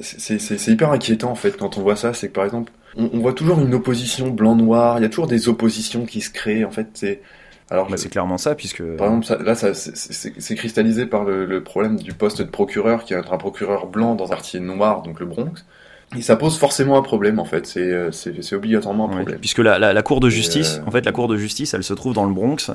c'est 0.00 0.68
hyper 0.68 0.90
inquiétant, 0.90 1.30
en 1.30 1.34
fait, 1.34 1.56
quand 1.56 1.78
on 1.78 1.82
voit 1.82 1.96
ça. 1.96 2.14
C'est 2.14 2.28
que, 2.28 2.32
par 2.32 2.44
exemple, 2.44 2.72
on, 2.96 3.10
on 3.12 3.18
voit 3.20 3.32
toujours 3.32 3.60
une 3.60 3.74
opposition 3.74 4.28
blanc-noir, 4.30 4.98
il 4.98 5.02
y 5.02 5.04
a 5.04 5.08
toujours 5.08 5.26
des 5.26 5.48
oppositions 5.48 6.06
qui 6.06 6.20
se 6.20 6.30
créent, 6.30 6.64
en 6.64 6.70
fait. 6.70 6.88
C'est. 6.94 7.20
Alors, 7.70 7.88
Bah, 7.88 7.96
c'est 7.96 8.08
clairement 8.10 8.36
ça, 8.38 8.54
puisque 8.54 8.82
Par 8.96 9.06
exemple, 9.06 9.26
ça- 9.26 9.38
là, 9.42 9.54
ça- 9.54 9.72
c'est 9.74 10.54
cristallisé 10.54 11.06
par 11.06 11.24
le, 11.24 11.46
le 11.46 11.62
problème 11.62 11.96
du 11.96 12.12
poste 12.12 12.38
de 12.42 12.48
procureur, 12.48 13.04
qui 13.04 13.14
est 13.14 13.16
un 13.16 13.38
procureur 13.38 13.86
blanc 13.86 14.14
dans 14.14 14.26
un 14.26 14.36
quartier 14.36 14.60
noir, 14.60 15.02
donc 15.02 15.18
le 15.20 15.26
Bronx. 15.26 15.64
Et 16.16 16.22
ça 16.22 16.36
pose 16.36 16.58
forcément 16.58 16.96
un 16.96 17.02
problème, 17.02 17.38
en 17.38 17.44
fait. 17.44 17.66
C'est 17.66 17.80
euh, 17.80 18.10
obligatoirement 18.52 19.06
un 19.06 19.08
Ouais, 19.10 19.16
problème. 19.16 19.38
puisque 19.40 19.58
la, 19.58 19.78
la, 19.78 19.92
la 19.92 20.02
cour 20.02 20.20
de 20.20 20.28
justice, 20.28 20.78
euh, 20.80 20.86
en 20.88 20.90
fait, 20.90 21.04
la 21.04 21.12
cour 21.12 21.28
de 21.28 21.36
justice, 21.36 21.74
elle 21.74 21.82
se 21.84 21.94
trouve 21.94 22.14
dans 22.14 22.24
le 22.26 22.32
Bronx, 22.32 22.70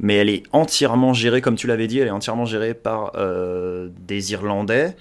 mais 0.00 0.16
elle 0.16 0.28
est 0.28 0.42
entièrement 0.52 1.12
gérée, 1.12 1.40
comme 1.40 1.56
tu 1.56 1.66
l'avais 1.66 1.86
dit, 1.86 1.98
elle 1.98 2.08
est 2.08 2.12
entièrement 2.12 2.44
gérée 2.46 2.74
par 2.74 3.12
euh, 3.16 3.88
des 4.06 4.32
Irlandais, 4.32 4.96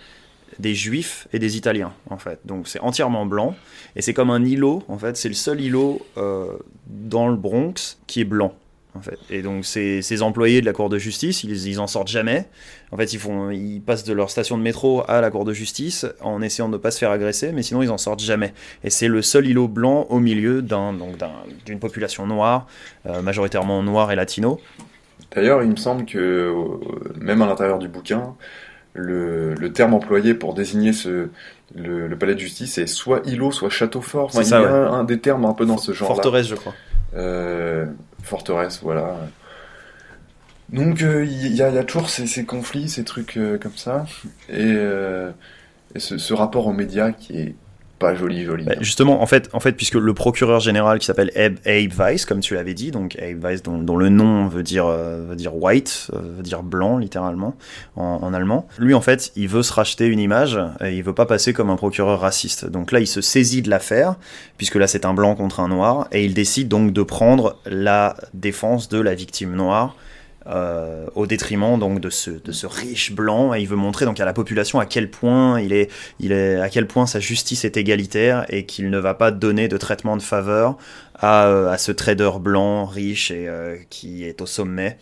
des 0.60 0.76
Juifs 0.76 1.28
et 1.34 1.40
des 1.40 1.58
Italiens, 1.58 1.94
en 2.10 2.18
fait. 2.18 2.40
Donc 2.46 2.68
c'est 2.68 2.80
entièrement 2.82 3.26
blanc, 3.26 3.56
et 3.96 4.02
c'est 4.02 4.14
comme 4.14 4.30
un 4.30 4.44
îlot, 4.44 4.84
en 4.88 4.98
fait, 4.98 5.16
c'est 5.18 5.30
le 5.30 5.36
seul 5.36 5.62
îlot 5.62 6.02
euh, 6.18 6.48
dans 6.88 7.28
le 7.30 7.36
Bronx 7.38 7.98
qui 8.08 8.22
est 8.22 8.26
blanc. 8.26 8.54
En 8.96 9.02
fait. 9.02 9.20
Et 9.30 9.44
donc 9.44 9.66
ces, 9.66 10.02
ces 10.02 10.24
employés 10.24 10.62
de 10.62 10.66
la 10.66 10.74
cour 10.74 10.90
de 10.90 10.98
justice, 10.98 11.44
ils, 11.44 11.68
ils 11.68 11.80
en 11.80 11.86
sortent 11.86 12.08
jamais. 12.08 12.48
En 12.92 12.98
fait, 12.98 13.14
ils, 13.14 13.20
font, 13.20 13.52
ils 13.52 13.82
passent 13.82 14.04
de 14.04 14.14
leur 14.14 14.32
station 14.32 14.58
de 14.58 14.64
métro 14.64 15.04
à 15.08 15.22
la 15.22 15.30
cour 15.30 15.46
de 15.46 15.54
justice 15.54 16.08
en 16.22 16.42
essayant 16.42 16.68
de 16.70 16.74
ne 16.74 16.78
pas 16.78 16.90
se 16.90 16.98
faire 16.98 17.12
agresser, 17.12 17.52
mais 17.52 17.62
sinon 17.62 17.84
ils 17.84 17.92
en 17.92 18.00
sortent 18.00 18.20
jamais. 18.22 18.52
Et 18.84 18.90
c'est 18.90 19.08
le 19.08 19.22
seul 19.22 19.46
îlot 19.46 19.68
blanc 19.68 20.08
au 20.10 20.20
milieu 20.20 20.64
d'un, 20.64 20.94
donc 20.94 21.18
d'un- 21.18 21.30
d'une 21.68 21.80
population 21.80 22.26
noire, 22.26 22.66
euh, 23.06 23.22
majoritairement 23.22 23.84
noire 23.84 24.12
et 24.12 24.16
latino. 24.16 24.60
D'ailleurs, 25.36 25.62
il 25.62 25.70
me 25.70 25.76
semble 25.76 26.06
que, 26.06 26.18
euh, 26.18 26.54
même 27.22 27.44
à 27.44 27.46
l'intérieur 27.46 27.78
du 27.78 27.88
bouquin, 27.88 28.34
le, 28.94 29.54
le 29.54 29.72
terme 29.72 29.94
employé 29.94 30.34
pour 30.34 30.56
désigner 30.56 30.94
ce, 30.94 31.28
le, 31.76 32.08
le 32.08 32.18
palais 32.18 32.34
de 32.34 32.40
justice 32.40 32.80
est 32.80 32.88
soit 32.88 33.22
îlot, 33.26 33.52
soit 33.52 33.70
château 33.70 34.02
fort. 34.02 34.26
Enfin, 34.26 34.42
C'est 34.42 34.50
il 34.50 34.52
y 34.54 34.56
a 34.56 34.62
ouais. 34.64 34.68
un, 34.68 34.94
un 34.94 35.04
des 35.04 35.20
termes 35.20 35.46
un 35.46 35.54
peu 35.54 35.68
dans 35.68 35.78
ce 35.78 35.92
genre-là. 35.94 36.16
Forteresse, 36.16 36.48
je 36.48 36.56
crois. 36.56 36.74
Euh, 37.16 37.86
forteresse, 38.24 38.80
voilà. 38.82 39.16
Donc 40.72 41.02
euh, 41.02 41.26
il 41.26 41.56
y, 41.56 41.62
a, 41.64 41.70
il 41.70 41.76
y 41.76 41.78
a 41.78 41.84
toujours 41.84 42.10
ces, 42.10 42.46
conflits, 42.46 42.90
ces 42.90 43.04
trucs 43.04 43.38
euh, 43.38 43.58
comme 43.58 43.76
ça, 43.76 44.06
et, 44.50 44.60
euh, 44.60 45.32
ce 45.96 46.34
rapport 46.34 46.68
aux 46.68 46.74
médias 46.74 47.12
qui 47.12 47.38
est 47.38 47.56
pas 48.00 48.16
joli, 48.16 48.46
joli. 48.46 48.64
Bah, 48.64 48.76
justement, 48.80 49.22
en 49.22 49.26
fait, 49.26 49.50
en 49.54 49.60
fait, 49.60 49.74
puisque 49.74 49.96
le 49.96 50.14
procureur 50.14 50.62
général 50.62 51.00
qui 51.00 51.06
s'appelle 51.06 51.32
Abe, 51.36 51.92
Weiss, 51.98 52.26
comme 52.26 52.40
tu 52.40 52.56
l'avais 52.56 52.74
dit, 52.74 52.92
donc 52.92 53.18
Abe 53.20 53.44
Weiss, 53.44 53.62
dont, 53.62 53.98
le 53.98 54.10
nom 54.10 54.48
veut 54.48 54.64
dire, 54.64 54.86
euh, 54.88 55.36
white, 55.52 56.08
euh, 56.14 56.20
veut 56.38 56.44
dire 56.44 56.64
blanc 56.64 56.98
littéralement 56.98 57.56
en, 57.96 58.20
en 58.22 58.34
allemand. 58.34 58.68
Lui, 58.80 58.94
en 58.94 59.02
fait, 59.02 59.32
il 59.36 59.50
veut 59.50 59.64
se 59.64 59.74
racheter 59.74 60.08
une 60.08 60.20
image 60.20 60.60
et 60.82 60.96
il 60.96 61.04
veut 61.04 61.14
pas 61.14 61.26
passer 61.26 61.54
comme 61.54 61.70
un 61.70 61.76
procureur 61.76 62.22
raciste. 62.22 62.66
Donc 62.66 62.92
là, 62.92 63.00
il 63.00 63.08
se 63.08 63.22
saisit 63.22 63.62
de 63.62 63.70
l'affaire, 63.70 64.16
puisque 64.58 64.76
là, 64.76 64.88
c'est 64.88 65.06
un 65.06 65.14
blanc 65.14 65.36
contre 65.36 65.60
un 65.60 65.68
noir, 65.68 66.08
et 66.12 66.24
il 66.24 66.34
décide 66.34 66.70
donc 66.70 66.94
de 66.94 67.04
prendre 67.04 67.58
la 67.66 68.16
défense 68.34 68.90
de 68.90 69.00
la 69.00 69.14
victime 69.14 69.54
noire. 69.54 69.96
Euh, 70.50 71.06
au 71.14 71.28
détriment 71.28 71.78
donc 71.78 72.00
de 72.00 72.10
ce, 72.10 72.66
riche 72.66 73.12
blanc. 73.12 73.54
Et 73.54 73.62
il 73.62 73.68
veut 73.68 73.76
montrer 73.76 74.06
donc 74.06 74.20
à 74.20 74.26
la 74.26 74.34
population 74.34 74.80
à 74.80 74.86
quel 74.86 75.12
point 75.12 75.60
il 75.62 75.74
est, 75.74 76.60
à 76.60 76.70
quel 76.70 76.88
point 76.88 77.06
sa 77.06 77.20
justice 77.20 77.66
est 77.66 77.78
égalitaire 77.78 78.46
et 78.50 78.66
qu'il 78.66 78.90
ne 78.90 78.98
va 78.98 79.14
pas 79.14 79.30
donner 79.32 79.68
de 79.68 79.78
traitement 79.78 80.18
de 80.18 80.22
faveur 80.22 80.78
à, 81.16 81.46
euh, 81.46 81.78
ce 81.78 81.92
trader 81.92 82.32
blanc 82.40 82.86
riche 82.86 83.30
et 83.30 83.48
euh, 83.48 83.78
qui 83.90 84.24
est 84.24 84.42
au 84.42 84.46
sommet. 84.46 84.98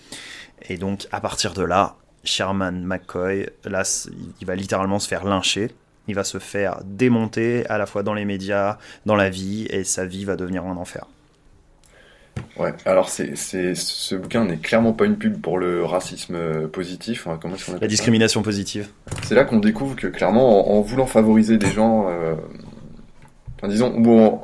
Et 0.67 0.77
donc 0.77 1.07
à 1.11 1.21
partir 1.21 1.53
de 1.53 1.63
là 1.63 1.95
Sherman 2.23 2.83
McCoy 2.83 3.47
il 3.65 4.45
va 4.47 4.55
littéralement 4.55 4.99
se 4.99 5.07
faire 5.07 5.23
lyncher. 5.23 5.71
Il 6.09 6.15
va 6.15 6.23
se 6.23 6.39
faire 6.39 6.81
démonter 6.83 7.65
à 7.67 7.77
la 7.77 7.85
fois 7.85 8.03
dans 8.03 8.13
les 8.13 8.25
médias 8.25 8.77
dans 9.05 9.15
la 9.15 9.29
vie 9.29 9.65
et 9.69 9.83
sa 9.83 10.05
vie 10.05 10.25
va 10.25 10.35
devenir 10.35 10.65
un 10.65 10.77
enfer 10.77 11.05
Ouais, 12.57 12.73
alors 12.85 13.09
c'est, 13.09 13.35
c'est, 13.35 13.75
ce 13.75 14.15
bouquin 14.15 14.45
n'est 14.45 14.57
clairement 14.57 14.93
pas 14.93 15.05
une 15.05 15.17
pub 15.17 15.39
pour 15.41 15.57
le 15.57 15.83
racisme 15.83 16.35
euh, 16.35 16.67
positif. 16.67 17.27
hein, 17.27 17.37
comment 17.41 17.55
est-ce 17.55 17.65
qu'on 17.65 17.71
appelle 17.73 17.81
la 17.83 17.87
discrimination 17.87 18.41
positive 18.41 18.87
C'est 19.23 19.35
là 19.35 19.43
qu'on 19.45 19.59
découvre 19.59 19.95
que 19.95 20.07
clairement, 20.07 20.71
en, 20.71 20.77
en 20.77 20.81
voulant 20.81 21.05
favoriser 21.05 21.57
des 21.57 21.71
gens, 21.71 22.07
euh, 22.09 22.33
enfin, 23.57 23.67
disons, 23.67 23.93
on- 23.95 24.41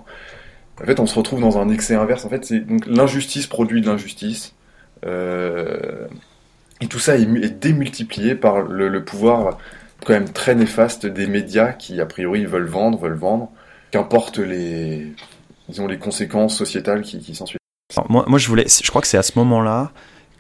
en 0.82 0.86
fait 0.86 1.00
on 1.00 1.06
se 1.06 1.16
retrouve 1.16 1.40
dans 1.42 1.58
un 1.58 1.70
excès 1.70 1.96
inverse. 1.96 2.26
En 2.26 2.30
fait, 2.30 2.46
c'est 2.46 2.60
donc 2.60 2.86
l'injustice 2.88 3.48
produit 3.48 3.82
de 3.82 3.88
l'injustice. 3.88 4.54
Euh, 5.06 6.08
et 6.82 6.88
tout 6.88 7.00
ça 7.00 7.18
est, 7.18 7.26
mu- 7.26 7.44
est 7.44 7.50
démultiplié 7.62 8.36
par 8.36 8.62
le, 8.62 8.88
le 8.90 9.04
pouvoir 9.04 9.58
quand 10.06 10.14
même 10.14 10.30
très 10.30 10.56
néfaste 10.56 11.06
des 11.06 11.28
médias 11.28 11.72
qui, 11.74 12.02
a 12.02 12.06
priori, 12.06 12.46
veulent 12.46 12.66
vendre, 12.68 12.98
veulent 13.00 13.14
vendre, 13.14 13.50
qu'importe 13.92 14.38
les, 14.40 15.14
disons, 15.70 15.88
les 15.88 15.98
conséquences 15.98 16.58
sociétales 16.58 17.02
qui, 17.04 17.20
qui 17.20 17.36
s'ensuivent. 17.36 17.60
Alors, 17.98 18.12
moi, 18.12 18.26
moi, 18.28 18.40
je 18.40 18.48
voulais, 18.48 18.66
je 18.68 18.90
crois 18.90 19.02
que 19.02 19.08
c'est 19.08 19.18
à 19.18 19.24
ce 19.24 19.38
moment-là 19.40 19.92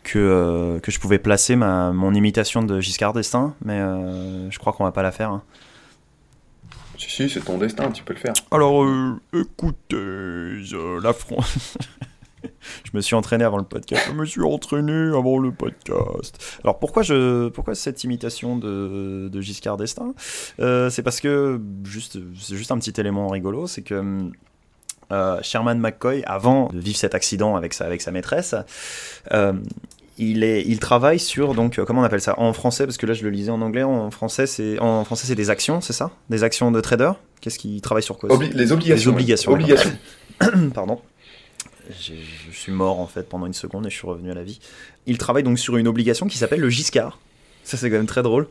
que, 0.04 0.20
euh, 0.20 0.80
que 0.80 0.92
je 0.92 1.00
pouvais 1.00 1.20
placer 1.20 1.56
ma, 1.56 1.92
mon 1.92 2.14
imitation 2.14 2.62
de 2.64 2.80
Giscard 2.80 3.14
d'Estaing, 3.14 3.56
mais 3.64 3.80
euh, 3.80 4.50
je 4.52 4.60
crois 4.60 4.74
qu'on 4.74 4.84
va 4.84 4.92
pas 4.92 5.04
la 5.04 5.12
faire. 5.12 5.30
hein. 5.32 5.44
Si, 6.98 7.10
si, 7.10 7.30
c'est 7.30 7.42
ton 7.42 7.58
destin, 7.58 7.92
tu 7.92 8.04
peux 8.04 8.14
le 8.14 8.20
faire. 8.20 8.34
Alors, 8.52 8.84
euh, 8.84 9.20
écoutez, 9.34 10.62
la 11.02 11.14
France. 11.14 11.78
je 12.84 12.92
me 12.94 13.02
suis 13.02 13.16
entraîné 13.16 13.44
avant 13.44 13.58
le 13.58 13.64
podcast. 13.64 14.04
Je 14.08 14.14
me 14.14 14.26
suis 14.26 14.42
entraîné 14.42 14.92
avant 15.16 15.40
le 15.40 15.52
podcast. 15.52 16.60
Alors 16.64 16.80
pourquoi 16.80 17.02
je, 17.04 17.50
pourquoi 17.50 17.74
cette 17.76 18.04
imitation 18.04 18.58
de, 18.58 19.30
de 19.32 19.42
Giscard 19.42 19.78
d'Estaing? 19.78 20.14
Euh, 20.60 20.90
C'est 20.90 21.04
parce 21.04 21.20
que 21.20 21.60
juste, 21.84 22.20
c'est 22.40 22.56
juste 22.56 22.72
un 22.72 22.78
petit 22.78 23.00
élément 23.00 23.28
rigolo, 23.28 23.68
c'est 23.68 23.82
que 23.82 24.30
euh, 25.14 25.40
Sherman 25.42 25.80
McCoy, 25.80 26.24
avant 26.26 26.70
de 26.74 26.80
vivre 26.80 26.98
cet 26.98 27.16
accident 27.16 27.56
avec 27.56 27.74
sa, 27.74 27.86
avec 27.86 28.02
sa 28.02 28.12
maîtresse, 28.12 28.56
euh, 29.32 29.54
il, 30.18 30.44
est, 30.44 30.64
il 30.64 30.80
travaille 30.80 31.20
sur 31.20 31.54
donc 31.54 31.78
euh, 31.80 31.86
comment 31.86 32.02
on 32.02 32.04
appelle 32.04 32.22
ça 32.22 32.40
en 32.40 32.52
français 32.54 32.86
parce 32.86 32.98
que 32.98 33.06
là 33.06 33.14
je 33.14 33.24
le 33.24 33.30
lisais 33.30 33.50
en 33.52 33.62
anglais 33.62 33.82
en 33.84 34.12
français 34.12 34.46
c'est 34.46 34.78
en 34.80 35.04
français 35.06 35.26
c'est 35.26 35.36
des 35.36 35.50
actions 35.50 35.82
c'est 35.82 35.94
ça? 35.94 36.12
Des 36.30 36.44
actions 36.44 36.72
de 36.72 36.82
trader? 36.82 37.12
Qu'est-ce 37.42 37.58
qu'il 37.60 37.82
travaille 37.82 38.04
sur 38.04 38.18
quoi? 38.18 38.30
Obli- 38.30 38.54
les 38.54 38.72
obligations. 38.72 39.12
Les 39.12 39.16
obligations, 39.16 39.52
ouais. 39.52 39.56
Obligations. 39.62 39.92
pardon. 40.74 41.00
Je 41.90 42.14
suis 42.58 42.72
mort 42.72 43.00
en 43.00 43.08
fait 43.08 43.28
pendant 43.28 43.46
une 43.46 43.54
seconde 43.54 43.86
et 43.86 43.90
je 43.90 43.96
suis 43.96 44.08
revenu 44.08 44.32
à 44.32 44.34
la 44.34 44.44
vie. 44.44 44.60
Il 45.06 45.18
travaille 45.18 45.44
donc 45.44 45.60
sur 45.60 45.76
une 45.78 45.88
obligation 45.88 46.28
qui 46.28 46.38
s'appelle 46.38 46.62
le 46.62 46.70
Giscard. 46.70 47.20
Ça 47.64 47.78
c'est 47.78 47.90
quand 47.90 47.96
même 47.96 48.06
très 48.06 48.24
drôle, 48.24 48.48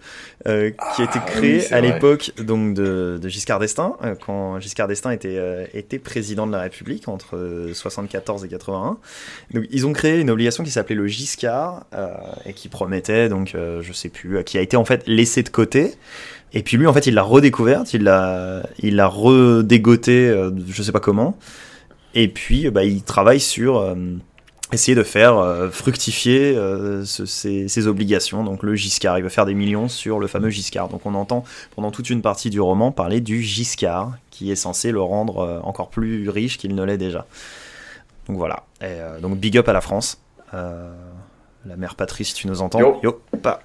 euh, 0.47 0.71
qui 0.71 1.03
a 1.03 1.05
été 1.05 1.19
Ah, 1.19 1.41
oui, 1.41 1.61
c'est 1.61 1.75
à 1.75 1.81
l'époque 1.81 2.33
donc 2.39 2.75
de, 2.75 3.19
de 3.21 3.29
Giscard 3.29 3.59
d'Estaing, 3.59 3.97
euh, 4.03 4.15
quand 4.15 4.59
Giscard 4.59 4.89
d'Estaing 4.89 5.11
était, 5.11 5.37
euh, 5.37 5.67
était 5.75 5.99
président 5.99 6.47
de 6.47 6.53
la 6.53 6.61
République 6.63 7.09
entre 7.09 7.37
euh, 7.37 7.75
74 7.75 8.45
et 8.45 8.49
81. 8.49 8.97
Donc 9.53 9.65
ils 9.71 9.87
ont 9.87 9.93
créé 9.93 10.21
une 10.21 10.31
obligation 10.31 10.65
qui 10.65 10.71
s'appelait 10.71 10.97
le 10.97 11.07
Giscard 11.07 11.85
et 12.47 12.55
qui 12.55 12.69
promettait 12.69 13.29
donc 13.29 13.55
je 13.55 13.93
sais 13.93 14.09
plus, 14.09 14.43
qui 14.45 14.59
a 14.59 14.61
été 14.61 14.77
en 14.77 14.85
fait 14.85 15.07
laissé 15.07 15.43
de 15.43 15.49
côté. 15.49 15.95
Et 16.55 16.63
puis 16.63 16.77
lui 16.77 16.87
en 16.87 16.93
fait 16.93 17.07
il 17.07 17.15
l'a 17.15 17.23
redécouverte, 17.23 17.93
il 17.93 18.05
l'a 18.05 18.63
il 18.79 18.97
l'a 18.97 19.07
redégoté, 19.07 20.35
je 20.69 20.83
sais 20.83 20.93
pas 20.93 21.01
comment. 21.01 21.37
Et 22.15 22.29
puis, 22.29 22.69
bah, 22.71 22.85
il 22.85 23.03
travaille 23.03 23.41
sur 23.41 23.95
essayer 24.73 24.95
de 24.95 25.03
faire 25.03 25.37
euh, 25.39 25.71
fructifier 25.71 26.57
euh, 26.57 27.05
ce- 27.05 27.27
ces, 27.27 27.69
ces 27.69 27.87
obligations. 27.87 28.43
Donc 28.45 28.63
le 28.63 28.75
Giscard, 28.75 29.19
il 29.19 29.23
va 29.25 29.29
faire 29.31 29.47
des 29.47 29.55
millions 29.55 29.89
sur 29.89 30.19
le 30.19 30.27
fameux 30.27 30.51
Giscard. 30.51 30.89
Donc 30.89 31.07
on 31.07 31.15
entend 31.15 31.45
pendant 31.77 31.91
toute 31.91 32.11
une 32.11 32.23
partie 32.23 32.51
du 32.51 32.61
roman 32.61 32.91
parler 32.93 33.21
du 33.21 33.43
Giscard, 33.43 34.13
qui 34.31 34.51
est 34.51 34.57
censé 34.57 34.91
le 34.93 35.01
rendre 35.03 35.39
euh, 35.41 35.61
encore 35.63 35.89
plus 35.91 36.29
riche 36.29 36.59
qu'il 36.59 36.75
ne 36.75 36.83
l'est 36.85 36.99
déjà. 36.99 37.27
Donc 38.29 38.37
voilà. 38.39 38.65
Et, 38.81 38.85
euh, 38.87 39.21
donc 39.21 39.37
big 39.39 39.57
up 39.59 39.69
à 39.69 39.73
la 39.73 39.81
France. 39.81 40.19
La 40.53 41.77
mère 41.77 41.95
patrie, 41.95 42.25
si 42.25 42.35
tu 42.35 42.47
nous 42.49 42.61
entends? 42.61 42.79
Yo. 43.03 43.23
pas. 43.41 43.63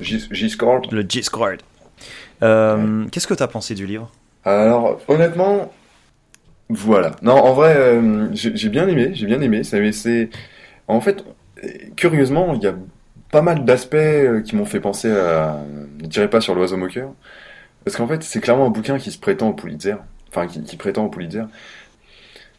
Gis- 0.00 0.28
Giscard. 0.30 0.82
Le 0.92 1.02
Giscard. 1.08 1.56
Qu'est-ce 2.40 3.26
que 3.26 3.34
tu 3.34 3.42
as 3.42 3.48
pensé 3.48 3.74
du 3.74 3.86
livre? 3.86 4.10
Alors, 4.44 5.00
honnêtement, 5.08 5.72
voilà. 6.68 7.12
Non, 7.22 7.34
en 7.34 7.52
vrai, 7.54 7.76
euh, 7.76 8.28
j'ai 8.32 8.68
bien 8.68 8.88
aimé, 8.88 9.10
j'ai 9.14 9.26
bien 9.26 9.40
aimé. 9.40 9.62
Mais 9.72 9.92
c'est, 9.92 10.30
en 10.88 11.00
fait, 11.00 11.24
curieusement, 11.96 12.54
il 12.54 12.62
y 12.62 12.66
a 12.68 12.74
pas 13.32 13.42
mal 13.42 13.64
d'aspects 13.64 13.94
euh, 13.96 14.42
qui 14.42 14.56
m'ont 14.56 14.66
fait 14.66 14.80
penser 14.80 15.10
à, 15.10 15.60
ne 16.00 16.06
dirais 16.08 16.30
pas 16.30 16.40
sur 16.40 16.54
l'oiseau 16.54 16.76
moqueur, 16.78 17.12
parce 17.84 17.96
qu'en 17.96 18.08
fait, 18.08 18.22
c'est 18.24 18.40
clairement 18.40 18.66
un 18.66 18.70
bouquin 18.70 18.98
qui 18.98 19.12
se 19.12 19.18
prétend 19.18 19.50
au 19.50 19.54
Pulitzer, 19.54 19.96
enfin, 20.30 20.46
qui, 20.48 20.62
qui 20.64 20.76
prétend 20.76 21.06
au 21.06 21.10
Pulitzer. 21.10 21.44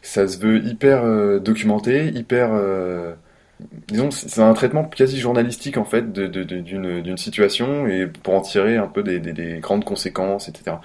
Ça 0.02 0.26
se 0.28 0.38
veut 0.38 0.64
hyper 0.64 1.04
euh, 1.04 1.38
documenté, 1.40 2.06
hyper, 2.08 2.50
euh, 2.52 3.14
disons, 3.88 4.10
c'est 4.10 4.28
c'est 4.28 4.42
un 4.42 4.54
traitement 4.54 4.84
quasi 4.84 5.18
journalistique 5.20 5.78
en 5.78 5.84
fait 5.84 6.12
de- 6.12 6.26
de- 6.28 6.44
d'une 7.00 7.16
situation 7.18 7.86
et 7.88 8.06
pour 8.06 8.34
en 8.34 8.42
tirer 8.42 8.76
un 8.76 8.88
peu 8.88 9.02
des, 9.02 9.20
des- 9.20 9.32
des 9.32 9.58
grandes 9.60 9.84
conséquences, 9.84 10.48
etc. 10.48 10.82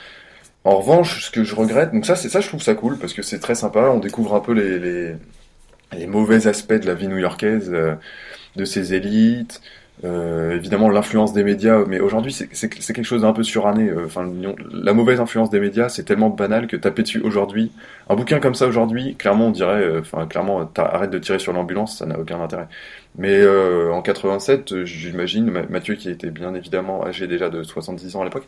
En 0.66 0.78
revanche, 0.78 1.26
ce 1.26 1.32
que 1.32 1.43
je 1.43 1.55
regrette, 1.55 1.91
donc 1.91 2.05
ça, 2.05 2.16
c'est 2.16 2.30
ça, 2.30 2.39
je 2.39 2.47
trouve 2.47 2.61
ça 2.61 2.74
cool 2.74 2.97
parce 2.97 3.14
que 3.14 3.22
c'est 3.22 3.39
très 3.39 3.55
sympa. 3.55 3.89
On 3.93 3.99
découvre 3.99 4.34
un 4.34 4.39
peu 4.39 4.53
les, 4.53 4.80
les, 4.80 6.07
mauvais 6.07 6.47
aspects 6.47 6.74
de 6.74 6.88
la 6.88 6.93
vie 6.95 7.07
new-yorkaise, 7.07 7.70
euh, 7.74 7.95
de 8.55 8.66
ses 8.66 8.93
élites, 8.95 9.61
euh, 10.05 10.55
évidemment 10.55 10.89
l'influence 10.89 11.34
des 11.34 11.43
médias. 11.43 11.84
Mais 11.88 11.99
aujourd'hui, 12.01 12.34
c'est 12.34 12.47
quelque 12.70 13.03
chose 13.03 13.24
d'un 13.24 13.34
peu 13.34 13.43
suranné. 13.43 13.89
euh, 13.89 14.05
Enfin, 14.05 14.32
la 14.72 14.93
mauvaise 14.93 15.20
influence 15.22 15.49
des 15.51 15.59
médias, 15.61 15.89
c'est 15.89 16.03
tellement 16.05 16.30
banal 16.30 16.68
que 16.68 16.78
taper 16.78 17.03
dessus 17.03 17.22
aujourd'hui, 17.22 17.72
un 18.09 18.16
bouquin 18.16 18.39
comme 18.39 18.55
ça 18.55 18.68
aujourd'hui, 18.68 19.16
clairement, 19.18 19.47
on 19.47 19.51
dirait, 19.51 19.99
enfin, 19.99 20.28
clairement, 20.28 20.70
arrête 20.78 21.11
de 21.11 21.20
tirer 21.20 21.39
sur 21.39 21.53
l'ambulance, 21.53 21.97
ça 21.99 22.05
n'a 22.07 22.20
aucun 22.20 22.41
intérêt. 22.41 22.68
Mais 23.18 23.45
en 23.91 24.01
87, 24.01 24.74
euh, 24.74 24.86
j'imagine, 24.86 25.49
Ma- 25.51 25.66
Mathieu 25.68 25.95
qui 25.95 26.09
était 26.09 26.32
bien 26.32 26.53
évidemment 26.55 27.05
âgé 27.05 27.28
déjà 27.28 27.49
de 27.49 27.64
70 27.64 28.16
ans 28.16 28.22
à 28.22 28.26
l'époque, 28.26 28.47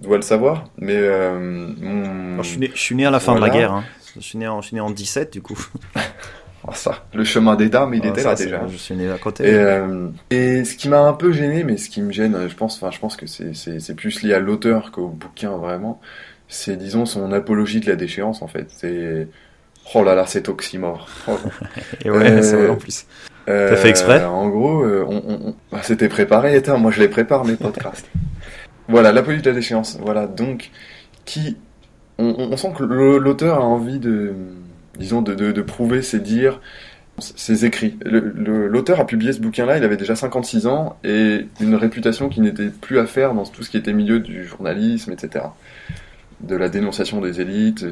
doit 0.00 0.16
le 0.16 0.22
savoir, 0.22 0.64
mais 0.78 0.96
euh, 0.96 1.68
mon... 1.80 2.32
Alors, 2.34 2.44
je, 2.44 2.48
suis 2.50 2.58
né, 2.58 2.70
je 2.74 2.80
suis 2.80 2.94
né 2.94 3.06
à 3.06 3.10
la 3.10 3.20
fin 3.20 3.34
de 3.34 3.40
la 3.40 3.50
guerre. 3.50 3.72
hein. 3.72 3.84
Je, 4.16 4.20
suis 4.20 4.38
né 4.38 4.46
en, 4.48 4.60
je 4.60 4.66
suis 4.68 4.74
né 4.74 4.80
en 4.80 4.90
17 4.90 5.32
du 5.32 5.42
coup. 5.42 5.58
Oh, 6.66 6.70
ça, 6.74 7.04
le 7.14 7.24
chemin 7.24 7.56
des 7.56 7.68
dames, 7.68 7.94
il 7.94 8.02
Ah, 8.04 8.08
était 8.08 8.20
ça, 8.22 8.30
là 8.30 8.36
c'est 8.36 8.44
déjà. 8.44 8.58
bon, 8.58 8.68
Je 8.68 8.76
suis 8.76 8.94
né 8.94 9.10
à 9.10 9.18
côté. 9.18 9.44
Et, 9.44 9.54
euh, 9.54 10.08
et 10.30 10.64
ce 10.64 10.76
qui 10.76 10.88
m'a 10.88 11.00
un 11.00 11.12
peu 11.12 11.32
gêné, 11.32 11.64
mais 11.64 11.76
ce 11.76 11.88
qui 11.88 12.02
me 12.02 12.12
gêne, 12.12 12.36
je 12.48 12.54
pense, 12.54 12.76
enfin, 12.76 12.90
je 12.90 12.98
pense 12.98 13.16
que 13.16 13.26
c'est 13.26 13.54
c'est 13.54 13.80
c'est 13.80 13.94
plus 13.94 14.22
lié 14.22 14.34
à 14.34 14.38
l'auteur 14.40 14.90
qu'au 14.92 15.08
bouquin 15.08 15.56
vraiment. 15.56 16.00
C'est 16.48 16.76
disons 16.76 17.06
son 17.06 17.32
apologie 17.32 17.80
de 17.80 17.88
la 17.88 17.96
déchéance 17.96 18.42
en 18.42 18.46
fait. 18.48 18.66
C'est 18.68 19.28
oh 19.94 20.04
là 20.04 20.14
là, 20.14 20.26
cet 20.26 20.48
oxymore. 20.48 21.08
Oh. 21.26 21.36
Et 22.04 22.10
ouais, 22.10 22.30
Euh, 22.30 22.42
c'est 22.42 22.56
vrai 22.56 22.68
en 22.68 22.76
plus. 22.76 23.06
Euh, 23.48 23.70
T'as 23.70 23.76
fait 23.76 23.88
exprès? 23.88 24.22
En 24.24 24.48
gros, 24.50 24.82
euh, 24.84 25.04
on, 25.08 25.16
on- 25.26 25.48
on- 25.48 25.54
bah, 25.72 25.80
c'était 25.82 26.08
préparé. 26.08 26.62
Moi 26.78 26.90
je 26.92 27.00
les 27.00 27.08
prépare 27.08 27.44
mes 27.44 27.56
podcasts. 27.56 28.06
voilà, 28.92 29.10
l'apologie 29.10 29.42
de 29.42 29.48
la 29.48 29.56
déchéance. 29.56 29.98
Voilà, 30.00 30.26
donc 30.26 30.70
qui, 31.24 31.56
on, 32.18 32.56
sent 32.56 32.72
que 32.76 32.84
l'auteur 32.84 33.58
a 33.58 33.64
envie 33.64 33.98
de, 33.98 34.34
disons, 34.98 35.22
de, 35.22 35.62
prouver 35.62 36.02
ses 36.02 36.20
dires, 36.20 36.60
ses 37.18 37.64
écrits. 37.64 37.96
L'auteur 38.04 39.00
a 39.00 39.06
publié 39.06 39.32
ce 39.32 39.40
bouquin-là, 39.40 39.78
il 39.78 39.84
avait 39.84 39.96
déjà 39.96 40.14
56 40.14 40.66
ans 40.66 40.96
et 41.04 41.46
une 41.60 41.74
réputation 41.74 42.28
qui 42.28 42.40
n'était 42.40 42.68
plus 42.68 42.98
à 42.98 43.06
faire 43.06 43.34
dans 43.34 43.44
tout 43.44 43.62
ce 43.62 43.70
qui 43.70 43.76
était 43.76 43.92
milieu 43.92 44.20
du 44.20 44.44
journalisme, 44.44 45.10
etc. 45.12 45.46
De 46.40 46.54
la 46.56 46.68
dénonciation 46.68 47.20
des 47.20 47.40
élites, 47.40 47.86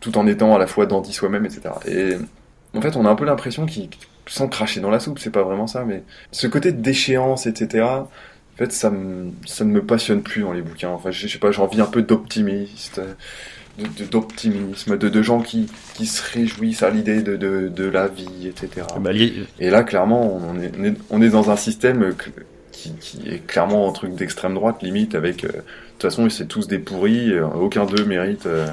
tout 0.00 0.18
en 0.18 0.26
étant 0.26 0.54
à 0.54 0.58
la 0.58 0.66
fois 0.66 0.86
dandy 0.86 1.12
soi-même, 1.12 1.46
etc. 1.46 1.70
Et 1.88 2.16
en 2.76 2.80
fait, 2.80 2.96
on 2.96 3.06
a 3.06 3.10
un 3.10 3.14
peu 3.14 3.24
l'impression 3.24 3.66
qu'il, 3.66 3.88
sans 4.26 4.48
cracher 4.48 4.80
dans 4.80 4.90
la 4.90 5.00
soupe, 5.00 5.18
c'est 5.18 5.30
pas 5.30 5.42
vraiment 5.42 5.66
ça, 5.66 5.84
mais 5.84 6.02
ce 6.32 6.46
côté 6.46 6.72
de 6.72 6.80
déchéance, 6.80 7.46
etc. 7.46 7.86
En 8.54 8.56
fait, 8.58 8.72
ça, 8.72 8.90
me, 8.90 9.32
ça 9.46 9.64
ne 9.64 9.70
me 9.72 9.82
passionne 9.82 10.22
plus 10.22 10.42
dans 10.42 10.52
les 10.52 10.62
bouquins. 10.62 10.90
Enfin, 10.90 11.10
je, 11.10 11.26
je 11.26 11.32
sais 11.32 11.38
pas, 11.38 11.50
j'ai 11.50 11.60
envie 11.60 11.80
un 11.80 11.86
peu 11.86 12.02
d'optimiste, 12.02 13.00
de- 13.78 14.04
d'optimisme, 14.04 14.96
de, 14.96 15.08
de 15.08 15.22
gens 15.22 15.40
qui, 15.40 15.66
qui 15.94 16.06
se 16.06 16.22
réjouissent 16.32 16.82
à 16.84 16.90
l'idée 16.90 17.22
de, 17.22 17.36
de, 17.36 17.68
de 17.68 17.84
la 17.84 18.06
vie, 18.06 18.46
etc. 18.46 18.86
Bah, 19.00 19.10
Et 19.58 19.70
là, 19.70 19.82
clairement, 19.82 20.36
on 20.36 20.60
est, 20.60 20.70
on 20.78 20.84
est, 20.84 20.94
on 21.10 21.20
est 21.22 21.30
dans 21.30 21.50
un 21.50 21.56
système 21.56 22.14
que- 22.14 22.30
qui, 22.74 22.92
qui 23.00 23.28
est 23.28 23.46
clairement 23.46 23.88
un 23.88 23.92
truc 23.92 24.14
d'extrême 24.14 24.54
droite, 24.54 24.82
limite, 24.82 25.14
avec... 25.14 25.44
euh, 25.44 25.48
de 25.48 25.52
toute 25.98 26.10
façon, 26.10 26.28
c'est 26.28 26.46
tous 26.46 26.66
des 26.66 26.78
pourris, 26.80 27.32
euh, 27.32 27.46
aucun 27.46 27.84
d'eux 27.86 28.04
mérite... 28.04 28.46
euh, 28.46 28.66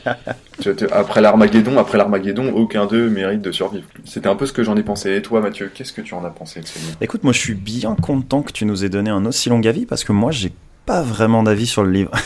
tu 0.60 0.70
vois, 0.70 0.74
tu- 0.74 0.92
après 0.92 1.20
l'Armageddon, 1.20 1.78
après 1.78 1.98
l'Armageddon, 1.98 2.52
aucun 2.52 2.86
d'eux 2.86 3.08
mérite 3.08 3.40
de 3.42 3.52
survivre. 3.52 3.86
C'était 4.04 4.28
un 4.28 4.36
peu 4.36 4.46
ce 4.46 4.52
que 4.52 4.62
j'en 4.62 4.76
ai 4.76 4.82
pensé. 4.82 5.14
Et 5.16 5.22
toi, 5.22 5.40
Mathieu, 5.40 5.70
qu'est-ce 5.74 5.92
que 5.92 6.02
tu 6.02 6.14
en 6.14 6.24
as 6.24 6.30
pensé 6.30 6.60
de 6.60 6.66
ce 6.66 6.78
livre? 6.78 6.96
Écoute, 7.00 7.24
moi 7.24 7.32
je 7.32 7.38
suis 7.38 7.54
bien 7.54 7.94
content 7.94 8.42
que 8.42 8.52
tu 8.52 8.66
nous 8.66 8.84
aies 8.84 8.88
donné 8.90 9.10
un 9.10 9.24
aussi 9.24 9.48
long 9.48 9.62
avis 9.64 9.86
parce 9.86 10.04
que 10.04 10.12
moi 10.12 10.30
j'ai 10.30 10.52
pas 10.84 11.02
vraiment 11.02 11.42
d'avis 11.42 11.66
sur 11.66 11.82
le 11.84 11.90
livre. 11.90 12.10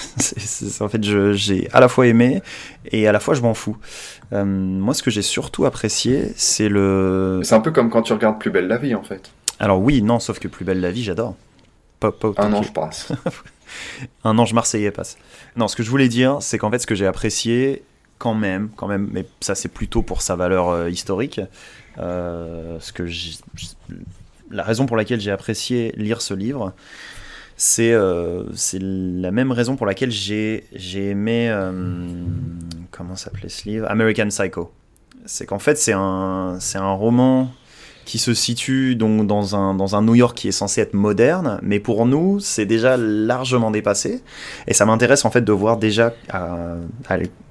En 0.81 0.89
fait, 0.89 1.03
j'ai 1.03 1.69
à 1.73 1.81
la 1.81 1.89
fois 1.89 2.07
aimé 2.07 2.43
et 2.91 3.07
à 3.09 3.13
la 3.13 3.21
fois 3.21 3.35
je 3.35 3.41
m'en 3.43 3.55
fous. 3.55 3.77
Euh, 4.33 4.45
moi, 4.45 4.95
ce 4.95 5.03
que 5.03 5.11
j'ai 5.11 5.23
surtout 5.23 5.65
apprécié, 5.67 6.33
c'est 6.37 6.69
le. 6.69 7.41
C'est 7.45 7.55
un 7.55 7.61
peu 7.61 7.71
comme 7.71 7.91
quand 7.91 8.03
tu 8.03 8.13
regardes 8.13 8.39
Plus 8.41 8.51
belle 8.51 8.67
la 8.69 8.79
vie, 8.79 8.95
en 8.95 9.03
fait. 9.03 9.31
Alors 9.59 9.81
oui, 9.81 10.03
non, 10.03 10.19
sauf 10.21 10.39
que 10.39 10.49
Plus 10.49 10.65
belle 10.65 10.81
la 10.81 10.91
vie, 10.91 11.03
j'adore. 11.03 11.37
Pas, 12.01 12.13
pas 12.13 12.29
autant 12.29 12.43
Un 12.43 12.53
ange 12.53 12.73
passe. 12.73 13.13
un 14.25 14.39
ange 14.39 14.53
marseillais 14.53 14.91
passe. 14.91 15.17
Non, 15.57 15.69
ce 15.69 15.77
que 15.77 15.83
je 15.83 15.91
voulais 15.91 16.09
dire, 16.09 16.39
c'est 16.41 16.59
qu'en 16.59 16.71
fait, 16.71 16.79
ce 16.81 16.87
que 16.87 16.95
j'ai 16.95 17.07
apprécié, 17.07 17.85
quand 18.19 18.35
même, 18.35 18.71
quand 18.77 18.87
même, 18.87 19.09
mais 19.13 19.27
ça 19.41 19.57
c'est 19.57 19.69
plutôt 19.69 20.03
pour 20.03 20.23
sa 20.23 20.37
valeur 20.37 20.69
euh, 20.69 20.89
historique. 20.89 21.41
euh, 21.99 22.79
ce 22.79 22.93
que 22.93 23.05
la 24.51 24.63
raison 24.63 24.87
pour 24.87 24.97
laquelle 24.97 25.21
j'ai 25.21 25.33
apprécié 25.33 25.93
lire 25.97 26.23
ce 26.23 26.33
livre, 26.33 26.73
c'est 27.57 27.93
euh, 27.93 28.45
c'est 28.55 28.79
la 28.81 29.33
même 29.33 29.51
raison 29.51 29.75
pour 29.75 29.87
laquelle 29.87 30.13
j'ai 30.13 30.69
j'ai 30.73 31.11
aimé 31.11 31.53
comment 32.93 33.17
s'appelait 33.17 33.49
ce 33.49 33.69
livre? 33.69 33.91
American 33.91 34.29
Psycho. 34.29 34.73
C'est 35.27 35.47
qu'en 35.47 35.59
fait 35.59 35.77
c'est 35.77 35.95
un 35.95 36.59
c'est 36.61 36.79
un 36.79 36.93
roman 36.93 37.51
qui 38.05 38.19
se 38.19 38.35
situe 38.35 38.97
donc 38.97 39.27
dans 39.27 39.57
un, 39.57 39.75
dans 39.75 39.97
un 39.97 40.03
New 40.03 40.15
York 40.15 40.37
qui 40.37 40.49
est 40.49 40.53
censé 40.53 40.81
être 40.81 40.95
moderne, 40.95 41.59
mais 41.63 41.81
pour 41.81 42.07
nous, 42.07 42.41
c'est 42.41 42.67
déjà 42.67 42.97
largement 42.97 43.71
dépassé. 43.71 44.23
Et 44.67 44.75
ça 44.75 44.85
m'intéresse 44.87 45.25
en 45.25 45.31
fait 45.31 45.43
de 45.43 45.53
voir 45.53 45.77
déjà 45.77 46.13
euh, 46.35 46.77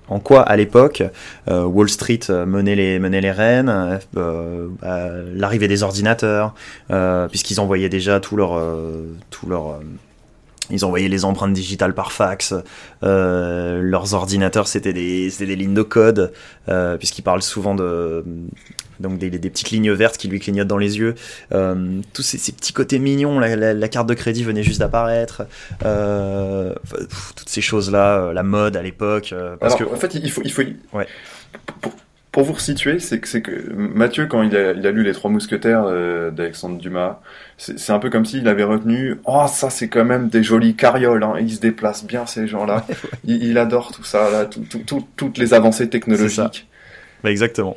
en 0.09 0.19
quoi 0.19 0.41
à 0.41 0.55
l'époque 0.57 1.03
euh, 1.49 1.63
Wall 1.63 1.89
Street 1.89 2.19
euh, 2.29 2.45
menait 2.45 2.75
les, 2.75 2.99
menait 2.99 3.21
les 3.21 3.31
rênes, 3.31 3.99
l'arrivée 4.13 5.67
des 5.67 5.83
ordinateurs, 5.83 6.53
puisqu'ils 7.29 7.59
envoyaient 7.59 7.89
déjà 7.89 8.19
tout 8.19 8.35
leur, 8.35 8.59
ils 10.69 10.85
envoyaient 10.85 11.09
les 11.09 11.25
empreintes 11.25 11.53
digitales 11.53 11.93
par 11.93 12.11
fax. 12.11 12.53
Leurs 13.01 14.13
ordinateurs, 14.13 14.67
c'était 14.67 14.93
des, 14.93 15.31
des 15.39 15.55
lignes 15.55 15.73
de 15.73 15.81
code, 15.81 16.33
puisqu'ils 16.99 17.23
parlent 17.23 17.41
souvent 17.41 17.75
de, 17.75 18.25
donc 19.01 19.17
des, 19.17 19.29
des 19.29 19.49
petites 19.49 19.71
lignes 19.71 19.91
vertes 19.91 20.17
qui 20.17 20.27
lui 20.27 20.39
clignotent 20.39 20.67
dans 20.67 20.77
les 20.77 20.97
yeux. 20.97 21.15
Euh, 21.51 21.99
tous 22.13 22.21
ces, 22.21 22.37
ces 22.37 22.51
petits 22.51 22.73
côtés 22.73 22.99
mignons, 22.99 23.39
la, 23.39 23.55
la- 23.55 23.73
la 23.73 23.87
carte 23.87 24.07
de 24.07 24.13
crédit 24.13 24.43
venait 24.43 24.63
juste 24.63 24.79
d'apparaître. 24.79 25.43
Euh, 25.85 26.73
toutes 27.35 27.49
ces 27.49 27.61
choses-là, 27.61 28.19
euh, 28.19 28.33
la 28.33 28.43
mode 28.43 28.77
à 28.77 28.81
l'époque. 28.81 29.33
parce 29.59 29.75
Alors, 29.75 29.89
que 29.89 29.95
en 29.95 29.97
fait, 29.97 30.15
il 30.15 30.31
faut, 30.31 30.41
il 30.45 30.51
faut, 30.51 30.61
Ouais. 30.93 31.07
pour, 31.81 31.93
pour 32.31 32.43
vous 32.43 32.53
resituer, 32.53 32.99
c'est 32.99 33.19
que, 33.19 33.27
c'est 33.27 33.41
que 33.41 33.51
Mathieu, 33.73 34.25
quand 34.27 34.41
il 34.43 34.55
a, 34.55 34.71
il 34.71 34.87
a 34.87 34.91
lu 34.91 35.03
Les 35.03 35.11
Trois 35.11 35.29
Mousquetaires 35.29 35.83
euh, 35.85 36.31
d'Alexandre 36.31 36.77
Dumas, 36.77 37.19
c'est 37.57 37.91
un 37.91 37.99
peu 37.99 38.09
comme 38.09 38.25
s'il 38.25 38.47
avait 38.47 38.63
retenu, 38.63 39.17
oh, 39.25 39.45
ça, 39.51 39.69
c'est 39.69 39.89
quand 39.89 40.05
même 40.05 40.29
des 40.29 40.41
jolies 40.41 40.75
carrioles, 40.75 41.23
hein, 41.23 41.33
ils 41.39 41.51
se 41.55 41.59
déplacent 41.59 42.05
bien, 42.05 42.25
ces 42.25 42.47
gens-là. 42.47 42.85
il, 43.25 43.43
il 43.43 43.57
adore 43.57 43.91
tout 43.91 44.03
ça, 44.05 44.29
là, 44.31 44.45
tout, 44.45 44.61
tout, 44.61 44.79
tout- 44.85 45.07
toutes 45.17 45.37
les 45.37 45.53
avancées 45.53 45.89
technologiques. 45.89 46.67
Bah, 47.23 47.31
exactement, 47.31 47.75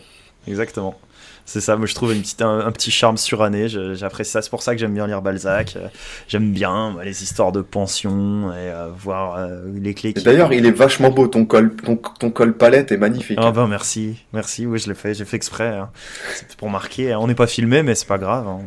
exactement. 0.48 0.98
C'est 1.46 1.60
ça, 1.60 1.76
moi 1.76 1.86
je 1.86 1.94
trouve 1.94 2.12
une 2.12 2.22
petite, 2.22 2.40
un, 2.42 2.60
un 2.60 2.70
petit 2.72 2.90
charme 2.90 3.16
suranné, 3.16 3.68
j'apprécie 3.68 4.30
ça, 4.30 4.40
c'est 4.40 4.50
pour 4.50 4.62
ça 4.62 4.72
que 4.74 4.80
j'aime 4.80 4.94
bien 4.94 5.06
lire 5.06 5.20
Balzac, 5.20 5.74
Euh, 5.76 5.88
j'aime 6.26 6.52
bien 6.52 6.90
moi, 6.90 7.04
les 7.04 7.22
histoires 7.22 7.52
de 7.52 7.60
pension 7.60 8.50
et 8.52 8.56
euh, 8.56 8.88
voir 8.96 9.36
euh, 9.36 9.62
les 9.74 9.92
clés 9.94 10.14
qui... 10.14 10.22
d'ailleurs, 10.22 10.52
il 10.52 10.64
est 10.64 10.70
vachement 10.70 11.10
beau, 11.10 11.26
ton 11.28 11.44
col, 11.44 11.76
ton, 11.76 11.96
ton 11.96 12.30
col 12.30 12.56
palette 12.56 12.92
est 12.92 12.96
magnifique. 12.96 13.38
Ah 13.40 13.52
ben 13.52 13.66
merci, 13.66 14.16
merci, 14.32 14.66
oui 14.66 14.78
je 14.78 14.88
l'ai 14.88 14.94
fait, 14.94 15.12
j'ai 15.14 15.26
fait 15.26 15.36
exprès, 15.36 15.68
hein. 15.68 15.90
c'est 16.34 16.56
pour 16.56 16.70
marquer, 16.70 17.12
hein. 17.12 17.18
on 17.20 17.26
n'est 17.26 17.34
pas 17.34 17.46
filmé 17.46 17.82
mais 17.82 17.94
c'est 17.94 18.08
pas 18.08 18.18
grave, 18.18 18.48
hein. 18.48 18.60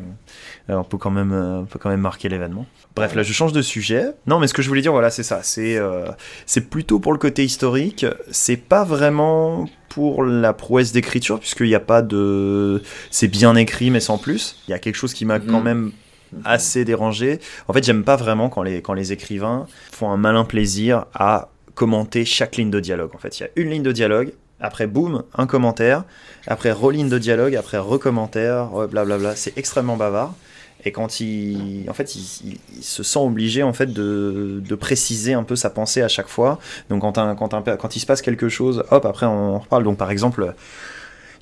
Euh, 0.70 0.76
on 0.76 0.84
peut 0.84 0.98
quand 0.98 1.12
même, 1.12 1.32
on 1.32 1.66
peut 1.66 1.80
quand 1.80 1.90
même 1.90 2.02
marquer 2.02 2.28
l'événement. 2.28 2.66
Bref, 2.94 3.16
là 3.16 3.24
je 3.24 3.32
change 3.32 3.54
de 3.54 3.62
sujet. 3.62 4.12
Non 4.26 4.38
mais 4.38 4.48
ce 4.48 4.54
que 4.54 4.62
je 4.62 4.68
voulais 4.68 4.82
dire, 4.82 4.92
voilà 4.92 5.10
c'est 5.10 5.24
ça, 5.24 5.40
c'est 5.42 5.78
euh, 5.78 6.08
c'est 6.46 6.70
plutôt 6.70 7.00
pour 7.00 7.14
le 7.14 7.20
côté 7.20 7.46
historique, 7.46 8.06
c'est 8.32 8.58
pas 8.58 8.84
vraiment 8.84 9.66
pour 9.90 10.24
la 10.24 10.54
prouesse 10.54 10.92
d'écriture 10.92 11.40
puisqu'il 11.40 11.68
n'y 11.68 11.76
a 11.76 11.80
pas 11.80 12.02
de... 12.02 12.82
C'est 13.12 13.28
bien 13.28 13.56
écrit 13.56 13.90
mais 13.92 14.00
sans 14.00 14.18
plus, 14.18 14.58
il 14.68 14.72
y 14.72 14.74
a 14.74 14.80
quelque 14.80 14.96
chose 14.96 15.14
qui 15.14 15.26
m'a 15.26 15.40
Mhm. 15.40 15.46
quand 15.48 15.62
même 15.62 15.92
assez 16.44 16.84
dérangé. 16.84 17.40
En 17.68 17.74
fait, 17.74 17.84
j'aime 17.86 18.04
pas 18.04 18.18
vraiment 18.18 18.50
quand 18.50 18.62
les, 18.64 18.82
quand 18.82 18.94
les 18.94 19.14
écrivains 19.14 19.66
font 19.92 20.10
un 20.12 20.18
malin 20.18 20.44
plaisir 20.44 21.06
à 21.14 21.50
commenter 21.74 22.26
chaque 22.26 22.58
ligne 22.58 22.70
de 22.72 22.80
dialogue. 22.80 23.12
En 23.16 23.18
fait, 23.18 23.40
il 23.40 23.44
y 23.44 23.46
a 23.46 23.50
une 23.56 23.70
ligne 23.70 23.84
de 23.84 23.92
dialogue, 23.92 24.34
après 24.60 24.88
boum, 24.88 25.24
un 25.36 25.46
commentaire, 25.48 26.04
après 26.48 26.72
religne 26.72 27.08
de 27.08 27.18
dialogue, 27.20 27.56
après 27.56 27.78
recommentaire, 27.78 28.70
blablabla. 28.90 29.36
C'est 29.36 29.58
extrêmement 29.58 29.96
bavard. 29.96 30.34
Et 30.86 30.92
quand 30.92 31.20
il, 31.20 31.86
en 31.90 31.94
fait, 31.94 32.16
il, 32.16 32.22
il- 32.46 32.58
il 32.78 32.84
se 32.84 33.04
sent 33.04 33.20
obligé 33.20 33.64
en 33.64 33.74
fait 33.74 33.92
de, 33.92 34.62
de 34.66 34.76
préciser 34.76 35.34
un 35.34 35.44
peu 35.44 35.56
sa 35.56 35.70
pensée 35.70 36.02
à 36.02 36.08
chaque 36.08 36.28
fois. 36.28 36.60
Donc 36.90 37.02
quand, 37.02 37.18
un, 37.18 37.36
quand, 37.36 37.54
un, 37.54 37.62
quand 37.62 37.96
il 37.96 38.00
se 38.00 38.06
passe 38.06 38.22
quelque 38.22 38.48
chose, 38.50 38.84
hop, 38.92 39.06
après 39.06 39.26
on 39.26 39.56
en 39.56 39.60
reparle. 39.60 39.84
Donc 39.84 39.98
par 39.98 40.12
exemple, 40.12 40.54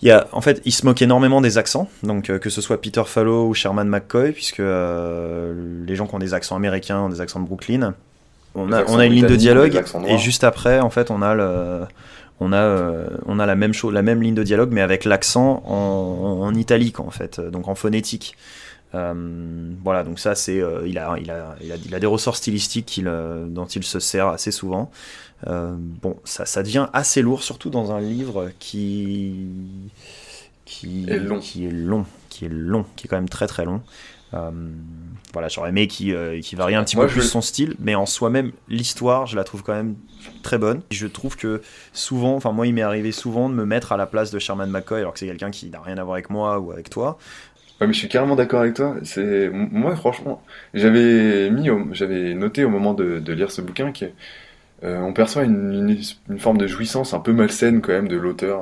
il 0.02 0.08
y 0.08 0.12
a, 0.12 0.28
en 0.32 0.42
fait, 0.42 0.62
il 0.66 0.72
se 0.72 0.86
moque 0.86 1.02
énormément 1.02 1.42
des 1.42 1.58
accents, 1.58 1.90
donc 2.04 2.30
euh, 2.30 2.38
que 2.40 2.50
ce 2.50 2.60
soit 2.62 2.82
Peter 2.82 3.04
Fallow 3.06 3.48
ou 3.48 3.54
Sherman 3.54 3.88
McCoy, 3.88 4.32
puisque 4.32 4.60
euh, 4.60 5.54
les 5.88 5.96
gens 5.96 6.06
qui 6.08 6.16
ont 6.16 6.20
des 6.20 6.34
accents 6.34 6.56
américains 6.56 7.00
ont 7.02 7.10
des 7.10 7.22
accents 7.22 7.40
de 7.40 7.46
Brooklyn. 7.46 7.94
On 8.56 8.72
a, 8.72 8.84
on 8.90 9.00
a 9.00 9.06
une 9.06 9.14
ligne 9.14 9.28
de 9.28 9.36
dialogue 9.36 9.74
et 10.08 10.18
juste 10.18 10.44
après, 10.44 10.80
en 10.80 10.90
fait, 10.90 11.12
on 11.12 11.22
a 11.22 11.34
le, 11.36 11.82
on 12.40 12.52
a, 12.54 12.58
euh, 12.58 13.08
on 13.26 13.40
a 13.40 13.46
la 13.46 13.56
même 13.56 13.74
chose, 13.74 13.94
la 13.94 14.02
même 14.02 14.22
ligne 14.22 14.36
de 14.36 14.44
dialogue, 14.44 14.70
mais 14.72 14.82
avec 14.82 15.06
l'accent 15.06 15.62
en, 15.66 16.40
en 16.42 16.54
italique 16.56 17.00
en 17.00 17.10
fait, 17.12 17.40
donc 17.40 17.68
en 17.68 17.76
phonétique. 17.76 18.36
Euh, 18.94 19.72
voilà, 19.84 20.04
donc 20.04 20.20
ça 20.20 20.36
c'est, 20.36 20.62
euh, 20.62 20.88
il, 20.88 20.98
a, 20.98 21.18
il, 21.20 21.30
a, 21.32 21.56
il, 21.62 21.72
a, 21.72 21.76
il 21.86 21.94
a 21.96 22.00
des 22.00 22.08
ressorts 22.08 22.38
stylistiques 22.38 23.02
euh, 23.04 23.46
dont 23.48 23.66
il 23.66 23.84
se 23.84 24.00
sert 24.00 24.28
assez 24.28 24.52
souvent. 24.52 24.92
Bon, 25.46 26.16
ça, 26.24 26.46
ça 26.46 26.64
devient 26.64 26.88
assez 26.94 27.22
lourd, 27.22 27.44
surtout 27.44 27.70
dans 27.70 27.92
un 27.92 28.00
livre 28.00 28.52
qui, 28.58 29.46
qui 30.66 31.06
Est 31.08 31.20
long. 31.20 31.40
qui 31.40 31.66
est 31.66 31.72
long, 31.72 32.06
qui 32.30 32.46
est 32.46 32.50
long, 32.50 32.86
qui 32.96 33.06
est 33.06 33.10
quand 33.10 33.18
même 33.18 33.30
très 33.30 33.48
très 33.48 33.66
long. 33.66 33.82
Voilà, 35.34 35.48
j'aurais 35.50 35.70
aimé 35.70 35.88
qu'il 35.88 36.14
varie 36.58 36.76
un 36.76 36.84
petit 36.84 36.96
Moi, 36.96 37.06
peu 37.06 37.10
je- 37.12 37.20
plus 37.20 37.28
son 37.28 37.42
style, 37.42 37.76
mais 37.80 37.96
en 37.96 38.06
soi-même, 38.06 38.52
l'histoire, 38.68 39.28
je 39.28 39.36
la 39.36 39.44
trouve 39.44 39.64
quand 39.64 39.74
même 39.74 39.96
très 40.44 40.58
bonne. 40.58 40.82
Je 40.92 41.08
trouve 41.08 41.36
que 41.38 41.62
souvent, 41.94 42.36
enfin 42.36 42.52
moi, 42.52 42.66
il 42.68 42.74
m'est 42.74 42.82
arrivé 42.82 43.12
souvent 43.12 43.50
de 43.50 43.54
me 43.54 43.66
mettre 43.66 43.92
à 43.92 43.98
la 43.98 44.08
place 44.08 44.32
de 44.32 44.40
Sherman 44.40 44.70
McCoy, 44.70 45.00
alors 45.02 45.14
que 45.14 45.20
c'est 45.20 45.28
quelqu'un 45.28 45.52
qui 45.52 45.70
n'a 45.70 45.82
rien 45.82 45.98
à 45.98 46.04
voir 46.04 46.16
avec 46.16 46.30
moi 46.30 46.60
ou 46.60 46.72
avec 46.72 46.90
toi. 46.90 47.18
Ouais, 47.82 47.88
mais 47.88 47.94
je 47.94 48.00
suis 48.00 48.08
carrément 48.08 48.36
d'accord 48.36 48.62
avec 48.62 48.76
toi. 48.76 48.96
C'est 49.04 49.50
moi, 49.50 49.96
franchement, 49.96 50.42
j'avais 50.74 51.50
mis, 51.50 51.68
j'avais 51.92 52.34
noté 52.34 52.64
au 52.64 52.70
moment 52.70 52.94
de, 52.94 53.32
lire 53.34 53.52
ce 53.52 53.62
bouquin 53.62 53.92
que 53.92 54.06
euh, 54.84 55.00
on 55.00 55.14
perçoit 55.14 55.44
une, 55.44 55.98
forme 56.38 56.58
de 56.58 56.68
jouissance 56.68 57.14
un 57.14 57.20
peu 57.20 57.34
malsaine 57.34 57.82
quand 57.82 57.92
même 57.94 58.08
de 58.08 58.16
l'auteur 58.18 58.62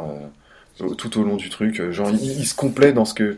euh, 0.82 0.90
tout 0.96 1.20
au 1.20 1.24
long 1.24 1.36
du 1.36 1.50
truc. 1.50 1.92
Genre, 1.92 2.10
il, 2.10 2.46
se 2.46 2.56
complaît 2.56 2.94
dans 2.94 3.06
ce 3.06 3.14
que, 3.14 3.38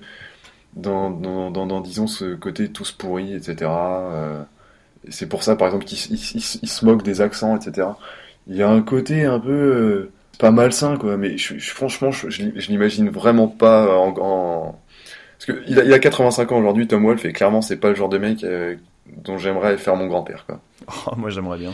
dans, 0.75 1.09
dans, 1.11 1.51
dans, 1.51 1.81
disons 1.81 2.07
ce 2.07 2.35
côté 2.35 2.69
tous 2.71 2.91
pourris, 2.91 3.33
etc. 3.33 3.55
Euh, 3.63 4.43
c'est 5.09 5.27
pour 5.27 5.43
ça, 5.43 5.55
par 5.55 5.67
exemple, 5.67 5.85
qu'il 5.85 5.97
il, 6.13 6.41
se 6.69 6.85
moque 6.85 7.03
des 7.03 7.21
accents, 7.21 7.57
etc. 7.57 7.89
Il 8.47 8.55
y 8.55 8.63
a 8.63 8.69
un 8.69 8.81
côté 8.81 9.25
un 9.25 9.39
peu 9.39 9.51
euh, 9.51 10.11
pas 10.39 10.51
malsain, 10.51 10.97
quoi. 10.97 11.17
Mais 11.17 11.37
franchement, 11.37 12.11
je, 12.11 12.29
je, 12.29 12.43
l'imagine 12.69 13.09
vraiment 13.09 13.47
pas 13.47 13.97
en 13.97 14.79
parce 15.37 15.45
que 15.45 15.63
il 15.67 15.79
a, 15.79 15.83
il 15.83 15.93
a 15.93 15.99
85 15.99 16.51
ans 16.51 16.59
aujourd'hui, 16.59 16.87
Tom 16.87 17.03
Wolfe, 17.05 17.25
et 17.25 17.33
clairement, 17.33 17.61
c'est 17.61 17.77
pas 17.77 17.89
le 17.89 17.95
genre 17.95 18.09
de 18.09 18.17
mec 18.17 18.43
euh, 18.43 18.75
dont 19.23 19.37
j'aimerais 19.37 19.77
faire 19.77 19.95
mon 19.95 20.07
grand-père. 20.07 20.45
Oh, 21.07 21.15
moi, 21.17 21.31
j'aimerais 21.31 21.57
bien. 21.57 21.73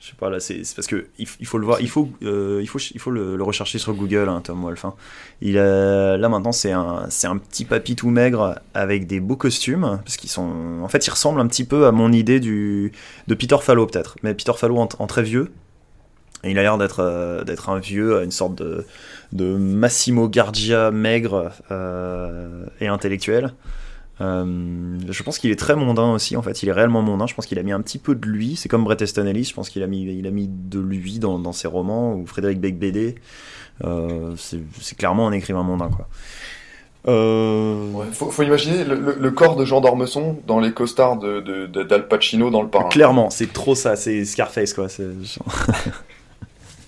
Je 0.00 0.08
sais 0.08 0.16
pas, 0.18 0.28
là, 0.28 0.38
c'est 0.38 0.60
parce 0.76 0.86
que 0.86 1.06
il, 1.18 1.26
faut 1.46 1.56
le 1.56 1.64
voir, 1.64 1.80
il 1.80 1.88
faut, 1.88 2.10
euh, 2.24 2.58
il 2.60 2.68
faut, 2.68 2.78
il 2.78 3.00
faut 3.00 3.10
le, 3.10 3.42
rechercher 3.42 3.78
sur 3.78 3.94
Google, 3.94 4.28
hein, 4.28 4.42
Tom 4.44 4.62
Wolfe. 4.62 4.84
hein. 4.84 4.92
Il 5.40 5.56
a- 5.56 6.18
là 6.18 6.28
maintenant, 6.28 6.52
c'est 6.52 6.72
un, 6.72 7.06
c'est 7.08 7.26
un 7.26 7.38
petit 7.38 7.64
papy 7.64 7.96
tout 7.96 8.10
maigre 8.10 8.60
avec 8.74 9.06
des 9.06 9.18
beaux 9.18 9.36
costumes, 9.36 10.00
parce 10.04 10.18
qu'ils 10.18 10.28
sont, 10.28 10.80
en 10.82 10.88
fait, 10.88 11.06
il 11.06 11.10
ressemble 11.10 11.40
un 11.40 11.46
petit 11.46 11.64
peu 11.64 11.86
à 11.86 11.92
mon 11.92 12.12
idée 12.12 12.38
du, 12.38 12.92
de 13.28 13.34
Peter 13.34 13.56
Fallow 13.62 13.86
peut-être, 13.86 14.16
mais 14.22 14.34
Peter 14.34 14.52
Fallow 14.54 14.76
en 14.76 15.06
très 15.06 15.22
vieux. 15.22 15.50
Et 16.44 16.50
il 16.50 16.58
a 16.58 16.62
l'air 16.62 16.78
d'être, 16.78 17.00
euh, 17.00 17.42
d'être 17.44 17.68
un 17.70 17.78
vieux, 17.78 18.22
une 18.22 18.30
sorte 18.30 18.54
de, 18.56 18.84
de 19.32 19.56
Massimo 19.56 20.28
Gardia 20.28 20.90
maigre 20.90 21.50
euh, 21.70 22.66
et 22.80 22.86
intellectuel. 22.86 23.54
Euh, 24.20 24.96
je 25.10 25.22
pense 25.24 25.38
qu'il 25.38 25.50
est 25.50 25.58
très 25.58 25.74
mondain 25.74 26.12
aussi, 26.12 26.36
en 26.36 26.42
fait. 26.42 26.62
Il 26.62 26.68
est 26.68 26.72
réellement 26.72 27.02
mondain. 27.02 27.26
Je 27.26 27.34
pense 27.34 27.46
qu'il 27.46 27.58
a 27.58 27.62
mis 27.64 27.72
un 27.72 27.80
petit 27.80 27.98
peu 27.98 28.14
de 28.14 28.26
lui. 28.28 28.54
C'est 28.56 28.68
comme 28.68 28.84
Bret 28.84 28.98
Easton 29.00 29.26
Ellis. 29.26 29.44
Je 29.44 29.54
pense 29.54 29.68
qu'il 29.70 29.82
a 29.82 29.86
mis, 29.88 30.02
il 30.04 30.26
a 30.26 30.30
mis 30.30 30.48
de 30.48 30.78
lui 30.78 31.18
dans, 31.18 31.38
dans 31.40 31.52
ses 31.52 31.66
romans. 31.66 32.14
Ou 32.14 32.24
Frédéric 32.26 32.60
Beigbeder. 32.60 33.16
Euh, 33.84 34.34
c'est 34.36 34.96
clairement 34.96 35.26
un 35.26 35.32
écrivain 35.32 35.64
mondain, 35.64 35.88
quoi. 35.88 36.06
Euh, 37.06 37.90
Faut, 38.12 38.30
faut 38.30 38.42
imaginer 38.44 38.82
le, 38.84 38.94
le- 38.94 39.16
le 39.20 39.30
corps 39.30 39.56
de 39.56 39.64
Jean 39.66 39.82
d'Ormesson 39.82 40.38
dans 40.46 40.58
les 40.58 40.72
costards 40.72 41.18
de, 41.18 41.40
de, 41.40 41.66
de- 41.66 41.82
d'Al 41.82 42.08
Pacino 42.08 42.48
dans 42.50 42.62
le 42.62 42.68
parrain. 42.68 42.88
Clairement, 42.88 43.28
c'est 43.28 43.52
trop 43.52 43.74
ça, 43.74 43.94
c'est 43.96 44.24
Scarface 44.24 44.72
quoi. 44.72 44.88
c'est- 44.88 45.10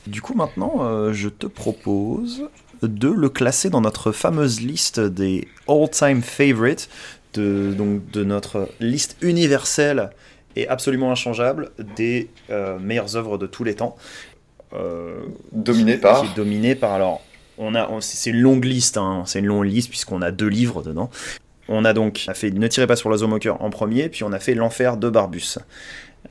du 0.06 0.22
coup 0.22 0.34
maintenant, 0.34 0.78
euh, 0.82 1.12
je 1.12 1.28
te 1.28 1.46
propose 1.46 2.48
de 2.82 3.08
le 3.08 3.28
classer 3.28 3.70
dans 3.70 3.80
notre 3.80 4.12
fameuse 4.12 4.60
liste 4.60 5.00
des 5.00 5.48
all-time 5.68 6.22
favorites, 6.22 6.88
de, 7.34 7.74
donc 7.76 8.10
de 8.10 8.24
notre 8.24 8.68
liste 8.80 9.16
universelle 9.22 10.10
et 10.56 10.68
absolument 10.68 11.10
inchangeable 11.10 11.70
des 11.96 12.28
euh, 12.50 12.78
meilleures 12.78 13.16
œuvres 13.16 13.38
de 13.38 13.46
tous 13.46 13.64
les 13.64 13.74
temps. 13.74 13.96
Euh, 14.72 15.20
Dominé 15.52 15.96
par. 15.96 16.22
qui 16.22 16.26
est 16.32 16.34
dominé 16.34 16.74
par 16.74 16.92
alors 16.92 17.20
on 17.56 17.74
a 17.76 17.88
on- 17.88 18.00
c'est 18.00 18.30
une 18.30 18.40
longue 18.40 18.64
liste 18.64 18.96
hein, 18.96 19.22
c'est 19.24 19.38
une 19.38 19.46
longue 19.46 19.64
liste 19.66 19.88
puisqu'on 19.90 20.22
a 20.22 20.32
deux 20.32 20.48
livres 20.48 20.82
dedans 20.82 21.08
on 21.68 21.84
a 21.84 21.92
donc 21.92 22.24
on 22.26 22.32
a 22.32 22.34
fait 22.34 22.50
ne 22.50 22.66
tirez 22.66 22.88
pas 22.88 22.96
sur 22.96 23.08
l'oiseau 23.08 23.28
moqueur 23.28 23.62
en 23.62 23.70
premier 23.70 24.08
puis 24.08 24.24
on 24.24 24.32
a 24.32 24.40
fait 24.40 24.54
l'enfer 24.54 24.96
de 24.96 25.08
Barbus 25.08 25.58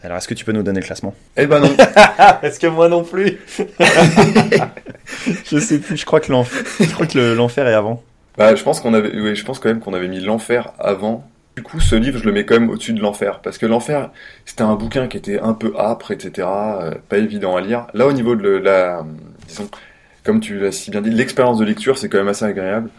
alors 0.04 0.18
est-ce 0.18 0.28
que 0.28 0.34
tu 0.34 0.46
peux 0.46 0.52
nous 0.52 0.64
donner 0.64 0.80
le 0.82 0.86
classement? 0.86 1.14
Eh 1.38 1.46
ben 1.48 1.60
non. 1.60 1.76
est-ce 2.44 2.60
que 2.60 2.68
moi 2.68 2.88
non 2.90 3.04
plus 3.04 3.38
je 5.46 5.58
sais 5.60 5.80
plus 5.80 5.98
je 5.98 6.06
crois 6.06 6.20
que 6.20 6.32
l'enfer 6.32 6.64
je 6.80 6.92
crois 6.94 7.06
que 7.08 7.18
le- 7.18 7.34
l'enfer 7.36 7.68
est 7.68 7.74
avant 7.74 8.04
Bah, 8.38 8.56
je 8.56 8.64
pense 8.64 8.80
qu'on 8.82 8.94
avait, 8.94 9.18
oui, 9.20 9.36
je 9.36 9.46
pense 9.46 9.60
quand 9.60 9.70
même 9.70 9.80
qu'on 9.80 9.94
avait 9.94 10.08
mis 10.08 10.20
l'enfer 10.20 10.74
avant. 10.80 11.28
Du 11.56 11.64
coup, 11.64 11.80
ce 11.80 11.96
livre, 11.96 12.20
je 12.20 12.26
le 12.26 12.34
mets 12.34 12.44
quand 12.44 12.60
même 12.60 12.70
au-dessus 12.70 12.92
de 12.92 13.00
l'enfer, 13.00 13.40
parce 13.42 13.58
que 13.58 13.66
l'enfer, 13.66 14.10
c'était 14.46 14.64
un 14.64 14.76
bouquin 14.76 15.08
qui 15.08 15.16
était 15.16 15.40
un 15.40 15.54
peu 15.54 15.74
âpre, 15.80 16.12
etc., 16.12 16.46
euh, 16.82 16.92
pas 17.08 17.18
évident 17.18 17.56
à 17.56 17.62
lire. 17.62 17.88
Là, 17.94 18.08
au 18.08 18.12
niveau 18.12 18.36
de 18.36 18.42
le- 18.44 18.60
la, 18.60 19.06
disons, 19.48 19.70
comme 20.26 20.42
tu 20.42 20.60
l'as 20.60 20.74
si 20.74 20.92
bien 20.92 21.00
dit, 21.00 21.12
l'expérience 21.12 21.58
de 21.58 21.64
lecture, 21.64 21.98
c'est 21.98 22.10
quand 22.10 22.18
même 22.18 22.28
assez 22.28 22.44
agréable. 22.44 22.90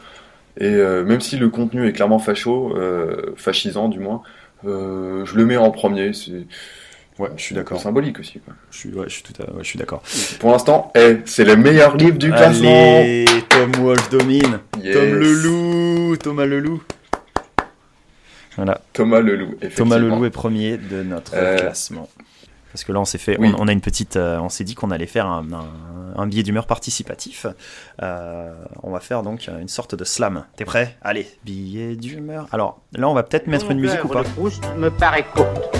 Et 0.58 0.72
euh, 0.72 1.04
même 1.04 1.20
si 1.20 1.36
le 1.36 1.50
contenu 1.50 1.86
est 1.86 1.92
clairement 1.92 2.18
facho, 2.18 2.74
euh, 2.78 3.34
fascisant 3.36 3.90
du 3.90 3.98
moins, 3.98 4.22
euh, 4.22 4.45
je 4.66 5.34
le 5.36 5.46
mets 5.46 5.56
en 5.56 5.70
premier. 5.70 6.12
C'est 6.12 6.46
ouais 7.18 7.30
je 7.36 7.42
suis 7.42 7.54
d'accord 7.54 7.80
symbolique 7.80 8.18
aussi. 8.20 8.40
Quoi. 8.40 8.54
je 8.70 8.76
suis 8.78 8.88
ouais, 8.92 9.04
je 9.08 9.14
suis 9.14 9.22
tout 9.22 9.32
à- 9.42 9.50
ouais, 9.52 9.62
je 9.62 9.68
suis 9.68 9.78
d'accord 9.78 10.02
Pour 10.40 10.50
l'instant, 10.52 10.92
eh, 10.94 11.18
c'est 11.24 11.44
le 11.44 11.56
meilleur 11.56 11.96
livre 11.96 12.18
du 12.18 12.28
classement. 12.30 12.98
allez 12.98 13.24
Tom 13.48 13.72
Wolfe 13.82 14.10
domine 14.10 14.58
Yes. 14.82 14.94
Tom 14.96 15.14
Leloup 15.14 16.16
Thomas 16.18 16.44
Leloup 16.46 16.82
voilà 18.56 18.80
Thomas 18.94 19.20
Leloup. 19.20 19.54
Thomas. 19.76 19.98
Leloup 19.98 20.24
est 20.24 20.30
premier 20.30 20.78
de 20.78 21.02
notre 21.02 21.32
Euh, 21.34 21.58
classement. 21.58 22.08
Parce 22.76 22.84
que 22.84 22.92
là, 22.92 23.00
on 23.00 23.06
s'est 23.06 23.16
fait, 23.16 23.38
Oui. 23.40 23.54
on, 23.56 23.62
on 23.62 23.68
a 23.68 23.72
une 23.72 23.80
petite, 23.80 24.16
euh, 24.16 24.38
on 24.38 24.50
s'est 24.50 24.62
dit 24.62 24.74
qu'on 24.74 24.90
allait 24.90 25.06
faire 25.06 25.24
un, 25.24 25.46
un, 25.50 26.20
un 26.20 26.26
billet 26.26 26.42
d'humeur 26.42 26.66
participatif. 26.66 27.46
Euh, 28.02 28.52
on 28.82 28.90
va 28.90 29.00
faire 29.00 29.22
donc 29.22 29.48
une 29.48 29.68
sorte 29.68 29.94
de 29.94 30.04
slam. 30.04 30.44
T'es 30.56 30.66
prêt? 30.66 30.94
Allez, 31.00 31.26
billet 31.42 31.96
d'humeur. 31.96 32.46
Alors 32.52 32.80
là, 32.94 33.08
on 33.08 33.14
va 33.14 33.22
peut-être 33.22 33.46
mettre 33.46 33.70
une 33.70 33.80
musique 33.80 34.04
ou 34.04 34.08
pas? 34.08 34.24
de 34.24 34.78
me 34.78 34.90
paraît 34.90 35.24
courte. 35.34 35.74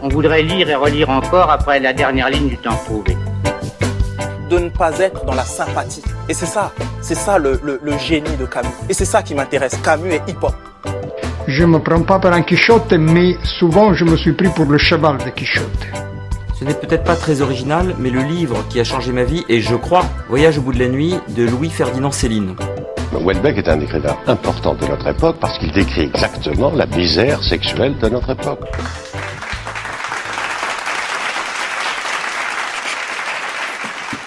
On 0.00 0.08
voudrait 0.08 0.40
lire 0.42 0.70
et 0.70 0.74
relire 0.74 1.10
encore 1.10 1.50
après 1.50 1.78
la 1.78 1.92
dernière 1.92 2.30
ligne 2.30 2.48
du 2.48 2.56
temps 2.56 2.74
trouvé. 2.86 3.14
de 4.48 4.58
ne 4.58 4.70
pas 4.70 4.98
être 4.98 5.26
dans 5.26 5.34
la 5.34 5.44
sympathie. 5.44 6.02
Et 6.30 6.32
c'est 6.32 6.46
ça, 6.46 6.72
c'est 7.02 7.14
ça 7.14 7.36
le, 7.38 7.60
le- 7.62 7.80
le 7.82 7.98
génie 7.98 8.34
de 8.38 8.46
Camus. 8.46 8.70
Et 8.88 8.94
c'est 8.94 9.04
ça 9.04 9.22
qui 9.22 9.34
m'intéresse. 9.34 9.76
Camus 9.84 10.10
et 10.14 10.22
hip-hop. 10.26 10.54
Je 11.46 11.64
me 11.66 11.78
prends 11.80 12.02
pas 12.02 12.18
pour 12.18 12.32
un 12.32 12.40
Quichotte, 12.40 12.94
mais 12.94 13.36
souvent 13.44 13.92
je 13.92 14.06
me 14.06 14.16
suis 14.16 14.32
pris 14.32 14.48
pour 14.48 14.64
le 14.64 14.78
cheval 14.78 15.18
de 15.18 15.28
Quichotte. 15.30 15.86
Ce 16.60 16.66
n'est 16.66 16.74
peut-être 16.74 17.04
pas 17.04 17.16
très 17.16 17.40
original, 17.40 17.94
mais 17.98 18.10
le 18.10 18.20
livre 18.20 18.66
qui 18.68 18.80
a 18.80 18.84
changé 18.84 19.12
ma 19.12 19.24
vie 19.24 19.46
est, 19.48 19.62
je 19.62 19.74
crois, 19.76 20.04
Voyage 20.28 20.58
au 20.58 20.60
bout 20.60 20.74
de 20.74 20.78
la 20.78 20.88
nuit 20.88 21.14
de 21.28 21.44
Louis-Ferdinand 21.44 22.12
Céline. 22.12 22.54
Welbeck 23.18 23.56
est 23.56 23.68
un 23.70 23.80
écrivain 23.80 24.14
important 24.26 24.74
de 24.74 24.86
notre 24.86 25.06
époque 25.06 25.38
parce 25.40 25.58
qu'il 25.58 25.72
décrit 25.72 26.02
exactement 26.02 26.70
la 26.72 26.84
misère 26.84 27.42
sexuelle 27.42 27.96
de 27.96 28.10
notre 28.10 28.28
époque. 28.28 28.60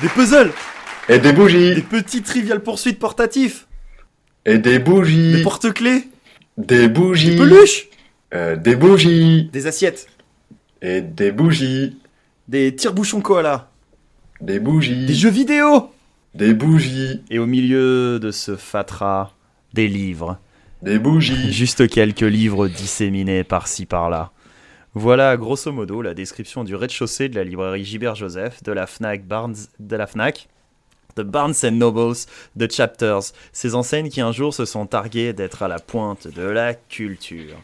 Des 0.02 0.10
puzzles 0.10 0.54
Et 1.10 1.20
des 1.20 1.20
Des 1.20 1.34
bougies 1.34 1.82
petits 1.88 2.24
trivial 2.24 2.62
poursuites 2.62 2.98
portatifs. 2.98 3.68
Et 4.48 4.58
des 4.58 4.72
Des 4.72 4.80
bougies 4.80 5.44
porte-clés. 5.44 6.08
Des 6.58 6.88
bougies. 6.88 7.36
Des 7.36 7.38
peluches. 7.38 7.90
Euh, 8.34 8.56
Des 8.56 8.76
bougies. 8.76 9.52
Des 9.54 9.68
assiettes. 9.68 10.08
Et 10.82 11.02
des 11.02 11.32
bougies 11.32 11.96
Des 12.54 12.76
tire-bouchons 12.76 13.22
koala 13.22 13.72
Des 14.40 14.60
bougies 14.60 15.08
Des 15.08 15.16
jeux 15.16 15.32
vidéo 15.32 15.90
Des 16.36 16.54
bougies 16.54 17.24
Et 17.32 17.40
au 17.40 17.48
milieu 17.48 18.20
de 18.20 18.30
ce 18.30 18.56
fatras, 18.56 19.32
des 19.74 19.88
livres. 19.88 20.38
Des 20.84 21.00
bougies 21.00 21.52
Juste 21.52 21.90
quelques 21.90 22.22
livres 22.22 22.68
disséminés 22.68 23.44
par-ci 23.44 23.88
par-là. 23.88 24.34
Voilà, 24.94 25.36
grosso 25.36 25.72
modo, 25.72 26.04
la 26.04 26.14
description 26.14 26.64
du 26.64 26.76
rez-de-chaussée 26.76 27.28
de 27.28 27.36
la 27.38 27.44
librairie 27.44 27.86
Gilbert 27.86 28.14
Joseph, 28.14 28.62
de 28.62 28.72
la 28.72 28.86
Fnac 28.86 29.26
Barnes, 29.26 29.56
de 29.80 29.96
la 29.96 30.06
Fnac, 30.06 30.48
de 31.16 31.24
Barnes 31.24 31.56
and 31.64 31.72
Nobles, 31.72 32.18
de 32.56 32.70
Chapters, 32.70 33.34
ces 33.52 33.74
enseignes 33.74 34.10
qui 34.10 34.22
un 34.22 34.32
jour 34.32 34.54
se 34.54 34.66
sont 34.66 34.86
targuées 34.86 35.34
d'être 35.34 35.64
à 35.64 35.68
la 35.68 35.80
pointe 35.80 36.28
de 36.28 36.44
la 36.44 36.76
culture. 36.76 37.58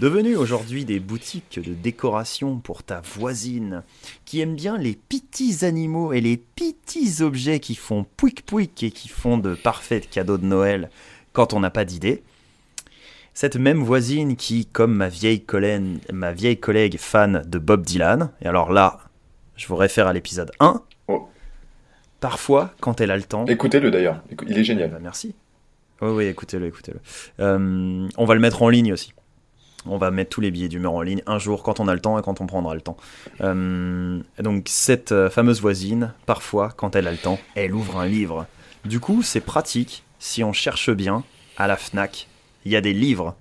Devenues 0.00 0.36
aujourd'hui 0.36 0.86
des 0.86 0.98
boutiques 0.98 1.60
de 1.62 1.74
décoration 1.74 2.56
pour 2.56 2.82
ta 2.82 3.02
voisine, 3.02 3.82
qui 4.24 4.40
aime 4.40 4.54
bien 4.56 4.78
les 4.78 4.94
petits 4.94 5.62
animaux 5.62 6.14
et 6.14 6.22
les 6.22 6.38
petits 6.38 7.20
objets 7.22 7.60
qui 7.60 7.74
font 7.74 8.06
pouic 8.16 8.46
pouic 8.46 8.82
et 8.82 8.90
qui 8.92 9.08
font 9.08 9.36
de 9.36 9.54
parfaits 9.54 10.08
cadeaux 10.08 10.38
de 10.38 10.46
Noël 10.46 10.88
quand 11.34 11.52
on 11.52 11.60
n'a 11.60 11.68
pas 11.68 11.84
d'idée. 11.84 12.22
Cette 13.34 13.56
même 13.56 13.82
voisine 13.82 14.36
qui, 14.36 14.64
comme 14.64 14.94
ma 14.94 15.10
vieille, 15.10 15.42
collègue, 15.44 15.98
ma 16.10 16.32
vieille 16.32 16.58
collègue 16.58 16.96
fan 16.98 17.42
de 17.46 17.58
Bob 17.58 17.84
Dylan, 17.84 18.30
et 18.40 18.46
alors 18.46 18.72
là, 18.72 19.00
je 19.56 19.66
vous 19.68 19.76
réfère 19.76 20.06
à 20.06 20.14
l'épisode 20.14 20.50
1, 20.60 20.80
Oh. 21.08 21.28
parfois, 22.20 22.72
quand 22.80 23.02
elle 23.02 23.10
a 23.10 23.16
le 23.18 23.22
temps... 23.24 23.44
Écoutez-le 23.46 23.90
d'ailleurs, 23.90 24.22
il 24.46 24.56
est 24.56 24.60
Eh 24.60 24.64
génial. 24.64 24.90
ben, 24.90 24.98
merci. 25.02 25.34
Oui, 26.00 26.08
oui, 26.10 26.24
écoutez-le, 26.24 26.66
écoutez-le. 26.66 27.00
Euh, 27.40 28.08
on 28.16 28.24
va 28.24 28.34
le 28.34 28.40
mettre 28.40 28.62
en 28.62 28.70
ligne 28.70 28.92
aussi. 28.94 29.12
On 29.86 29.96
va 29.96 30.10
mettre 30.10 30.30
tous 30.30 30.40
les 30.40 30.50
billets 30.50 30.68
d'humeur 30.68 30.92
en 30.92 31.02
ligne 31.02 31.22
un 31.26 31.38
jour 31.38 31.62
quand 31.62 31.80
on 31.80 31.88
a 31.88 31.94
le 31.94 32.00
temps 32.00 32.18
et 32.18 32.22
quand 32.22 32.40
on 32.40 32.46
prendra 32.46 32.74
le 32.74 32.80
temps. 32.80 32.96
Euh, 33.40 34.20
donc 34.38 34.64
cette 34.68 35.12
euh, 35.12 35.30
fameuse 35.30 35.60
voisine, 35.60 36.12
parfois, 36.26 36.70
quand 36.76 36.96
elle 36.96 37.08
a 37.08 37.12
le 37.12 37.16
temps, 37.16 37.38
elle 37.54 37.74
ouvre 37.74 37.98
un 37.98 38.06
livre. 38.06 38.46
Du 38.84 39.00
coup, 39.00 39.22
c'est 39.22 39.40
pratique 39.40 40.04
si 40.18 40.44
on 40.44 40.52
cherche 40.52 40.90
bien 40.90 41.24
à 41.56 41.66
la 41.66 41.76
Fnac. 41.76 42.28
Il 42.64 42.72
y 42.72 42.76
a 42.76 42.80
des 42.80 42.92
livres. 42.92 43.36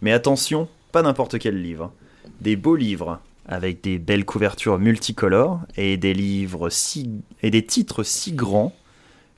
Mais 0.00 0.12
attention, 0.12 0.68
pas 0.92 1.02
n'importe 1.02 1.38
quel 1.38 1.60
livre. 1.60 1.92
Des 2.40 2.56
beaux 2.56 2.76
livres 2.76 3.20
avec 3.46 3.82
des 3.82 3.98
belles 3.98 4.24
couvertures 4.24 4.78
multicolores 4.78 5.60
et 5.76 5.96
des 5.96 6.14
livres 6.14 6.70
si 6.70 7.10
et 7.42 7.50
des 7.50 7.64
titres 7.64 8.04
si 8.04 8.32
grands 8.32 8.72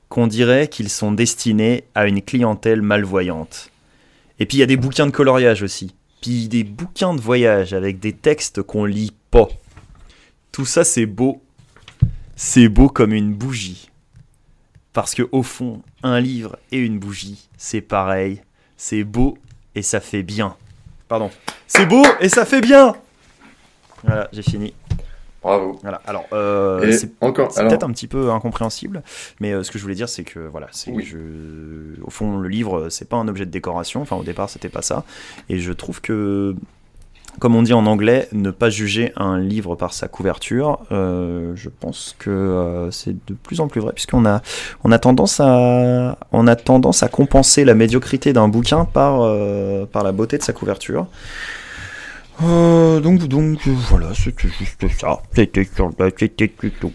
qu'on 0.09 0.27
dirait 0.27 0.67
qu'ils 0.67 0.89
sont 0.89 1.11
destinés 1.11 1.85
à 1.95 2.05
une 2.07 2.21
clientèle 2.21 2.83
malvoyante. 2.83 3.71
Et 4.39 4.45
puis 4.45 4.57
il 4.57 4.59
y 4.59 4.63
a 4.63 4.67
des 4.67 4.77
bouquins 4.77 5.05
de 5.05 5.11
coloriage 5.11 5.63
aussi. 5.63 5.95
Puis 6.21 6.47
des 6.47 6.63
bouquins 6.63 7.13
de 7.13 7.21
voyage 7.21 7.73
avec 7.73 7.99
des 7.99 8.13
textes 8.13 8.61
qu'on 8.61 8.85
lit 8.85 9.13
pas. 9.31 9.47
Tout 10.51 10.65
ça 10.65 10.83
c'est 10.83 11.05
beau. 11.05 11.41
C'est 12.35 12.67
beau 12.67 12.89
comme 12.89 13.13
une 13.13 13.33
bougie. 13.33 13.89
Parce 14.91 15.13
que 15.13 15.27
au 15.31 15.43
fond, 15.43 15.81
un 16.03 16.19
livre 16.19 16.57
et 16.71 16.77
une 16.77 16.99
bougie, 16.99 17.49
c'est 17.57 17.81
pareil. 17.81 18.41
C'est 18.77 19.03
beau 19.03 19.37
et 19.75 19.81
ça 19.81 19.99
fait 19.99 20.23
bien. 20.23 20.55
Pardon. 21.07 21.31
C'est 21.67 21.85
beau 21.85 22.03
et 22.19 22.29
ça 22.29 22.45
fait 22.45 22.61
bien. 22.61 22.95
Voilà, 24.03 24.29
j'ai 24.31 24.43
fini. 24.43 24.73
Bravo. 25.45 25.77
Voilà. 25.83 26.01
Alors, 26.07 26.25
euh, 26.33 26.91
c'est 26.91 27.11
alors- 27.21 27.33
peut-être 27.33 27.83
un 27.83 27.91
petit 27.91 28.07
peu 28.07 28.31
incompréhensible, 28.31 29.03
mais 29.39 29.53
euh, 29.53 29.63
ce 29.63 29.71
que 29.71 29.77
je 29.77 29.83
voulais 29.83 29.95
dire, 29.95 30.09
c'est 30.09 30.23
que 30.23 30.39
voilà, 30.39 30.67
c'est 30.71 30.91
Oui. 30.91 31.03
je, 31.03 31.17
au 32.03 32.09
fond, 32.09 32.37
le 32.37 32.49
livre, 32.49 32.87
c'est 32.89 33.07
pas 33.07 33.17
un 33.17 33.27
objet 33.27 33.45
de 33.45 33.51
décoration. 33.51 34.01
Enfin, 34.01 34.15
au 34.15 34.23
départ, 34.23 34.49
c'était 34.49 34.69
pas 34.69 34.81
ça. 34.81 35.03
Et 35.49 35.59
je 35.59 35.71
trouve 35.71 36.01
que, 36.01 36.55
comme 37.39 37.53
on 37.55 37.61
dit 37.63 37.73
en 37.73 37.85
anglais, 37.85 38.27
ne 38.31 38.49
pas 38.49 38.69
juger 38.69 39.11
un 39.17 39.37
livre 39.37 39.75
par 39.75 39.93
sa 39.93 40.07
couverture, 40.07 40.79
euh, 40.91 41.51
je 41.55 41.69
pense 41.69 42.15
que 42.17 42.29
euh, 42.31 42.89
c'est 42.91 43.11
de 43.27 43.33
plus 43.33 43.59
en 43.59 43.67
plus 43.67 43.81
vrai, 43.81 43.91
puisqu'on 43.93 44.25
a, 44.25 44.41
on 44.83 44.91
a 44.91 44.97
tendance 44.99 45.39
à, 45.41 46.17
on 46.31 46.47
a 46.47 46.55
tendance 46.55 47.03
à 47.03 47.07
compenser 47.07 47.65
la 47.65 47.75
médiocrité 47.75 48.33
d'un 48.33 48.47
bouquin 48.47 48.85
par, 48.85 49.21
euh, 49.21 49.85
par 49.85 50.03
la 50.03 50.11
beauté 50.11 50.37
de 50.37 50.43
sa 50.43 50.53
couverture. 50.53 51.05
Euh, 52.43 52.99
donc, 52.99 53.23
donc, 53.27 53.59
euh, 53.67 53.71
voilà, 53.89 54.13
c'était 54.13 54.49
juste 54.49 54.87
ça. 54.89 55.21
C'était 55.33 55.63
c'était 55.63 56.47
tout. 56.79 56.91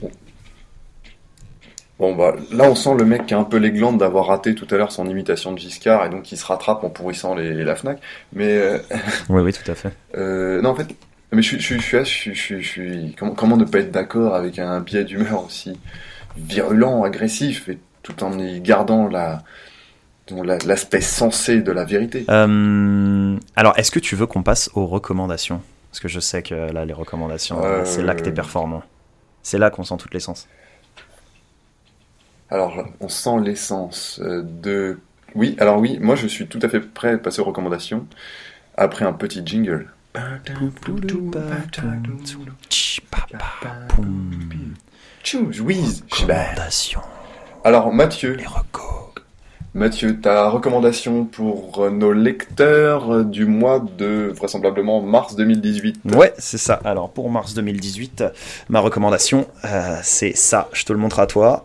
Bon 1.99 2.15
bah 2.17 2.35
là 2.51 2.65
on 2.65 2.75
sent 2.75 2.95
le 2.99 3.05
mec 3.05 3.27
qui 3.27 3.35
a 3.35 3.39
un 3.39 3.45
peu 3.45 3.59
les 3.59 3.71
glandes 3.71 3.99
d'avoir 3.99 4.27
raté 4.29 4.55
tout 4.55 4.67
à 4.71 4.77
l'heure 4.79 4.91
son 4.91 5.07
imitation 5.07 5.53
de 5.53 5.59
Giscard 5.59 6.07
et 6.07 6.09
donc 6.09 6.33
il 6.33 6.39
se 6.39 6.47
rattrape 6.47 6.83
en 6.83 6.89
pourrissant 6.89 7.35
les, 7.35 7.63
la 7.63 7.77
Fnac. 7.77 8.01
Mais 8.33 8.57
euh, 8.57 8.79
Oui, 9.29 9.43
oui, 9.43 9.53
tout 9.53 9.71
à 9.71 9.75
fait. 9.75 9.93
euh, 10.17 10.63
non 10.63 10.71
en 10.71 10.75
fait, 10.75 10.87
mais 11.31 11.43
je 11.43 11.59
suis, 11.59 11.79
je 11.79 12.05
je 12.05 12.59
je 12.61 13.15
comment, 13.19 13.35
comment 13.35 13.57
ne 13.59 13.65
pas 13.67 13.81
être 13.81 13.91
d'accord 13.91 14.35
avec 14.35 14.59
un 14.59 14.81
biais 14.81 15.05
d'humeur 15.05 15.45
aussi 15.45 15.79
virulent, 16.39 17.03
agressif 17.05 17.69
et 17.69 17.79
tout 18.03 18.25
en 18.25 18.39
y 18.39 18.61
gardant 18.61 19.07
la- 19.07 19.43
l'aspect 20.43 21.01
sensé 21.01 21.61
de 21.61 21.73
la 21.73 21.85
vérité. 21.85 22.25
Euh, 22.29 23.37
alors, 23.57 23.79
est-ce 23.79 23.91
que 23.91 23.99
tu 23.99 24.17
veux 24.17 24.27
qu'on 24.27 24.43
passe 24.43 24.71
aux 24.75 24.87
recommandations? 24.87 25.63
Parce 25.91 26.01
que 26.01 26.09
je 26.09 26.21
sais 26.21 26.43
que 26.43 26.55
là, 26.55 26.85
les 26.85 26.93
recommandations, 26.93 27.63
Euh, 27.63 27.85
c'est 27.85 28.03
là 28.03 28.15
que 28.15 28.23
t'es 28.23 28.33
performant. 28.33 28.83
C'est 29.43 29.59
là 29.59 29.71
qu'on 29.71 29.85
sent 29.85 29.97
toute 29.99 30.15
l'essence. 30.15 30.47
Alors, 32.51 32.85
on 33.01 33.09
sent 33.09 33.41
l'essence 33.43 34.21
euh, 34.23 34.43
de... 34.43 34.99
Oui, 35.37 35.57
alors 35.61 35.79
oui, 35.79 35.99
moi 36.01 36.17
je 36.17 36.27
suis 36.27 36.49
tout 36.49 36.59
à 36.63 36.69
fait 36.69 36.81
prêt 36.81 37.13
à 37.13 37.19
passer 37.19 37.41
aux 37.41 37.45
recommandations 37.45 38.07
après 38.77 39.05
un 39.05 39.13
petit 39.13 39.43
jingle. 39.45 39.87
Louise, 45.59 46.05
Recommandation. 46.11 47.01
Alors 47.63 47.93
Mathieu. 47.93 48.37
Mathieu, 49.73 50.21
ta 50.21 50.49
recommandation 50.49 51.25
pour 51.25 51.85
euh, 51.85 51.91
nos 51.91 52.13
lecteurs 52.13 53.15
euh, 53.15 53.23
du 53.23 53.47
mois 53.47 53.79
de 53.79 54.33
vraisemblablement 54.35 55.01
mars 55.01 55.37
2018. 55.37 56.01
Ouais, 56.13 56.35
c'est 56.39 56.59
ça. 56.59 56.81
Alors, 56.85 57.13
pour 57.13 57.31
mars 57.31 57.55
2018, 57.55 58.25
ma 58.69 58.81
recommandation, 58.81 59.47
euh, 59.65 59.97
c'est 60.03 60.37
ça. 60.37 60.69
Je 60.73 60.85
te 60.85 60.93
le 60.93 60.99
montre 60.99 61.21
à 61.21 61.29
toi. 61.29 61.63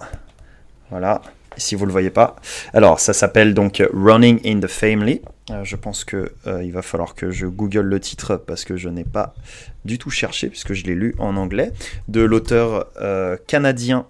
Voilà. 0.92 1.24
Si 1.58 1.74
vous 1.74 1.88
le 1.88 1.92
voyez 1.92 2.12
pas. 2.12 2.36
Alors, 2.74 3.00
ça 3.00 3.12
s'appelle 3.14 3.56
donc 3.56 3.82
Running 3.92 4.40
in 4.46 4.60
the 4.60 4.68
Family. 4.68 5.22
Je 5.64 5.76
pense 5.76 6.04
que 6.04 6.34
il 6.62 6.72
va 6.74 6.82
falloir 6.82 7.16
que 7.16 7.32
je 7.32 7.46
google 7.46 7.82
le 7.82 8.00
titre 8.00 8.36
parce 8.36 8.66
que 8.66 8.76
je 8.76 8.90
n'ai 8.90 9.06
pas 9.06 9.36
du 9.86 9.98
tout 9.98 10.10
cherché 10.10 10.50
puisque 10.50 10.74
je 10.74 10.84
l'ai 10.84 10.96
lu 10.96 11.16
en 11.18 11.38
anglais 11.38 11.72
de 12.10 12.22
l'auteur 12.22 12.88
canadien 13.48 14.06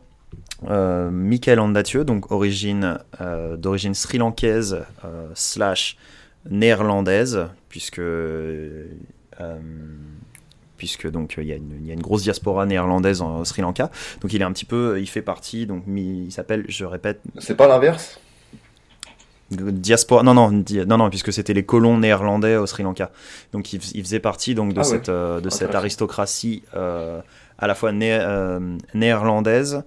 euh, 0.70 1.10
Michael 1.12 1.60
Andatieu, 1.60 2.04
donc 2.06 2.32
origine 2.32 3.00
euh, 3.22 3.56
d'origine 3.58 3.94
sri-lankaise 3.94 4.84
euh, 5.04 5.28
slash 5.34 5.98
néerlandaise 6.50 7.48
puisque 7.70 8.00
euh, 8.00 8.86
puisque 10.78 11.10
donc 11.10 11.36
il 11.38 11.46
y, 11.46 11.54
a 11.54 11.56
une- 11.56 11.78
il 11.82 11.88
y 11.88 11.92
a 11.92 11.94
une 11.94 12.02
grosse 12.02 12.24
diaspora 12.24 12.66
néerlandaise 12.66 13.22
en 13.22 13.46
Sri 13.46 13.62
Lanka. 13.62 13.90
Donc 14.22 14.34
il 14.34 14.42
est 14.42 14.46
un 14.46 14.52
petit 14.52 14.66
peu, 14.66 15.00
il 15.00 15.08
fait 15.08 15.22
partie, 15.22 15.66
donc 15.66 15.84
il 15.88 16.32
s'appelle, 16.32 16.66
je 16.68 16.84
répète, 16.86 17.22
C'est 17.40 17.56
pas 17.56 17.68
l'inverse? 17.68 18.20
Diaspora. 19.52 20.24
Non 20.24 20.34
non 20.34 20.52
di- 20.52 20.86
non 20.88 20.98
non, 20.98 21.10
puisque 21.10 21.32
c'était 21.32 21.54
les 21.54 21.64
colons 21.64 21.98
néerlandais 22.00 22.56
au 22.58 22.66
Sri 22.66 22.82
Lanka. 22.84 23.12
Donc 23.54 23.72
il, 23.74 23.80
fais- 23.80 23.92
il 23.94 24.04
faisait 24.04 24.20
partie 24.20 24.56
donc 24.56 24.74
de 24.74 24.80
Ah 24.80 24.84
cette 24.84 25.10
de 25.10 25.50
cette 25.50 25.76
aristocratie 25.76 26.64
à 26.74 27.68
la 27.68 27.76
fois 27.76 27.92
né- 27.92 28.20
néerlandaise, 28.94 29.84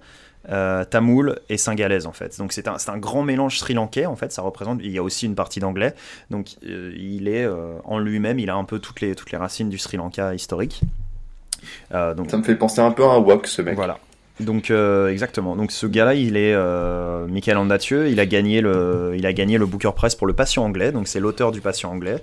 euh, 0.51 0.83
tamoul 0.83 1.39
et 1.49 1.57
singalaise 1.57 2.05
en 2.07 2.11
fait. 2.11 2.37
Donc 2.39 2.53
c'est 2.53 2.67
un, 2.67 2.77
un 2.87 2.97
grand 2.97 3.21
mélange 3.23 3.59
sri-lankais 3.59 4.05
en 4.05 4.15
fait. 4.15 4.31
Ça 4.31 4.41
représente. 4.41 4.79
Il 4.83 4.91
y 4.91 4.97
a 4.97 5.03
aussi 5.03 5.25
une 5.25 5.35
partie 5.35 5.59
d'anglais. 5.59 5.93
Donc 6.29 6.47
euh, 6.65 6.91
il 6.97 7.27
est 7.27 7.45
euh, 7.45 7.73
en 7.83 7.99
lui-même, 7.99 8.39
il 8.39 8.49
a 8.49 8.55
un 8.55 8.63
peu 8.63 8.79
toutes 8.79 9.01
les 9.01 9.15
toutes 9.15 9.31
les 9.31 9.37
racines 9.37 9.69
du 9.69 9.77
Sri 9.77 9.97
Lanka 9.97 10.33
historique. 10.33 10.81
Donc 11.91 12.31
Ça 12.31 12.37
me 12.37 12.43
fait 12.43 12.55
penser 12.55 12.79
un 12.81 12.91
peu 12.91 13.03
à 13.03 13.09
un 13.09 13.17
wok, 13.19 13.45
ce 13.47 13.61
mec. 13.61 13.75
voilà. 13.75 13.99
Donc 14.39 14.71
exactement. 14.71 15.57
Donc 15.57 15.71
ce 15.73 15.85
gars-là, 15.85 16.13
il 16.13 16.37
est 16.37 16.55
Michael 17.27 17.57
Andatieu. 17.57 18.07
Il 18.07 18.19
a 18.21 18.25
gagné 18.25 18.61
le, 18.61 19.13
il 19.17 19.25
a 19.25 19.33
gagné 19.33 19.57
le 19.57 19.65
Booker 19.65 19.91
Prize 19.93 20.15
pour 20.15 20.27
le 20.27 20.33
Patient 20.33 20.63
anglais. 20.63 20.93
Donc 20.93 21.09
c'est 21.09 21.19
l'auteur 21.19 21.51
du 21.51 21.59
Patient 21.59 21.91
anglais, 21.91 22.21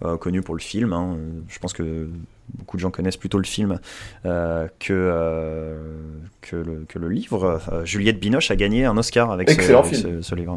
connu 0.00 0.42
pour 0.42 0.54
le 0.54 0.60
film. 0.60 0.92
hein. 0.92 1.16
Je 1.48 1.58
pense 1.58 1.72
que 1.72 2.08
beaucoup 2.54 2.76
de 2.76 2.80
gens 2.80 2.90
connaissent 2.90 3.16
plutôt 3.16 3.38
le 3.38 3.44
film 3.44 3.78
euh, 4.24 4.68
que 4.78 4.92
euh, 4.92 6.00
que, 6.40 6.56
le, 6.56 6.84
que 6.88 6.98
le 6.98 7.08
livre. 7.08 7.60
Euh, 7.72 7.84
Juliette 7.84 8.18
Binoche 8.20 8.50
a 8.50 8.56
gagné 8.56 8.84
un 8.84 8.96
Oscar 8.96 9.30
avec, 9.30 9.50
ce, 9.50 9.54
Excellent 9.54 9.80
avec 9.82 9.94
film. 9.94 10.22
ce, 10.22 10.28
ce 10.28 10.34
livre. 10.34 10.52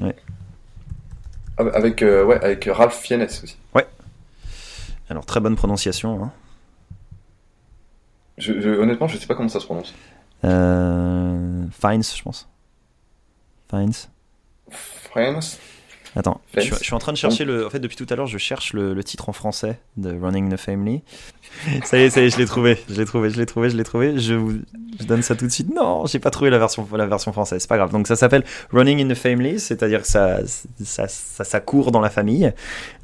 hein. 0.00 0.04
Ouais. 0.04 0.16
Avec, 1.74 2.02
euh, 2.02 2.24
ouais, 2.24 2.42
avec 2.42 2.68
Ralph 2.72 2.94
Fiennes 3.00 3.22
aussi. 3.22 3.56
Alors 5.10 5.24
très 5.24 5.40
bonne 5.40 5.56
prononciation. 5.56 6.22
hein. 6.24 6.32
Je, 8.36 8.60
je- 8.60 8.68
honnêtement, 8.68 9.08
je 9.08 9.16
sais 9.16 9.26
pas 9.26 9.34
comment 9.34 9.48
ça 9.48 9.58
se 9.58 9.64
prononce. 9.64 9.94
Euh, 10.44 11.64
Fiennes, 11.72 12.02
je 12.02 12.22
pense. 12.22 12.46
Fiennes. 13.70 13.92
Friends 14.70 15.58
Attends, 16.18 16.40
je 16.54 16.60
suis, 16.60 16.70
Fence. 16.70 16.78
je 16.80 16.84
suis 16.84 16.94
en 16.94 16.98
train 16.98 17.12
de 17.12 17.16
chercher 17.16 17.44
le. 17.44 17.64
En 17.64 17.70
fait, 17.70 17.78
depuis 17.78 17.96
tout 17.96 18.06
à 18.10 18.16
l'heure, 18.16 18.26
je 18.26 18.38
cherche 18.38 18.72
le, 18.72 18.92
le 18.92 19.04
titre 19.04 19.28
en 19.28 19.32
français 19.32 19.78
de 19.96 20.10
Running 20.20 20.52
the 20.52 20.56
Family. 20.56 21.02
Ça 21.84 21.96
y 21.96 22.02
est, 22.02 22.10
ça 22.10 22.20
y 22.20 22.24
est, 22.24 22.30
je 22.30 22.38
l'ai 22.38 22.44
trouvé, 22.46 22.76
je 22.90 22.94
l'ai 22.96 23.04
trouvé, 23.04 23.30
je 23.30 23.36
l'ai 23.38 23.46
trouvé, 23.46 23.70
je 23.70 23.76
l'ai 23.76 23.84
trouvé. 23.84 24.18
Je 24.18 24.34
vous 24.34 24.54
je 24.98 25.04
donne 25.06 25.22
ça 25.22 25.36
tout 25.36 25.46
de 25.46 25.50
suite. 25.52 25.72
Non, 25.72 26.06
j'ai 26.06 26.18
pas 26.18 26.30
trouvé 26.30 26.50
la 26.50 26.58
version, 26.58 26.86
la 26.92 27.06
version 27.06 27.32
française. 27.32 27.62
C'est 27.62 27.68
pas 27.68 27.76
grave. 27.76 27.92
Donc 27.92 28.08
ça 28.08 28.16
s'appelle 28.16 28.44
Running 28.72 29.00
in 29.00 29.08
the 29.08 29.16
Family, 29.16 29.60
c'est-à-dire 29.60 30.02
que 30.02 30.08
ça, 30.08 30.40
ça, 30.84 31.06
ça, 31.06 31.44
ça 31.44 31.60
court 31.60 31.92
dans 31.92 32.00
la 32.00 32.10
famille. 32.10 32.52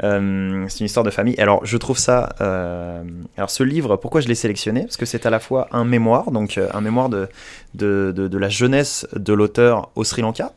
Euh, 0.03 0.65
c'est 0.69 0.81
une 0.81 0.87
histoire 0.87 1.05
de 1.05 1.11
famille. 1.11 1.39
Alors, 1.39 1.65
je 1.65 1.77
trouve 1.77 1.99
ça. 1.99 2.35
euh, 2.41 3.05
alors, 3.37 3.51
ce 3.51 3.63
livre, 3.63 3.97
pourquoi 3.97 4.23
je 4.23 4.29
l'ai 4.29 4.35
sélectionné? 4.35 4.83
Parce 4.83 4.97
que 4.97 5.07
c'est 5.07 5.25
à 5.25 5.31
la 5.31 5.39
fois 5.39 5.69
un 5.71 5.85
mémoire, 5.85 6.33
donc 6.33 6.59
euh, 6.59 6.69
un 6.75 6.81
mémoire 6.81 7.09
de, 7.09 7.29
de, 7.75 8.13
de, 8.15 8.27
de 8.27 8.39
la 8.39 8.49
jeunesse 8.49 9.07
de 9.15 9.33
l'auteur 9.33 9.91
au 9.95 10.03
Sri 10.03 10.23
Lanka 10.23 10.53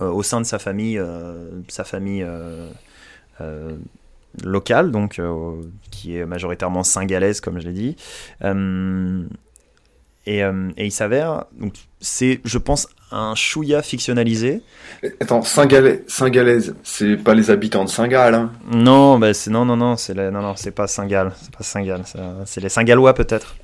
au 0.00 0.22
sein 0.22 0.40
de 0.40 0.46
sa 0.46 0.58
famille, 0.58 0.98
euh, 0.98 1.50
sa 1.68 1.84
famille 1.84 2.22
euh, 2.22 2.68
euh, 3.40 3.76
locale, 4.42 4.90
donc 4.90 5.18
euh, 5.18 5.62
qui 5.90 6.16
est 6.16 6.26
majoritairement 6.26 6.82
singalaise, 6.82 7.40
comme 7.40 7.60
je 7.60 7.66
l'ai 7.66 7.72
dit. 7.72 7.96
Euh, 8.42 9.24
et, 10.26 10.42
euh, 10.42 10.70
et 10.76 10.86
il 10.86 10.90
s'avère, 10.90 11.44
donc 11.52 11.74
c'est, 12.00 12.40
je 12.44 12.58
pense, 12.58 12.88
un 13.10 13.34
chouïa 13.34 13.82
fictionnalisé. 13.82 14.62
Attends, 15.20 15.42
Singalais, 15.42 16.02
Singalaise, 16.08 16.74
c'est 16.82 17.16
pas 17.16 17.34
les 17.34 17.50
habitants 17.50 17.84
de 17.84 17.90
Singal, 17.90 18.34
hein? 18.34 18.50
Non, 18.72 19.18
bah 19.18 19.34
c'est 19.34 19.50
non, 19.50 19.64
non, 19.64 19.76
non, 19.76 19.96
c'est 19.96 20.14
non, 20.14 20.42
non, 20.42 20.56
c'est 20.56 20.70
pas 20.70 20.86
Singal, 20.86 21.32
c'est 21.40 21.54
pas 21.54 21.62
Singal, 21.62 22.02
c'est 22.46 22.60
les 22.60 22.70
Singalois 22.70 23.14
peut-être. 23.14 23.54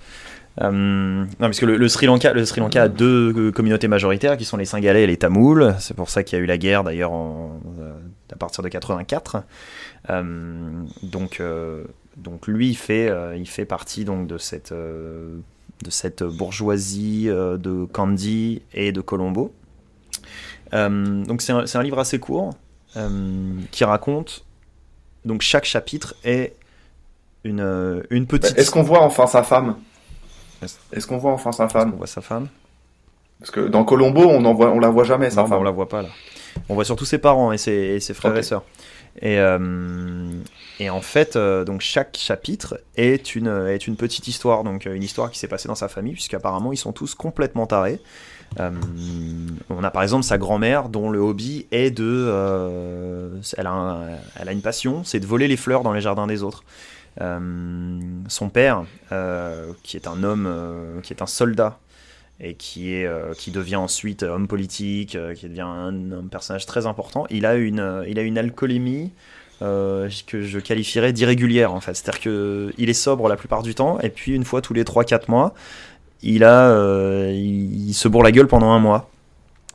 Euh, 0.61 0.71
non, 0.71 1.27
parce 1.39 1.61
que 1.61 1.67
le, 1.67 1.89
Sri 1.89 2.07
Lanka, 2.07 2.33
le 2.33 2.45
Sri 2.45 2.61
Lanka 2.61 2.83
a 2.83 2.89
deux 2.89 3.33
euh, 3.37 3.53
communautés 3.53 3.89
majoritaires 3.89 4.37
qui 4.37 4.45
sont 4.45 4.57
les 4.57 4.65
Singalais 4.65 5.05
et 5.05 5.07
les 5.07 5.17
Tamouls. 5.17 5.75
C'est 5.79 5.95
pour 5.95 6.11
ça 6.11 6.23
qu'il 6.23 6.39
y 6.39 6.41
a 6.41 6.45
eu 6.45 6.47
la 6.47 6.59
guerre 6.59 6.85
d'ailleurs 6.85 7.13
euh, 7.15 7.93
à 8.33 8.37
partir 8.37 8.63
de 8.63 8.69
84. 8.69 9.43
Euh, 10.11 10.83
donc, 11.03 11.43
donc 12.17 12.47
lui, 12.47 12.71
il 12.71 12.77
fait, 12.77 13.11
il 13.37 13.49
fait 13.49 13.65
partie 13.65 14.05
donc 14.05 14.27
de 14.27 14.39
cette, 14.39 14.73
de 14.73 15.91
cette 15.91 16.23
bourgeoisie 16.23 17.27
de 17.27 17.85
Kandy 17.87 18.63
et 18.75 18.93
de 18.93 19.01
Colombo. 19.01 19.55
Donc 20.73 21.43
c'est 21.43 21.53
un, 21.53 21.65
un 21.73 21.83
livre 21.83 21.99
assez 21.99 22.19
court 22.19 22.55
qui 23.71 23.85
raconte 23.85 24.45
donc 25.25 25.43
chaque 25.43 25.65
chapitre 25.65 26.15
est 26.25 26.55
une, 27.45 28.03
une 28.11 28.27
petite. 28.27 28.59
Est-ce 28.59 28.71
qu'on 28.71 28.83
voit 28.83 29.03
enfin 29.03 29.27
sa 29.27 29.43
femme? 29.43 29.77
Est-ce 30.93 31.07
qu'on 31.07 31.19
voit 31.19 31.33
enfin 31.33 31.53
sa 31.53 31.69
femme 31.69 31.93
On 31.95 31.99
voit 31.99 32.07
sa 32.07 32.21
femme. 32.21 32.49
Parce 33.39 33.51
que 33.51 33.61
dans 33.61 33.85
Colombo, 33.85 34.23
on, 34.23 34.45
en 34.45 34.53
voit, 34.55 34.71
on 34.71 34.81
la 34.81 34.91
voit 34.91 35.05
jamais, 35.05 35.31
sa 35.31 35.43
Non, 35.43 35.49
femme. 35.49 35.61
on 35.61 35.63
la 35.63 35.71
voit 35.71 35.89
pas 35.89 36.03
là. 36.03 36.09
On 36.69 36.75
voit 36.75 36.85
surtout 36.85 37.05
ses 37.05 37.19
parents 37.19 37.53
et 37.53 37.59
ses, 37.59 37.73
et 37.73 38.01
ses 38.01 38.13
frères 38.13 38.37
et 38.37 38.43
sœurs. 38.43 38.63
Et, 39.23 39.39
euh, 39.39 40.31
et 40.79 40.91
en 40.91 41.01
fait, 41.01 41.35
euh, 41.37 41.65
donc 41.65 41.81
chaque 41.81 42.17
chapitre 42.17 42.81
est 42.97 43.35
une, 43.35 43.49
est 43.69 43.87
une 43.87 43.97
petite 43.97 44.29
histoire, 44.29 44.63
donc 44.63 44.87
euh, 44.87 44.95
une 44.95 45.03
histoire 45.03 45.31
qui 45.31 45.39
s'est 45.39 45.49
passée 45.49 45.69
dans 45.69 45.75
sa 45.75 45.89
famille, 45.89 46.13
puisqu'apparemment 46.13 46.73
ils 46.73 46.77
sont 46.77 46.93
tous 46.93 47.15
complètement 47.15 47.67
tarés. 47.67 48.01
Euh, 48.61 48.71
on 49.69 49.83
a 49.85 49.91
par 49.91 50.03
exemple 50.03 50.25
sa 50.25 50.39
grand-mère 50.39 50.89
dont 50.89 51.09
le 51.11 51.19
hobby 51.21 51.67
est 51.73 51.91
de, 51.91 53.31
elle, 53.57 53.67
a 53.67 53.71
un- 53.73 54.07
elle 54.39 54.49
a 54.49 54.53
une 54.53 54.63
passion, 54.63 55.03
c'est 55.05 55.21
de 55.21 55.27
voler 55.27 55.49
les 55.49 55.57
fleurs 55.57 55.83
dans 55.83 55.93
les 55.93 56.01
jardins 56.01 56.27
des 56.27 56.43
autres. 56.43 56.63
Euh, 57.21 57.99
son 58.29 58.49
père, 58.49 58.85
euh, 59.13 59.73
qui 59.83 59.97
est 59.97 60.07
un 60.07 60.23
homme, 60.23 60.47
euh, 60.49 61.01
qui 61.01 61.13
est 61.13 61.23
un 61.23 61.27
soldat 61.27 61.79
et 62.41 62.55
qui, 62.55 62.95
est, 62.95 63.05
euh, 63.07 63.35
qui 63.35 63.51
devient 63.51 63.77
ensuite 63.77 64.23
homme 64.23 64.49
politique, 64.49 65.15
euh, 65.15 65.35
qui 65.35 65.49
devient 65.49 65.61
un, 65.61 66.13
un 66.13 66.27
personnage 66.31 66.67
très 66.67 66.87
important, 66.87 67.27
il 67.31 67.45
a 67.45 67.57
une, 67.57 67.81
euh, 67.81 68.05
il 68.09 68.19
a 68.19 68.23
une 68.23 68.39
alcoolémie 68.39 69.13
que 69.61 70.41
je 70.41 70.59
qualifierais 70.59 71.13
d'irrégulière 71.13 71.75
en 71.75 71.81
fait. 71.81 71.93
C'est-à-dire 71.93 72.21
qu'il 72.21 72.89
est 72.89 72.95
sobre 72.95 73.29
la 73.29 73.37
plupart 73.37 73.63
du 73.63 73.75
temps, 73.75 74.01
et 74.01 74.09
puis 74.09 74.35
une 74.35 74.45
fois 74.45 74.63
tous 74.63 74.73
les 74.73 74.85
3-4 74.85 75.25
mois, 75.29 75.53
il, 76.23 76.45
a, 76.45 76.75
il, 77.29 77.91
il 77.91 77.93
se 77.93 78.09
bourre 78.09 78.23
la 78.23 78.33
gueule 78.33 78.47
pendant 78.47 78.71
un 78.71 78.79
mois. 78.79 79.11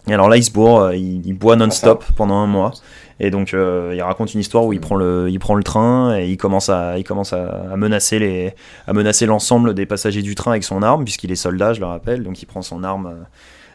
Et 0.08 0.14
alors 0.16 0.28
là, 0.28 0.38
il 0.38 0.44
se 0.44 0.50
bourre, 0.50 0.92
il, 0.94 1.24
il 1.28 1.34
boit 1.34 1.56
non-stop 1.56 2.04
pendant 2.16 2.38
un 2.38 2.48
mois. 2.48 2.72
Et 3.20 3.32
donc, 3.32 3.54
euh, 3.54 3.94
il 3.96 4.02
raconte 4.02 4.34
une 4.34 4.42
histoire 4.42 4.66
où 4.66 4.74
il 4.74 4.82
prend 4.82 4.96
le, 4.96 5.30
il 5.30 5.40
prend 5.40 5.56
le 5.56 5.64
train 5.64 6.18
et 6.18 6.28
il 6.30 6.36
commence 6.36 6.68
à, 6.68 6.98
il 6.98 7.04
commence 7.06 7.32
à, 7.32 7.74
menacer 7.78 8.20
les, 8.20 8.54
à 8.88 8.94
menacer 8.94 9.26
l'ensemble 9.26 9.74
des 9.74 9.86
passagers 9.86 10.22
du 10.22 10.36
train 10.36 10.52
avec 10.52 10.66
son 10.66 10.84
arme, 10.84 11.06
puisqu'il 11.06 11.32
est 11.32 11.36
soldat, 11.36 11.74
je 11.74 11.80
le 11.80 11.86
rappelle. 11.86 12.24
Donc, 12.24 12.42
il 12.42 12.46
prend 12.46 12.62
son 12.62 12.84
arme, 12.84 13.16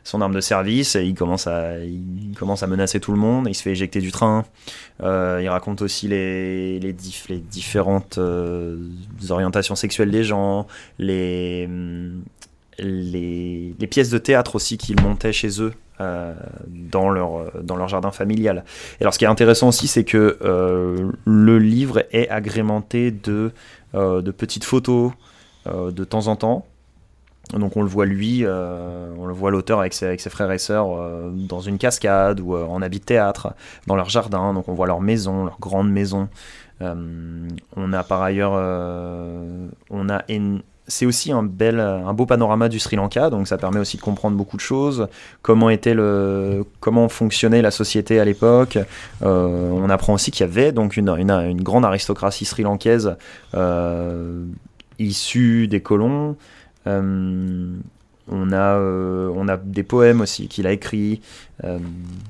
son 0.04 0.20
arme 0.20 0.34
de 0.34 0.40
service 0.42 0.94
et 0.94 1.04
il 1.04 1.14
commence 1.14 1.46
à, 1.46 1.78
il 1.78 2.34
commence 2.38 2.62
à 2.62 2.66
menacer 2.66 3.00
tout 3.00 3.12
le 3.12 3.18
monde. 3.18 3.46
Il 3.48 3.54
se 3.54 3.62
fait 3.62 3.72
éjecter 3.72 4.00
du 4.00 4.12
train. 4.12 4.44
Euh, 5.02 5.40
il 5.42 5.48
raconte 5.48 5.80
aussi 5.80 6.06
les, 6.06 6.78
les, 6.78 6.92
dif- 6.92 7.30
les 7.30 7.38
différentes 7.38 8.18
euh, 8.18 8.76
orientations 9.30 9.74
sexuelles 9.74 10.10
des 10.10 10.24
gens, 10.24 10.66
les, 10.98 11.66
les, 12.78 13.74
les 13.78 13.86
pièces 13.86 14.10
de 14.10 14.18
théâtre 14.18 14.56
aussi 14.56 14.76
qu'ils 14.76 15.00
montaient 15.00 15.32
chez 15.32 15.62
eux 15.62 15.72
dans, 16.68 17.10
leur, 17.10 17.62
dans 17.62 17.76
leur 17.76 17.88
jardin 17.88 18.10
familial. 18.10 18.64
Et 18.98 19.02
alors 19.02 19.14
ce 19.14 19.18
qui 19.18 19.24
est 19.24 19.28
intéressant 19.28 19.68
aussi, 19.68 19.86
c'est 19.86 20.04
que 20.04 20.38
euh, 20.42 21.10
le 21.24 21.58
livre 21.58 22.04
est 22.12 22.28
agrémenté 22.28 23.10
de, 23.10 23.52
euh, 23.94 24.22
de 24.22 24.30
petites 24.30 24.64
photos 24.64 25.12
euh, 25.66 25.90
de 25.90 26.04
temps 26.04 26.26
en 26.28 26.36
temps. 26.36 26.66
Donc 27.52 27.76
on 27.76 27.82
le 27.82 27.88
voit 27.88 28.06
lui, 28.06 28.44
euh, 28.44 29.12
on 29.18 29.26
le 29.26 29.34
voit 29.34 29.50
l'auteur 29.50 29.80
avec 29.80 29.92
ses, 29.92 30.16
frères 30.30 30.52
et 30.52 30.58
sœurs 30.58 30.86
euh, 30.96 31.30
dans 31.32 31.60
une 31.60 31.78
cascade 31.78 32.38
ou 32.40 32.54
euh, 32.54 32.64
en 32.64 32.80
habit 32.80 33.00
de 33.00 33.04
théâtre, 33.04 33.54
dans 33.88 33.96
leur 33.96 34.08
jardin. 34.08 34.54
Donc 34.54 34.68
on 34.68 34.74
voit 34.74 34.86
leur 34.86 35.00
maison, 35.00 35.44
leur 35.44 35.58
grande 35.58 35.90
maison. 35.90 36.28
Euh, 36.80 37.48
on 37.76 37.92
a 37.92 38.04
par 38.04 38.22
ailleurs, 38.22 38.52
euh, 38.54 39.66
on 39.90 40.08
a 40.08 40.22
en- 40.30 40.60
c'est 40.90 41.06
aussi 41.06 41.32
un 41.32 41.42
bel, 41.42 41.80
un 41.80 42.12
beau 42.12 42.26
panorama 42.26 42.68
du 42.68 42.78
Sri 42.78 42.96
Lanka, 42.96 43.30
donc 43.30 43.48
ça 43.48 43.56
permet 43.56 43.78
aussi 43.80 43.96
de 43.96 44.02
comprendre 44.02 44.36
beaucoup 44.36 44.56
de 44.56 44.60
choses. 44.60 45.08
Comment 45.40 45.70
était 45.70 45.94
le, 45.94 46.64
comment 46.80 47.08
fonctionnait 47.08 47.62
la 47.62 47.70
société 47.70 48.20
à 48.20 48.24
l'époque. 48.24 48.78
Euh, 49.22 49.70
on 49.70 49.88
apprend 49.88 50.12
aussi 50.14 50.30
qu'il 50.30 50.44
y 50.46 50.48
avait 50.48 50.72
donc 50.72 50.96
une, 50.96 51.08
une, 51.08 51.30
une 51.30 51.62
grande 51.62 51.84
aristocratie 51.84 52.44
sri-lankaise 52.44 53.16
euh, 53.54 54.44
issue 54.98 55.68
des 55.68 55.80
colons. 55.80 56.36
Euh, 56.86 57.76
on 58.30 58.52
a, 58.52 58.76
euh, 58.76 59.30
on 59.34 59.48
a 59.48 59.56
des 59.56 59.82
poèmes 59.82 60.20
aussi 60.20 60.48
qu'il 60.48 60.66
a 60.66 60.72
écrits. 60.72 61.20
Euh, 61.64 61.78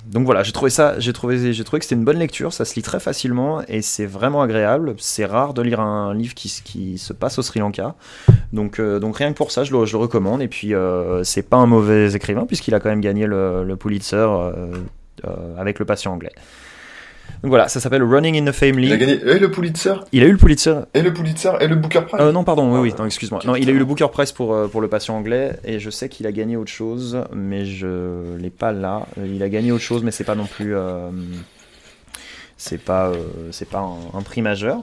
donc 0.06 0.24
voilà, 0.24 0.42
j'ai 0.42 0.52
trouvé 0.52 0.70
ça, 0.70 0.98
j'ai 0.98 1.12
trouvé, 1.12 1.52
j'ai 1.52 1.64
trouvé 1.64 1.78
que 1.78 1.84
c'était 1.84 1.94
une 1.94 2.04
bonne 2.04 2.18
lecture. 2.18 2.52
Ça 2.52 2.64
se 2.64 2.74
lit 2.74 2.82
très 2.82 3.00
facilement 3.00 3.62
et 3.68 3.82
c'est 3.82 4.06
vraiment 4.06 4.42
agréable. 4.42 4.94
C'est 4.98 5.26
rare 5.26 5.54
de 5.54 5.62
lire 5.62 5.80
un 5.80 6.14
livre 6.14 6.34
qui, 6.34 6.98
se 6.98 7.12
passe 7.12 7.38
au 7.38 7.42
Sri 7.42 7.60
Lanka. 7.60 7.94
Donc, 8.52 8.80
euh, 8.80 8.98
donc 8.98 9.18
rien 9.18 9.30
que 9.32 9.36
pour 9.36 9.52
ça, 9.52 9.62
je 9.64 9.72
le, 9.72 9.78
recommande. 9.78 10.42
Et 10.42 10.48
puis 10.48 10.72
c'est 11.22 11.48
pas 11.48 11.58
un 11.58 11.66
mauvais 11.66 12.14
écrivain 12.14 12.46
puisqu'il 12.46 12.74
a 12.74 12.80
quand 12.80 12.90
même 12.90 13.00
gagné 13.00 13.26
le, 13.26 13.64
le 13.64 13.76
Pulitzer 13.76 14.26
avec 15.58 15.78
le 15.78 15.84
patient 15.84 16.12
anglais. 16.12 16.32
Donc 17.42 17.48
voilà, 17.48 17.68
ça 17.68 17.80
s'appelle 17.80 18.02
Running 18.02 18.36
in 18.36 18.44
the 18.50 18.54
Family. 18.54 18.88
Il 18.88 18.92
a 18.92 18.96
gagné 18.98 19.14
et 19.24 19.38
le 19.38 19.50
Pulitzer, 19.50 19.94
Il 20.12 20.22
a 20.22 20.26
eu 20.26 20.32
le 20.32 20.36
Pulitzer. 20.36 20.80
et 20.92 21.00
le 21.00 21.12
Pulitzer, 21.12 21.52
et 21.60 21.68
le 21.68 21.74
Booker 21.76 22.02
Prize. 22.06 22.20
Euh, 22.20 22.32
non, 22.32 22.44
pardon, 22.44 22.70
oui, 22.74 22.80
oui, 22.90 22.94
non, 22.98 23.06
excuse-moi. 23.06 23.40
Non, 23.46 23.56
il 23.56 23.68
a 23.70 23.72
eu 23.72 23.78
le 23.78 23.84
Booker 23.86 24.08
Prize 24.12 24.32
pour, 24.32 24.52
euh, 24.54 24.68
pour 24.68 24.82
le 24.82 24.88
patient 24.88 25.16
anglais, 25.16 25.58
et 25.64 25.78
je 25.78 25.88
sais 25.88 26.10
qu'il 26.10 26.26
a 26.26 26.32
gagné 26.32 26.56
autre 26.58 26.70
chose, 26.70 27.22
mais 27.34 27.64
je 27.64 28.36
l'ai 28.36 28.50
pas 28.50 28.72
là. 28.72 29.06
Il 29.24 29.42
a 29.42 29.48
gagné 29.48 29.72
autre 29.72 29.82
chose, 29.84 30.02
mais 30.04 30.10
c'est 30.10 30.24
pas 30.24 30.34
non 30.34 30.44
plus. 30.46 30.76
euh, 30.76 31.10
c'est 32.58 32.76
pas, 32.82 33.08
euh, 33.08 33.14
c'est 33.52 33.68
pas 33.70 33.78
un, 33.78 34.18
un 34.18 34.22
prix 34.22 34.42
majeur. 34.42 34.82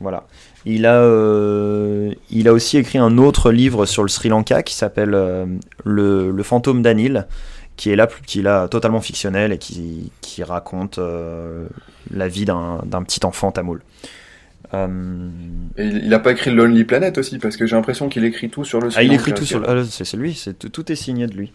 Voilà. 0.00 0.24
Il 0.66 0.84
a, 0.84 1.00
il 2.30 2.48
a 2.48 2.52
aussi 2.52 2.76
écrit 2.76 2.98
un 2.98 3.16
autre 3.18 3.50
livre 3.50 3.86
sur 3.86 4.02
le 4.02 4.08
Sri 4.08 4.28
Lanka 4.28 4.62
qui 4.62 4.74
s'appelle 4.74 5.10
le, 5.84 6.30
le 6.30 6.42
fantôme 6.42 6.82
d'Anil, 6.82 7.26
qui 7.82 7.90
est 7.90 7.96
là, 7.96 8.06
qui 8.28 8.38
est 8.38 8.42
là 8.42 8.68
totalement 8.68 9.00
fictionnel 9.00 9.50
et 9.52 9.58
qui, 9.58 10.12
qui 10.20 10.44
raconte 10.44 10.98
euh, 10.98 11.66
la 12.12 12.28
vie 12.28 12.44
d'un 12.44 12.78
petit 13.02 13.26
enfant 13.26 13.50
tamoul. 13.50 13.82
Euh, 14.72 15.28
Et 15.76 15.86
il 15.86 16.08
n'a 16.08 16.20
pas 16.20 16.30
écrit 16.30 16.52
Lonely 16.52 16.84
Planet 16.84 17.18
aussi, 17.18 17.38
parce 17.40 17.56
que 17.56 17.66
j'ai 17.66 17.74
l'impression 17.74 18.08
qu'il 18.08 18.24
écrit 18.24 18.50
tout 18.50 18.64
sur 18.64 18.80
le 18.80 18.88
ah, 18.94 19.02
il 19.02 19.12
écrit 19.12 19.34
tout 19.34 19.44
sur. 19.44 19.58
le- 19.58 19.68
ah, 19.68 19.82
c'est 19.90 20.16
lui, 20.16 20.34
c'est 20.34 20.56
tout, 20.56 20.68
tout 20.68 20.92
est 20.92 20.94
signé 20.94 21.26
de 21.26 21.34
lui. 21.34 21.50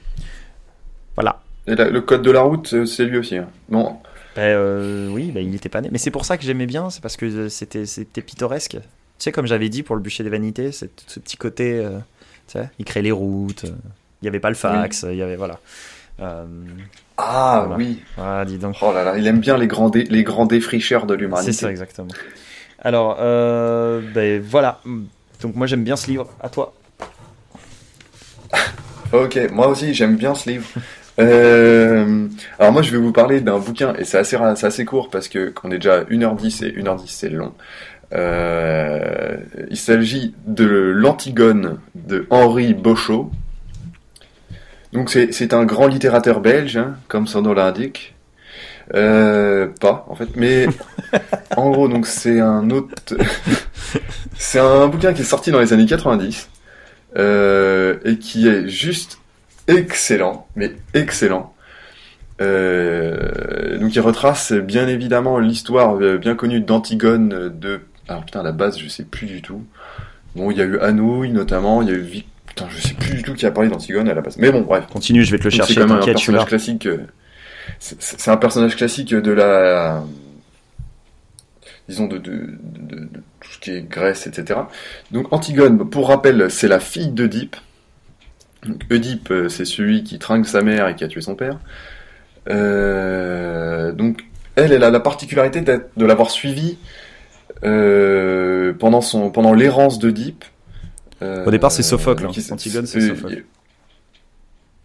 Voilà. 1.15 1.39
Et 1.65 1.75
le 1.75 2.01
code 2.01 2.23
de 2.23 2.31
la 2.31 2.41
route, 2.41 2.73
euh, 2.73 2.85
c'est 2.85 3.05
lui 3.05 3.17
aussi. 3.19 3.37
hein. 3.37 3.47
Bon, 3.69 3.95
Ben, 4.35 4.41
euh, 4.41 5.07
oui, 5.09 5.31
ben, 5.31 5.41
il 5.41 5.49
n'était 5.51 5.69
pas 5.69 5.79
né. 5.79 5.87
Mais 5.93 5.97
c'est 5.97 6.11
pour 6.11 6.25
ça 6.25 6.37
que 6.37 6.43
j'aimais 6.43 6.65
bien, 6.65 6.89
c'est 6.89 7.01
parce 7.01 7.15
que 7.15 7.47
c'était 7.47 7.85
pittoresque. 8.21 8.71
Tu 8.71 8.79
sais, 9.19 9.31
comme 9.31 9.47
j'avais 9.47 9.69
dit 9.69 9.81
pour 9.81 9.95
le 9.95 10.01
bûcher 10.01 10.25
des 10.25 10.29
vanités, 10.29 10.73
c'est 10.73 10.89
ce 11.07 11.21
petit 11.21 11.37
côté. 11.37 11.79
euh, 11.79 11.99
tu 12.49 12.59
sais, 12.59 12.69
il 12.79 12.83
crée 12.85 13.01
les 13.01 13.13
routes, 13.13 13.63
il 13.63 14.23
n'y 14.23 14.27
avait 14.27 14.41
pas 14.41 14.49
le 14.49 14.55
fax, 14.55 15.05
il 15.09 15.15
y 15.15 15.21
avait. 15.21 15.37
Voilà. 15.37 15.59
Euh, 16.19 16.45
Ah 17.17 17.63
voilà. 17.67 17.75
oui. 17.77 18.01
Ah, 18.17 18.43
dis 18.45 18.57
donc. 18.57 18.75
Oh 18.81 18.91
là 18.93 19.03
là, 19.03 19.17
il 19.17 19.27
aime 19.27 19.39
bien 19.39 19.57
les 19.57 19.67
grands, 19.67 19.89
dé- 19.89 20.07
les 20.09 20.23
grands 20.23 20.45
défricheurs 20.45 21.05
de 21.05 21.13
l'humanité. 21.13 21.51
C'est 21.51 21.59
ça, 21.65 21.69
exactement. 21.71 22.07
Alors, 22.79 23.17
euh, 23.19 24.01
ben 24.13 24.41
voilà. 24.41 24.81
Donc, 25.41 25.55
moi, 25.55 25.67
j'aime 25.67 25.83
bien 25.83 25.95
ce 25.95 26.07
livre. 26.07 26.27
À 26.41 26.49
toi. 26.49 26.73
Ok, 29.13 29.39
moi 29.53 29.67
aussi 29.69 29.93
j'aime 29.93 30.15
bien 30.17 30.35
ce 30.35 30.49
livre. 30.49 30.67
Euh, 31.19 32.27
alors 32.59 32.71
moi 32.73 32.83
je 32.83 32.91
vais 32.91 32.99
vous 32.99 33.11
parler 33.11 33.41
d'un 33.41 33.57
bouquin 33.57 33.95
et 33.95 34.03
c'est 34.03 34.19
assez, 34.19 34.35
assez 34.35 34.85
court 34.85 35.09
parce 35.09 35.27
que 35.27 35.49
qu'on 35.49 35.71
est 35.71 35.77
déjà 35.79 35.95
à 35.95 36.03
1h10 36.03 36.63
et 36.63 36.71
1h10 36.79 37.05
c'est 37.07 37.29
long. 37.29 37.53
Euh, 38.13 39.37
il 39.71 39.77
s'agit 39.77 40.35
de 40.45 40.67
l'Antigone 40.67 41.79
de 41.95 42.27
Henri 42.29 42.75
Bochot. 42.75 43.31
Donc 44.93 45.09
c'est 45.09 45.53
un 45.53 45.65
grand 45.65 45.87
littérateur 45.87 46.39
belge, 46.39 46.77
hein, 46.77 46.95
comme 47.07 47.27
son 47.27 47.41
nom 47.41 47.53
l'indique. 47.53 48.15
Euh, 48.93 49.67
pas 49.81 50.05
en 50.09 50.15
fait, 50.15 50.29
mais 50.37 50.65
en 51.57 51.71
gros 51.71 51.89
donc 51.89 52.07
c'est 52.07 52.39
un 52.39 52.69
autre, 52.69 52.93
c'est 54.37 54.59
un 54.59 54.87
bouquin 54.87 55.11
qui 55.13 55.21
est 55.21 55.25
sorti 55.25 55.51
dans 55.51 55.59
les 55.59 55.73
années 55.73 55.85
90 55.85 56.47
euh, 57.17 57.97
et 58.05 58.17
qui 58.17 58.47
est 58.47 58.69
juste 58.69 59.19
excellent, 59.67 60.47
mais 60.55 60.71
excellent. 60.93 61.53
Euh, 62.39 63.77
donc 63.79 63.93
il 63.93 63.99
retrace 63.99 64.53
bien 64.53 64.87
évidemment 64.87 65.37
l'histoire 65.39 65.97
euh, 66.01 66.17
bien 66.17 66.35
connue 66.35 66.61
d'Antigone 66.61 67.49
de... 67.49 67.81
Alors 68.07 68.23
putain, 68.23 68.39
à 68.39 68.43
la 68.43 68.51
base, 68.53 68.79
je 68.79 68.87
sais 68.87 69.03
plus 69.03 69.25
du 69.27 69.41
tout. 69.41 69.63
Bon, 70.35 70.49
il 70.51 70.57
y 70.57 70.61
a 70.61 70.65
eu 70.65 70.79
Anouilh 70.79 71.31
notamment, 71.31 71.81
il 71.81 71.89
y 71.89 71.91
a 71.91 71.95
eu... 71.95 71.99
Vi- 72.01 72.27
Putain, 72.47 72.67
je 72.69 72.81
sais 72.81 72.93
plus 72.95 73.15
du 73.17 73.23
tout 73.23 73.33
qui 73.35 73.45
a 73.45 73.51
parlé 73.51 73.69
d'Antigone 73.69 74.09
à 74.09 74.13
la 74.13 74.21
base. 74.21 74.37
Mais 74.37 74.51
bon, 74.51 74.61
bref. 74.61 74.85
Continue, 74.91 75.23
je 75.23 75.31
vais 75.31 75.37
te 75.37 75.43
le 75.43 75.49
chercher, 75.51 75.73
C'est 75.75 75.79
quand 75.81 75.87
même 75.87 75.97
un 76.01 76.05
personnage 76.05 76.45
classique. 76.45 76.85
euh, 76.87 76.97
c'est- 77.79 78.01
C'est 78.01 78.31
un 78.31 78.37
personnage 78.37 78.75
classique 78.75 79.13
de 79.13 79.31
la... 79.31 80.03
Disons 81.87 82.07
de, 82.07 82.17
de, 82.17 82.31
de- 82.31 82.95
de 83.05 83.09
tout 83.39 83.51
ce 83.51 83.59
qui 83.59 83.71
est 83.71 83.81
Grèce, 83.81 84.27
etc. 84.27 84.59
Donc 85.11 85.31
Antigone, 85.31 85.89
pour 85.89 86.09
rappel, 86.09 86.49
c'est 86.51 86.67
la 86.67 86.79
fille 86.81 87.09
d'Oedipe. 87.11 87.55
Donc, 88.65 88.81
Oedipe, 88.91 89.31
euh, 89.31 89.47
c'est 89.49 89.63
celui 89.65 90.03
qui 90.03 90.19
trinque 90.19 90.47
sa 90.47 90.61
mère 90.63 90.87
et 90.89 90.95
qui 90.95 91.03
a 91.05 91.07
tué 91.07 91.21
son 91.21 91.35
père. 91.35 91.59
Euh, 92.49 93.91
donc, 93.91 94.25
elle, 94.55 94.73
elle 94.73 94.83
a 94.83 94.89
la 94.89 94.99
particularité 94.99 95.61
de 95.61 96.05
l'avoir 96.05 96.29
suivi 96.31 96.77
euh, 97.63 98.73
pendant 98.73 99.01
son 99.01 99.29
pendant 99.29 99.53
l'errance 99.53 99.99
d'Oedipe. 99.99 100.43
Euh, 101.21 101.45
Au 101.45 101.51
départ, 101.51 101.71
c'est 101.71 101.83
Sophocle, 101.83 102.25
hein. 102.25 102.31
il- 102.35 102.53
Antigone, 102.53 102.85
c'est 102.85 102.99
euh, 102.99 103.09
Sophocle. 103.15 103.43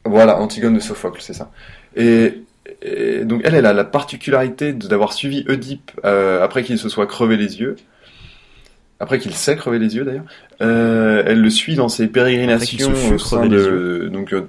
Voilà, 0.05 0.39
Antigone 0.41 0.75
de 0.75 0.81
Sophocle, 0.81 1.21
c'est 1.21 1.35
ça. 1.35 1.51
Et, 1.95 2.43
et 2.81 3.25
donc 3.25 3.43
elle, 3.45 3.55
elle 3.55 3.67
a 3.67 3.73
la 3.73 3.85
particularité 3.85 4.73
d'avoir 4.73 5.13
suivi 5.13 5.45
Oedipe 5.49 5.91
euh, 6.05 6.43
après 6.43 6.63
qu'il 6.65 6.79
se 6.79 6.89
soit 6.89 7.07
crevé 7.07 7.37
les 7.37 7.61
yeux. 7.61 7.77
Après 8.99 9.19
qu'il 9.19 9.35
s'est 9.35 9.57
crevé 9.57 9.79
les 9.79 9.95
yeux 9.97 10.05
d'ailleurs. 10.05 10.25
Euh, 10.61 11.23
elle 11.27 11.41
le 11.41 11.51
suit 11.51 11.75
dans 11.75 11.89
ses 11.89 12.07
pérégrinations 12.09 12.95
se 12.95 13.15
au 13.15 13.19
sein 13.19 13.47
de 13.47 14.09
donc 14.13 14.33
euh, 14.33 14.47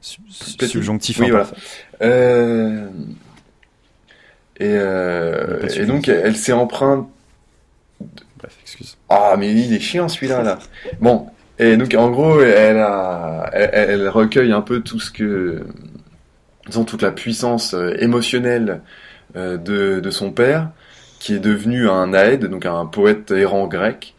Subjonctif 0.00 1.18
Oui, 1.20 1.30
voilà. 1.30 1.44
imparfait. 1.44 1.62
Euh, 2.02 2.88
et, 4.58 5.80
et 5.80 5.86
donc 5.86 6.08
elle 6.08 6.36
s'est 6.36 6.52
empreinte. 6.52 7.08
Ah, 9.08 9.34
mais 9.38 9.52
il 9.52 9.72
est 9.72 9.80
chiant 9.80 10.08
celui-là 10.08 10.42
là. 10.42 10.58
Bon, 11.00 11.26
et 11.58 11.76
donc 11.76 11.94
en 11.94 12.10
gros, 12.10 12.40
elle 12.40 14.08
recueille 14.08 14.52
un 14.52 14.62
peu 14.62 14.80
tout 14.80 15.00
ce 15.00 15.10
que, 15.10 15.62
disons 16.66 16.84
toute 16.84 17.02
la 17.02 17.10
puissance 17.10 17.74
euh, 17.74 17.94
émotionnelle 17.98 18.80
euh, 19.36 19.56
de, 19.56 20.10
son 20.10 20.30
père, 20.30 20.70
qui 21.18 21.34
est 21.34 21.40
devenu 21.40 21.88
un 21.88 22.12
Aède, 22.12 22.46
donc 22.46 22.66
un 22.66 22.86
poète 22.86 23.30
errant 23.30 23.66
grec. 23.66 24.14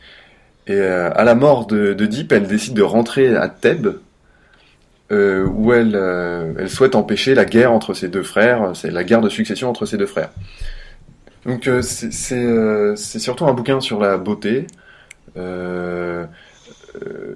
Et 0.68 0.76
euh, 0.76 1.12
à 1.14 1.24
la 1.24 1.36
mort 1.36 1.68
de, 1.68 1.96
elle 2.32 2.48
décide 2.48 2.74
de 2.74 2.82
rentrer 2.82 3.36
à 3.36 3.50
Thèbes, 3.50 3.98
où 5.12 5.72
elle, 5.74 5.96
elle 6.58 6.70
souhaite 6.72 6.96
empêcher 6.96 7.36
la 7.36 7.46
guerre 7.46 7.72
entre 7.72 7.94
ses 7.94 8.08
deux 8.08 8.24
frères, 8.24 8.72
c'est 8.74 8.90
la 8.90 9.04
guerre 9.04 9.22
de 9.22 9.30
succession 9.30 9.70
entre 9.70 9.86
ses 9.86 9.96
deux 9.96 10.08
frères. 10.08 10.32
Donc 11.46 11.68
euh, 11.68 11.82
c'est 11.82 12.34
euh, 12.34 12.96
c'est 12.96 13.20
surtout 13.20 13.46
un 13.46 13.54
bouquin 13.54 13.82
sur 13.82 14.00
la 14.00 14.18
beauté 14.18 14.68
euh, 15.36 16.26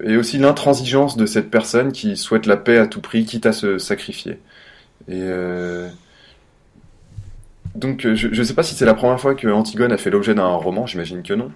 et 0.04 0.16
aussi 0.16 0.38
l'intransigeance 0.38 1.18
de 1.18 1.26
cette 1.26 1.50
personne 1.50 1.92
qui 1.92 2.16
souhaite 2.16 2.46
la 2.46 2.58
paix 2.58 2.78
à 2.78 2.88
tout 2.88 3.02
prix, 3.02 3.26
quitte 3.26 3.46
à 3.46 3.54
se 3.54 3.78
sacrifier. 3.78 4.40
Et 5.10 5.28
donc 7.76 8.02
je 8.14 8.28
ne 8.28 8.44
sais 8.44 8.54
pas 8.54 8.64
si 8.64 8.76
c'est 8.76 8.86
la 8.86 8.94
première 8.94 9.20
fois 9.20 9.36
que 9.36 9.48
Antigone 9.48 9.92
a 9.92 9.98
fait 9.98 10.10
l'objet 10.10 10.36
d'un 10.36 10.48
roman, 10.48 10.86
j'imagine 10.86 11.24
que 11.24 11.34
non. 11.34 11.52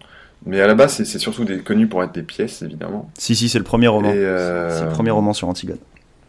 Mais 0.47 0.59
à 0.59 0.65
la 0.65 0.73
base, 0.73 1.03
c'est 1.03 1.19
surtout 1.19 1.45
des, 1.45 1.59
connu 1.59 1.85
pour 1.85 2.03
être 2.03 2.13
des 2.13 2.23
pièces, 2.23 2.63
évidemment. 2.63 3.11
Si, 3.15 3.35
si, 3.35 3.47
c'est 3.47 3.59
le 3.59 3.63
premier 3.63 3.87
roman. 3.87 4.11
C'est 4.11 4.83
le 4.83 4.89
premier 4.89 5.11
roman 5.11 5.33
sur 5.33 5.47
Antigone. 5.47 5.77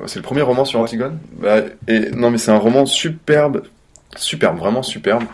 c'est 0.05 0.17
le 0.17 0.23
premier 0.23 0.43
roman 0.43 0.67
sur 0.67 0.81
Antigone? 0.81 1.19
Bah, 1.41 1.61
et, 1.89 2.11
Non, 2.11 2.31
mais 2.31 2.37
c'est 2.37 2.51
un 2.51 2.59
roman 2.59 2.85
superbe, 2.85 3.63
superbe, 4.15 4.59
vraiment 4.59 4.83
superbe. 4.83 5.25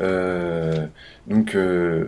Euh, 0.00 0.86
donc, 1.26 1.54
euh, 1.54 2.04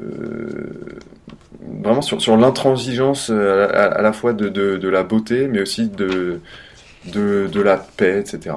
vraiment 1.82 2.02
sur, 2.02 2.20
sur 2.20 2.36
l'intransigeance 2.36 3.30
euh, 3.30 3.68
à, 3.72 4.02
la 4.02 4.12
fois 4.12 4.32
de, 4.32 4.48
de, 4.48 4.76
de 4.76 4.88
la 4.88 5.02
beauté, 5.02 5.48
mais 5.48 5.60
aussi 5.62 5.88
de, 5.88 6.40
de, 7.06 7.48
de 7.50 7.60
la 7.60 7.76
paix, 7.76 8.20
etc. 8.20 8.56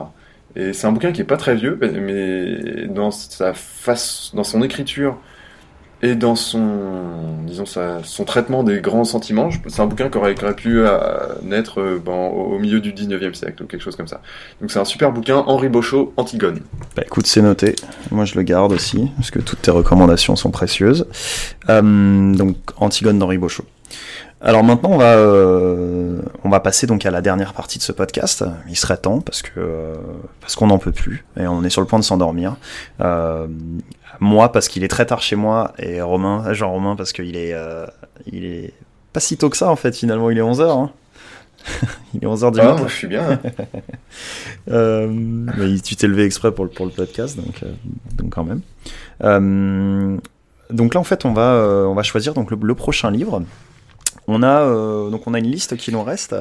Et 0.55 0.73
c'est 0.73 0.87
un 0.87 0.91
bouquin 0.91 1.11
qui 1.11 1.21
est 1.21 1.25
pas 1.25 1.37
très 1.37 1.55
vieux, 1.55 1.77
mais 1.81 2.87
dans 2.87 3.11
sa 3.11 3.53
face, 3.53 4.31
dans 4.33 4.43
son 4.43 4.61
écriture 4.61 5.17
et 6.03 6.15
dans 6.15 6.35
son, 6.35 6.63
disons, 7.45 7.65
son 8.03 8.25
traitement 8.25 8.63
des 8.63 8.81
grands 8.81 9.03
sentiments, 9.03 9.49
c'est 9.67 9.81
un 9.81 9.85
bouquin 9.85 10.09
qui 10.09 10.17
aurait, 10.17 10.33
pu 10.33 10.79
euh, 10.79 10.89
naître 11.43 11.79
euh, 11.79 12.01
ben, 12.03 12.11
au, 12.11 12.57
milieu 12.57 12.79
du 12.79 12.91
19e 12.91 13.35
siècle 13.35 13.63
ou 13.63 13.67
quelque 13.67 13.83
chose 13.83 13.95
comme 13.95 14.07
ça. 14.07 14.21
Donc 14.59 14.71
c'est 14.71 14.79
un 14.79 14.85
super 14.85 15.11
bouquin, 15.11 15.37
Henri 15.37 15.69
Bochot, 15.69 16.13
Antigone. 16.17 16.61
Bah 16.95 17.03
écoute, 17.05 17.27
c'est 17.27 17.43
noté. 17.43 17.75
Moi, 18.09 18.25
je 18.25 18.35
le 18.35 18.41
garde 18.41 18.73
aussi, 18.73 19.11
parce 19.17 19.29
que 19.29 19.39
toutes 19.39 19.61
tes 19.61 19.71
recommandations 19.71 20.35
sont 20.35 20.49
précieuses. 20.49 21.05
Euh, 21.69 22.33
donc, 22.33 22.57
Antigone 22.77 23.19
d'Henri 23.19 23.37
Bochot. 23.37 23.65
Alors 24.43 24.63
maintenant, 24.63 24.89
on 24.93 24.97
va, 24.97 25.17
on 26.43 26.49
va 26.49 26.59
passer 26.61 26.87
donc 26.87 27.05
à 27.05 27.11
la 27.11 27.21
dernière 27.21 27.53
partie 27.53 27.77
de 27.77 27.83
ce 27.83 27.91
podcast. 27.91 28.43
Il 28.67 28.75
serait 28.75 28.97
temps, 28.97 29.21
parce 29.21 29.43
que 29.43 29.93
parce 30.39 30.55
qu'on 30.55 30.65
n'en 30.65 30.79
peut 30.79 30.91
plus, 30.91 31.23
et 31.39 31.45
on 31.45 31.63
est 31.63 31.69
sur 31.69 31.81
le 31.81 31.85
point 31.85 31.99
de 31.99 32.03
s'endormir. 32.03 32.55
Moi, 34.21 34.51
parce 34.53 34.69
qu'il 34.69 34.83
est 34.85 34.87
très 34.87 35.05
tard 35.05 35.21
chez 35.21 35.35
moi, 35.35 35.73
et 35.79 35.99
Romain, 36.01 36.53
Jean-Romain, 36.53 36.95
parce 36.95 37.11
qu'il 37.11 37.35
est, 37.35 37.53
euh, 37.53 37.85
il 38.31 38.45
est 38.45 38.73
pas 39.11 39.19
si 39.19 39.35
tôt 39.35 39.49
que 39.49 39.57
ça, 39.57 39.69
en 39.69 39.75
fait, 39.75 39.93
finalement, 39.95 40.29
il 40.29 40.37
est 40.37 40.41
11h. 40.41 40.69
Hein. 40.69 40.91
il 42.13 42.23
est 42.23 42.27
11h 42.27 42.51
du 42.53 42.59
Ah, 42.61 42.65
matin. 42.73 42.87
je 42.87 42.93
suis 42.95 43.07
bien. 43.07 43.31
hein. 43.31 43.39
Euh, 44.69 45.07
mais 45.09 45.79
tu 45.79 45.95
t'es 45.95 46.05
levé 46.07 46.23
exprès 46.23 46.51
pour 46.51 46.65
le, 46.65 46.69
pour 46.71 46.85
le 46.85 46.91
podcast, 46.91 47.35
donc, 47.35 47.63
euh, 47.63 47.71
donc 48.13 48.29
quand 48.35 48.43
même. 48.43 48.61
Euh, 49.23 50.17
donc 50.69 50.93
là, 50.93 50.99
en 50.99 51.03
fait, 51.03 51.25
on 51.25 51.33
va, 51.33 51.55
on 51.89 51.95
va 51.95 52.03
choisir 52.03 52.35
donc 52.35 52.51
le, 52.51 52.57
le 52.61 52.75
prochain 52.75 53.09
livre. 53.09 53.41
On 54.27 54.43
a, 54.43 54.63
donc 55.09 55.25
on 55.25 55.33
a 55.33 55.39
une 55.39 55.49
liste 55.49 55.75
qui 55.77 55.91
nous 55.91 56.03
reste. 56.03 56.35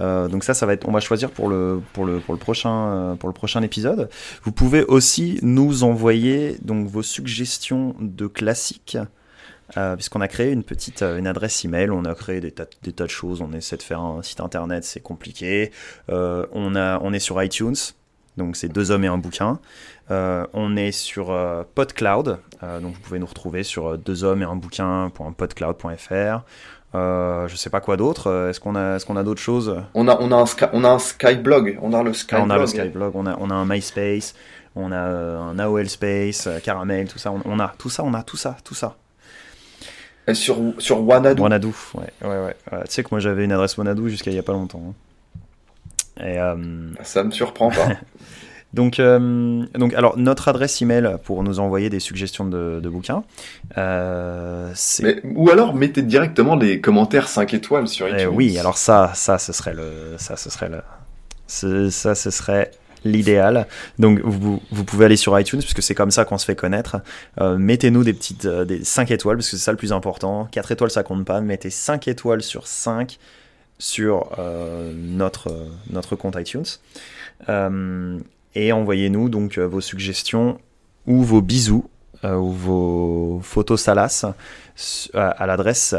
Euh, 0.00 0.28
donc 0.28 0.44
ça, 0.44 0.54
ça 0.54 0.66
va 0.66 0.72
être, 0.72 0.88
on 0.88 0.92
va 0.92 1.00
choisir 1.00 1.30
pour 1.30 1.48
le, 1.48 1.82
pour 1.92 2.04
le, 2.04 2.18
pour 2.20 2.34
le 2.34 2.40
prochain, 2.40 2.70
euh, 2.70 3.14
pour 3.14 3.28
le 3.28 3.34
prochain 3.34 3.62
épisode. 3.62 4.08
Vous 4.42 4.52
pouvez 4.52 4.84
aussi 4.84 5.38
nous 5.42 5.84
envoyer 5.84 6.56
donc 6.62 6.86
vos 6.88 7.02
suggestions 7.02 7.94
de 8.00 8.26
classiques. 8.26 8.98
Euh, 9.78 9.96
puisqu'on 9.96 10.20
a 10.20 10.28
créé 10.28 10.52
une 10.52 10.64
petite 10.64 11.00
une 11.00 11.26
adresse 11.26 11.64
email, 11.64 11.90
on 11.90 12.04
a 12.04 12.14
créé 12.14 12.40
des 12.40 12.50
tas, 12.50 12.66
des 12.82 12.92
tas 12.92 13.04
de 13.04 13.10
choses, 13.10 13.40
on 13.40 13.54
essaie 13.54 13.78
de 13.78 13.82
faire 13.82 14.00
un 14.00 14.22
site 14.22 14.40
internet, 14.40 14.84
c'est 14.84 15.00
compliqué. 15.00 15.70
On, 16.08 16.74
a, 16.74 16.98
on 17.00 17.14
est 17.14 17.20
sur 17.20 17.42
iTunes, 17.42 17.76
Donc 18.36 18.56
c'est 18.56 18.68
deux 18.68 18.90
hommes 18.90 19.04
et 19.04 19.08
un 19.08 19.16
bouquin. 19.16 19.60
On 20.10 20.76
est 20.76 20.92
sur 20.92 21.34
PodCloud, 21.74 22.38
donc 22.60 22.94
vous 22.94 23.00
pouvez 23.00 23.18
nous 23.18 23.24
retrouver 23.24 23.62
sur 23.62 23.96
deux 23.96 24.24
hommes 24.24 24.42
et 24.42 24.44
un 24.44 24.56
bouquin.podcloud.fr. 24.56 26.44
Euh, 26.94 27.48
je 27.48 27.56
sais 27.56 27.70
pas 27.70 27.80
quoi 27.80 27.96
d'autre. 27.96 28.48
Est-ce 28.50 28.60
qu'on 28.60 28.74
a, 28.76 28.96
est-ce 28.96 29.06
qu'on 29.06 29.16
a 29.16 29.22
d'autres 29.22 29.40
choses? 29.40 29.76
On 29.94 30.08
a, 30.08 30.16
on 30.20 30.30
a 30.30 30.36
un, 30.36 30.46
Sky- 30.46 30.66
on 30.72 30.84
a 30.84 30.88
un 30.90 30.98
Skyblog. 30.98 31.78
On 31.80 31.92
a 31.94 32.02
le 32.02 32.12
Skyblog. 32.12 32.46
on 32.46 32.50
a 32.50 32.58
le 32.58 32.66
Skyblog, 32.66 33.12
on 33.16 33.26
a, 33.26 33.36
on 33.40 33.50
a 33.50 33.54
un 33.54 33.64
MySpace, 33.64 34.34
on 34.76 34.92
a 34.92 34.96
euh, 34.96 35.38
un 35.40 35.58
AOL 35.58 35.88
Space, 35.88 36.46
euh, 36.46 36.58
Caramel, 36.60 37.08
tout 37.08 37.18
ça. 37.18 37.32
On, 37.32 37.40
on 37.46 37.58
a 37.58 37.72
tout 37.78 37.88
ça, 37.90 38.02
on 38.04 38.12
a 38.14 38.22
tout 38.22 38.36
ça, 38.36 38.56
tout 38.64 38.74
ça. 38.74 38.96
Et 40.28 40.34
sur, 40.34 40.56
sur 40.78 41.02
Wanadu. 41.04 41.40
Wanadu, 41.42 41.68
ouais, 41.94 42.02
ouais, 42.22 42.28
ouais. 42.28 42.56
Ouais, 42.70 42.82
Tu 42.84 42.92
sais 42.92 43.02
que 43.02 43.08
moi 43.10 43.18
j'avais 43.20 43.44
une 43.44 43.52
adresse 43.52 43.76
Wanadu 43.76 44.08
jusqu'à 44.10 44.30
il 44.30 44.36
y 44.36 44.38
a 44.38 44.42
pas 44.44 44.52
longtemps. 44.52 44.82
hein. 44.90 46.22
Et, 46.24 46.38
euh, 46.38 46.56
Ça 47.02 47.24
me 47.24 47.30
surprend 47.30 47.70
pas. 47.70 47.88
donc, 48.74 48.98
euh, 49.00 49.64
donc, 49.74 49.94
alors 49.94 50.16
notre 50.18 50.48
adresse 50.48 50.80
email 50.82 51.16
pour 51.24 51.42
nous 51.42 51.60
envoyer 51.60 51.90
des 51.90 52.00
suggestions 52.00 52.44
de, 52.46 52.80
de 52.82 52.88
bouquins, 52.88 53.24
euh, 53.78 54.72
Mais- 55.02 55.20
ou 55.24 55.50
alors 55.50 55.74
mettez 55.74 56.02
directement 56.02 56.56
les 56.56 56.80
commentaires 56.80 57.28
5 57.28 57.52
étoiles 57.54 57.88
sur 57.88 58.06
Eh 58.08 58.12
iTunes. 58.22 58.30
oui, 58.32 58.58
alors 58.58 58.78
ça, 58.78 59.10
ça, 59.14 59.38
ce 59.38 59.52
serait 59.52 59.74
le, 59.74 60.14
ça, 60.18 60.36
ce 60.36 60.50
serait 60.50 60.70
le, 60.70 60.80
ça, 61.90 62.14
ce 62.14 62.30
serait 62.30 62.70
l'idéal. 63.04 63.66
Donc, 63.98 64.20
vous, 64.22 64.62
vous 64.70 64.84
pouvez 64.84 65.06
aller 65.06 65.16
sur 65.16 65.38
iTunes, 65.38 65.58
puisque 65.58 65.82
c'est 65.82 65.94
comme 65.96 66.12
ça 66.12 66.24
qu'on 66.24 66.38
se 66.38 66.44
fait 66.44 66.54
connaître. 66.54 66.98
Euh, 67.40 67.58
Mettez-nous 67.58 68.04
des 68.04 68.12
petites, 68.12 68.44
euh, 68.44 68.64
des 68.64 68.84
5 68.84 69.10
étoiles, 69.10 69.36
parce 69.38 69.50
que 69.50 69.56
c'est 69.56 69.62
ça 69.64 69.72
le 69.72 69.76
plus 69.76 69.92
important. 69.92 70.46
4 70.52 70.70
étoiles, 70.70 70.90
ça 70.92 71.02
compte 71.02 71.24
pas. 71.24 71.40
Mettez 71.40 71.68
5 71.70 72.06
étoiles 72.06 72.42
sur 72.42 72.68
5 72.68 73.18
sur 73.78 74.30
euh, 74.38 74.92
notre, 74.96 75.66
notre 75.90 76.14
compte 76.14 76.36
iTunes. 76.38 76.62
Et 78.54 78.72
envoyez-nous 78.72 79.28
donc 79.28 79.58
euh, 79.58 79.66
vos 79.66 79.80
suggestions 79.80 80.58
ou 81.06 81.22
vos 81.22 81.40
bisous 81.40 81.88
euh, 82.24 82.36
ou 82.36 82.50
vos 82.50 83.40
photos 83.42 83.80
salaces 83.80 84.26
à, 85.14 85.46
l'adresse 85.46 85.94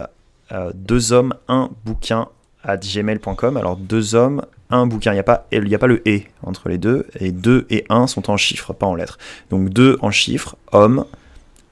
euh, 0.51 0.72
deux 0.74 1.14
hommes 1.14 1.34
un 1.47 1.70
bouquin 1.84 2.30
à 2.64 2.78
gmail.com. 2.78 3.58
Alors 3.58 3.76
deux 3.76 4.16
hommes 4.16 4.43
un 4.70 4.88
bouquin, 4.88 5.12
il 5.12 5.16
n'y 5.16 5.20
a 5.20 5.24
pas 5.24 5.47
il 5.51 5.68
y 5.68 5.76
a 5.76 5.80
pas 5.80 5.88
le 5.88 6.08
et 6.08 6.28
entre 6.41 6.70
les 6.70 6.78
deux 6.78 7.08
et 7.20 7.32
deux 7.32 7.68
et 7.70 7.86
un 7.89 8.08
sont 8.08 8.32
en 8.32 8.38
chiffres, 8.38 8.74
pas 8.74 8.88
en 8.88 8.95
lettres. 8.95 9.18
Donc 9.49 9.70
deux 9.70 9.97
en 10.01 10.12
chiffres, 10.12 10.56
homme, 10.72 11.06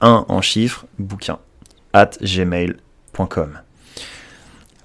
un 0.00 0.24
en 0.28 0.40
chiffres, 0.40 0.86
bouquin 0.98 1.38
at 1.92 2.10
gmail.com. 2.20 3.58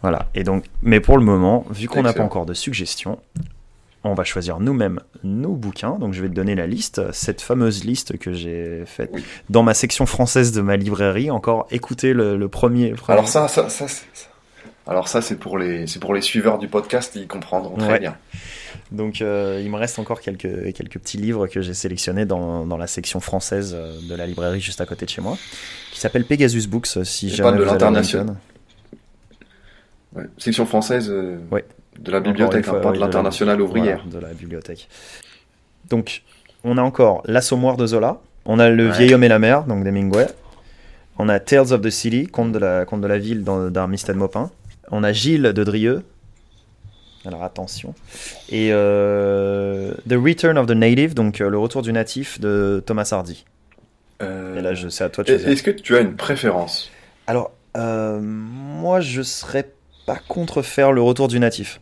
Voilà. 0.01 0.27
Et 0.35 0.43
donc, 0.43 0.65
mais 0.81 0.99
pour 0.99 1.17
le 1.17 1.25
moment, 1.25 1.65
vu 1.69 1.87
qu'on 1.87 2.03
n'a 2.03 2.13
pas 2.13 2.23
encore 2.23 2.45
de 2.45 2.53
suggestions, 2.53 3.19
on 4.07 4.13
va 4.13 4.23
choisir 4.23 4.59
nous-mêmes 4.59 4.99
nos 5.23 5.53
bouquins. 5.53 5.97
Donc, 5.99 6.13
je 6.13 6.21
vais 6.21 6.29
te 6.29 6.33
donner 6.33 6.55
la 6.55 6.67
liste, 6.67 7.01
cette 7.11 7.41
fameuse 7.41 7.83
liste 7.83 8.17
que 8.17 8.33
j'ai 8.33 8.83
faite 8.85 9.11
dans 9.49 9.63
ma 9.63 9.73
section 9.73 10.05
française 10.05 10.51
de 10.51 10.61
ma 10.61 10.75
librairie. 10.77 11.29
Encore, 11.31 11.67
écoutez 11.71 12.13
le, 12.13 12.37
le 12.37 12.47
premier. 12.47 12.93
Alors 13.07 13.27
ça, 13.27 13.47
ça, 13.47 13.67
alors 14.87 15.07
ça, 15.09 15.21
c'est 15.21 15.35
pour 15.35 15.57
les, 15.57 15.85
c'est 15.87 15.99
pour 15.99 16.13
les 16.13 16.21
suiveurs 16.21 16.57
du 16.59 16.67
podcast, 16.69 17.13
ils 17.15 17.27
comprendront 17.27 17.75
très 17.77 17.93
Ouais. 17.93 17.99
bien. 17.99 18.15
Donc, 18.91 19.21
euh, 19.21 19.59
il 19.61 19.69
me 19.69 19.75
reste 19.75 19.99
encore 19.99 20.21
quelques, 20.21 20.73
quelques 20.73 20.97
petits 20.99 21.17
livres 21.17 21.47
que 21.47 21.61
j'ai 21.61 21.73
sélectionnés 21.73 22.25
dans, 22.25 22.65
dans 22.65 22.77
la 22.77 22.87
section 22.87 23.19
française 23.19 23.73
euh, 23.77 23.97
de 24.09 24.15
la 24.15 24.25
librairie 24.25 24.61
juste 24.61 24.79
à 24.79 24.85
côté 24.85 25.05
de 25.05 25.09
chez 25.09 25.19
moi, 25.21 25.37
qui 25.91 25.99
s'appelle 25.99 26.23
Pegasus 26.23 26.67
Books. 26.67 26.87
euh, 26.95 27.03
Si 27.03 27.29
jamais 27.29 27.51
pas 27.51 27.57
de 27.57 27.63
l'international. 27.63 28.35
Ouais. 30.15 30.23
Section 30.37 30.65
française 30.65 31.09
euh, 31.09 31.37
Ouais. 31.51 31.65
De 31.99 32.11
la 32.11 32.19
bibliothèque, 32.19 32.65
une 32.65 32.69
fois, 32.69 32.79
hein, 32.79 32.81
pas 32.81 32.89
oui, 32.91 32.97
de 32.97 33.01
l'international 33.01 33.61
ouvrière. 33.61 34.03
voilà, 34.05 34.27
de 34.27 34.31
la 34.31 34.33
bibliothèque. 34.33 34.87
Donc, 35.89 36.23
on 36.63 36.77
a 36.77 36.81
encore 36.81 37.23
L'Assommoir 37.25 37.77
de 37.77 37.85
Zola. 37.87 38.19
On 38.45 38.59
a 38.59 38.69
Le 38.69 38.87
Ouais. 38.89 38.97
Vieil 38.97 39.13
Homme 39.13 39.23
et 39.23 39.27
la 39.27 39.39
Mer, 39.39 39.63
donc 39.63 39.83
d'Hemingway. 39.83 40.27
On 41.17 41.29
a 41.29 41.39
Tales 41.39 41.73
of 41.73 41.81
the 41.81 41.89
City, 41.89 42.27
Conte 42.27 42.51
de 42.51 42.59
la, 42.59 42.85
Conte 42.85 43.01
de 43.01 43.07
la 43.07 43.17
ville 43.17 43.43
d'Armistead 43.43 44.15
Maupin. 44.15 44.51
On 44.91 45.03
a 45.03 45.11
Gilles 45.11 45.41
de 45.53 45.63
Drieux. 45.63 46.03
Alors 47.25 47.43
attention. 47.43 47.93
Et 48.49 48.69
euh, 48.71 49.93
The 50.07 50.13
Return 50.13 50.57
of 50.57 50.67
the 50.67 50.71
Native, 50.71 51.13
donc 51.13 51.41
euh, 51.41 51.49
Le 51.49 51.57
Retour 51.57 51.81
du 51.81 51.91
Natif 51.91 52.39
de 52.39 52.81
Thomas 52.85 53.09
Hardy. 53.11 53.43
Euh, 54.21 54.57
Et 54.57 54.61
là, 54.61 54.73
sais 54.89 55.03
à 55.03 55.09
toi 55.09 55.23
de 55.23 55.29
choisir. 55.29 55.49
Est-ce 55.49 55.63
que 55.63 55.71
tu 55.71 55.95
as 55.97 55.99
une 56.01 56.15
préférence? 56.15 56.89
Alors, 57.25 57.51
euh, 57.75 58.19
moi, 58.21 59.01
je 59.01 59.21
serais 59.21 59.69
pas 60.05 60.19
contre 60.27 60.61
faire 60.61 60.91
Le 60.91 61.01
Retour 61.01 61.27
du 61.27 61.39
Natif. 61.39 61.81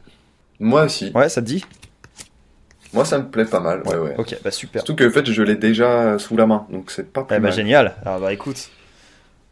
Moi 0.60 0.84
aussi. 0.84 1.12
Ouais, 1.14 1.30
ça 1.30 1.42
te 1.42 1.48
dit? 1.48 1.66
Moi, 2.94 3.04
ça 3.04 3.20
me 3.20 3.30
plaît 3.30 3.46
pas 3.46 3.60
mal. 3.60 3.82
Ouais, 3.86 3.98
ouais. 3.98 4.16
Ok, 4.18 4.38
bah 4.44 4.52
super. 4.52 4.82
Surtout 4.82 4.96
que 4.96 5.08
en 5.08 5.12
fait, 5.12 5.30
je 5.30 5.44
l'ai 5.44 5.56
déjà 5.58 6.18
sous 6.18 6.38
la 6.38 6.46
main, 6.48 6.66
donc 6.70 6.92
c'est 6.92 7.12
pas 7.12 7.24
plus 7.24 7.36
Eh 7.36 7.40
bah 7.40 7.48
mal. 7.50 7.54
génial. 7.54 7.96
Alors 8.06 8.20
bah 8.22 8.32
écoute, 8.32 8.70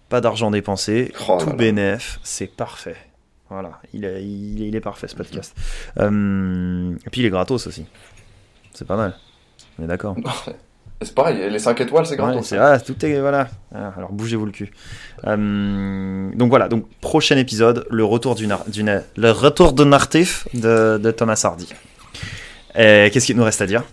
pas 0.08 0.22
d'argent 0.22 0.50
dépensé, 0.50 1.12
Oh 1.28 1.38
tout 1.40 1.48
là 1.48 1.52
là. 1.52 1.58
bénéf, 1.58 2.20
c'est 2.24 2.48
parfait. 2.48 2.96
Voilà, 3.50 3.80
il 3.94 4.06
est, 4.06 4.24
il 4.24 4.82
parfait 4.82 5.08
ce 5.08 5.16
podcast. 5.16 5.56
Euh, 6.00 6.96
et 7.06 7.10
puis 7.10 7.22
il 7.22 7.26
est 7.26 7.30
gratos 7.30 7.68
aussi. 7.68 7.86
C'est 8.74 8.88
pas 8.88 8.96
mal. 8.96 9.16
On 9.78 9.84
est 9.84 9.88
d'accord. 9.88 10.16
C'est 11.04 11.16
pareil, 11.16 11.38
les 11.50 11.60
5 11.60 11.80
étoiles, 11.82 12.06
c'est 12.06 12.12
Ouais, 12.14 12.18
gratos. 12.18 12.46
c'est- 12.48 12.58
ah, 12.58 12.80
tout 12.80 13.06
est 13.06 13.20
voilà. 13.20 13.48
Ah, 13.74 13.94
alors 13.98 14.12
bougez-vous 14.12 14.46
le 14.46 14.52
cul. 14.52 14.72
Euh, 15.26 16.30
donc 16.36 16.50
voilà, 16.50 16.68
donc 16.68 16.86
prochain 17.02 17.38
épisode, 17.38 17.86
le 17.90 18.04
retour 18.04 18.36
du 18.36 18.48
nar- 18.48 18.64
du 18.68 18.84
le 18.84 19.32
retour 19.32 19.74
de 19.74 19.84
Nartif 19.84 20.48
de, 20.54 20.98
de 20.98 21.12
Thomas 21.12 21.40
Hardy. 21.44 21.70
Qu'est-ce 22.76 23.26
qu'il 23.26 23.38
nous 23.38 23.44
reste 23.44 23.62
à 23.62 23.66
dire? 23.68 23.84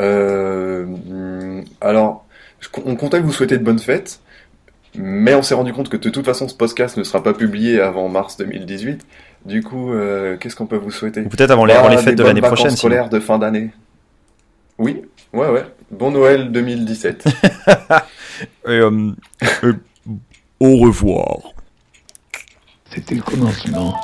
Euh, 0.00 1.62
alors, 1.80 2.24
on 2.84 2.96
comptait 2.96 3.20
vous 3.20 3.32
souhaiter 3.32 3.58
de 3.58 3.64
bonnes 3.64 3.78
fêtes, 3.78 4.20
mais 4.94 5.34
on 5.34 5.42
s'est 5.42 5.54
rendu 5.54 5.72
compte 5.72 5.88
que 5.88 5.96
de 5.96 6.08
toute 6.10 6.24
façon, 6.24 6.48
ce 6.48 6.54
podcast 6.54 6.96
ne 6.96 7.04
sera 7.04 7.22
pas 7.22 7.34
publié 7.34 7.80
avant 7.80 8.08
mars 8.08 8.36
2018. 8.38 9.02
Du 9.46 9.62
coup, 9.62 9.92
euh, 9.92 10.36
qu'est-ce 10.36 10.54
qu'on 10.56 10.66
peut 10.66 10.76
vous 10.76 10.90
souhaiter? 10.90 11.22
Ou 11.22 11.28
peut-être 11.28 11.50
avant 11.50 11.64
les- 11.64 11.72
avant 11.74 11.88
les 11.88 11.96
fêtes 11.98 12.16
de 12.16 12.22
l'année 12.22 12.42
prochaine, 12.42 12.66
sinon. 12.70 12.76
scolaires 12.76 13.08
de 13.08 13.20
fin 13.20 13.38
d'année. 13.38 13.70
Oui, 14.80 15.02
ouais, 15.34 15.48
ouais. 15.50 15.66
Bon 15.90 16.10
Noël 16.10 16.50
2017. 16.52 17.24
Et, 18.66 18.70
euh, 18.70 19.12
euh, 19.64 19.72
au 20.58 20.76
revoir. 20.78 21.36
C'était 22.90 23.16
le 23.16 23.20
commencement 23.20 23.94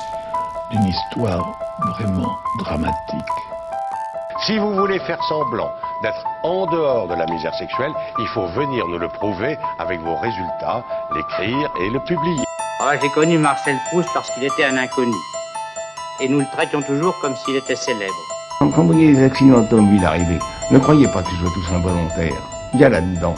d'une 0.69 0.83
histoire 0.85 1.57
vraiment 1.97 2.29
dramatique. 2.59 2.93
Si 4.45 4.59
vous 4.59 4.75
voulez 4.75 4.99
faire 4.99 5.21
semblant 5.23 5.71
d'être 6.03 6.23
en 6.43 6.67
dehors 6.67 7.07
de 7.07 7.15
la 7.15 7.25
misère 7.25 7.55
sexuelle, 7.55 7.91
il 8.19 8.27
faut 8.27 8.45
venir 8.45 8.87
nous 8.87 8.99
le 8.99 9.07
prouver 9.07 9.57
avec 9.79 9.99
vos 10.01 10.15
résultats, 10.17 10.85
l'écrire 11.15 11.71
et 11.81 11.89
le 11.89 11.99
publier. 12.01 12.43
Ah, 12.81 12.93
J'ai 13.01 13.09
connu 13.09 13.39
Marcel 13.39 13.77
Proust 13.89 14.09
parce 14.13 14.29
qu'il 14.29 14.43
était 14.43 14.65
un 14.65 14.77
inconnu. 14.77 15.15
Et 16.19 16.29
nous 16.29 16.41
le 16.41 16.45
traitions 16.53 16.83
toujours 16.83 17.17
comme 17.19 17.35
s'il 17.35 17.55
était 17.55 17.75
célèbre. 17.75 18.13
Quand 18.59 18.69
quand 18.69 18.83
vous 18.83 18.93
voyez 18.93 19.13
les 19.13 19.23
accidents 19.23 19.61
automobiles 19.61 20.05
arriver, 20.05 20.37
ne 20.71 20.79
croyez 20.79 21.07
pas 21.07 21.21
que 21.23 21.29
ce 21.29 21.35
soit 21.37 21.51
tous 21.53 21.73
involontaires. 21.73 22.41
Il 22.73 22.79
y 22.79 22.83
a 22.83 22.89
là-dedans, 22.89 23.35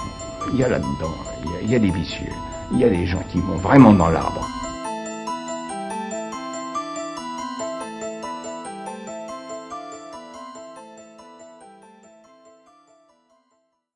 il 0.53 0.59
y 0.59 0.63
a 0.63 0.69
là-dedans, 0.69 1.13
il 1.43 1.51
y 1.51 1.55
a- 1.55 1.61
il 1.63 1.71
y 1.71 1.75
a 1.75 1.79
des 1.79 1.91
vicieux, 1.91 2.31
il 2.71 2.79
y 2.79 2.83
a 2.83 2.89
des 2.89 3.05
gens 3.05 3.21
qui 3.31 3.39
vont 3.39 3.55
vraiment 3.57 3.93
dans 3.93 4.09
l'arbre. 4.09 4.47